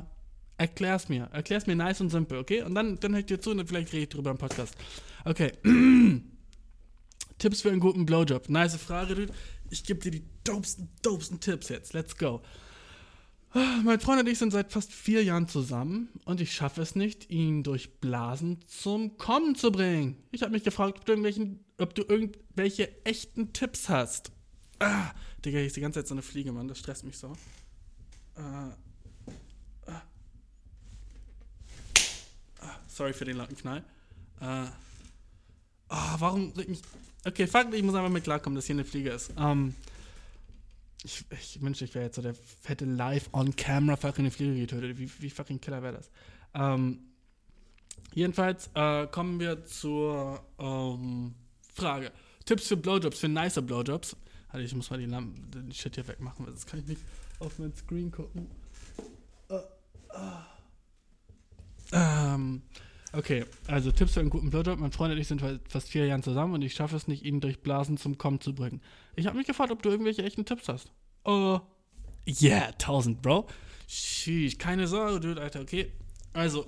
erklär's 0.58 1.10
mir, 1.10 1.26
erklär's 1.34 1.68
mir 1.68 1.76
nice 1.76 2.00
und 2.00 2.12
simpel, 2.12 2.38
okay? 2.38 2.62
Und 2.62 2.76
dann, 2.76 2.98
dann 2.98 3.12
hör 3.12 3.20
ich 3.20 3.26
dir 3.26 3.42
zu 3.42 3.52
und 3.52 3.58
dann 3.58 3.68
vielleicht 3.68 3.92
rede 3.92 4.04
ich 4.04 4.10
drüber 4.10 4.32
im 4.32 4.38
Podcast. 4.38 4.74
Okay. 5.26 5.52
Tipps 7.38 7.62
für 7.62 7.70
einen 7.70 7.80
guten 7.80 8.06
Blowjob. 8.06 8.50
Nice 8.50 8.76
Frage, 8.78 9.16
dude. 9.16 9.34
Ich 9.70 9.84
gebe 9.84 10.00
dir 10.00 10.12
die 10.12 10.24
dopesten, 10.44 10.90
dopesten 11.02 11.40
Tipps 11.40 11.70
jetzt. 11.70 11.94
Let's 11.94 12.18
go. 12.18 12.42
Mein 13.84 14.00
Freund 14.00 14.20
und 14.20 14.28
ich 14.28 14.38
sind 14.38 14.52
seit 14.52 14.72
fast 14.72 14.92
vier 14.92 15.24
Jahren 15.24 15.48
zusammen 15.48 16.10
und 16.26 16.42
ich 16.42 16.52
schaffe 16.52 16.82
es 16.82 16.96
nicht, 16.96 17.30
ihn 17.32 17.64
durch 17.64 18.00
Blasen 18.00 18.60
zum 18.68 19.18
Kommen 19.18 19.56
zu 19.56 19.72
bringen. 19.72 20.22
Ich 20.32 20.42
habe 20.44 20.52
mich 20.52 20.64
gefragt, 20.64 21.00
ob 21.00 21.06
du, 21.06 21.58
ob 21.80 21.96
du, 21.96 22.04
irgendwelche 22.04 23.04
echten 23.06 23.54
Tipps 23.54 23.90
hast. 23.90 24.32
Ah, 24.80 25.12
Digga, 25.44 25.58
hier 25.58 25.68
ist 25.68 25.76
die 25.76 25.82
ganze 25.82 26.00
Zeit 26.00 26.08
so 26.08 26.14
eine 26.14 26.22
Fliege, 26.22 26.52
Mann. 26.52 26.68
Das 26.68 26.78
stresst 26.78 27.04
mich 27.04 27.18
so. 27.18 27.34
Ah, 28.36 28.76
ah. 29.88 30.02
Ah, 32.60 32.80
sorry 32.88 33.14
für 33.14 33.26
den 33.26 33.38
lauten 33.38 33.56
Knall. 33.56 33.84
Ah, 35.90 36.16
warum 36.20 36.54
Okay, 37.26 37.48
fuck, 37.48 37.74
ich 37.74 37.84
muss 37.84 37.96
einfach 37.96 38.10
mit 38.10 38.24
klarkommen, 38.24 38.56
dass 38.56 38.66
hier 38.66 38.76
eine 38.76 38.86
Fliege 38.86 39.10
ist. 39.10 39.34
Ähm, 39.38 39.76
ich, 41.04 41.26
ich 41.32 41.62
wünschte, 41.62 41.86
ich 41.86 41.94
wäre 41.94 42.06
jetzt 42.06 42.16
so 42.16 42.22
der 42.22 42.34
fette 42.34 42.86
Live-on-Camera 42.86 43.98
fucking 43.98 44.26
eine 44.26 44.32
Fliege 44.32 44.56
getötet. 44.60 44.98
Wie, 44.98 45.10
wie 45.20 45.30
fucking 45.30 45.60
killer 45.60 45.84
wäre 45.84 45.98
das? 45.98 46.10
Ähm, 46.54 47.00
jedenfalls 48.14 48.70
äh, 48.74 49.08
kommen 49.08 49.40
wir 49.40 49.66
zur 49.66 50.42
ähm, 50.58 51.36
Frage. 51.74 52.12
Tipps 52.46 52.68
für 52.68 52.78
Blowjobs, 52.78 53.20
für 53.20 53.28
nicer 53.28 53.62
Blowjobs. 53.62 54.16
Also 54.50 54.66
ich 54.66 54.74
muss 54.74 54.90
mal 54.90 54.98
die 54.98 55.06
Lampen, 55.06 55.52
den 55.52 55.72
Shit 55.74 55.96
hier 55.96 56.08
wegmachen, 56.08 56.46
weil 56.46 56.54
sonst 56.54 56.68
kann 56.68 56.80
ich 56.80 56.88
nicht 56.88 57.02
auf 57.40 57.60
mein 57.60 57.76
Screen 57.76 58.10
gucken. 58.12 58.48
Uh, 59.50 59.56
uh. 59.56 60.58
Ähm, 61.92 62.62
Okay, 63.14 63.46
also 63.68 63.92
Tipps 63.92 64.14
für 64.14 64.20
einen 64.20 64.30
guten 64.30 64.50
Blowjob. 64.50 64.80
Mein 64.80 64.92
Freund 64.92 65.14
und 65.14 65.20
ich 65.20 65.28
sind 65.28 65.42
fast 65.70 65.90
vier 65.90 66.06
Jahre 66.06 66.22
zusammen 66.22 66.54
und 66.54 66.62
ich 66.62 66.74
schaffe 66.74 66.96
es 66.96 67.08
nicht, 67.08 67.24
ihn 67.24 67.40
durch 67.40 67.62
Blasen 67.62 67.98
zum 67.98 68.18
Kommen 68.18 68.42
zu 68.42 68.54
bringen. 68.54 68.82
Ich 69.16 69.28
habe 69.28 69.38
mich 69.38 69.48
gefragt, 69.48 69.72
ob 69.72 69.82
du 69.82 69.90
irgendwelche 69.90 70.24
echten 70.24 70.46
Tipps 70.46 70.68
hast. 70.68 70.92
Oh, 71.24 71.60
yeah, 72.28 72.68
1000, 72.68 73.22
Bro. 73.22 73.48
Sheesh, 73.88 74.58
keine 74.58 74.88
Sorge, 74.88 75.20
Dude, 75.20 75.42
Alter, 75.42 75.62
okay. 75.62 75.92
Also. 76.34 76.66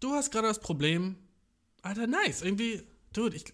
Du 0.00 0.12
hast 0.12 0.30
gerade 0.30 0.48
das 0.48 0.60
Problem. 0.60 1.16
Alter, 1.82 2.06
nice. 2.06 2.42
Irgendwie, 2.42 2.82
Dude, 3.12 3.34
ich, 3.34 3.44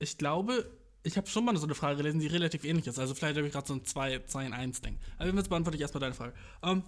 ich 0.00 0.18
glaube, 0.18 0.70
ich 1.04 1.16
habe 1.16 1.28
schon 1.28 1.44
mal 1.44 1.56
so 1.56 1.64
eine 1.64 1.74
Frage 1.74 1.98
gelesen, 1.98 2.18
die 2.18 2.26
relativ 2.26 2.64
ähnlich 2.64 2.86
ist. 2.86 2.98
Also 2.98 3.14
vielleicht 3.14 3.36
habe 3.36 3.46
ich 3.46 3.52
gerade 3.52 3.66
so 3.66 3.74
ein 3.74 3.84
2, 3.84 4.24
2 4.26 4.46
in 4.46 4.52
1 4.52 4.82
Ding. 4.82 4.98
Aber 5.18 5.32
jetzt 5.32 5.48
beantworte 5.48 5.76
ich 5.76 5.82
erstmal 5.82 6.00
deine 6.00 6.14
Frage. 6.14 6.34
Um, 6.60 6.70
ähm, 6.70 6.82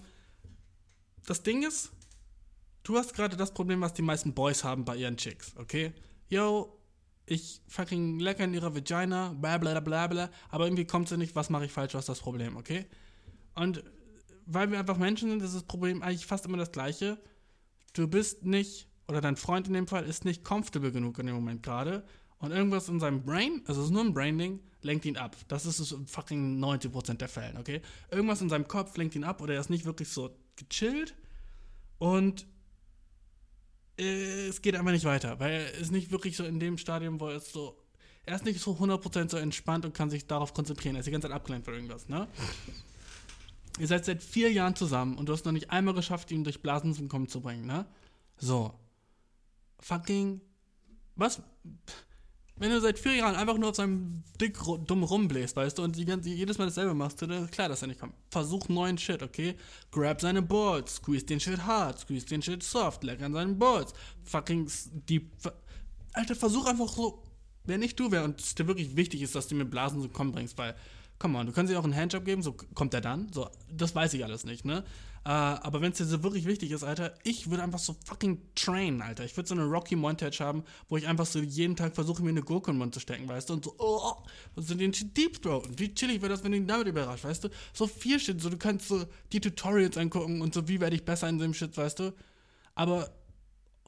das 1.29 1.43
Ding 1.43 1.63
ist, 1.63 1.91
du 2.85 2.97
hast 2.97 3.15
gerade 3.15 3.37
das 3.37 3.53
Problem, 3.53 3.83
was 3.83 3.93
die 3.93 4.03
meisten 4.03 4.33
Boys 4.33 4.65
haben 4.65 4.85
bei 4.85 4.97
ihren 4.97 5.17
Chicks, 5.19 5.55
okay? 5.57 5.93
Yo, 6.29 6.79
ich 7.27 7.61
fucking 7.69 8.19
lecker 8.19 8.45
in 8.45 8.55
ihrer 8.55 8.75
Vagina, 8.75 9.35
bla 9.35 9.59
bla 9.59 9.79
bla 9.81 10.07
bla, 10.07 10.31
aber 10.49 10.65
irgendwie 10.65 10.87
kommt 10.87 11.09
sie 11.09 11.19
nicht, 11.19 11.37
was 11.37 11.51
mache 11.51 11.67
ich 11.67 11.73
falsch, 11.73 11.93
was 11.93 12.05
ist 12.05 12.09
das 12.09 12.21
Problem, 12.21 12.57
okay? 12.57 12.87
Und 13.55 13.85
weil 14.47 14.71
wir 14.71 14.79
einfach 14.79 14.97
Menschen 14.97 15.29
sind, 15.29 15.43
ist 15.43 15.55
das 15.55 15.65
Problem 15.65 16.03
eigentlich 16.03 16.25
fast 16.25 16.47
immer 16.47 16.57
das 16.57 16.73
gleiche. 16.73 17.19
Du 17.93 18.09
bist 18.09 18.47
nicht, 18.47 18.89
oder 19.07 19.21
dein 19.21 19.37
Freund 19.37 19.67
in 19.67 19.75
dem 19.75 19.87
Fall, 19.87 20.05
ist 20.05 20.25
nicht 20.25 20.43
comfortable 20.43 20.93
genug 20.93 21.19
in 21.19 21.27
dem 21.27 21.35
Moment 21.35 21.63
gerade. 21.63 22.05
Und 22.39 22.53
irgendwas 22.53 22.89
in 22.89 23.01
seinem 23.01 23.23
Brain, 23.23 23.63
also 23.67 23.81
es 23.83 23.89
ist 23.89 23.93
nur 23.93 24.05
ein 24.05 24.15
Brain-Ding, 24.15 24.61
lenkt 24.81 25.05
ihn 25.05 25.19
ab. 25.19 25.37
Das 25.49 25.67
ist 25.67 25.81
es 25.81 25.95
fucking 26.07 26.65
90% 26.65 27.15
der 27.15 27.29
Fällen, 27.29 27.59
okay? 27.59 27.83
Irgendwas 28.11 28.41
in 28.41 28.49
seinem 28.49 28.67
Kopf 28.67 28.97
lenkt 28.97 29.15
ihn 29.15 29.25
ab 29.25 29.43
oder 29.43 29.53
er 29.55 29.61
ist 29.61 29.69
nicht 29.69 29.85
wirklich 29.85 30.09
so 30.09 30.31
gechillt 30.59 31.15
und 31.99 32.47
äh, 33.99 34.49
es 34.49 34.63
geht 34.63 34.77
einfach 34.77 34.93
nicht 34.93 35.05
weiter, 35.05 35.39
weil 35.41 35.53
er 35.53 35.75
ist 35.75 35.91
nicht 35.91 36.11
wirklich 36.11 36.37
so 36.37 36.45
in 36.45 36.61
dem 36.61 36.79
Stadium, 36.79 37.21
wo 37.21 37.29
er 37.29 37.37
ist 37.37 37.53
so, 37.53 37.79
er 38.27 38.37
ist 38.37 38.45
nicht 38.45 38.61
so 38.61 38.73
100% 38.73 39.31
so 39.31 39.37
entspannt 39.37 39.85
und 39.85 39.95
kann 39.95 40.11
sich 40.11 40.27
darauf 40.27 40.55
konzentrieren. 40.55 40.97
Er 40.97 41.01
ist 41.01 41.07
die 41.07 41.11
ganze 41.11 41.29
Zeit 41.29 41.35
abgelenkt 41.35 41.65
von 41.65 41.75
irgendwas, 41.75 42.09
ne? 42.09 42.29
Ihr 43.79 43.87
seid 43.87 44.05
seit 44.05 44.23
vier 44.23 44.51
Jahren 44.51 44.75
zusammen 44.75 45.17
und 45.17 45.29
du 45.29 45.33
hast 45.33 45.45
noch 45.45 45.53
nicht 45.53 45.71
einmal 45.71 45.95
geschafft, 45.95 46.31
ihn 46.33 46.43
durch 46.45 46.63
Blasen 46.63 46.95
zum 46.95 47.09
Kommen 47.09 47.29
zu 47.29 47.41
bringen, 47.41 47.67
ne? 47.67 47.87
So. 48.37 48.75
Fucking. 49.81 50.41
Was? 51.15 51.41
Wenn 52.59 52.71
du 52.71 52.81
seit 52.81 52.99
vier 52.99 53.17
Jahren 53.17 53.37
einfach 53.37 53.57
nur 53.57 53.71
auf 53.71 53.77
seinem 53.77 54.23
Dick 54.41 54.59
dumm 54.87 55.03
rumbläst, 55.03 55.57
weißt 55.57 55.79
du, 55.79 55.83
und 55.83 55.97
die 55.97 56.05
ganze, 56.05 56.29
jedes 56.29 56.59
Mal 56.59 56.67
dasselbe 56.67 56.95
machst, 56.95 57.23
dann 57.23 57.31
ist 57.31 57.53
klar, 57.53 57.69
dass 57.69 57.83
er 57.83 57.89
nicht 57.89 58.01
kommt. 58.01 58.15
Versuch 58.31 58.69
neuen 58.69 58.99
Shit, 58.99 59.23
okay? 59.23 59.55
Grab 59.91 60.21
seine 60.21 60.43
Balls, 60.43 60.97
squeeze 60.97 61.27
den 61.27 61.41
Shit 61.41 61.65
hard, 61.65 62.01
squeeze 62.01 62.27
den 62.27 62.43
Shit 62.43 62.63
soft, 62.63 63.05
leck 63.05 63.23
an 63.23 63.33
seinen 63.33 63.59
Balls. 63.59 63.93
Fucking 64.25 64.71
deep. 65.09 65.31
Alter, 66.13 66.35
versuch 66.35 66.67
einfach 66.67 66.89
so, 66.89 67.23
wenn 67.65 67.83
ich 67.83 67.97
du 67.97 68.11
wäre 68.11 68.25
und 68.25 68.41
es 68.41 68.55
dir 68.55 68.67
wirklich 68.67 68.97
wichtig 68.97 69.23
ist, 69.23 69.35
dass 69.35 69.47
du 69.49 69.55
mir 69.55 69.65
Blasen 69.65 70.01
zum 70.01 70.13
Kommen 70.13 70.33
bringst, 70.33 70.59
weil, 70.59 70.75
come 71.19 71.39
on, 71.39 71.47
du 71.47 71.53
kannst 71.53 71.73
dir 71.73 71.79
auch 71.79 71.85
einen 71.85 71.95
Handjob 71.95 72.25
geben, 72.25 72.43
so 72.43 72.57
kommt 72.75 72.95
er 72.95 73.01
dann, 73.01 73.31
so, 73.33 73.49
das 73.71 73.95
weiß 73.95 74.15
ich 74.15 74.25
alles 74.25 74.45
nicht, 74.45 74.65
ne? 74.65 74.85
Äh, 75.25 75.31
aber 75.31 75.81
wenn 75.81 75.93
es 75.93 75.99
dir 75.99 76.05
so 76.05 76.23
wirklich 76.23 76.47
wichtig 76.47 76.71
ist, 76.71 76.85
Alter, 76.85 77.15
ich 77.23 77.51
würde 77.51 77.63
einfach 77.63 77.79
so 77.79 77.97
fucking 78.05 78.41
trainen, 78.55 79.03
Alter. 79.03 79.25
Ich 79.25 79.37
würde 79.37 79.49
so 79.49 79.55
eine 79.55 79.65
Rocky 79.65 79.97
Montage 79.97 80.39
haben, 80.41 80.65
wo 80.89 80.97
ich 80.97 81.07
einfach 81.07 81.27
so 81.27 81.41
jeden 81.41 81.77
Tag 81.77 81.95
versuche, 81.95 82.23
mir 82.23 82.31
eine 82.31 82.43
Gurke 82.43 82.71
in 82.71 82.77
den 82.77 82.79
Mund 82.79 82.95
zu 82.95 83.01
stecken, 83.01 83.29
weißt 83.29 83.51
du? 83.51 83.55
Und 83.55 83.65
so, 83.65 83.75
oh, 83.79 84.15
und 84.55 84.67
so 84.67 84.75
den 84.75 84.93
Deep 84.93 85.43
Throat. 85.43 85.69
Wie 85.77 85.95
chillig 85.95 86.23
wäre 86.23 86.31
das, 86.31 86.45
wenn 86.45 86.53
du 86.53 86.59
ihn 86.59 86.67
damit 86.67 86.89
überrascht, 86.89 87.25
weißt 87.25 87.45
du? 87.45 87.49
So 87.73 87.87
viel 87.87 88.19
Shit, 88.19 88.41
so 88.41 88.51
du 88.51 88.57
kannst 88.57 88.89
so 88.89 89.05
die 89.33 89.41
Tutorials 89.41 89.97
angucken 89.97 90.41
und 90.41 90.55
so, 90.55 90.69
wie 90.69 90.81
werde 90.81 90.97
ich 90.97 91.05
besser 91.05 91.29
in 91.29 91.39
dem 91.39 91.55
Shit, 91.55 91.77
weißt 91.77 91.99
du? 91.99 92.15
Aber 92.75 93.11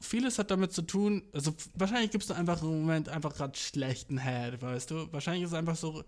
vieles 0.01 0.39
hat 0.39 0.51
damit 0.51 0.73
zu 0.73 0.81
tun, 0.81 1.23
also 1.33 1.53
wahrscheinlich 1.75 2.11
gibst 2.11 2.29
du 2.29 2.33
einfach 2.33 2.61
im 2.61 2.81
Moment 2.81 3.09
einfach 3.09 3.33
gerade 3.33 3.57
schlechten 3.57 4.19
Head, 4.19 4.61
weißt 4.61 4.91
du? 4.91 5.11
Wahrscheinlich 5.11 5.43
ist 5.43 5.51
es 5.51 5.55
einfach 5.55 5.75
so 5.75 6.03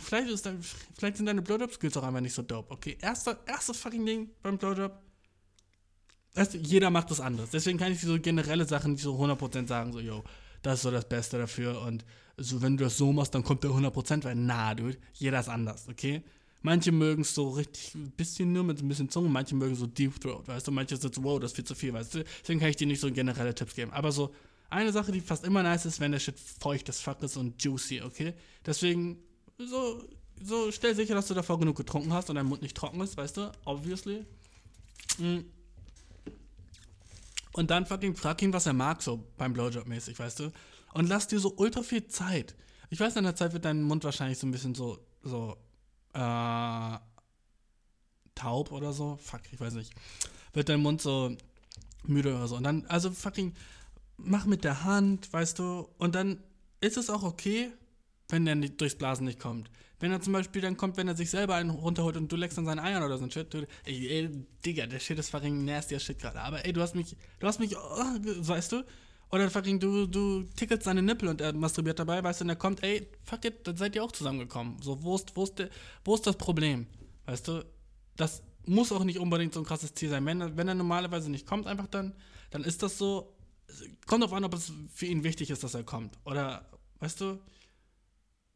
vielleicht, 0.00 0.28
ist 0.28 0.46
dein, 0.46 0.60
vielleicht 0.98 1.16
sind 1.16 1.26
deine 1.26 1.42
Blowjob-Skills 1.42 1.96
auch 1.96 2.02
einfach 2.02 2.20
nicht 2.20 2.34
so 2.34 2.42
dope. 2.42 2.72
Okay, 2.72 2.98
erster, 3.00 3.38
erstes 3.46 3.76
fucking 3.78 4.04
Ding 4.04 4.30
beim 4.42 4.58
Blowjob. 4.58 4.92
Also, 6.34 6.58
jeder 6.58 6.90
macht 6.90 7.10
das 7.10 7.20
anders. 7.20 7.50
Deswegen 7.50 7.78
kann 7.78 7.92
ich 7.92 8.00
so 8.00 8.18
generelle 8.20 8.66
Sachen 8.66 8.92
nicht 8.92 9.02
so 9.02 9.14
100% 9.14 9.66
sagen, 9.66 9.92
so, 9.92 10.00
yo, 10.00 10.22
das 10.62 10.74
ist 10.74 10.82
so 10.82 10.90
das 10.90 11.08
Beste 11.08 11.38
dafür. 11.38 11.80
Und 11.80 12.04
so, 12.36 12.60
wenn 12.60 12.76
du 12.76 12.84
das 12.84 12.98
so 12.98 13.12
machst, 13.12 13.34
dann 13.34 13.42
kommt 13.42 13.64
der 13.64 13.70
100%, 13.70 14.24
weil, 14.24 14.34
na, 14.34 14.74
dude, 14.74 14.98
jeder 15.14 15.40
ist 15.40 15.48
anders, 15.48 15.88
okay? 15.88 16.22
Manche 16.62 16.90
mögen 16.90 17.22
es 17.22 17.34
so 17.34 17.50
richtig, 17.50 17.94
ein 17.94 18.10
bisschen 18.10 18.52
nur 18.52 18.64
mit 18.64 18.82
ein 18.82 18.88
bisschen 18.88 19.08
Zunge, 19.08 19.28
manche 19.28 19.54
mögen 19.54 19.76
so 19.76 19.86
Deep 19.86 20.20
Throat, 20.20 20.48
weißt 20.48 20.66
du? 20.66 20.72
Manche 20.72 20.96
sind 20.96 21.14
so, 21.14 21.22
wow, 21.22 21.38
das 21.38 21.52
ist 21.52 21.56
viel 21.56 21.64
zu 21.64 21.74
viel, 21.74 21.92
weißt 21.92 22.16
du? 22.16 22.24
Deswegen 22.42 22.58
kann 22.60 22.68
ich 22.68 22.76
dir 22.76 22.86
nicht 22.86 23.00
so 23.00 23.10
generelle 23.10 23.54
Tipps 23.54 23.74
geben. 23.74 23.92
Aber 23.92 24.10
so, 24.10 24.34
eine 24.68 24.92
Sache, 24.92 25.12
die 25.12 25.20
fast 25.20 25.44
immer 25.44 25.62
nice 25.62 25.86
ist, 25.86 26.00
wenn 26.00 26.12
der 26.12 26.18
Shit 26.18 26.38
feucht 26.38 26.88
das 26.88 27.00
Fuck 27.00 27.22
ist 27.22 27.36
und 27.36 27.62
juicy, 27.62 28.02
okay? 28.02 28.34
Deswegen 28.64 29.18
so, 29.58 30.02
so 30.42 30.70
stell 30.70 30.94
sicher, 30.94 31.14
dass 31.14 31.26
du 31.26 31.34
davor 31.34 31.58
genug 31.58 31.76
getrunken 31.76 32.12
hast 32.12 32.28
und 32.30 32.36
dein 32.36 32.46
Mund 32.46 32.62
nicht 32.62 32.76
trocken 32.76 33.00
ist, 33.00 33.16
weißt 33.16 33.36
du? 33.36 33.52
Obviously. 33.64 34.24
Mm. 35.18 35.40
Und 37.52 37.70
dann 37.70 37.86
fucking 37.86 38.14
frag 38.14 38.42
ihn, 38.42 38.52
was 38.52 38.66
er 38.66 38.74
mag, 38.74 39.02
so 39.02 39.24
beim 39.38 39.54
Blowjob-mäßig, 39.54 40.18
weißt 40.18 40.40
du? 40.40 40.52
Und 40.92 41.08
lass 41.08 41.26
dir 41.26 41.40
so 41.40 41.54
ultra 41.56 41.82
viel 41.82 42.06
Zeit. 42.06 42.54
Ich 42.90 43.00
weiß, 43.00 43.16
in 43.16 43.24
der 43.24 43.34
Zeit 43.34 43.52
wird 43.52 43.64
dein 43.64 43.82
Mund 43.82 44.04
wahrscheinlich 44.04 44.38
so 44.38 44.46
ein 44.46 44.50
bisschen 44.50 44.74
so, 44.74 44.98
so, 45.22 45.56
äh, 46.12 46.98
taub 48.34 48.70
oder 48.72 48.92
so. 48.92 49.16
Fuck, 49.22 49.40
ich 49.52 49.58
weiß 49.58 49.74
nicht. 49.74 49.92
Wird 50.52 50.68
dein 50.68 50.80
Mund 50.80 51.00
so 51.00 51.34
müde 52.04 52.34
oder 52.34 52.46
so. 52.46 52.56
Und 52.56 52.64
dann, 52.64 52.86
also 52.86 53.10
fucking, 53.10 53.54
mach 54.16 54.46
mit 54.46 54.64
der 54.64 54.84
Hand, 54.84 55.32
weißt 55.32 55.58
du, 55.58 55.88
und 55.98 56.14
dann 56.14 56.42
ist 56.80 56.96
es 56.96 57.10
auch 57.10 57.22
okay, 57.22 57.72
wenn 58.28 58.44
der 58.44 58.54
nicht 58.54 58.80
durchs 58.80 58.96
Blasen 58.96 59.26
nicht 59.26 59.38
kommt. 59.38 59.70
Wenn 59.98 60.12
er 60.12 60.20
zum 60.20 60.34
Beispiel 60.34 60.60
dann 60.60 60.76
kommt, 60.76 60.96
wenn 60.98 61.08
er 61.08 61.16
sich 61.16 61.30
selber 61.30 61.54
einen 61.54 61.70
runterholt 61.70 62.16
und 62.16 62.30
du 62.30 62.36
leckst 62.36 62.58
an 62.58 62.66
seinen 62.66 62.80
Eiern 62.80 63.02
oder 63.02 63.16
so 63.16 63.24
ein 63.24 63.30
Shit. 63.30 63.52
Du, 63.54 63.66
ey, 63.84 64.08
ey, 64.08 64.46
Digga, 64.64 64.86
der 64.86 65.00
Shit 65.00 65.18
ist 65.18 65.30
fucking 65.30 65.64
nasty 65.64 65.98
Shit 65.98 66.18
gerade. 66.18 66.40
Aber 66.40 66.64
ey, 66.64 66.72
du 66.72 66.82
hast 66.82 66.94
mich, 66.94 67.16
du 67.38 67.46
hast 67.46 67.60
mich, 67.60 67.76
oh, 67.76 68.04
weißt 68.22 68.72
du? 68.72 68.84
Oder 69.32 69.50
fucking, 69.50 69.80
du, 69.80 70.06
du 70.06 70.42
tickelst 70.42 70.84
seine 70.84 71.02
Nippel 71.02 71.28
und 71.28 71.40
er 71.40 71.52
masturbiert 71.52 71.98
dabei, 71.98 72.22
weißt 72.22 72.40
du, 72.40 72.44
und 72.44 72.50
er 72.50 72.56
kommt, 72.56 72.82
ey, 72.82 73.08
fuck 73.24 73.44
it, 73.44 73.66
dann 73.66 73.76
seid 73.76 73.96
ihr 73.96 74.04
auch 74.04 74.12
zusammengekommen. 74.12 74.80
So, 74.82 75.02
wo 75.02 75.16
ist, 75.16 75.34
wo 75.34 75.44
ist, 75.44 75.58
der, 75.58 75.70
wo 76.04 76.14
ist 76.14 76.26
das 76.26 76.36
Problem? 76.36 76.86
Weißt 77.24 77.48
du? 77.48 77.64
Das 78.16 78.42
muss 78.66 78.92
auch 78.92 79.04
nicht 79.04 79.18
unbedingt 79.18 79.54
so 79.54 79.60
ein 79.60 79.66
krasses 79.66 79.94
Ziel 79.94 80.10
sein. 80.10 80.24
Wenn, 80.26 80.56
wenn 80.56 80.68
er 80.68 80.74
normalerweise 80.74 81.30
nicht 81.30 81.46
kommt, 81.46 81.66
einfach 81.66 81.86
dann, 81.86 82.14
dann 82.50 82.64
ist 82.64 82.82
das 82.82 82.98
so. 82.98 83.32
Kommt 84.06 84.22
auf 84.22 84.32
an, 84.32 84.44
ob 84.44 84.54
es 84.54 84.72
für 84.94 85.06
ihn 85.06 85.24
wichtig 85.24 85.50
ist, 85.50 85.64
dass 85.64 85.74
er 85.74 85.82
kommt. 85.82 86.16
Oder, 86.24 86.70
weißt 87.00 87.20
du, 87.20 87.40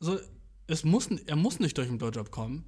so, 0.01 0.18
es 0.66 0.84
muss, 0.84 1.09
er 1.26 1.36
muss 1.36 1.61
nicht 1.61 1.76
durch 1.76 1.88
den 1.88 1.98
Blowjob 1.98 2.30
kommen. 2.30 2.64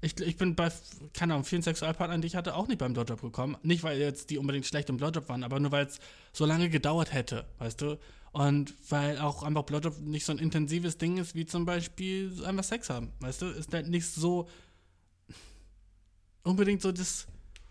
Ich, 0.00 0.20
ich 0.20 0.36
bin 0.36 0.54
bei, 0.54 0.70
keine 1.12 1.34
Ahnung, 1.34 1.44
vielen 1.44 1.62
Sexualpartnern, 1.62 2.20
die 2.20 2.28
ich 2.28 2.36
hatte, 2.36 2.54
auch 2.54 2.68
nicht 2.68 2.78
beim 2.78 2.92
Blowjob 2.92 3.20
gekommen. 3.20 3.56
Nicht, 3.62 3.82
weil 3.82 3.98
jetzt 3.98 4.30
die 4.30 4.38
unbedingt 4.38 4.66
schlecht 4.66 4.88
im 4.90 4.96
Blowjob 4.96 5.28
waren, 5.28 5.42
aber 5.42 5.58
nur, 5.58 5.72
weil 5.72 5.86
es 5.86 5.98
so 6.32 6.46
lange 6.46 6.68
gedauert 6.68 7.12
hätte, 7.12 7.46
weißt 7.58 7.80
du? 7.80 7.98
Und 8.30 8.74
weil 8.90 9.18
auch 9.18 9.42
einfach 9.42 9.64
Blowjob 9.64 9.98
nicht 10.00 10.24
so 10.24 10.32
ein 10.32 10.38
intensives 10.38 10.98
Ding 10.98 11.16
ist, 11.16 11.34
wie 11.34 11.46
zum 11.46 11.64
Beispiel 11.64 12.44
einfach 12.44 12.62
Sex 12.62 12.90
haben, 12.90 13.12
weißt 13.20 13.42
du? 13.42 13.46
Ist 13.46 13.72
halt 13.72 13.88
nicht 13.88 14.06
so 14.06 14.48
unbedingt 16.44 16.82
so 16.82 16.92
das, 16.92 17.26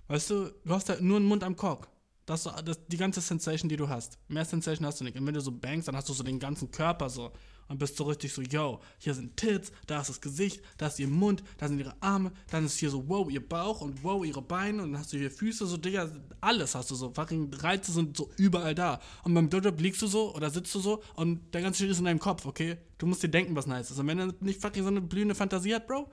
weißt 0.08 0.30
du, 0.32 0.52
du 0.66 0.74
hast 0.74 0.90
halt 0.90 1.02
nur 1.02 1.18
einen 1.18 1.28
Mund 1.28 1.44
am 1.44 1.56
Kork. 1.56 1.88
Das, 2.26 2.44
das 2.44 2.86
die 2.88 2.98
ganze 2.98 3.22
Sensation, 3.22 3.70
die 3.70 3.78
du 3.78 3.88
hast. 3.88 4.18
Mehr 4.28 4.44
Sensation 4.44 4.86
hast 4.86 5.00
du 5.00 5.06
nicht. 5.06 5.18
Und 5.18 5.26
wenn 5.26 5.34
du 5.34 5.40
so 5.40 5.52
bangst, 5.52 5.88
dann 5.88 5.96
hast 5.96 6.10
du 6.10 6.14
so 6.14 6.24
den 6.24 6.40
ganzen 6.40 6.70
Körper 6.72 7.10
so 7.10 7.32
und 7.68 7.78
bist 7.78 7.98
so 7.98 8.06
richtig 8.06 8.34
so, 8.34 8.42
yo, 8.42 8.80
hier 8.98 9.14
sind 9.14 9.38
Tits, 9.38 9.72
da 9.86 10.02
ist 10.02 10.10
das 10.10 10.22
Gesicht, 10.22 10.62
da 10.78 10.88
ist 10.88 11.00
ihr 11.00 11.08
Mund, 11.08 11.44
da 11.58 11.68
sind 11.68 11.80
ihre 11.80 11.96
Arme, 12.02 12.32
dann 12.50 12.66
ist 12.66 12.78
hier 12.78 12.90
so, 12.90 13.08
wow, 13.08 13.30
ihr 13.30 13.48
Bauch 13.48 13.82
und 13.82 14.04
wow, 14.04 14.26
ihre 14.26 14.42
Beine 14.42 14.84
und 14.84 14.94
dann 14.94 15.02
hast 15.02 15.14
du 15.14 15.18
hier 15.18 15.32
Füße, 15.32 15.66
so, 15.66 15.78
Digga, 15.78 16.10
alles 16.42 16.76
hast 16.76 16.92
du 16.92 16.96
so, 16.96 17.12
fucking 17.14 17.54
Reize 17.54 17.92
sind 17.92 18.16
so 18.16 18.30
überall 18.38 18.76
da. 18.76 19.00
Und 19.24 19.34
beim 19.34 19.50
Blowjob 19.50 19.80
liegst 19.80 20.02
du 20.02 20.08
so 20.08 20.34
oder 20.36 20.50
sitzt 20.50 20.74
du 20.76 20.80
so 20.80 21.04
und 21.16 21.54
der 21.54 21.62
ganze 21.62 21.80
Shit 21.80 21.92
ist 21.92 22.00
in 22.00 22.06
deinem 22.06 22.20
Kopf, 22.20 22.46
okay? 22.46 22.78
Du 22.98 23.06
musst 23.06 23.24
dir 23.24 23.30
denken, 23.30 23.56
was 23.56 23.68
nice 23.68 23.92
ist. 23.92 24.00
Und 24.00 24.08
wenn 24.08 24.20
er 24.20 24.34
nicht 24.40 24.62
fucking 24.62 24.84
so 24.84 24.90
eine 24.90 25.02
blühende 25.02 25.36
Fantasie 25.36 25.76
hat, 25.76 25.88
Bro, 25.88 26.10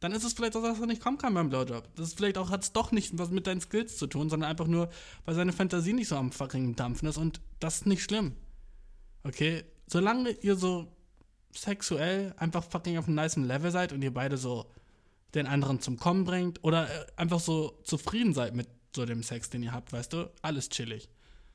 dann 0.00 0.12
ist 0.12 0.24
es 0.24 0.34
vielleicht 0.34 0.52
so, 0.52 0.62
dass 0.62 0.80
er 0.80 0.86
nicht 0.86 1.02
kommen 1.02 1.18
kann 1.18 1.34
beim 1.34 1.48
Blowjob. 1.48 1.88
Das 1.96 2.08
ist 2.08 2.16
vielleicht 2.16 2.36
auch, 2.38 2.50
hat 2.50 2.62
es 2.62 2.72
doch 2.72 2.92
nicht 2.92 3.16
was 3.18 3.30
mit 3.30 3.46
deinen 3.46 3.60
Skills 3.60 3.96
zu 3.96 4.06
tun, 4.06 4.28
sondern 4.28 4.50
einfach 4.50 4.66
nur, 4.66 4.90
weil 5.24 5.34
seine 5.34 5.52
Fantasie 5.52 5.92
nicht 5.92 6.08
so 6.08 6.16
am 6.16 6.30
fucking 6.32 6.76
Dampfen 6.76 7.08
ist 7.08 7.16
und 7.16 7.40
das 7.58 7.76
ist 7.76 7.86
nicht 7.86 8.02
schlimm. 8.02 8.32
Okay? 9.22 9.64
Solange 9.86 10.30
ihr 10.30 10.56
so 10.56 10.88
sexuell 11.52 12.34
einfach 12.36 12.64
fucking 12.64 12.98
auf 12.98 13.06
einem 13.06 13.16
nice 13.16 13.36
Level 13.36 13.70
seid 13.70 13.92
und 13.92 14.02
ihr 14.02 14.12
beide 14.12 14.36
so 14.36 14.66
den 15.34 15.46
anderen 15.46 15.80
zum 15.80 15.98
Kommen 15.98 16.24
bringt 16.24 16.62
oder 16.62 16.88
äh, 16.88 17.06
einfach 17.16 17.40
so 17.40 17.78
zufrieden 17.84 18.34
seid 18.34 18.54
mit 18.54 18.68
so 18.94 19.04
dem 19.04 19.22
Sex, 19.22 19.50
den 19.50 19.62
ihr 19.62 19.72
habt, 19.72 19.92
weißt 19.92 20.12
du, 20.12 20.30
alles 20.42 20.68
chillig. 20.68 21.08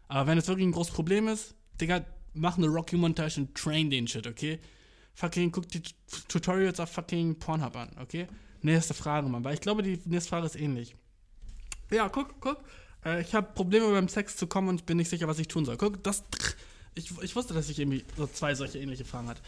Aber 0.08 0.28
wenn 0.28 0.38
es 0.38 0.48
wirklich 0.48 0.68
ein 0.68 0.72
großes 0.72 0.94
Problem 0.94 1.28
ist, 1.28 1.56
Digga, 1.80 2.06
mach 2.34 2.58
eine 2.58 2.68
Rocky-Montage 2.68 3.40
und 3.42 3.56
train 3.56 3.90
den 3.90 4.08
Shit, 4.08 4.28
okay? 4.28 4.60
Fucking 5.14 5.52
guck 5.52 5.68
die 5.70 5.82
Tutorials 6.28 6.80
auf 6.80 6.92
fucking 6.92 7.40
Pornhub 7.40 7.76
an, 7.76 7.92
okay? 8.02 8.28
Nächste 8.62 8.94
Frage, 8.94 9.30
Mann, 9.30 9.44
weil 9.44 9.54
ich 9.54 9.62
glaube, 9.62 9.84
die 9.84 10.00
nächste 10.06 10.30
Frage 10.30 10.46
ist 10.46 10.56
ähnlich. 10.56 10.96
Ja, 11.92 12.10
guck, 12.10 12.40
guck. 12.42 12.64
Äh, 13.06 13.22
ich 13.22 13.34
habe 13.34 13.54
Probleme 13.54 13.90
beim 13.92 14.10
Sex 14.10 14.36
zu 14.36 14.48
kommen 14.48 14.70
und 14.70 14.86
bin 14.86 14.98
nicht 14.98 15.10
sicher, 15.10 15.28
was 15.28 15.40
ich 15.40 15.48
tun 15.48 15.66
soll. 15.66 15.78
Guck, 15.78 16.04
das. 16.04 16.24
Ich, 16.96 17.12
ich 17.22 17.36
wusste, 17.36 17.54
dass 17.54 17.70
ich 17.70 17.80
irgendwie 17.80 18.04
so 18.18 18.28
zwei 18.28 18.56
solche 18.56 18.80
ähnliche 18.80 19.06
Fragen 19.06 19.28
hatte. 19.28 19.42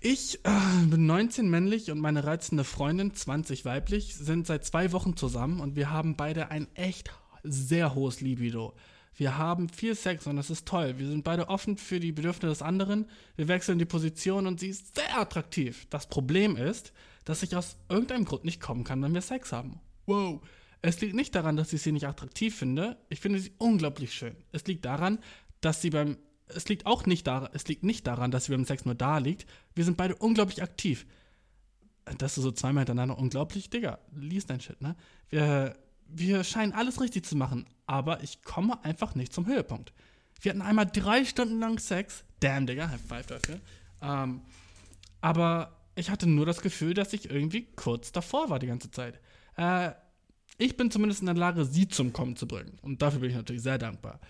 Ich 0.00 0.40
äh, 0.44 0.86
bin 0.86 1.06
19 1.06 1.48
männlich 1.48 1.90
und 1.90 2.00
meine 2.00 2.24
reizende 2.24 2.64
Freundin, 2.64 3.14
20 3.14 3.64
weiblich, 3.64 4.16
sind 4.16 4.46
seit 4.46 4.64
zwei 4.64 4.92
Wochen 4.92 5.16
zusammen 5.16 5.60
und 5.60 5.76
wir 5.76 5.90
haben 5.90 6.16
beide 6.16 6.50
ein 6.50 6.68
echt 6.74 7.10
sehr 7.42 7.94
hohes 7.94 8.20
Libido. 8.20 8.74
Wir 9.14 9.36
haben 9.36 9.68
viel 9.68 9.94
Sex 9.94 10.26
und 10.26 10.36
das 10.36 10.48
ist 10.48 10.66
toll. 10.66 10.94
Wir 10.96 11.06
sind 11.06 11.24
beide 11.24 11.48
offen 11.48 11.76
für 11.76 12.00
die 12.00 12.12
Bedürfnisse 12.12 12.46
des 12.48 12.62
anderen. 12.62 13.06
Wir 13.36 13.48
wechseln 13.48 13.78
die 13.78 13.84
Position 13.84 14.46
und 14.46 14.58
sie 14.60 14.68
ist 14.68 14.94
sehr 14.94 15.18
attraktiv. 15.18 15.86
Das 15.90 16.08
Problem 16.08 16.56
ist, 16.56 16.94
dass 17.26 17.42
ich 17.42 17.54
aus 17.54 17.76
irgendeinem 17.90 18.24
Grund 18.24 18.44
nicht 18.44 18.60
kommen 18.60 18.84
kann, 18.84 19.02
wenn 19.02 19.12
wir 19.12 19.20
Sex 19.20 19.52
haben. 19.52 19.80
Wow. 20.06 20.40
Es 20.80 21.00
liegt 21.02 21.14
nicht 21.14 21.34
daran, 21.34 21.58
dass 21.58 21.74
ich 21.74 21.82
sie 21.82 21.92
nicht 21.92 22.06
attraktiv 22.06 22.56
finde. 22.56 22.96
Ich 23.10 23.20
finde 23.20 23.38
sie 23.38 23.52
unglaublich 23.58 24.14
schön. 24.14 24.34
Es 24.52 24.66
liegt 24.66 24.86
daran, 24.86 25.18
dass 25.60 25.82
sie 25.82 25.90
beim 25.90 26.16
es 26.54 26.68
liegt 26.68 26.86
auch 26.86 27.06
nicht 27.06 27.26
daran, 27.26 27.50
es 27.52 27.66
liegt 27.68 27.82
nicht 27.82 28.06
daran, 28.06 28.30
dass 28.30 28.44
sie 28.44 28.52
beim 28.52 28.64
Sex 28.64 28.84
nur 28.84 28.94
da 28.94 29.18
liegt. 29.18 29.46
Wir 29.74 29.84
sind 29.84 29.96
beide 29.96 30.14
unglaublich 30.16 30.62
aktiv. 30.62 31.06
Das 32.18 32.36
ist 32.36 32.42
so 32.42 32.50
zweimal 32.50 32.82
hintereinander 32.82 33.18
unglaublich, 33.18 33.70
Digga. 33.70 33.98
Lies 34.14 34.46
dein 34.46 34.60
Shit, 34.60 34.80
ne? 34.80 34.96
Wir, 35.28 35.76
wir 36.06 36.44
scheinen 36.44 36.72
alles 36.72 37.00
richtig 37.00 37.24
zu 37.24 37.36
machen, 37.36 37.66
aber 37.86 38.22
ich 38.22 38.42
komme 38.42 38.82
einfach 38.84 39.14
nicht 39.14 39.32
zum 39.32 39.46
Höhepunkt. 39.46 39.92
Wir 40.40 40.50
hatten 40.50 40.62
einmal 40.62 40.86
drei 40.86 41.24
Stunden 41.24 41.60
lang 41.60 41.78
Sex. 41.78 42.24
Damn, 42.40 42.66
Digga, 42.66 42.88
High 42.88 43.00
Five 43.00 43.26
dafür. 43.26 43.60
Ähm, 44.02 44.40
aber 45.20 45.76
ich 45.94 46.10
hatte 46.10 46.26
nur 46.26 46.46
das 46.46 46.62
Gefühl, 46.62 46.94
dass 46.94 47.12
ich 47.12 47.30
irgendwie 47.30 47.66
kurz 47.76 48.12
davor 48.12 48.48
war 48.48 48.58
die 48.58 48.66
ganze 48.66 48.90
Zeit. 48.90 49.20
Äh, 49.56 49.90
ich 50.58 50.76
bin 50.76 50.90
zumindest 50.90 51.20
in 51.20 51.26
der 51.26 51.34
Lage, 51.34 51.64
sie 51.64 51.88
zum 51.88 52.12
Kommen 52.12 52.36
zu 52.36 52.46
bringen. 52.46 52.78
Und 52.82 53.02
dafür 53.02 53.20
bin 53.20 53.30
ich 53.30 53.36
natürlich 53.36 53.62
sehr 53.62 53.78
dankbar. 53.78 54.20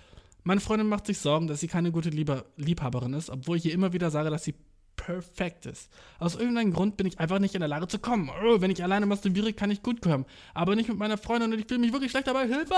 Meine 0.43 0.61
Freundin 0.61 0.89
macht 0.89 1.07
sich 1.07 1.19
Sorgen, 1.19 1.47
dass 1.47 1.61
sie 1.61 1.69
keine 1.69 1.93
gute 1.93 2.11
Liebe 2.11 2.45
Liebhaberin 2.57 3.15
ist, 3.15 3.31
obwohl 3.31 3.57
ich 3.57 3.67
ihr 3.67 3.73
immer 3.73 3.93
wieder 3.93 4.11
sage, 4.11 4.31
dass 4.31 4.45
sie 4.45 4.55
perfekt 4.97 5.67
ist. 5.67 5.91
Aus 6.19 6.35
irgendeinem 6.35 6.73
Grund 6.73 6.97
bin 6.97 7.07
ich 7.07 7.19
einfach 7.19 7.39
nicht 7.39 7.55
in 7.55 7.61
der 7.61 7.69
Lage 7.69 7.89
zu 7.89 7.99
kommen. 7.99 8.31
Oh, 8.45 8.61
wenn 8.61 8.71
ich 8.71 8.83
alleine 8.83 9.07
masturbiere, 9.07 9.53
kann 9.53 9.71
ich 9.71 9.83
gut 9.83 10.03
kommen. 10.03 10.27
Aber 10.55 10.77
nicht 10.77 10.89
mit 10.89 10.99
meiner 10.99 11.19
Freundin 11.19 11.53
und 11.53 11.59
ich 11.59 11.67
fühle 11.67 11.81
mich 11.81 11.93
wirklich 11.93 12.11
schlecht 12.11 12.27
dabei. 12.27 12.47
Hilfe! 12.47 12.75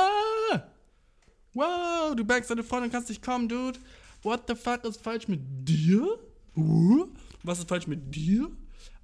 Wow, 1.55 2.15
du 2.17 2.25
backst 2.25 2.51
deine 2.51 2.63
Freundin, 2.63 2.91
kannst 2.91 3.09
nicht 3.09 3.23
kommen, 3.23 3.49
Dude. 3.49 3.79
What 4.23 4.45
the 4.49 4.55
fuck 4.55 4.85
ist 4.85 5.03
falsch 5.03 5.29
mit 5.29 5.41
dir? 5.43 6.19
Uh, 6.57 7.07
was 7.43 7.59
ist 7.59 7.69
falsch 7.69 7.87
mit 7.87 8.15
dir? 8.15 8.51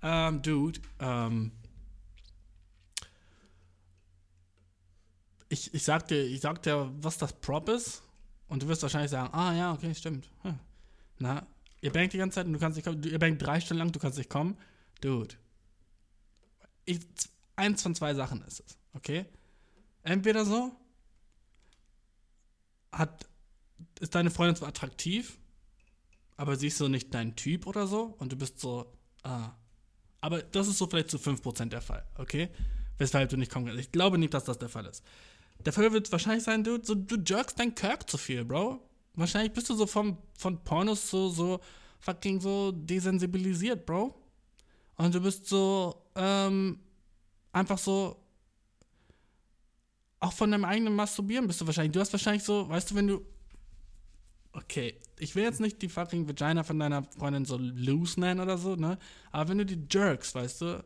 Ähm, 0.02 0.40
Dude, 0.42 0.80
ähm. 1.00 1.52
Ich, 5.48 5.72
ich 5.74 5.82
sag 5.82 6.06
dir, 6.08 6.22
ich 6.24 6.40
sag 6.40 6.62
dir, 6.62 6.90
was 7.00 7.18
das 7.18 7.32
Prop 7.32 7.68
ist. 7.68 8.02
Und 8.48 8.62
du 8.62 8.68
wirst 8.68 8.82
wahrscheinlich 8.82 9.10
sagen, 9.10 9.32
ah 9.34 9.54
ja, 9.54 9.72
okay, 9.72 9.94
stimmt. 9.94 10.30
Hm. 10.42 10.58
Na, 11.18 11.46
ihr 11.80 11.92
bangt 11.92 12.12
die 12.12 12.18
ganze 12.18 12.36
Zeit 12.36 12.46
und 12.46 12.54
du 12.54 12.58
kannst 12.58 12.76
nicht 12.76 12.84
kommen. 12.84 13.02
Ihr 13.02 13.18
bangt 13.18 13.40
drei 13.40 13.60
Stunden 13.60 13.78
lang, 13.78 13.92
du 13.92 13.98
kannst 13.98 14.18
nicht 14.18 14.30
kommen. 14.30 14.56
Dude. 15.00 15.34
Ich, 16.84 17.00
eins 17.56 17.82
von 17.82 17.94
zwei 17.94 18.14
Sachen 18.14 18.42
ist 18.42 18.60
es, 18.60 18.78
okay? 18.94 19.26
Entweder 20.02 20.44
so, 20.44 20.72
hat, 22.92 23.28
ist 24.00 24.14
deine 24.14 24.30
Freundin 24.30 24.56
zwar 24.56 24.68
attraktiv, 24.68 25.38
aber 26.36 26.56
sie 26.56 26.68
ist 26.68 26.78
so 26.78 26.88
nicht 26.88 27.12
dein 27.12 27.36
Typ 27.36 27.66
oder 27.66 27.86
so 27.86 28.14
und 28.18 28.32
du 28.32 28.36
bist 28.36 28.60
so, 28.60 28.92
ah. 29.22 29.50
Aber 30.20 30.42
das 30.42 30.66
ist 30.66 30.78
so 30.78 30.86
vielleicht 30.86 31.10
zu 31.10 31.18
5% 31.18 31.66
der 31.66 31.82
Fall, 31.82 32.04
okay? 32.16 32.48
Weshalb 32.96 33.28
du 33.28 33.36
nicht 33.36 33.52
kommen 33.52 33.66
kannst. 33.66 33.80
Ich 33.80 33.92
glaube 33.92 34.18
nicht, 34.18 34.34
dass 34.34 34.44
das 34.44 34.58
der 34.58 34.68
Fall 34.68 34.86
ist. 34.86 35.04
Der 35.64 35.72
Fall 35.72 35.92
wird 35.92 36.10
wahrscheinlich 36.12 36.44
sein, 36.44 36.62
du, 36.64 36.82
so, 36.82 36.94
du 36.94 37.16
jerkst 37.16 37.58
dein 37.58 37.74
Kirk 37.74 38.08
zu 38.08 38.16
viel, 38.16 38.44
Bro. 38.44 38.80
Wahrscheinlich 39.14 39.52
bist 39.52 39.68
du 39.68 39.74
so 39.74 39.86
vom, 39.86 40.16
von 40.36 40.62
Pornos 40.62 41.10
so, 41.10 41.28
so 41.28 41.60
fucking 42.00 42.40
so 42.40 42.72
desensibilisiert, 42.72 43.84
Bro. 43.84 44.14
Und 44.96 45.14
du 45.14 45.20
bist 45.20 45.46
so, 45.46 46.02
ähm, 46.14 46.78
einfach 47.52 47.78
so, 47.78 48.16
auch 50.20 50.32
von 50.32 50.50
deinem 50.50 50.64
eigenen 50.64 50.94
Masturbieren 50.94 51.46
bist 51.46 51.60
du 51.60 51.66
wahrscheinlich. 51.66 51.92
Du 51.92 52.00
hast 52.00 52.12
wahrscheinlich 52.12 52.44
so, 52.44 52.68
weißt 52.68 52.90
du, 52.90 52.94
wenn 52.96 53.06
du. 53.06 53.24
Okay, 54.52 54.98
ich 55.18 55.34
will 55.36 55.44
jetzt 55.44 55.60
nicht 55.60 55.80
die 55.82 55.88
fucking 55.88 56.26
Vagina 56.26 56.64
von 56.64 56.78
deiner 56.78 57.04
Freundin 57.04 57.44
so 57.44 57.56
loose 57.58 58.18
nennen 58.18 58.40
oder 58.40 58.58
so, 58.58 58.74
ne? 58.74 58.98
Aber 59.30 59.50
wenn 59.50 59.58
du 59.58 59.66
die 59.66 59.86
jerks, 59.90 60.34
weißt 60.34 60.62
du, 60.62 60.84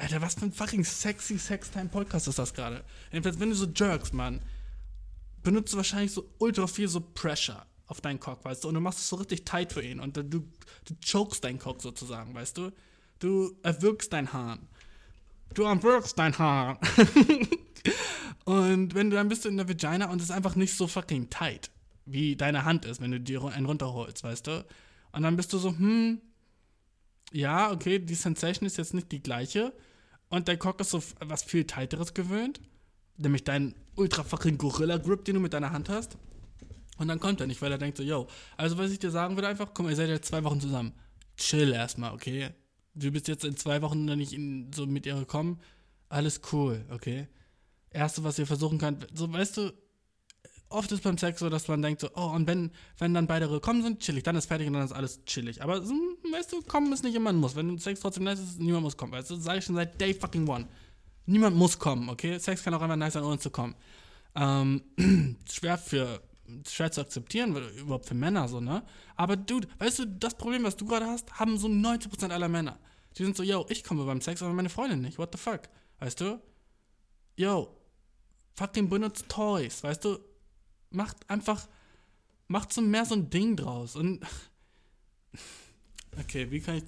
Alter, 0.00 0.22
was 0.22 0.34
für 0.34 0.46
ein 0.46 0.52
fucking 0.52 0.82
sexy 0.82 1.38
Sextime-Podcast 1.38 2.26
ist 2.26 2.38
das 2.38 2.54
gerade? 2.54 2.82
Jedenfalls, 3.12 3.38
wenn 3.38 3.50
du 3.50 3.54
so 3.54 3.66
jerks, 3.66 4.14
Mann, 4.14 4.40
benutzt 5.42 5.74
du 5.74 5.76
wahrscheinlich 5.76 6.12
so 6.12 6.26
ultra 6.38 6.66
viel 6.66 6.88
so 6.88 7.00
Pressure 7.00 7.66
auf 7.86 8.00
deinen 8.00 8.18
Cock, 8.18 8.42
weißt 8.44 8.64
du? 8.64 8.68
Und 8.68 8.74
du 8.74 8.80
machst 8.80 9.00
es 9.00 9.08
so 9.08 9.16
richtig 9.16 9.44
tight 9.44 9.74
für 9.74 9.82
ihn 9.82 10.00
und 10.00 10.16
du, 10.16 10.24
du 10.24 10.40
chokest 11.06 11.44
deinen 11.44 11.58
Cock 11.58 11.82
sozusagen, 11.82 12.34
weißt 12.34 12.56
du? 12.56 12.72
Du 13.18 13.54
erwürgst 13.62 14.10
dein 14.14 14.32
Hahn. 14.32 14.68
Du 15.52 15.64
erwürgst 15.64 16.18
dein 16.18 16.38
Hahn. 16.38 16.78
und 18.46 18.94
wenn 18.94 19.10
du 19.10 19.16
dann 19.16 19.28
bist 19.28 19.44
du 19.44 19.50
in 19.50 19.58
der 19.58 19.68
Vagina 19.68 20.08
und 20.10 20.16
es 20.18 20.30
ist 20.30 20.30
einfach 20.30 20.56
nicht 20.56 20.74
so 20.74 20.86
fucking 20.86 21.28
tight, 21.28 21.70
wie 22.06 22.36
deine 22.36 22.64
Hand 22.64 22.86
ist, 22.86 23.02
wenn 23.02 23.10
du 23.10 23.20
dir 23.20 23.44
einen 23.44 23.66
runterholst, 23.66 24.24
weißt 24.24 24.46
du? 24.46 24.64
Und 25.12 25.24
dann 25.24 25.36
bist 25.36 25.52
du 25.52 25.58
so, 25.58 25.70
hm, 25.70 26.22
ja, 27.32 27.70
okay, 27.70 27.98
die 27.98 28.14
Sensation 28.14 28.66
ist 28.66 28.78
jetzt 28.78 28.94
nicht 28.94 29.12
die 29.12 29.22
gleiche. 29.22 29.74
Und 30.30 30.48
dein 30.48 30.58
Cock 30.58 30.80
ist 30.80 30.90
so 30.90 31.02
was 31.20 31.42
viel 31.42 31.64
Tighteres 31.64 32.14
gewöhnt. 32.14 32.60
Nämlich 33.18 33.44
deinen 33.44 33.74
ultra 33.96 34.24
fucking 34.24 34.56
Gorilla-Grip, 34.56 35.24
den 35.26 35.34
du 35.34 35.40
mit 35.40 35.52
deiner 35.52 35.72
Hand 35.72 35.90
hast. 35.90 36.16
Und 36.96 37.08
dann 37.08 37.20
kommt 37.20 37.40
er 37.40 37.46
nicht, 37.46 37.60
weil 37.60 37.72
er 37.72 37.78
denkt 37.78 37.98
so, 37.98 38.02
yo. 38.02 38.28
Also, 38.56 38.78
was 38.78 38.90
ich 38.90 38.98
dir 38.98 39.10
sagen 39.10 39.36
würde, 39.36 39.48
einfach, 39.48 39.76
mal, 39.78 39.90
ihr 39.90 39.96
seid 39.96 40.08
jetzt 40.08 40.28
zwei 40.28 40.42
Wochen 40.44 40.60
zusammen. 40.60 40.92
Chill 41.36 41.72
erstmal, 41.72 42.14
okay? 42.14 42.50
Du 42.94 43.10
bist 43.10 43.28
jetzt 43.28 43.44
in 43.44 43.56
zwei 43.56 43.82
Wochen 43.82 44.04
noch 44.04 44.16
nicht 44.16 44.32
in, 44.32 44.72
so 44.72 44.86
mit 44.86 45.06
ihr 45.06 45.16
gekommen. 45.16 45.60
Alles 46.08 46.40
cool, 46.52 46.84
okay? 46.90 47.28
Erste, 47.90 48.22
was 48.24 48.38
ihr 48.38 48.46
versuchen 48.46 48.78
könnt, 48.78 49.06
so, 49.14 49.32
weißt 49.32 49.56
du, 49.56 49.72
oft 50.70 50.90
ist 50.92 51.02
beim 51.02 51.18
Sex 51.18 51.40
so, 51.40 51.50
dass 51.50 51.68
man 51.68 51.82
denkt 51.82 52.00
so, 52.00 52.08
oh, 52.14 52.30
und 52.30 52.46
wenn, 52.46 52.70
wenn 52.98 53.12
dann 53.12 53.26
beide 53.26 53.48
gekommen 53.48 53.82
sind, 53.82 54.00
chillig, 54.00 54.22
dann 54.22 54.36
ist 54.36 54.46
fertig 54.46 54.66
und 54.68 54.72
dann 54.72 54.84
ist 54.84 54.92
alles 54.92 55.24
chillig. 55.24 55.62
Aber, 55.62 55.82
weißt 55.82 56.52
du, 56.52 56.62
kommen 56.62 56.92
ist 56.92 57.04
nicht 57.04 57.14
immer 57.14 57.30
ein 57.30 57.36
Muss. 57.36 57.54
Wenn 57.56 57.78
Sex 57.78 58.00
trotzdem 58.00 58.24
nice 58.24 58.40
ist, 58.40 58.58
niemand 58.58 58.84
muss 58.84 58.96
kommen. 58.96 59.12
Weißt 59.12 59.30
du, 59.30 59.34
das 59.34 59.44
sage 59.44 59.58
ich 59.58 59.64
schon 59.64 59.74
seit 59.74 60.00
day 60.00 60.14
fucking 60.14 60.48
one. 60.48 60.66
Niemand 61.26 61.56
muss 61.56 61.78
kommen, 61.78 62.08
okay? 62.08 62.38
Sex 62.38 62.62
kann 62.62 62.72
auch 62.74 62.80
einfach 62.80 62.96
nice 62.96 63.12
sein, 63.12 63.24
ohne 63.24 63.38
zu 63.38 63.50
kommen. 63.50 63.74
Ähm, 64.34 64.82
schwer 65.50 65.76
für, 65.76 66.22
schwer 66.68 66.90
zu 66.90 67.00
akzeptieren, 67.00 67.54
überhaupt 67.76 68.06
für 68.06 68.14
Männer 68.14 68.48
so, 68.48 68.60
ne? 68.60 68.82
Aber 69.16 69.36
dude, 69.36 69.68
weißt 69.78 70.00
du, 70.00 70.06
das 70.06 70.34
Problem, 70.34 70.64
was 70.64 70.76
du 70.76 70.86
gerade 70.86 71.06
hast, 71.06 71.32
haben 71.38 71.58
so 71.58 71.68
90% 71.68 72.30
aller 72.30 72.48
Männer. 72.48 72.78
Die 73.18 73.24
sind 73.24 73.36
so, 73.36 73.42
yo, 73.42 73.66
ich 73.68 73.82
komme 73.82 74.04
beim 74.04 74.20
Sex, 74.20 74.42
aber 74.42 74.52
meine 74.54 74.70
Freundin 74.70 75.00
nicht. 75.00 75.18
What 75.18 75.30
the 75.32 75.38
fuck? 75.38 75.62
Weißt 75.98 76.20
du? 76.20 76.40
Yo, 77.36 77.76
fucking 78.54 78.88
benutzt 78.88 79.28
Toys, 79.28 79.82
weißt 79.82 80.04
du? 80.04 80.18
Macht 80.90 81.28
einfach, 81.30 81.68
macht 82.48 82.72
so 82.72 82.80
mehr 82.80 83.04
so 83.04 83.14
ein 83.14 83.30
Ding 83.30 83.56
draus. 83.56 83.96
Und, 83.96 84.26
okay, 86.20 86.50
wie 86.50 86.60
kann 86.60 86.76
ich, 86.76 86.84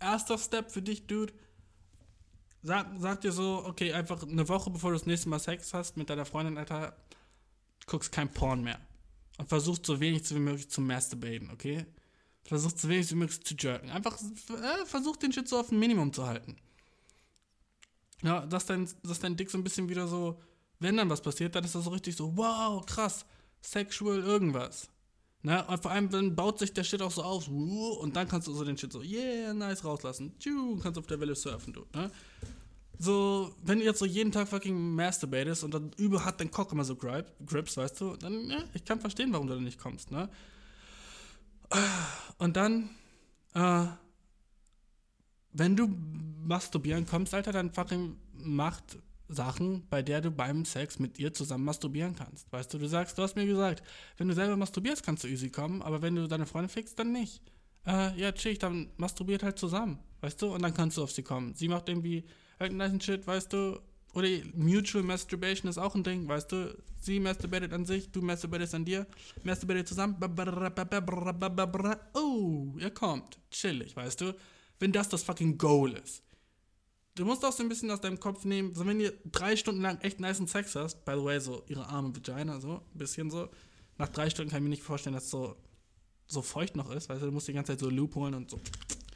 erster 0.00 0.38
Step 0.38 0.70
für 0.70 0.82
dich, 0.82 1.06
Dude, 1.06 1.32
sag, 2.62 2.88
sag 2.98 3.20
dir 3.20 3.32
so, 3.32 3.64
okay, 3.66 3.92
einfach 3.92 4.22
eine 4.22 4.48
Woche 4.48 4.70
bevor 4.70 4.90
du 4.90 4.98
das 4.98 5.06
nächste 5.06 5.28
Mal 5.28 5.38
Sex 5.38 5.72
hast 5.74 5.96
mit 5.96 6.10
deiner 6.10 6.24
Freundin, 6.24 6.58
Alter, 6.58 6.96
guckst 7.86 8.12
kein 8.12 8.32
Porn 8.32 8.62
mehr. 8.62 8.80
Und 9.38 9.48
versuchst 9.48 9.86
so 9.86 9.98
wenig 10.00 10.28
wie 10.30 10.38
möglich 10.38 10.68
zu 10.68 10.80
masturbaten, 10.80 11.50
okay? 11.50 11.86
Versucht 12.44 12.78
so 12.78 12.88
wenig 12.88 13.10
wie 13.10 13.16
möglich 13.16 13.42
zu 13.44 13.54
jerken. 13.54 13.90
Einfach 13.90 14.18
äh, 14.20 14.86
versucht 14.86 15.22
den 15.22 15.32
Shit 15.32 15.48
so 15.48 15.58
auf 15.58 15.70
ein 15.70 15.78
Minimum 15.78 16.12
zu 16.12 16.26
halten. 16.26 16.56
Ja, 18.22 18.46
dass 18.46 18.66
dein, 18.66 18.88
dass 19.02 19.20
dein 19.20 19.36
Dick 19.36 19.50
so 19.50 19.58
ein 19.58 19.64
bisschen 19.64 19.88
wieder 19.88 20.06
so, 20.06 20.40
wenn 20.82 20.96
dann 20.96 21.10
was 21.10 21.20
passiert, 21.20 21.54
dann 21.54 21.64
ist 21.64 21.74
das 21.74 21.84
so 21.84 21.90
richtig 21.90 22.16
so, 22.16 22.36
wow, 22.36 22.84
krass, 22.84 23.24
sexual 23.60 24.18
irgendwas. 24.18 24.88
Ne? 25.42 25.64
Und 25.66 25.82
vor 25.82 25.90
allem, 25.90 26.08
dann 26.10 26.36
baut 26.36 26.58
sich 26.58 26.72
der 26.72 26.84
Shit 26.84 27.02
auch 27.02 27.10
so 27.10 27.22
auf, 27.22 27.48
und 27.48 28.14
dann 28.14 28.28
kannst 28.28 28.46
du 28.46 28.52
so 28.52 28.64
den 28.64 28.76
Shit 28.76 28.92
so, 28.92 29.02
yeah, 29.02 29.52
nice 29.52 29.84
rauslassen, 29.84 30.34
und 30.46 30.80
kannst 30.82 30.98
auf 30.98 31.06
der 31.06 31.18
Welle 31.20 31.34
surfen, 31.34 31.72
du. 31.72 31.84
Ne? 31.94 32.10
So, 32.98 33.52
wenn 33.62 33.80
du 33.80 33.84
jetzt 33.84 33.98
so 33.98 34.04
jeden 34.04 34.30
Tag 34.30 34.48
fucking 34.48 34.94
masturbatest 34.94 35.64
und 35.64 35.74
dann 35.74 35.90
über 35.96 36.24
hat 36.24 36.40
dein 36.40 36.50
Cock 36.50 36.70
immer 36.70 36.84
so 36.84 36.94
grip, 36.94 37.32
Grips, 37.44 37.76
weißt 37.76 38.00
du, 38.00 38.16
dann, 38.16 38.48
ja, 38.48 38.62
ich 38.74 38.84
kann 38.84 39.00
verstehen, 39.00 39.32
warum 39.32 39.48
du 39.48 39.54
da 39.54 39.60
nicht 39.60 39.80
kommst, 39.80 40.12
ne? 40.12 40.28
Und 42.38 42.56
dann, 42.56 42.90
äh, 43.54 43.86
wenn 45.52 45.74
du 45.74 45.88
masturbieren 46.44 47.06
kommst, 47.06 47.34
Alter, 47.34 47.50
dann 47.50 47.72
fucking 47.72 48.16
macht 48.34 48.98
Sachen, 49.32 49.86
bei 49.90 50.02
der 50.02 50.20
du 50.20 50.30
beim 50.30 50.64
Sex 50.64 50.98
mit 50.98 51.18
ihr 51.18 51.32
zusammen 51.34 51.64
masturbieren 51.64 52.14
kannst. 52.14 52.50
Weißt 52.52 52.72
du, 52.72 52.78
du 52.78 52.86
sagst, 52.86 53.18
du 53.18 53.22
hast 53.22 53.36
mir 53.36 53.46
gesagt, 53.46 53.82
wenn 54.16 54.28
du 54.28 54.34
selber 54.34 54.56
masturbierst, 54.56 55.04
kannst 55.04 55.24
du 55.24 55.28
easy 55.28 55.50
kommen, 55.50 55.82
aber 55.82 56.02
wenn 56.02 56.14
du 56.14 56.26
deine 56.28 56.46
Freundin 56.46 56.68
fickst, 56.68 56.98
dann 56.98 57.12
nicht. 57.12 57.42
Äh, 57.86 58.18
ja, 58.18 58.32
chill, 58.32 58.56
dann 58.58 58.90
masturbiert 58.96 59.42
halt 59.42 59.58
zusammen, 59.58 59.98
weißt 60.20 60.40
du, 60.40 60.54
und 60.54 60.62
dann 60.62 60.74
kannst 60.74 60.96
du 60.96 61.02
auf 61.02 61.10
sie 61.10 61.22
kommen. 61.22 61.54
Sie 61.54 61.68
macht 61.68 61.88
irgendwie 61.88 62.24
irgendeinen 62.60 63.00
Shit, 63.00 63.26
weißt 63.26 63.52
du, 63.52 63.80
oder 64.14 64.28
Mutual 64.54 65.02
Masturbation 65.02 65.70
ist 65.70 65.78
auch 65.78 65.94
ein 65.94 66.04
Ding, 66.04 66.28
weißt 66.28 66.52
du? 66.52 66.76
Sie 66.98 67.18
masturbated 67.18 67.72
an 67.72 67.86
sich, 67.86 68.10
du 68.12 68.20
masturbatest 68.20 68.74
an 68.74 68.84
dir, 68.84 69.06
masturbated 69.42 69.88
zusammen. 69.88 70.16
Oh, 72.12 72.74
er 72.78 72.90
kommt. 72.90 73.38
Chillig, 73.50 73.96
weißt 73.96 74.20
du? 74.20 74.34
Wenn 74.78 74.92
das 74.92 75.08
das 75.08 75.22
fucking 75.22 75.58
Goal 75.58 75.92
ist. 75.92 76.22
Du 77.14 77.24
musst 77.26 77.44
auch 77.44 77.52
so 77.52 77.62
ein 77.62 77.68
bisschen 77.68 77.90
aus 77.90 78.00
deinem 78.00 78.18
Kopf 78.18 78.44
nehmen, 78.44 78.74
so 78.74 78.86
wenn 78.86 78.98
ihr 78.98 79.12
drei 79.30 79.56
Stunden 79.56 79.82
lang 79.82 80.00
echt 80.00 80.18
nice 80.18 80.38
Sex 80.46 80.74
hast, 80.74 81.04
by 81.04 81.12
the 81.12 81.24
way, 81.24 81.38
so 81.40 81.62
ihre 81.68 81.86
arme 81.86 82.14
Vagina, 82.16 82.58
so, 82.58 82.76
ein 82.76 82.98
bisschen 82.98 83.30
so. 83.30 83.48
Nach 83.98 84.08
drei 84.08 84.30
Stunden 84.30 84.50
kann 84.50 84.60
ich 84.60 84.64
mir 84.64 84.70
nicht 84.70 84.82
vorstellen, 84.82 85.14
dass 85.14 85.24
es 85.24 85.30
so, 85.30 85.56
so 86.26 86.40
feucht 86.40 86.74
noch 86.74 86.90
ist, 86.90 87.10
weißt 87.10 87.20
du? 87.20 87.26
Du 87.26 87.32
musst 87.32 87.48
die 87.48 87.52
ganze 87.52 87.72
Zeit 87.72 87.80
so 87.80 87.90
Loop 87.90 88.14
holen 88.14 88.34
und 88.34 88.50
so 88.50 88.58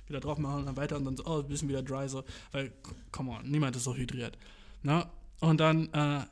wieder 0.07 0.21
drauf 0.21 0.39
machen 0.39 0.61
und 0.61 0.67
dann 0.67 0.77
weiter 0.77 0.97
und 0.97 1.05
dann 1.05 1.17
so, 1.17 1.25
oh, 1.27 1.41
ein 1.41 1.49
bisschen 1.49 1.69
wieder 1.69 1.83
dry, 1.83 2.09
so. 2.09 2.25
Weil, 2.53 2.73
come 3.13 3.33
on, 3.33 3.51
niemand 3.51 3.77
ist 3.77 3.85
so 3.85 3.95
hydriert. 3.95 4.39
Ne? 4.83 5.07
Und 5.41 5.59
dann, 5.59 5.93
äh, 5.93 6.25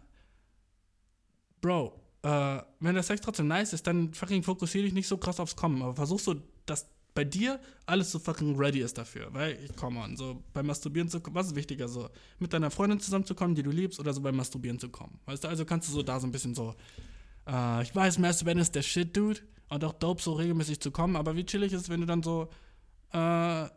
Bro, 1.61 2.01
äh, 2.23 2.63
wenn 2.81 2.95
der 2.95 3.03
Sex 3.03 3.21
trotzdem 3.21 3.49
nice 3.49 3.73
ist, 3.73 3.87
dann 3.87 4.13
fucking 4.13 4.43
fokussiere 4.43 4.85
dich 4.85 4.95
nicht 4.95 5.09
so 5.09 5.17
krass 5.17 5.41
aufs 5.41 5.57
Kommen, 5.57 5.83
aber 5.83 5.95
versuch 5.95 6.21
so, 6.21 6.37
dass 6.67 6.87
bei 7.15 7.25
dir 7.25 7.61
alles 7.87 8.11
so 8.11 8.19
fucking 8.19 8.57
ready 8.57 8.81
ist 8.81 8.99
dafür. 8.99 9.33
Weil, 9.33 9.59
ich 9.65 9.75
come 9.77 10.01
on, 10.01 10.17
so 10.17 10.43
beim 10.53 10.67
Masturbieren 10.67 11.09
zu 11.09 11.21
kommen, 11.21 11.37
was 11.37 11.49
ist 11.49 11.55
wichtiger, 11.55 11.89
so 11.89 12.09
mit 12.39 12.53
deiner 12.53 12.71
Freundin 12.71 13.01
zusammenzukommen, 13.01 13.55
die 13.55 13.63
du 13.63 13.71
liebst, 13.71 14.01
oder 14.01 14.13
so 14.13 14.21
beim 14.21 14.37
Masturbieren 14.37 14.79
zu 14.79 14.89
kommen? 14.89 15.19
Weißt 15.27 15.45
du, 15.45 15.49
also 15.49 15.65
kannst 15.65 15.89
du 15.89 15.93
so 15.93 16.03
da 16.03 16.19
so 16.19 16.27
ein 16.27 16.33
bisschen 16.33 16.55
so, 16.55 16.75
äh, 17.47 17.83
ich 17.83 17.95
weiß, 17.95 18.19
Masturbieren 18.19 18.59
ist 18.59 18.75
der 18.75 18.83
Shit, 18.83 19.17
Dude, 19.17 19.41
und 19.69 19.85
auch 19.85 19.93
dope, 19.93 20.21
so 20.21 20.33
regelmäßig 20.35 20.81
zu 20.81 20.91
kommen, 20.91 21.17
aber 21.17 21.37
wie 21.37 21.45
chillig 21.45 21.73
ist 21.73 21.89
wenn 21.89 22.01
du 22.01 22.07
dann 22.07 22.23
so, 22.23 22.49
äh, 23.13 23.69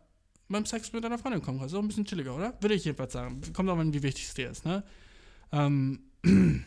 beim 0.50 0.66
Sex 0.66 0.92
mit 0.94 1.04
deiner 1.04 1.18
Freundin 1.18 1.42
kommen 1.42 1.60
kannst. 1.60 1.74
So 1.74 1.80
ein 1.80 1.88
bisschen 1.88 2.06
chilliger, 2.06 2.36
oder? 2.36 2.54
Würde 2.62 2.76
ich 2.76 2.86
jedenfalls 2.86 3.14
sagen. 3.14 3.42
Kommt 3.54 3.70
auch 3.70 3.78
an, 3.78 3.94
wie 3.94 4.04
wichtig 4.04 4.26
es 4.26 4.34
dir 4.34 4.50
ist, 4.50 4.66
ne? 4.66 4.84
Ähm, 5.52 6.00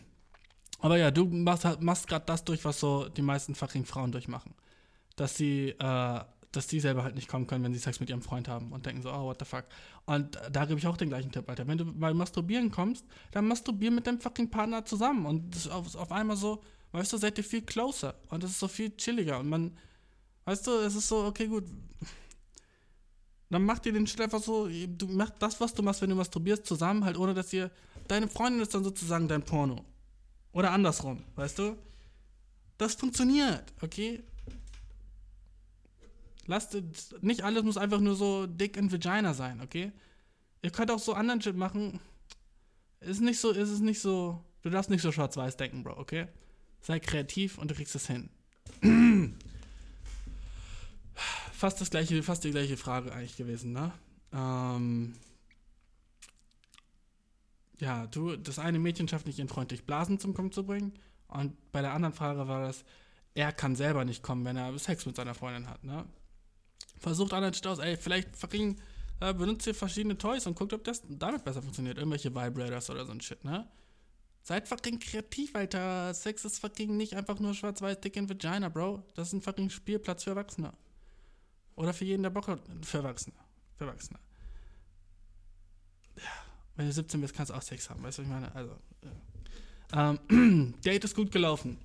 aber 0.79 0.99
ja, 0.99 1.11
du 1.11 1.25
machst, 1.27 1.67
machst 1.81 2.07
gerade 2.07 2.27
das 2.27 2.45
durch, 2.45 2.65
was 2.65 2.81
so 2.81 3.09
die 3.09 3.23
meisten 3.23 3.55
fucking 3.55 3.85
Frauen 3.85 4.13
durchmachen. 4.13 4.55
Dass 5.17 5.37
sie, 5.37 5.71
äh, 5.71 6.21
dass 6.53 6.67
die 6.67 6.81
selber 6.81 7.05
halt 7.05 7.15
nicht 7.15 7.29
kommen 7.29 7.47
können, 7.47 7.65
wenn 7.65 7.73
sie 7.73 7.79
Sex 7.79 8.01
mit 8.01 8.11
ihrem 8.11 8.23
Freund 8.23 8.49
haben 8.49 8.73
und 8.73 8.85
denken 8.85 9.03
so, 9.03 9.11
oh, 9.11 9.27
what 9.27 9.39
the 9.39 9.45
fuck. 9.45 9.65
Und 10.07 10.39
da 10.51 10.65
gebe 10.65 10.79
ich 10.79 10.87
auch 10.87 10.97
den 10.97 11.09
gleichen 11.09 11.31
Tipp, 11.31 11.49
Alter. 11.49 11.67
Wenn 11.67 11.79
du 11.79 11.85
mal 11.85 12.13
Masturbieren 12.13 12.71
kommst, 12.71 13.05
dann 13.31 13.47
masturbier 13.47 13.91
mit 13.91 14.07
deinem 14.07 14.21
fucking 14.21 14.51
Partner 14.51 14.85
zusammen. 14.85 15.27
Und 15.27 15.71
auf, 15.71 15.95
auf 15.95 16.11
einmal 16.11 16.37
so, 16.37 16.63
weißt 16.93 17.13
du, 17.13 17.17
seid 17.19 17.39
ihr 17.39 17.45
viel 17.45 17.63
closer. 17.63 18.15
Und 18.31 18.43
es 18.43 18.51
ist 18.51 18.59
so 18.59 18.67
viel 18.67 18.97
chilliger. 18.97 19.39
Und 19.39 19.49
man, 19.49 19.77
weißt 20.45 20.67
du, 20.67 20.73
es 20.81 20.97
ist 20.97 21.09
so, 21.09 21.25
okay, 21.25 21.47
gut, 21.47 21.65
dann 23.51 23.65
macht 23.65 23.87
ihr 23.87 23.93
den 23.93 24.07
Shit 24.07 24.21
einfach 24.21 24.43
so, 24.43 24.69
du 24.69 25.07
machst 25.09 25.35
das, 25.41 25.61
was 25.61 25.75
du 25.75 25.83
machst, 25.83 26.03
wenn 26.03 26.11
du 26.11 26.17
masturbierst, 26.17 26.67
zusammen, 26.67 27.05
halt 27.05 27.17
ohne 27.17 27.35
dass 27.35 27.53
ihr, 27.53 27.71
deine 28.09 28.29
Freundin 28.29 28.63
ist 28.63 28.75
dann 28.75 28.85
sozusagen 28.85 29.29
dein 29.29 29.43
Porno. 29.43 29.85
Oder 30.53 30.73
andersrum, 30.73 31.23
weißt 31.37 31.59
du? 31.59 31.77
Das 32.79 32.95
funktioniert, 32.95 33.73
okay? 33.83 34.25
Lasst, 36.51 36.77
nicht 37.21 37.45
alles 37.45 37.63
muss 37.63 37.77
einfach 37.77 38.01
nur 38.01 38.17
so 38.17 38.45
dick 38.49 38.77
in 38.77 38.91
Vagina 38.91 39.35
sein, 39.35 39.61
okay? 39.61 39.93
Ihr 40.63 40.73
könnt 40.73 40.91
auch 40.91 40.99
so 40.99 41.15
anderen 41.15 41.41
Shit 41.41 41.55
machen. 41.55 42.01
Ist 42.99 43.21
nicht 43.21 43.39
so, 43.39 43.53
ist 43.53 43.71
es 43.71 43.79
nicht 43.79 44.01
so, 44.01 44.45
du 44.63 44.69
darfst 44.69 44.91
nicht 44.91 45.01
so 45.01 45.13
schwarz-weiß 45.13 45.57
denken, 45.57 45.85
Bro, 45.85 45.97
okay? 45.97 46.27
Sei 46.81 46.99
kreativ 46.99 47.57
und 47.57 47.71
du 47.71 47.77
kriegst 47.77 47.95
es 47.95 48.09
hin. 48.09 48.31
fast 51.53 51.81
das 51.81 51.91
gleiche, 51.91 52.21
fast 52.25 52.43
die 52.43 52.51
gleiche 52.51 52.77
Frage 52.77 53.13
eigentlich 53.13 53.37
gewesen, 53.37 53.73
ne? 53.73 53.93
Ähm, 54.33 55.15
ja, 57.79 58.09
du, 58.09 58.35
das 58.35 58.59
eine 58.59 58.81
Mädchen 58.81 59.07
schafft 59.07 59.27
nicht, 59.27 59.39
ihren 59.39 59.49
Freund 59.49 59.71
durch 59.71 59.85
Blasen 59.85 60.19
zum 60.19 60.35
Kommen 60.35 60.51
zu 60.51 60.67
bringen. 60.67 60.95
Und 61.29 61.55
bei 61.71 61.81
der 61.81 61.93
anderen 61.93 62.13
Frage 62.13 62.49
war 62.49 62.63
das, 62.67 62.85
er 63.35 63.53
kann 63.53 63.77
selber 63.77 64.05
nicht 64.05 64.25
kommen, 64.25 64.45
wenn 64.45 64.57
er 64.57 64.77
Sex 64.81 65.07
mit 65.07 65.15
seiner 65.15 65.35
Freundin 65.35 65.69
hat, 65.69 65.85
ne? 65.85 66.07
Versucht 67.01 67.33
anderen 67.33 67.55
aus, 67.67 67.79
ey, 67.79 67.97
vielleicht 67.97 68.37
fucking 68.37 68.77
äh, 69.21 69.35
benutzt 69.35 69.67
ihr 69.67 69.75
verschiedene 69.75 70.17
Toys 70.17 70.47
und 70.47 70.55
guckt, 70.55 70.73
ob 70.73 70.85
das 70.85 71.03
damit 71.09 71.45
besser 71.45 71.63
funktioniert. 71.63 71.99
Irgendwelche 71.99 72.35
Vibrators 72.35 72.91
oder 72.91 73.05
so 73.05 73.13
ein 73.13 73.21
Shit, 73.21 73.45
ne? 73.45 73.67
Seid 74.43 74.69
fucking 74.69 74.99
kreativ, 74.99 75.55
Alter. 75.55 76.15
Sex 76.15 76.45
ist 76.45 76.59
fucking 76.59 76.97
nicht 76.97 77.15
einfach 77.15 77.39
nur 77.41 77.55
schwarz-weiß, 77.55 78.01
dick 78.01 78.17
in 78.17 78.29
Vagina, 78.29 78.69
Bro. 78.69 79.03
Das 79.15 79.29
ist 79.29 79.35
ein 79.35 79.43
fucking 79.43 79.69
Spielplatz 79.71 80.25
für 80.25 80.31
Erwachsene. 80.31 80.73
Oder 81.77 81.93
für 81.93 82.05
jeden, 82.05 82.23
der 82.23 82.31
Bock 82.31 82.49
hat. 82.49 82.61
Für 82.83 82.99
Erwachsene. 82.99 83.37
Für 83.77 83.85
Erwachsene. 83.85 84.19
Ja, 86.17 86.23
wenn 86.77 86.87
du 86.87 86.93
17 86.93 87.21
bist, 87.21 87.35
kannst 87.35 87.51
du 87.51 87.55
auch 87.55 87.63
Sex 87.63 87.89
haben. 87.91 88.03
Weißt 88.03 88.19
du, 88.19 88.23
was 88.23 88.29
ich 88.29 88.33
meine? 88.33 88.55
Also. 88.55 88.77
Ja. 89.93 90.11
Ähm, 90.29 90.75
Date 90.85 91.05
ist 91.05 91.15
gut 91.15 91.33
gelaufen. 91.33 91.79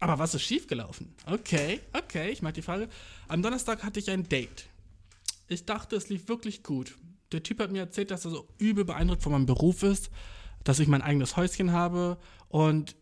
Aber 0.00 0.18
was 0.18 0.34
ist 0.34 0.42
schief 0.42 0.66
gelaufen? 0.66 1.14
Okay, 1.26 1.80
okay, 1.92 2.30
ich 2.30 2.42
mag 2.42 2.54
die 2.54 2.62
Frage. 2.62 2.88
Am 3.28 3.42
Donnerstag 3.42 3.82
hatte 3.82 4.00
ich 4.00 4.10
ein 4.10 4.28
Date. 4.28 4.66
Ich 5.48 5.64
dachte, 5.64 5.96
es 5.96 6.08
lief 6.08 6.28
wirklich 6.28 6.62
gut. 6.62 6.96
Der 7.32 7.42
Typ 7.42 7.60
hat 7.60 7.70
mir 7.70 7.80
erzählt, 7.80 8.10
dass 8.10 8.24
er 8.24 8.30
so 8.30 8.48
übel 8.58 8.84
beeindruckt 8.84 9.22
von 9.22 9.32
meinem 9.32 9.46
Beruf 9.46 9.82
ist, 9.82 10.10
dass 10.62 10.78
ich 10.78 10.88
mein 10.88 11.02
eigenes 11.02 11.36
Häuschen 11.36 11.72
habe 11.72 12.18
und 12.48 12.96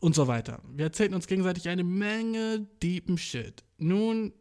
und 0.00 0.14
so 0.14 0.26
weiter. 0.26 0.60
Wir 0.68 0.86
erzählten 0.86 1.14
uns 1.14 1.26
gegenseitig 1.26 1.68
eine 1.68 1.84
Menge 1.84 2.66
deepen 2.82 3.18
Shit. 3.18 3.64
Nun 3.78 4.32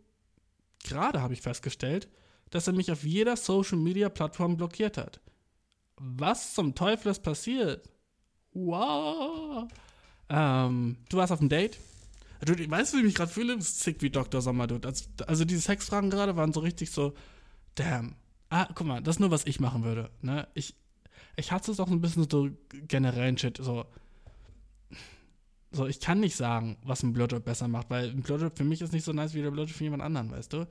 gerade 0.84 1.22
habe 1.22 1.34
ich 1.34 1.42
festgestellt, 1.42 2.08
dass 2.50 2.68
er 2.68 2.74
mich 2.74 2.92
auf 2.92 3.04
jeder 3.04 3.36
Social 3.36 3.78
Media 3.78 4.10
Plattform 4.10 4.58
blockiert 4.58 4.98
hat. 4.98 5.22
Was 5.98 6.54
zum 6.54 6.76
Teufel 6.76 7.12
ist 7.12 7.24
passiert? 7.24 7.90
Wow. 8.54 9.68
Ähm, 10.30 10.98
du 11.10 11.18
warst 11.18 11.32
auf 11.32 11.40
einem 11.40 11.50
Date? 11.50 11.80
Du, 12.42 12.54
weißt 12.54 12.94
du, 12.94 12.98
wie 12.98 13.02
ich 13.02 13.06
mich 13.06 13.16
gerade 13.16 13.32
fühle? 13.32 13.62
Sick 13.62 14.02
wie 14.02 14.10
Dr. 14.10 14.42
Sommer, 14.42 14.68
dude. 14.68 14.88
Also, 14.88 15.06
also 15.26 15.46
diese 15.46 15.62
Sexfragen 15.62 16.10
gerade 16.10 16.36
waren 16.36 16.54
so 16.54 16.60
richtig 16.60 16.92
so, 16.92 17.14
damn. 17.76 18.16
Ah, 18.50 18.68
guck 18.74 18.86
mal, 18.86 19.02
das 19.02 19.16
ist 19.16 19.20
nur, 19.20 19.32
was 19.32 19.46
ich 19.46 19.60
machen 19.60 19.84
würde. 19.84 20.10
Ne? 20.22 20.48
Ich, 20.54 20.76
ich 21.36 21.52
hatte 21.52 21.72
es 21.72 21.80
auch 21.80 21.90
ein 21.90 22.02
bisschen 22.02 22.30
so 22.30 22.50
generellen 22.88 23.38
Shit, 23.38 23.58
so. 23.58 23.86
So, 25.72 25.88
ich 25.88 26.00
kann 26.00 26.22
nicht 26.22 26.36
sagen, 26.38 26.78
was 26.84 27.04
ein 27.04 27.12
Blowjob 27.12 27.44
besser 27.44 27.68
macht, 27.68 27.90
weil 27.90 28.10
ein 28.10 28.22
Blowjob 28.22 28.58
für 28.58 28.64
mich 28.64 28.82
ist 28.82 28.94
nicht 28.94 29.04
so 29.04 29.12
nice 29.12 29.34
wie 29.34 29.42
der 29.42 29.52
Blowjob 29.52 29.76
für 29.76 29.84
jemand 29.84 30.04
anderen, 30.04 30.32
weißt 30.32 30.54
du? 30.54 30.68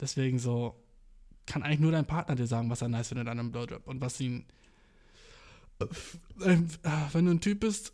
Deswegen 0.00 0.38
so, 0.38 0.82
kann 1.46 1.62
eigentlich 1.62 1.80
nur 1.80 1.92
dein 1.92 2.06
Partner 2.06 2.36
dir 2.36 2.46
sagen, 2.46 2.70
was 2.70 2.80
er 2.80 2.88
nice 2.88 3.08
findet 3.08 3.28
an 3.28 3.38
einem 3.38 3.50
Blowjob 3.50 3.86
und 3.86 4.00
was 4.00 4.20
ihn. 4.20 4.46
Äh, 5.80 6.58
wenn 7.12 7.26
du 7.26 7.32
ein 7.32 7.40
Typ 7.40 7.60
bist, 7.60 7.92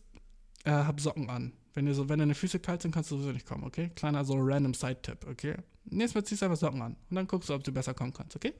äh, 0.67 0.71
hab 0.71 1.01
Socken 1.01 1.31
an. 1.31 1.53
Wenn, 1.75 1.93
so, 1.95 2.09
wenn 2.09 2.19
deine 2.19 2.35
Füße 2.35 2.59
kalt 2.59 2.83
sind, 2.83 2.93
kannst 2.93 3.11
du 3.11 3.17
sowieso 3.17 3.33
nicht 3.33 3.47
kommen, 3.47 3.65
okay? 3.65 3.91
Kleiner 3.95 4.25
so 4.25 4.35
random 4.37 4.75
Side-Tipp, 4.75 5.27
okay? 5.29 5.57
Nächstes 5.85 6.15
Mal 6.15 6.25
ziehst 6.25 6.43
du 6.43 6.47
einfach 6.47 6.59
Socken 6.59 6.83
an 6.83 6.97
und 7.09 7.17
dann 7.17 7.27
guckst 7.27 7.49
du, 7.49 7.55
ob 7.55 7.63
du 7.63 7.73
besser 7.73 7.95
kommen 7.95 8.13
kannst, 8.13 8.35
okay? 8.35 8.55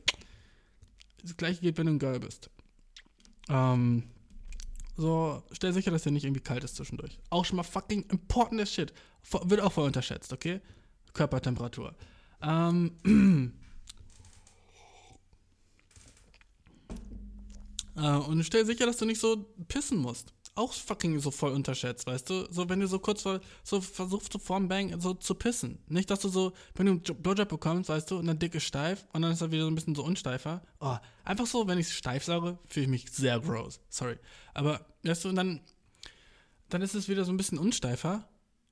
Das 1.23 1.37
gleiche 1.37 1.61
geht, 1.61 1.77
wenn 1.79 1.87
du 1.87 1.93
ein 1.95 1.99
Girl 1.99 2.21
bist. 2.21 2.51
Ähm, 3.49 4.05
so, 4.97 5.43
stell 5.51 5.73
sicher, 5.73 5.91
dass 5.91 6.03
dir 6.03 6.13
nicht 6.13 6.25
irgendwie 6.25 6.43
kalt 6.43 6.63
ist 6.63 6.77
zwischendurch. 6.77 7.19
Auch 7.31 7.45
schon 7.45 7.57
mal 7.57 7.63
fucking 7.63 8.05
important 8.11 8.61
as 8.61 8.73
shit. 8.73 8.93
Wird 9.43 9.61
auch 9.61 9.73
voll 9.73 9.87
unterschätzt, 9.87 10.33
okay? 10.33 10.61
Körpertemperatur. 11.13 11.95
Ähm, 12.43 12.93
äh, 17.97 18.17
und 18.17 18.45
stell 18.45 18.65
sicher, 18.65 18.87
dass 18.87 18.99
du 18.99 19.07
nicht 19.07 19.21
so 19.21 19.53
pissen 19.69 19.99
musst 19.99 20.36
auch 20.57 20.73
fucking 20.73 21.19
so 21.21 21.31
voll 21.31 21.53
unterschätzt, 21.53 22.07
weißt 22.07 22.31
du? 22.31 22.47
So, 22.51 22.69
wenn 22.69 22.81
du 22.81 22.89
so 22.89 22.99
kurz 22.99 23.23
vor, 23.23 23.41
so 23.63 23.81
versuchst 23.81 24.35
du 24.35 24.39
vorm 24.39 24.69
Bang 24.69 25.01
so 25.01 25.15
zu 25.15 25.35
pissen. 25.35 25.79
Nicht, 25.89 26.11
dass 26.11 26.21
du 26.21 26.29
so, 26.29 26.53
wenn 26.75 26.87
du 26.87 26.93
einen 26.93 27.23
Blowjob 27.23 27.49
bekommst, 27.49 27.89
weißt 27.91 28.11
du, 28.11 28.19
und 28.19 28.27
dann 28.27 28.39
dick 28.39 28.55
ist 28.55 28.65
steif 28.65 29.07
und 29.13 29.23
dann 29.23 29.33
ist 29.33 29.41
er 29.41 29.53
wieder 29.53 29.65
so 29.65 29.71
ein 29.71 29.75
bisschen 29.75 29.95
so 29.95 30.05
unsteifer. 30.05 30.63
Oh, 30.81 30.97
einfach 31.25 31.47
so, 31.47 31.69
wenn 31.69 31.79
ich 31.79 31.93
steif 31.93 32.25
sage, 32.25 32.59
fühle 32.69 32.85
ich 32.85 32.91
mich 32.91 33.11
sehr 33.11 33.39
gross. 33.39 33.81
Sorry. 33.89 34.17
Aber, 34.55 34.85
weißt 35.05 35.25
du, 35.25 35.29
und 35.29 35.37
dann, 35.37 35.61
dann 36.69 36.83
ist 36.83 36.95
es 36.95 37.09
wieder 37.09 37.25
so 37.25 37.33
ein 37.33 37.37
bisschen 37.37 37.59
unsteifer. 37.59 38.29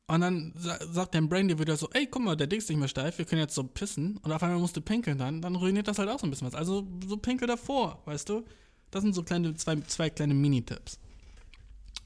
Und 0.07 0.21
dann 0.21 0.53
sagt 0.57 1.15
dein 1.15 1.29
Brain 1.31 1.49
dir 1.49 1.59
wieder 1.59 1.77
so, 1.77 1.89
ey, 1.93 2.07
guck 2.07 2.23
mal, 2.23 2.37
der 2.37 2.47
Dick 2.47 2.59
ist 2.59 2.69
nicht 2.69 2.79
mehr 2.79 2.89
steif, 2.89 3.17
wir 3.17 3.25
können 3.25 3.41
jetzt 3.41 3.55
so 3.55 3.65
pissen. 3.65 4.19
Und 4.19 4.33
auf 4.33 4.43
einmal 4.43 4.59
musst 4.59 4.77
du 4.77 4.83
pinkeln 4.83 5.17
dann, 5.17 5.41
dann 5.41 5.57
ruiniert 5.57 5.89
das 5.89 5.99
halt 5.99 6.11
auch 6.11 6.19
so 6.19 6.27
ein 6.27 6.31
bisschen 6.31 6.47
was. 6.47 6.55
Also 6.55 6.87
so 7.07 7.17
pinkel 7.17 7.49
davor, 7.49 8.03
weißt 8.05 8.29
du? 8.29 8.45
Das 8.91 9.03
sind 9.03 9.15
so 9.15 9.23
kleine, 9.23 9.55
zwei, 9.55 9.81
zwei 9.81 10.11
kleine 10.11 10.35
Mini-Tipps. 10.35 10.99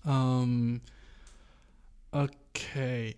Ähm, 0.08 0.80
okay. 2.10 3.16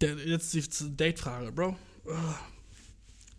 Jetzt 0.00 0.54
die 0.54 0.96
Date-Frage, 0.96 1.52
Bro. 1.52 1.76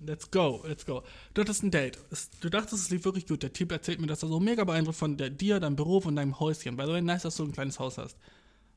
Let's 0.03 0.29
go, 0.29 0.63
let's 0.67 0.85
go. 0.85 1.03
Du 1.33 1.41
hattest 1.41 1.63
ein 1.63 1.71
Date. 1.71 1.97
Du 2.41 2.49
dachtest, 2.49 2.83
es 2.83 2.89
lief 2.89 3.05
wirklich 3.05 3.27
gut. 3.27 3.43
Der 3.43 3.53
Typ 3.53 3.71
erzählt 3.71 4.01
mir, 4.01 4.07
dass 4.07 4.23
er 4.23 4.29
so 4.29 4.39
mega 4.39 4.63
beeindruckt 4.63 4.97
von 4.97 5.15
der, 5.17 5.29
dir, 5.29 5.59
deinem 5.59 5.75
Beruf 5.75 6.05
und 6.05 6.15
deinem 6.15 6.39
Häuschen. 6.39 6.75
By 6.75 6.85
the 6.85 6.91
way, 6.91 7.01
nice, 7.01 7.23
dass 7.23 7.37
du 7.37 7.43
ein 7.43 7.51
kleines 7.51 7.79
Haus 7.79 7.97
hast. 7.97 8.17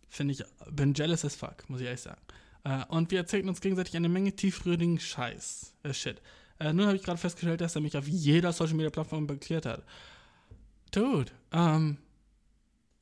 Finde 0.09 0.35
ich, 0.35 0.45
bin 0.71 0.95
jealous 0.95 1.25
as 1.25 1.35
fuck, 1.35 1.69
muss 1.69 1.81
ich 1.81 1.87
ehrlich 1.87 2.03
sagen. 2.03 2.21
Uh, 2.67 2.83
und 2.89 3.11
wir 3.11 3.19
erzählten 3.19 3.49
uns 3.49 3.61
gegenseitig 3.61 3.97
eine 3.97 4.09
Menge 4.09 4.33
tiefgründigen 4.33 4.99
Scheiß. 4.99 5.75
Äh, 5.83 5.93
shit. 5.93 6.23
Uh, 6.63 6.73
nun 6.73 6.87
habe 6.87 6.97
ich 6.97 7.03
gerade 7.03 7.19
festgestellt, 7.19 7.61
dass 7.61 7.75
er 7.75 7.83
mich 7.83 7.97
auf 7.97 8.07
jeder 8.07 8.53
Social 8.53 8.75
Media 8.75 8.91
Plattform 8.91 9.27
beklärt 9.27 9.67
hat. 9.67 9.83
Dude, 10.91 11.33
ähm, 11.53 11.99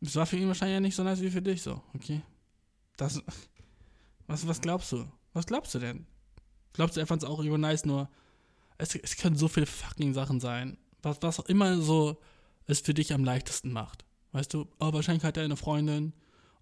es 0.03 0.17
war 0.17 0.27
für 0.27 0.37
ihn 0.37 0.49
wahrscheinlich 0.49 0.75
ja 0.75 0.81
nicht 0.81 0.97
so 0.97 1.05
nice 1.05 1.21
wie 1.21 1.31
für 1.31 1.43
dich 1.43 1.63
so, 1.63 1.81
okay? 1.95 2.23
Das. 2.97 3.23
Was, 4.27 4.47
was 4.47 4.61
glaubst 4.61 4.93
du? 4.93 5.07
Was 5.33 5.47
glaubst 5.47 5.75
du 5.75 5.79
denn? 5.79 6.07
Glaubst 6.73 6.97
du, 6.97 7.01
er 7.01 7.07
fand 7.07 7.23
es 7.23 7.29
auch 7.29 7.41
über 7.41 7.59
nice, 7.59 7.85
nur. 7.85 8.09
Es, 8.79 8.95
es 8.95 9.17
können 9.17 9.37
so 9.37 9.49
viele 9.49 9.67
fucking 9.67 10.15
Sachen 10.15 10.41
sein. 10.41 10.79
Was, 11.03 11.19
was 11.21 11.41
auch 11.41 11.47
immer 11.47 11.81
so 11.81 12.19
es 12.67 12.81
für 12.81 12.95
dich 12.95 13.13
am 13.13 13.25
leichtesten 13.25 13.73
macht. 13.73 14.05
Weißt 14.33 14.55
du, 14.55 14.69
oh, 14.81 14.93
wahrscheinlich 14.93 15.25
hat 15.25 15.37
er 15.37 15.45
eine 15.45 15.57
Freundin 15.57 16.13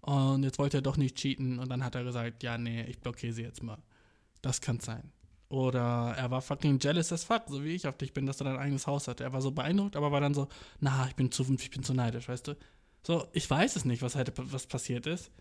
und 0.01 0.43
jetzt 0.43 0.59
wollte 0.59 0.79
er 0.79 0.81
doch 0.81 0.97
nicht 0.97 1.15
cheaten 1.15 1.59
und 1.59 1.69
dann 1.69 1.83
hat 1.83 1.95
er 1.95 2.03
gesagt, 2.03 2.43
ja, 2.43 2.57
nee, 2.57 2.83
ich 2.83 2.99
blockiere 2.99 3.33
sie 3.33 3.43
jetzt 3.43 3.63
mal. 3.63 3.77
Das 4.41 4.59
kann 4.61 4.79
sein. 4.79 5.11
Oder 5.47 6.15
er 6.17 6.31
war 6.31 6.41
fucking 6.41 6.79
jealous 6.79 7.11
as 7.11 7.23
fuck, 7.23 7.43
so 7.47 7.63
wie 7.63 7.75
ich 7.75 7.87
auf 7.87 7.97
dich 7.97 8.13
bin, 8.13 8.25
dass 8.25 8.37
du 8.37 8.43
dein 8.43 8.57
eigenes 8.57 8.87
Haus 8.87 9.07
hatte. 9.07 9.23
Er 9.23 9.33
war 9.33 9.41
so 9.41 9.51
beeindruckt, 9.51 9.95
aber 9.95 10.11
war 10.11 10.21
dann 10.21 10.33
so, 10.33 10.47
na, 10.79 11.07
ich 11.07 11.15
bin 11.15 11.31
zu, 11.31 11.45
ich 11.53 11.69
bin 11.69 11.83
zu 11.83 11.93
neidisch, 11.93 12.27
weißt 12.27 12.47
du? 12.47 12.57
So, 13.03 13.27
ich 13.33 13.49
weiß 13.49 13.75
es 13.75 13.85
nicht, 13.85 14.01
was 14.01 14.15
halt 14.15 14.31
was 14.35 14.67
passiert 14.67 15.07
ist. 15.07 15.31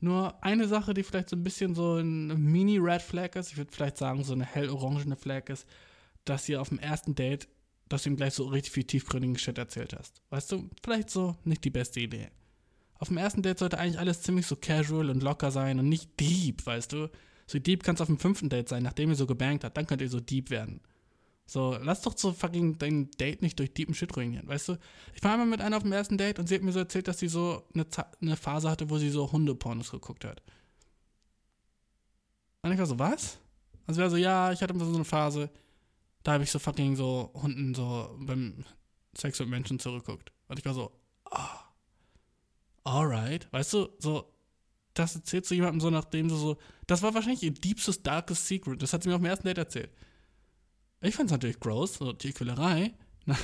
Nur 0.00 0.42
eine 0.42 0.66
Sache, 0.66 0.94
die 0.94 1.02
vielleicht 1.02 1.28
so 1.28 1.36
ein 1.36 1.44
bisschen 1.44 1.74
so 1.74 1.96
ein 1.96 2.28
Mini-Red 2.28 3.02
Flag 3.02 3.34
ist, 3.36 3.50
ich 3.50 3.56
würde 3.58 3.72
vielleicht 3.72 3.98
sagen, 3.98 4.24
so 4.24 4.32
eine 4.32 4.46
hell-orangene 4.46 5.16
Flag 5.16 5.48
ist, 5.50 5.66
dass 6.24 6.48
ihr 6.48 6.60
auf 6.60 6.70
dem 6.70 6.78
ersten 6.78 7.14
Date, 7.14 7.48
dass 7.88 8.04
du 8.04 8.10
ihm 8.10 8.16
gleich 8.16 8.34
so 8.34 8.46
richtig 8.46 8.72
viel 8.72 8.84
tiefgründigen 8.84 9.36
Shit 9.36 9.58
erzählt 9.58 9.94
hast. 9.98 10.22
Weißt 10.30 10.52
du, 10.52 10.70
vielleicht 10.82 11.10
so 11.10 11.36
nicht 11.44 11.64
die 11.64 11.70
beste 11.70 12.00
Idee. 12.00 12.30
Auf 12.94 13.08
dem 13.08 13.18
ersten 13.18 13.42
Date 13.42 13.58
sollte 13.58 13.78
eigentlich 13.78 13.98
alles 13.98 14.22
ziemlich 14.22 14.46
so 14.46 14.56
casual 14.56 15.10
und 15.10 15.22
locker 15.22 15.50
sein 15.50 15.78
und 15.78 15.88
nicht 15.88 16.18
deep, 16.18 16.64
weißt 16.64 16.92
du? 16.92 17.10
So 17.46 17.58
deep 17.58 17.82
kann 17.82 17.96
es 17.96 18.00
auf 18.00 18.06
dem 18.06 18.18
fünften 18.18 18.48
Date 18.48 18.68
sein, 18.68 18.82
nachdem 18.82 19.10
ihr 19.10 19.16
so 19.16 19.26
gebankt 19.26 19.64
habt, 19.64 19.76
dann 19.76 19.86
könnt 19.86 20.02
ihr 20.02 20.08
so 20.08 20.20
deep 20.20 20.50
werden. 20.50 20.80
So, 21.50 21.76
lass 21.82 22.02
doch 22.02 22.16
so 22.16 22.32
fucking 22.32 22.78
dein 22.78 23.10
Date 23.10 23.42
nicht 23.42 23.58
durch 23.58 23.74
deepen 23.74 23.92
Shit 23.92 24.16
ruinieren, 24.16 24.46
weißt 24.46 24.68
du? 24.68 24.78
Ich 25.16 25.24
war 25.24 25.32
einmal 25.32 25.48
mit 25.48 25.60
einer 25.60 25.78
auf 25.78 25.82
dem 25.82 25.90
ersten 25.90 26.16
Date 26.16 26.38
und 26.38 26.46
sie 26.46 26.54
hat 26.54 26.62
mir 26.62 26.70
so 26.70 26.78
erzählt, 26.78 27.08
dass 27.08 27.18
sie 27.18 27.26
so 27.26 27.66
eine, 27.74 27.84
eine 28.22 28.36
Phase 28.36 28.70
hatte, 28.70 28.88
wo 28.88 28.98
sie 28.98 29.10
so 29.10 29.32
Hundepornos 29.32 29.90
geguckt 29.90 30.24
hat. 30.24 30.44
Und 32.62 32.70
ich 32.70 32.78
war 32.78 32.86
so, 32.86 33.00
was? 33.00 33.40
Also 33.84 33.98
sie 33.98 34.02
war 34.02 34.10
so, 34.10 34.16
ja, 34.16 34.52
ich 34.52 34.62
hatte 34.62 34.78
so 34.78 34.94
eine 34.94 35.04
Phase, 35.04 35.50
da 36.22 36.34
habe 36.34 36.44
ich 36.44 36.52
so 36.52 36.60
fucking 36.60 36.94
so 36.94 37.32
Hunden 37.34 37.74
so 37.74 38.16
beim 38.20 38.64
Sex 39.16 39.40
mit 39.40 39.48
Menschen 39.48 39.80
zurückguckt. 39.80 40.30
Und 40.46 40.56
ich 40.60 40.64
war 40.64 40.74
so, 40.74 40.92
ah, 41.24 41.64
oh, 42.84 42.90
alright. 42.90 43.52
Weißt 43.52 43.72
du, 43.72 43.88
so, 43.98 44.32
das 44.94 45.16
erzählt 45.16 45.46
zu 45.46 45.56
jemandem 45.56 45.80
so, 45.80 45.90
nachdem 45.90 46.28
du 46.28 46.36
so, 46.36 46.58
das 46.86 47.02
war 47.02 47.12
wahrscheinlich 47.12 47.42
ihr 47.42 47.50
deepstes, 47.50 48.04
darkest 48.04 48.46
Secret. 48.46 48.80
Das 48.80 48.92
hat 48.92 49.02
sie 49.02 49.08
mir 49.08 49.16
auf 49.16 49.20
dem 49.20 49.26
ersten 49.26 49.48
Date 49.48 49.58
erzählt. 49.58 49.90
Ich 51.02 51.14
fand 51.14 51.28
es 51.28 51.32
natürlich 51.32 51.60
gross, 51.60 51.94
so 51.94 52.12
Tierquälerei. 52.12 52.92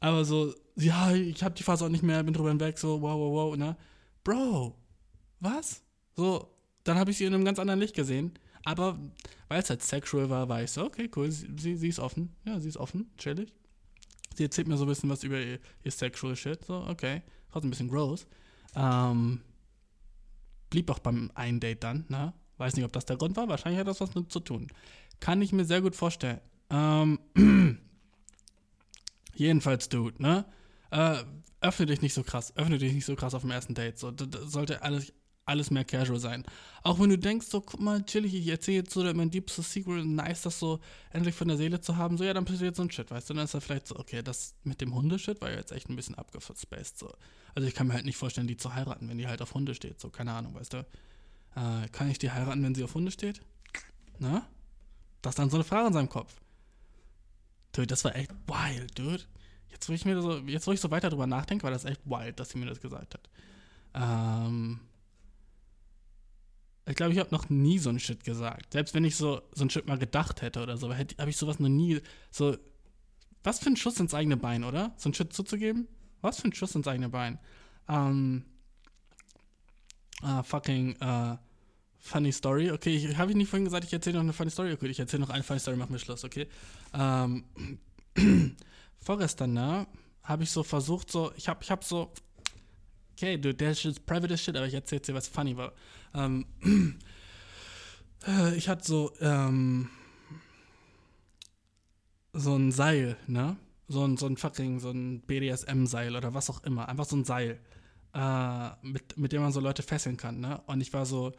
Aber 0.00 0.24
so, 0.24 0.54
ja, 0.76 1.12
ich 1.12 1.42
hab 1.42 1.54
die 1.54 1.62
Phase 1.62 1.84
auch 1.84 1.88
nicht 1.88 2.02
mehr, 2.02 2.22
bin 2.22 2.34
drüber 2.34 2.50
hinweg, 2.50 2.78
so, 2.78 3.00
wow, 3.00 3.18
wow, 3.18 3.32
wow, 3.32 3.56
ne? 3.56 3.76
Bro, 4.24 4.76
was? 5.40 5.82
So, 6.16 6.48
dann 6.84 6.98
habe 6.98 7.10
ich 7.10 7.18
sie 7.18 7.24
in 7.24 7.34
einem 7.34 7.44
ganz 7.44 7.58
anderen 7.58 7.80
Licht 7.80 7.94
gesehen. 7.94 8.32
Aber 8.64 8.98
weil 9.48 9.60
es 9.60 9.70
halt 9.70 9.82
sexual 9.82 10.28
war, 10.28 10.48
war 10.48 10.62
ich 10.62 10.70
so, 10.70 10.84
okay, 10.84 11.10
cool, 11.16 11.30
sie, 11.30 11.76
sie 11.76 11.88
ist 11.88 11.98
offen. 11.98 12.34
Ja, 12.44 12.60
sie 12.60 12.68
ist 12.68 12.76
offen, 12.76 13.10
chillig. 13.16 13.52
Sie 14.34 14.44
erzählt 14.44 14.68
mir 14.68 14.76
so 14.76 14.84
ein 14.84 14.88
bisschen 14.88 15.10
was 15.10 15.24
über 15.24 15.38
ihr, 15.38 15.58
ihr 15.84 15.90
sexual 15.90 16.36
Shit, 16.36 16.64
so, 16.64 16.84
okay. 16.88 17.22
Trotzdem 17.50 17.68
ein 17.68 17.70
bisschen 17.70 17.88
gross. 17.88 18.26
Ähm, 18.74 19.40
blieb 20.70 20.90
auch 20.90 21.00
beim 21.00 21.30
einen 21.34 21.60
Date 21.60 21.84
dann, 21.84 22.06
ne? 22.08 22.32
Weiß 22.56 22.76
nicht, 22.76 22.84
ob 22.84 22.92
das 22.92 23.04
der 23.04 23.16
Grund 23.16 23.36
war, 23.36 23.48
wahrscheinlich 23.48 23.80
hat 23.80 23.88
das 23.88 24.00
was 24.00 24.14
mit 24.14 24.30
zu 24.30 24.40
tun. 24.40 24.68
Kann 25.22 25.40
ich 25.40 25.52
mir 25.52 25.64
sehr 25.64 25.80
gut 25.80 25.94
vorstellen. 25.94 26.40
Ähm, 26.68 27.20
jedenfalls, 29.36 29.88
Dude, 29.88 30.20
ne? 30.20 30.44
Äh, 30.90 31.22
öffne 31.60 31.86
dich 31.86 32.02
nicht 32.02 32.12
so 32.12 32.24
krass. 32.24 32.52
Öffne 32.56 32.76
dich 32.76 32.92
nicht 32.92 33.04
so 33.04 33.14
krass 33.14 33.32
auf 33.32 33.42
dem 33.42 33.52
ersten 33.52 33.74
Date. 33.74 34.00
So, 34.00 34.10
das, 34.10 34.50
sollte 34.50 34.82
alles, 34.82 35.12
alles 35.44 35.70
mehr 35.70 35.84
casual 35.84 36.18
sein. 36.18 36.42
Auch 36.82 36.98
wenn 36.98 37.08
du 37.08 37.18
denkst, 37.18 37.46
so, 37.46 37.60
guck 37.60 37.78
mal, 37.78 38.04
chillig, 38.04 38.34
ich 38.34 38.48
erzähle 38.48 38.78
jetzt 38.78 38.92
so 38.92 39.04
mein 39.14 39.30
deepstes 39.30 39.72
Secret, 39.72 40.04
nice, 40.04 40.42
das 40.42 40.58
so 40.58 40.80
endlich 41.12 41.36
von 41.36 41.46
der 41.46 41.56
Seele 41.56 41.80
zu 41.80 41.96
haben, 41.96 42.18
so, 42.18 42.24
ja, 42.24 42.34
dann 42.34 42.44
passiert 42.44 42.74
so 42.74 42.82
ein 42.82 42.90
Shit, 42.90 43.12
weißt 43.12 43.30
du, 43.30 43.34
dann 43.34 43.44
ist 43.44 43.54
er 43.54 43.60
vielleicht 43.60 43.86
so, 43.86 43.96
okay, 44.00 44.24
das 44.24 44.56
mit 44.64 44.80
dem 44.80 44.92
Hundeshit 44.92 45.40
war 45.40 45.50
ja 45.50 45.58
jetzt 45.58 45.70
echt 45.70 45.88
ein 45.88 45.94
bisschen 45.94 46.16
abgespaced, 46.16 46.98
so. 46.98 47.12
Also 47.54 47.68
ich 47.68 47.74
kann 47.74 47.86
mir 47.86 47.94
halt 47.94 48.06
nicht 48.06 48.16
vorstellen, 48.16 48.48
die 48.48 48.56
zu 48.56 48.74
heiraten, 48.74 49.08
wenn 49.08 49.18
die 49.18 49.28
halt 49.28 49.40
auf 49.40 49.54
Hunde 49.54 49.76
steht, 49.76 50.00
so, 50.00 50.10
keine 50.10 50.32
Ahnung, 50.32 50.54
weißt 50.54 50.72
du. 50.72 50.78
Äh, 51.54 51.88
kann 51.92 52.10
ich 52.10 52.18
die 52.18 52.32
heiraten, 52.32 52.64
wenn 52.64 52.74
sie 52.74 52.82
auf 52.82 52.94
Hunde 52.94 53.12
steht? 53.12 53.40
Na? 54.18 54.48
Das 55.22 55.32
ist 55.32 55.38
dann 55.38 55.50
so 55.50 55.56
eine 55.56 55.64
Frage 55.64 55.86
in 55.86 55.92
seinem 55.92 56.08
Kopf. 56.08 56.34
Dude, 57.72 57.86
das 57.86 58.04
war 58.04 58.14
echt 58.14 58.32
wild, 58.46 58.98
dude. 58.98 59.22
Jetzt, 59.70 59.88
wo 59.88 59.92
ich 59.92 60.04
mir 60.04 60.20
so, 60.20 60.38
jetzt, 60.40 60.66
wo 60.66 60.72
ich 60.72 60.80
so 60.80 60.90
weiter 60.90 61.08
drüber 61.08 61.26
nachdenke, 61.26 61.64
war 61.64 61.70
das 61.70 61.84
echt 61.84 62.04
wild, 62.04 62.38
dass 62.38 62.50
sie 62.50 62.58
mir 62.58 62.66
das 62.66 62.80
gesagt 62.80 63.14
hat. 63.14 63.30
Ähm, 63.94 64.80
ich 66.86 66.96
glaube, 66.96 67.12
ich 67.12 67.18
habe 67.18 67.30
noch 67.30 67.48
nie 67.48 67.78
so 67.78 67.88
einen 67.88 68.00
Shit 68.00 68.24
gesagt. 68.24 68.72
Selbst 68.72 68.94
wenn 68.94 69.04
ich 69.04 69.16
so, 69.16 69.40
so 69.52 69.62
einen 69.62 69.70
Shit 69.70 69.86
mal 69.86 69.98
gedacht 69.98 70.42
hätte 70.42 70.62
oder 70.62 70.76
so, 70.76 70.92
habe 70.94 71.30
ich 71.30 71.36
sowas 71.36 71.58
noch 71.58 71.68
nie. 71.68 72.00
So, 72.30 72.56
was 73.44 73.60
für 73.60 73.70
ein 73.70 73.76
Schuss 73.76 74.00
ins 74.00 74.14
eigene 74.14 74.36
Bein, 74.36 74.64
oder? 74.64 74.92
So 74.96 75.06
einen 75.06 75.14
Shit 75.14 75.32
zuzugeben? 75.32 75.88
Was 76.20 76.40
für 76.40 76.48
ein 76.48 76.52
Schuss 76.52 76.74
ins 76.74 76.88
eigene 76.88 77.08
Bein? 77.08 77.38
Ähm, 77.88 78.44
uh, 80.22 80.42
fucking, 80.42 80.96
uh, 81.02 81.36
funny 82.02 82.32
Story. 82.32 82.70
Okay, 82.70 82.94
ich 82.94 83.16
habe 83.16 83.30
ich 83.30 83.36
nicht 83.36 83.48
vorhin 83.48 83.64
gesagt, 83.64 83.84
ich 83.84 83.92
erzähle 83.92 84.16
noch 84.16 84.24
eine 84.24 84.32
funny 84.32 84.50
Story. 84.50 84.72
Okay, 84.72 84.88
ich 84.88 84.98
erzähle 84.98 85.22
noch 85.22 85.30
eine 85.30 85.42
funny 85.42 85.60
Story, 85.60 85.76
machen 85.76 85.92
wir 85.92 85.98
Schluss, 85.98 86.24
okay? 86.24 86.48
Ähm, 86.92 87.44
vorgestern, 89.00 89.54
ne, 89.54 89.86
habe 90.24 90.42
ich 90.42 90.50
so 90.50 90.62
versucht, 90.62 91.10
so, 91.10 91.32
ich 91.36 91.48
habe 91.48 91.62
ich 91.62 91.70
hab 91.70 91.84
so, 91.84 92.12
okay, 93.12 93.38
dude, 93.38 93.54
der 93.54 93.70
ist 93.70 94.04
private 94.04 94.36
shit, 94.36 94.56
aber 94.56 94.66
ich 94.66 94.74
erzähle 94.74 95.00
dir, 95.00 95.14
was 95.14 95.28
funny 95.28 95.56
war. 95.56 95.72
Ähm, 96.12 96.44
ich 98.56 98.68
hatte 98.68 98.84
so, 98.84 99.12
ähm, 99.20 99.88
so 102.32 102.56
ein 102.56 102.72
Seil, 102.72 103.16
ne? 103.26 103.56
So 103.88 104.04
ein, 104.04 104.16
so 104.16 104.26
ein 104.26 104.36
fucking, 104.36 104.80
so 104.80 104.90
ein 104.90 105.20
BDSM-Seil 105.20 106.16
oder 106.16 106.34
was 106.34 106.48
auch 106.50 106.64
immer. 106.64 106.88
Einfach 106.88 107.04
so 107.04 107.16
ein 107.16 107.24
Seil, 107.24 107.60
äh, 108.14 108.70
mit, 108.82 109.16
mit 109.18 109.32
dem 109.32 109.42
man 109.42 109.52
so 109.52 109.60
Leute 109.60 109.82
fesseln 109.82 110.16
kann, 110.16 110.40
ne? 110.40 110.60
Und 110.66 110.80
ich 110.80 110.92
war 110.92 111.06
so, 111.06 111.32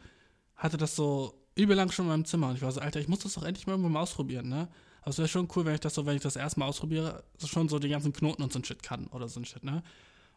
hatte 0.56 0.76
das 0.76 0.96
so 0.96 1.34
übel 1.54 1.76
lang 1.76 1.90
schon 1.90 2.06
in 2.06 2.10
meinem 2.10 2.24
Zimmer 2.24 2.48
und 2.48 2.56
ich 2.56 2.62
war 2.62 2.72
so, 2.72 2.80
Alter, 2.80 3.00
ich 3.00 3.08
muss 3.08 3.20
das 3.20 3.34
doch 3.34 3.44
endlich 3.44 3.66
mal 3.66 3.74
irgendwo 3.74 3.88
mal 3.88 4.00
ausprobieren, 4.00 4.48
ne? 4.48 4.68
Aber 5.02 5.10
es 5.10 5.18
wäre 5.18 5.28
schon 5.28 5.48
cool, 5.54 5.64
wenn 5.66 5.74
ich 5.74 5.80
das 5.80 5.94
so, 5.94 6.06
wenn 6.06 6.16
ich 6.16 6.22
das 6.22 6.36
erstmal 6.36 6.68
ausprobiere, 6.68 7.24
so 7.36 7.46
schon 7.46 7.68
so 7.68 7.78
die 7.78 7.90
ganzen 7.90 8.12
Knoten 8.12 8.42
und 8.42 8.52
so 8.52 8.58
ein 8.58 8.64
Shit 8.64 8.82
kann 8.82 9.06
oder 9.08 9.28
so 9.28 9.40
ein 9.40 9.44
Shit, 9.44 9.62
ne? 9.62 9.82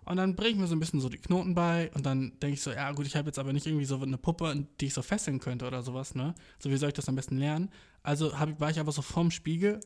Und 0.08 0.16
dann 0.16 0.36
bringe 0.36 0.52
ich 0.52 0.56
mir 0.56 0.68
so 0.68 0.76
ein 0.76 0.80
bisschen 0.80 1.02
so 1.02 1.10
die 1.10 1.18
Knoten 1.18 1.54
bei 1.54 1.92
und 1.94 2.06
dann 2.06 2.32
denke 2.42 2.54
ich 2.54 2.62
so, 2.62 2.72
ja 2.72 2.92
gut, 2.94 3.06
ich 3.06 3.18
habe 3.18 3.28
jetzt 3.28 3.40
aber 3.40 3.52
nicht 3.52 3.68
irgendwie 3.68 3.84
so 3.84 4.00
eine 4.02 4.18
Puppe, 4.18 4.66
die 4.80 4.86
ich 4.86 4.94
so 4.94 5.02
fesseln 5.02 5.40
könnte 5.40 5.68
oder 5.68 5.84
sowas, 5.84 6.16
ne? 6.16 6.34
So 6.60 6.70
wie 6.70 6.78
soll 6.78 6.90
ich 6.90 6.96
das 6.96 7.10
am 7.10 7.16
besten 7.16 7.38
lernen? 7.38 7.70
Also 8.04 8.40
hab, 8.40 8.58
war 8.60 8.70
ich 8.70 8.80
aber 8.80 8.94
so 8.94 9.02
vorm 9.02 9.32
Spiegel 9.32 9.82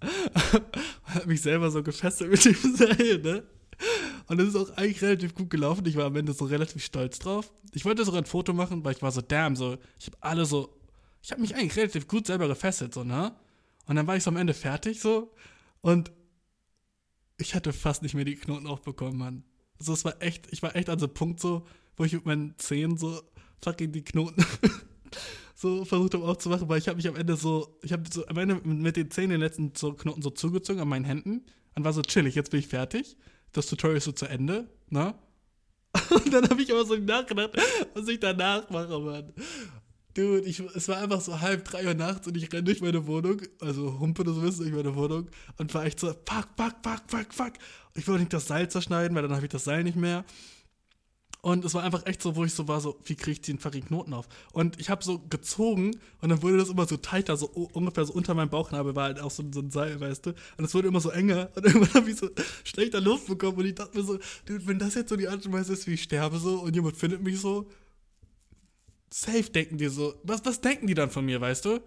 und 0.54 1.14
habe 1.14 1.26
mich 1.26 1.42
selber 1.42 1.70
so 1.70 1.82
gefesselt 1.82 2.30
mit 2.30 2.44
dem 2.44 2.76
Seil, 2.76 3.18
ne? 3.18 3.42
Und 4.26 4.38
das 4.38 4.48
ist 4.48 4.56
auch 4.56 4.70
eigentlich 4.76 5.02
relativ 5.02 5.34
gut 5.34 5.50
gelaufen. 5.50 5.84
Ich 5.86 5.96
war 5.96 6.06
am 6.06 6.16
Ende 6.16 6.32
so 6.32 6.44
relativ 6.44 6.84
stolz 6.84 7.18
drauf. 7.18 7.52
Ich 7.72 7.84
wollte 7.84 8.04
sogar 8.04 8.22
ein 8.22 8.26
Foto 8.26 8.52
machen, 8.52 8.84
weil 8.84 8.94
ich 8.94 9.02
war 9.02 9.12
so, 9.12 9.20
damn, 9.20 9.56
so, 9.56 9.78
ich 9.98 10.06
habe 10.06 10.16
alle 10.20 10.46
so, 10.46 10.78
ich 11.22 11.32
habe 11.32 11.40
mich 11.40 11.54
eigentlich 11.54 11.76
relativ 11.76 12.08
gut 12.08 12.26
selber 12.26 12.48
gefesselt, 12.48 12.94
so, 12.94 13.04
ne? 13.04 13.34
Und 13.86 13.96
dann 13.96 14.06
war 14.06 14.16
ich 14.16 14.22
so 14.22 14.30
am 14.30 14.36
Ende 14.36 14.54
fertig, 14.54 15.00
so. 15.00 15.32
Und 15.80 16.12
ich 17.38 17.54
hatte 17.54 17.72
fast 17.72 18.02
nicht 18.02 18.14
mehr 18.14 18.24
die 18.24 18.36
Knoten 18.36 18.66
aufbekommen, 18.66 19.18
Mann. 19.18 19.44
Also 19.78 19.92
es 19.92 20.04
war 20.04 20.20
echt, 20.22 20.52
ich 20.52 20.62
war 20.62 20.76
echt 20.76 20.88
an 20.88 20.98
so 20.98 21.06
einem 21.06 21.14
Punkt 21.14 21.40
so, 21.40 21.66
wo 21.96 22.04
ich 22.04 22.12
mit 22.12 22.24
meinen 22.24 22.54
Zehen 22.58 22.96
so 22.96 23.20
fucking 23.62 23.92
die 23.92 24.04
Knoten 24.04 24.44
so 25.54 25.84
versucht 25.84 26.14
habe 26.14 26.24
aufzumachen, 26.24 26.68
weil 26.68 26.78
ich 26.78 26.88
habe 26.88 26.96
mich 26.96 27.08
am 27.08 27.16
Ende 27.16 27.36
so, 27.36 27.78
ich 27.82 27.92
habe 27.92 28.04
so 28.10 28.26
am 28.26 28.36
Ende 28.38 28.60
mit 28.64 28.96
den 28.96 29.10
Zähnen 29.10 29.30
den 29.30 29.40
letzten 29.40 29.72
so 29.76 29.92
Knoten 29.92 30.22
so 30.22 30.30
zugezogen 30.30 30.80
an 30.80 30.88
meinen 30.88 31.04
Händen 31.04 31.44
und 31.74 31.84
war 31.84 31.92
so 31.92 32.02
chillig, 32.02 32.34
jetzt 32.34 32.50
bin 32.50 32.60
ich 32.60 32.68
fertig. 32.68 33.16
Das 33.52 33.66
Tutorial 33.66 33.98
ist 33.98 34.04
so 34.04 34.12
zu 34.12 34.26
Ende, 34.26 34.68
ne? 34.88 35.14
Und 36.10 36.32
dann 36.32 36.48
habe 36.48 36.62
ich 36.62 36.72
aber 36.72 36.84
so 36.84 36.96
nachgedacht, 36.96 37.50
was 37.94 38.08
ich 38.08 38.18
danach 38.18 38.68
mache, 38.70 38.98
Mann. 38.98 39.32
Dude, 40.14 40.40
ich, 40.40 40.60
es 40.60 40.88
war 40.88 40.98
einfach 40.98 41.20
so 41.20 41.40
halb 41.40 41.64
drei 41.64 41.86
Uhr 41.86 41.94
nachts 41.94 42.26
und 42.26 42.36
ich 42.36 42.52
renne 42.52 42.64
durch 42.64 42.82
meine 42.82 43.06
Wohnung, 43.06 43.40
also 43.62 43.98
humpe 43.98 44.24
das 44.24 44.42
Wissen 44.42 44.64
durch 44.64 44.74
meine 44.74 44.94
Wohnung 44.94 45.28
und 45.56 45.72
war 45.72 45.86
echt 45.86 45.98
so, 45.98 46.08
fuck, 46.08 46.48
fuck, 46.54 46.74
fuck, 46.82 47.02
fuck, 47.06 47.32
fuck. 47.32 47.52
Ich 47.94 48.06
wollte 48.06 48.20
nicht 48.20 48.32
das 48.34 48.46
Seil 48.46 48.70
zerschneiden, 48.70 49.14
weil 49.14 49.22
dann 49.22 49.34
habe 49.34 49.46
ich 49.46 49.52
das 49.52 49.64
Seil 49.64 49.84
nicht 49.84 49.96
mehr. 49.96 50.24
Und 51.44 51.64
es 51.64 51.74
war 51.74 51.82
einfach 51.82 52.06
echt 52.06 52.22
so, 52.22 52.36
wo 52.36 52.44
ich 52.44 52.54
so 52.54 52.68
war, 52.68 52.80
so, 52.80 53.00
wie 53.04 53.16
kriege 53.16 53.32
ich 53.32 53.40
den 53.40 53.58
fucking 53.58 53.84
Knoten 53.86 54.14
auf? 54.14 54.28
Und 54.52 54.78
ich 54.80 54.90
habe 54.90 55.02
so 55.02 55.18
gezogen 55.18 55.90
und 56.20 56.28
dann 56.28 56.40
wurde 56.40 56.56
das 56.56 56.68
immer 56.68 56.86
so 56.86 56.96
tighter, 56.96 57.36
so 57.36 57.46
ungefähr 57.46 58.04
so 58.04 58.12
unter 58.12 58.32
meinem 58.34 58.48
Bauchnabel 58.48 58.94
war 58.94 59.04
halt 59.06 59.18
auch 59.18 59.32
so, 59.32 59.42
so 59.52 59.58
ein 59.58 59.72
Seil, 59.72 60.00
weißt 60.00 60.26
du? 60.26 60.30
Und 60.56 60.64
es 60.64 60.72
wurde 60.72 60.86
immer 60.86 61.00
so 61.00 61.10
enger 61.10 61.50
und 61.56 61.66
irgendwann 61.66 61.94
habe 61.94 62.10
ich 62.10 62.16
so 62.16 62.30
schlechter 62.62 63.00
Luft 63.00 63.26
bekommen 63.26 63.58
und 63.58 63.66
ich 63.66 63.74
dachte 63.74 63.98
mir 63.98 64.04
so, 64.04 64.18
dude, 64.46 64.68
wenn 64.68 64.78
das 64.78 64.94
jetzt 64.94 65.08
so 65.08 65.16
die 65.16 65.26
Art 65.26 65.44
und 65.44 65.52
Weise 65.52 65.72
ist, 65.72 65.88
wie 65.88 65.94
ich 65.94 66.04
sterbe 66.04 66.38
so 66.38 66.60
und 66.60 66.76
jemand 66.76 66.96
findet 66.96 67.24
mich 67.24 67.40
so, 67.40 67.68
safe 69.10 69.50
denken 69.50 69.78
die 69.78 69.88
so, 69.88 70.14
was, 70.22 70.44
was 70.44 70.60
denken 70.60 70.86
die 70.86 70.94
dann 70.94 71.10
von 71.10 71.24
mir, 71.24 71.40
weißt 71.40 71.64
du? 71.64 71.80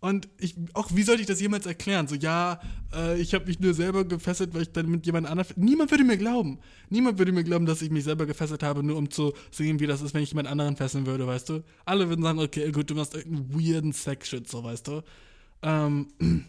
Und 0.00 0.28
ich, 0.38 0.54
auch 0.72 0.90
wie 0.94 1.02
sollte 1.02 1.20
ich 1.20 1.26
das 1.26 1.40
jemals 1.40 1.66
erklären? 1.66 2.08
So, 2.08 2.14
ja, 2.14 2.60
äh, 2.94 3.20
ich 3.20 3.34
habe 3.34 3.44
mich 3.46 3.60
nur 3.60 3.74
selber 3.74 4.04
gefesselt, 4.04 4.54
weil 4.54 4.62
ich 4.62 4.72
dann 4.72 4.88
mit 4.88 5.04
jemand 5.04 5.26
anderem. 5.26 5.52
Niemand 5.56 5.90
würde 5.90 6.04
mir 6.04 6.16
glauben. 6.16 6.58
Niemand 6.88 7.18
würde 7.18 7.32
mir 7.32 7.44
glauben, 7.44 7.66
dass 7.66 7.82
ich 7.82 7.90
mich 7.90 8.04
selber 8.04 8.24
gefesselt 8.24 8.62
habe, 8.62 8.82
nur 8.82 8.96
um 8.96 9.10
zu 9.10 9.34
sehen, 9.50 9.78
wie 9.78 9.86
das 9.86 10.00
ist, 10.00 10.14
wenn 10.14 10.22
ich 10.22 10.30
jemand 10.30 10.48
anderen 10.48 10.76
fesseln 10.76 11.06
würde, 11.06 11.26
weißt 11.26 11.50
du? 11.50 11.62
Alle 11.84 12.08
würden 12.08 12.22
sagen, 12.22 12.38
okay, 12.38 12.72
gut, 12.72 12.88
du 12.88 12.94
machst 12.94 13.14
irgendeinen 13.14 13.52
weirden 13.52 13.92
Sex-Shit, 13.92 14.48
so, 14.48 14.64
weißt 14.64 14.88
du? 14.88 15.02
Ähm, 15.62 16.08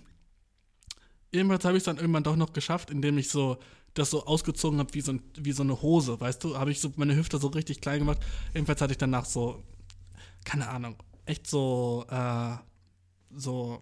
jedenfalls 1.34 1.66
habe 1.66 1.76
ich 1.76 1.82
es 1.82 1.86
dann 1.86 1.98
irgendwann 1.98 2.24
doch 2.24 2.38
noch 2.38 2.54
geschafft, 2.54 2.90
indem 2.90 3.18
ich 3.18 3.30
so 3.30 3.58
das 3.94 4.10
so 4.10 4.26
ausgezogen 4.26 4.80
habe 4.80 4.94
wie 4.94 5.02
so, 5.02 5.20
wie 5.38 5.52
so 5.52 5.64
eine 5.64 5.82
Hose, 5.82 6.18
weißt 6.18 6.42
du? 6.46 6.58
Habe 6.58 6.72
ich 6.72 6.80
so 6.80 6.94
meine 6.96 7.18
Hüfte 7.18 7.38
so 7.38 7.48
richtig 7.48 7.82
klein 7.82 8.00
gemacht. 8.00 8.20
Jedenfalls 8.54 8.80
hatte 8.80 8.94
ich 8.94 8.98
danach 8.98 9.26
so 9.26 9.62
keine 10.44 10.70
Ahnung, 10.70 10.96
echt 11.26 11.48
so, 11.48 12.06
äh, 12.10 12.56
so 13.36 13.82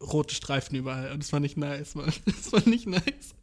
rote 0.00 0.34
Streifen 0.34 0.76
überall. 0.76 1.12
Und 1.12 1.22
das 1.22 1.32
war 1.32 1.40
nicht 1.40 1.56
nice, 1.56 1.94
Mann. 1.94 2.12
Das 2.26 2.52
war 2.52 2.66
nicht 2.68 2.86
nice. 2.86 3.34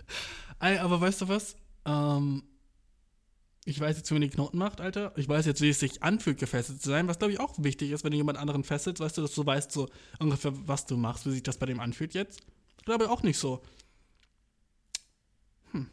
Aber 0.60 1.02
weißt 1.02 1.22
du 1.22 1.28
was? 1.28 1.56
Ähm, 1.86 2.44
ich 3.66 3.80
weiß 3.80 3.98
jetzt, 3.98 4.10
wie 4.10 4.16
man 4.16 4.22
die 4.22 4.30
Knoten 4.30 4.58
macht, 4.58 4.82
Alter. 4.82 5.14
Ich 5.18 5.28
weiß 5.28 5.46
jetzt, 5.46 5.62
wie 5.62 5.70
es 5.70 5.80
sich 5.80 6.02
anfühlt, 6.02 6.40
gefesselt 6.40 6.82
zu 6.82 6.90
sein, 6.90 7.08
was 7.08 7.20
glaube 7.20 7.34
ich 7.34 7.40
auch 7.40 7.54
wichtig 7.58 7.92
ist, 7.92 8.04
wenn 8.04 8.12
du 8.12 8.18
jemand 8.18 8.38
anderen 8.38 8.64
fesselst, 8.64 9.00
weißt 9.00 9.18
du, 9.18 9.22
dass 9.22 9.36
du 9.36 9.46
weißt 9.46 9.72
so 9.72 9.88
ungefähr, 10.20 10.52
was 10.68 10.86
du 10.86 10.98
machst, 10.98 11.26
wie 11.26 11.32
sich 11.32 11.44
das 11.44 11.58
bei 11.58 11.68
dem 11.68 11.80
anfühlt 11.80 12.14
jetzt. 12.14 12.42
Ich 12.78 12.86
glaube 12.86 13.10
auch 13.10 13.22
nicht 13.22 13.38
so. 13.38 13.62
Hm. 15.72 15.90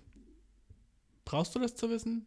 Brauchst 1.25 1.55
du 1.55 1.59
das 1.59 1.75
zu 1.75 1.91
wissen? 1.91 2.27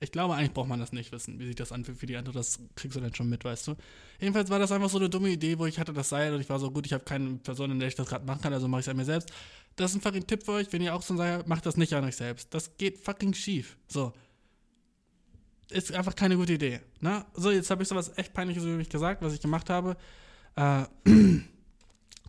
Ich 0.00 0.12
glaube, 0.12 0.34
eigentlich 0.34 0.52
braucht 0.52 0.68
man 0.68 0.80
das 0.80 0.92
nicht 0.92 1.12
wissen, 1.12 1.38
wie 1.38 1.46
sich 1.46 1.56
das 1.56 1.72
anfühlt 1.72 1.98
für 1.98 2.06
die 2.06 2.16
andere. 2.16 2.34
Das 2.34 2.58
kriegst 2.74 2.96
du 2.96 3.00
dann 3.00 3.14
schon 3.14 3.28
mit, 3.28 3.44
weißt 3.44 3.68
du. 3.68 3.76
Jedenfalls 4.20 4.50
war 4.50 4.58
das 4.58 4.72
einfach 4.72 4.90
so 4.90 4.98
eine 4.98 5.08
dumme 5.08 5.30
Idee, 5.30 5.58
wo 5.58 5.66
ich 5.66 5.78
hatte 5.78 5.92
das 5.92 6.08
Seil 6.08 6.34
und 6.34 6.40
ich 6.40 6.48
war 6.48 6.58
so, 6.58 6.70
gut, 6.70 6.84
ich 6.84 6.92
habe 6.92 7.04
keine 7.04 7.36
Person, 7.36 7.70
in 7.70 7.78
der 7.78 7.88
ich 7.88 7.94
das 7.94 8.08
gerade 8.08 8.26
machen 8.26 8.42
kann, 8.42 8.52
also 8.52 8.68
mache 8.68 8.80
ich 8.80 8.86
es 8.86 8.90
an 8.90 8.96
mir 8.96 9.04
selbst. 9.04 9.30
Das 9.76 9.90
ist 9.90 9.96
ein 9.96 10.00
fucking 10.00 10.26
Tipp 10.26 10.44
für 10.44 10.52
euch, 10.52 10.72
wenn 10.72 10.82
ihr 10.82 10.94
auch 10.94 11.02
so 11.02 11.14
ein 11.14 11.16
Seil 11.16 11.44
macht 11.46 11.64
das 11.66 11.76
nicht 11.76 11.94
an 11.94 12.04
euch 12.04 12.16
selbst. 12.16 12.52
Das 12.52 12.76
geht 12.76 12.98
fucking 12.98 13.34
schief. 13.34 13.76
So. 13.88 14.12
Ist 15.70 15.92
einfach 15.92 16.14
keine 16.14 16.36
gute 16.36 16.52
Idee. 16.52 16.80
Ne? 17.00 17.24
So, 17.34 17.50
jetzt 17.50 17.70
habe 17.70 17.82
ich 17.82 17.88
sowas 17.88 18.12
echt 18.16 18.34
Peinliches 18.34 18.64
über 18.64 18.74
mich 18.74 18.90
gesagt, 18.90 19.22
was 19.22 19.32
ich 19.32 19.40
gemacht 19.40 19.70
habe. 19.70 19.96
Äh, 20.56 20.84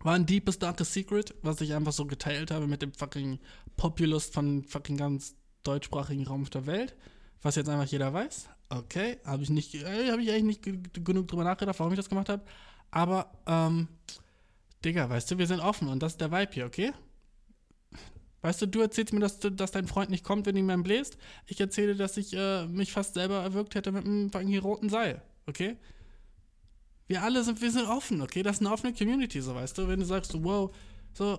war 0.02 0.14
ein 0.14 0.24
deepest, 0.24 0.62
darkest 0.62 0.92
Secret, 0.92 1.34
was 1.42 1.60
ich 1.60 1.74
einfach 1.74 1.92
so 1.92 2.06
geteilt 2.06 2.50
habe 2.50 2.66
mit 2.66 2.80
dem 2.80 2.92
fucking 2.94 3.38
Populist 3.76 4.32
von 4.32 4.64
fucking 4.64 4.96
ganz 4.96 5.34
deutschsprachigen 5.62 6.26
Raum 6.26 6.42
auf 6.42 6.50
der 6.50 6.66
Welt 6.66 6.96
was 7.42 7.56
jetzt 7.56 7.68
einfach 7.68 7.86
jeder 7.86 8.12
weiß. 8.12 8.48
Okay, 8.68 9.18
habe 9.24 9.42
ich 9.42 9.50
nicht, 9.50 9.74
äh, 9.74 10.10
habe 10.10 10.22
ich 10.22 10.30
eigentlich 10.30 10.60
nicht 10.64 11.04
genug 11.04 11.28
drüber 11.28 11.44
nachgedacht, 11.44 11.78
warum 11.78 11.92
ich 11.92 11.98
das 11.98 12.08
gemacht 12.08 12.28
habe. 12.28 12.42
Aber, 12.90 13.30
ähm, 13.46 13.88
Digga, 14.84 15.08
weißt 15.08 15.30
du, 15.30 15.38
wir 15.38 15.46
sind 15.46 15.60
offen 15.60 15.88
und 15.88 16.02
das 16.02 16.12
ist 16.12 16.20
der 16.20 16.32
Vibe 16.32 16.52
hier, 16.52 16.66
okay? 16.66 16.92
Weißt 18.42 18.62
du, 18.62 18.66
du 18.66 18.80
erzählst 18.80 19.12
mir, 19.12 19.20
dass, 19.20 19.40
dass 19.40 19.72
dein 19.72 19.88
Freund 19.88 20.10
nicht 20.10 20.24
kommt, 20.24 20.46
wenn 20.46 20.54
du 20.54 20.60
ihm 20.60 20.70
einen 20.70 20.82
bläst. 20.82 21.18
Ich 21.46 21.60
erzähle, 21.60 21.96
dass 21.96 22.16
ich 22.16 22.32
äh, 22.32 22.66
mich 22.66 22.92
fast 22.92 23.14
selber 23.14 23.42
erwürgt 23.42 23.74
hätte 23.74 23.92
mit 23.92 24.04
einem 24.04 24.30
fucking 24.30 24.58
roten 24.58 24.88
Seil, 24.88 25.22
okay? 25.46 25.76
Wir 27.08 27.22
alle 27.22 27.42
sind, 27.44 27.60
wir 27.60 27.70
sind 27.70 27.86
offen, 27.86 28.20
okay? 28.20 28.42
Das 28.42 28.56
ist 28.56 28.62
eine 28.62 28.72
offene 28.72 28.92
Community, 28.92 29.40
so 29.40 29.54
weißt 29.54 29.78
du. 29.78 29.88
Wenn 29.88 30.00
du 30.00 30.06
sagst, 30.06 30.32
wow, 30.42 30.74
so, 31.12 31.38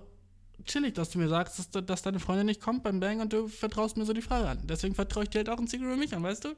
chillig, 0.64 0.94
dass 0.94 1.10
du 1.10 1.18
mir 1.18 1.28
sagst, 1.28 1.58
dass, 1.58 1.86
dass 1.86 2.02
deine 2.02 2.20
Freundin 2.20 2.46
nicht 2.46 2.60
kommt 2.60 2.82
beim 2.82 3.00
Bang 3.00 3.20
und 3.20 3.32
du 3.32 3.48
vertraust 3.48 3.96
mir 3.96 4.04
so 4.04 4.12
die 4.12 4.22
Frage 4.22 4.48
an. 4.48 4.58
Deswegen 4.64 4.94
vertraue 4.94 5.24
ich 5.24 5.30
dir 5.30 5.38
halt 5.38 5.48
auch 5.48 5.58
ein 5.58 5.66
Secret 5.66 5.98
mich 5.98 6.14
an, 6.14 6.22
weißt 6.22 6.44
du? 6.44 6.54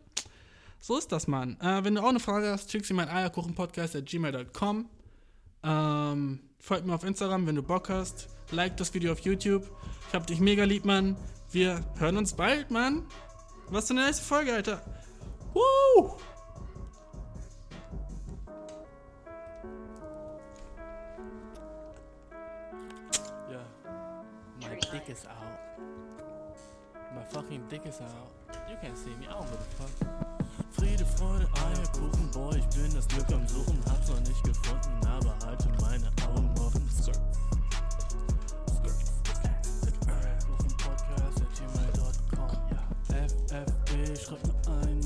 So 0.80 0.96
ist 0.96 1.12
das, 1.12 1.26
Mann. 1.26 1.58
Äh, 1.60 1.84
wenn 1.84 1.94
du 1.94 2.02
auch 2.02 2.08
eine 2.08 2.20
Frage 2.20 2.50
hast, 2.50 2.72
schick 2.72 2.86
sie 2.86 2.94
mein 2.94 3.08
Eierkuchenpodcast 3.08 3.96
at 3.96 4.06
gmail.com. 4.06 4.88
Ähm, 5.62 6.40
folgt 6.58 6.86
mir 6.86 6.94
auf 6.94 7.04
Instagram, 7.04 7.46
wenn 7.46 7.56
du 7.56 7.62
Bock 7.62 7.90
hast. 7.90 8.28
Like 8.50 8.76
das 8.78 8.92
Video 8.94 9.12
auf 9.12 9.20
YouTube. 9.20 9.70
Ich 10.08 10.14
hab 10.14 10.26
dich 10.26 10.40
mega 10.40 10.64
lieb, 10.64 10.84
Mann. 10.84 11.16
Wir 11.52 11.84
hören 11.98 12.16
uns 12.16 12.32
bald, 12.32 12.70
Mann. 12.70 13.06
Was 13.68 13.88
für 13.88 13.94
eine 13.94 14.06
nächste 14.06 14.24
Folge, 14.24 14.54
Alter. 14.54 14.82
Woo! 15.52 16.16
Is 25.10 25.26
out. 25.26 25.58
My 27.16 27.22
fucking 27.30 27.64
dick 27.68 27.84
is 27.84 28.00
out. 28.00 28.30
You 28.70 28.76
can't 28.80 28.96
see 28.96 29.10
me, 29.18 29.26
I 29.28 29.32
don't 29.32 29.42
give 29.42 29.58
a 29.58 29.82
fuck. 29.82 29.90
Friede, 30.70 31.04
Freude, 31.04 31.48
Eierkuchen, 31.66 32.30
boy, 32.30 32.56
ich 32.56 32.66
bin 32.76 32.94
das 32.94 33.08
Glück 33.08 33.26
am 33.32 33.46
Suchen, 33.48 33.80
hab's 33.90 34.08
noch 34.08 34.20
nicht 34.20 34.44
gefunden, 34.44 35.04
aber 35.04 35.34
halte 35.44 35.68
meine 35.80 36.06
Augen 36.28 36.54
offen. 36.60 36.88
Skirt. 36.88 37.20
FFB, 43.08 44.16
schreib 44.16 44.46
mir 44.46 44.54
eine 44.70 44.99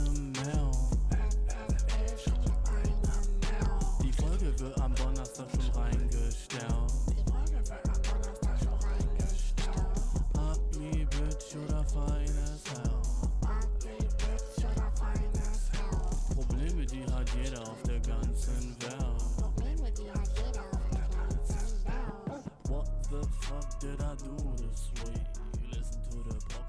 the 23.20 23.26
fuck 23.40 23.80
did 23.80 24.00
I 24.00 24.14
do 24.16 24.34
this 24.56 24.90
way? 25.04 25.14
You 25.60 25.78
listen 25.78 26.00
to 26.10 26.28
the 26.28 26.63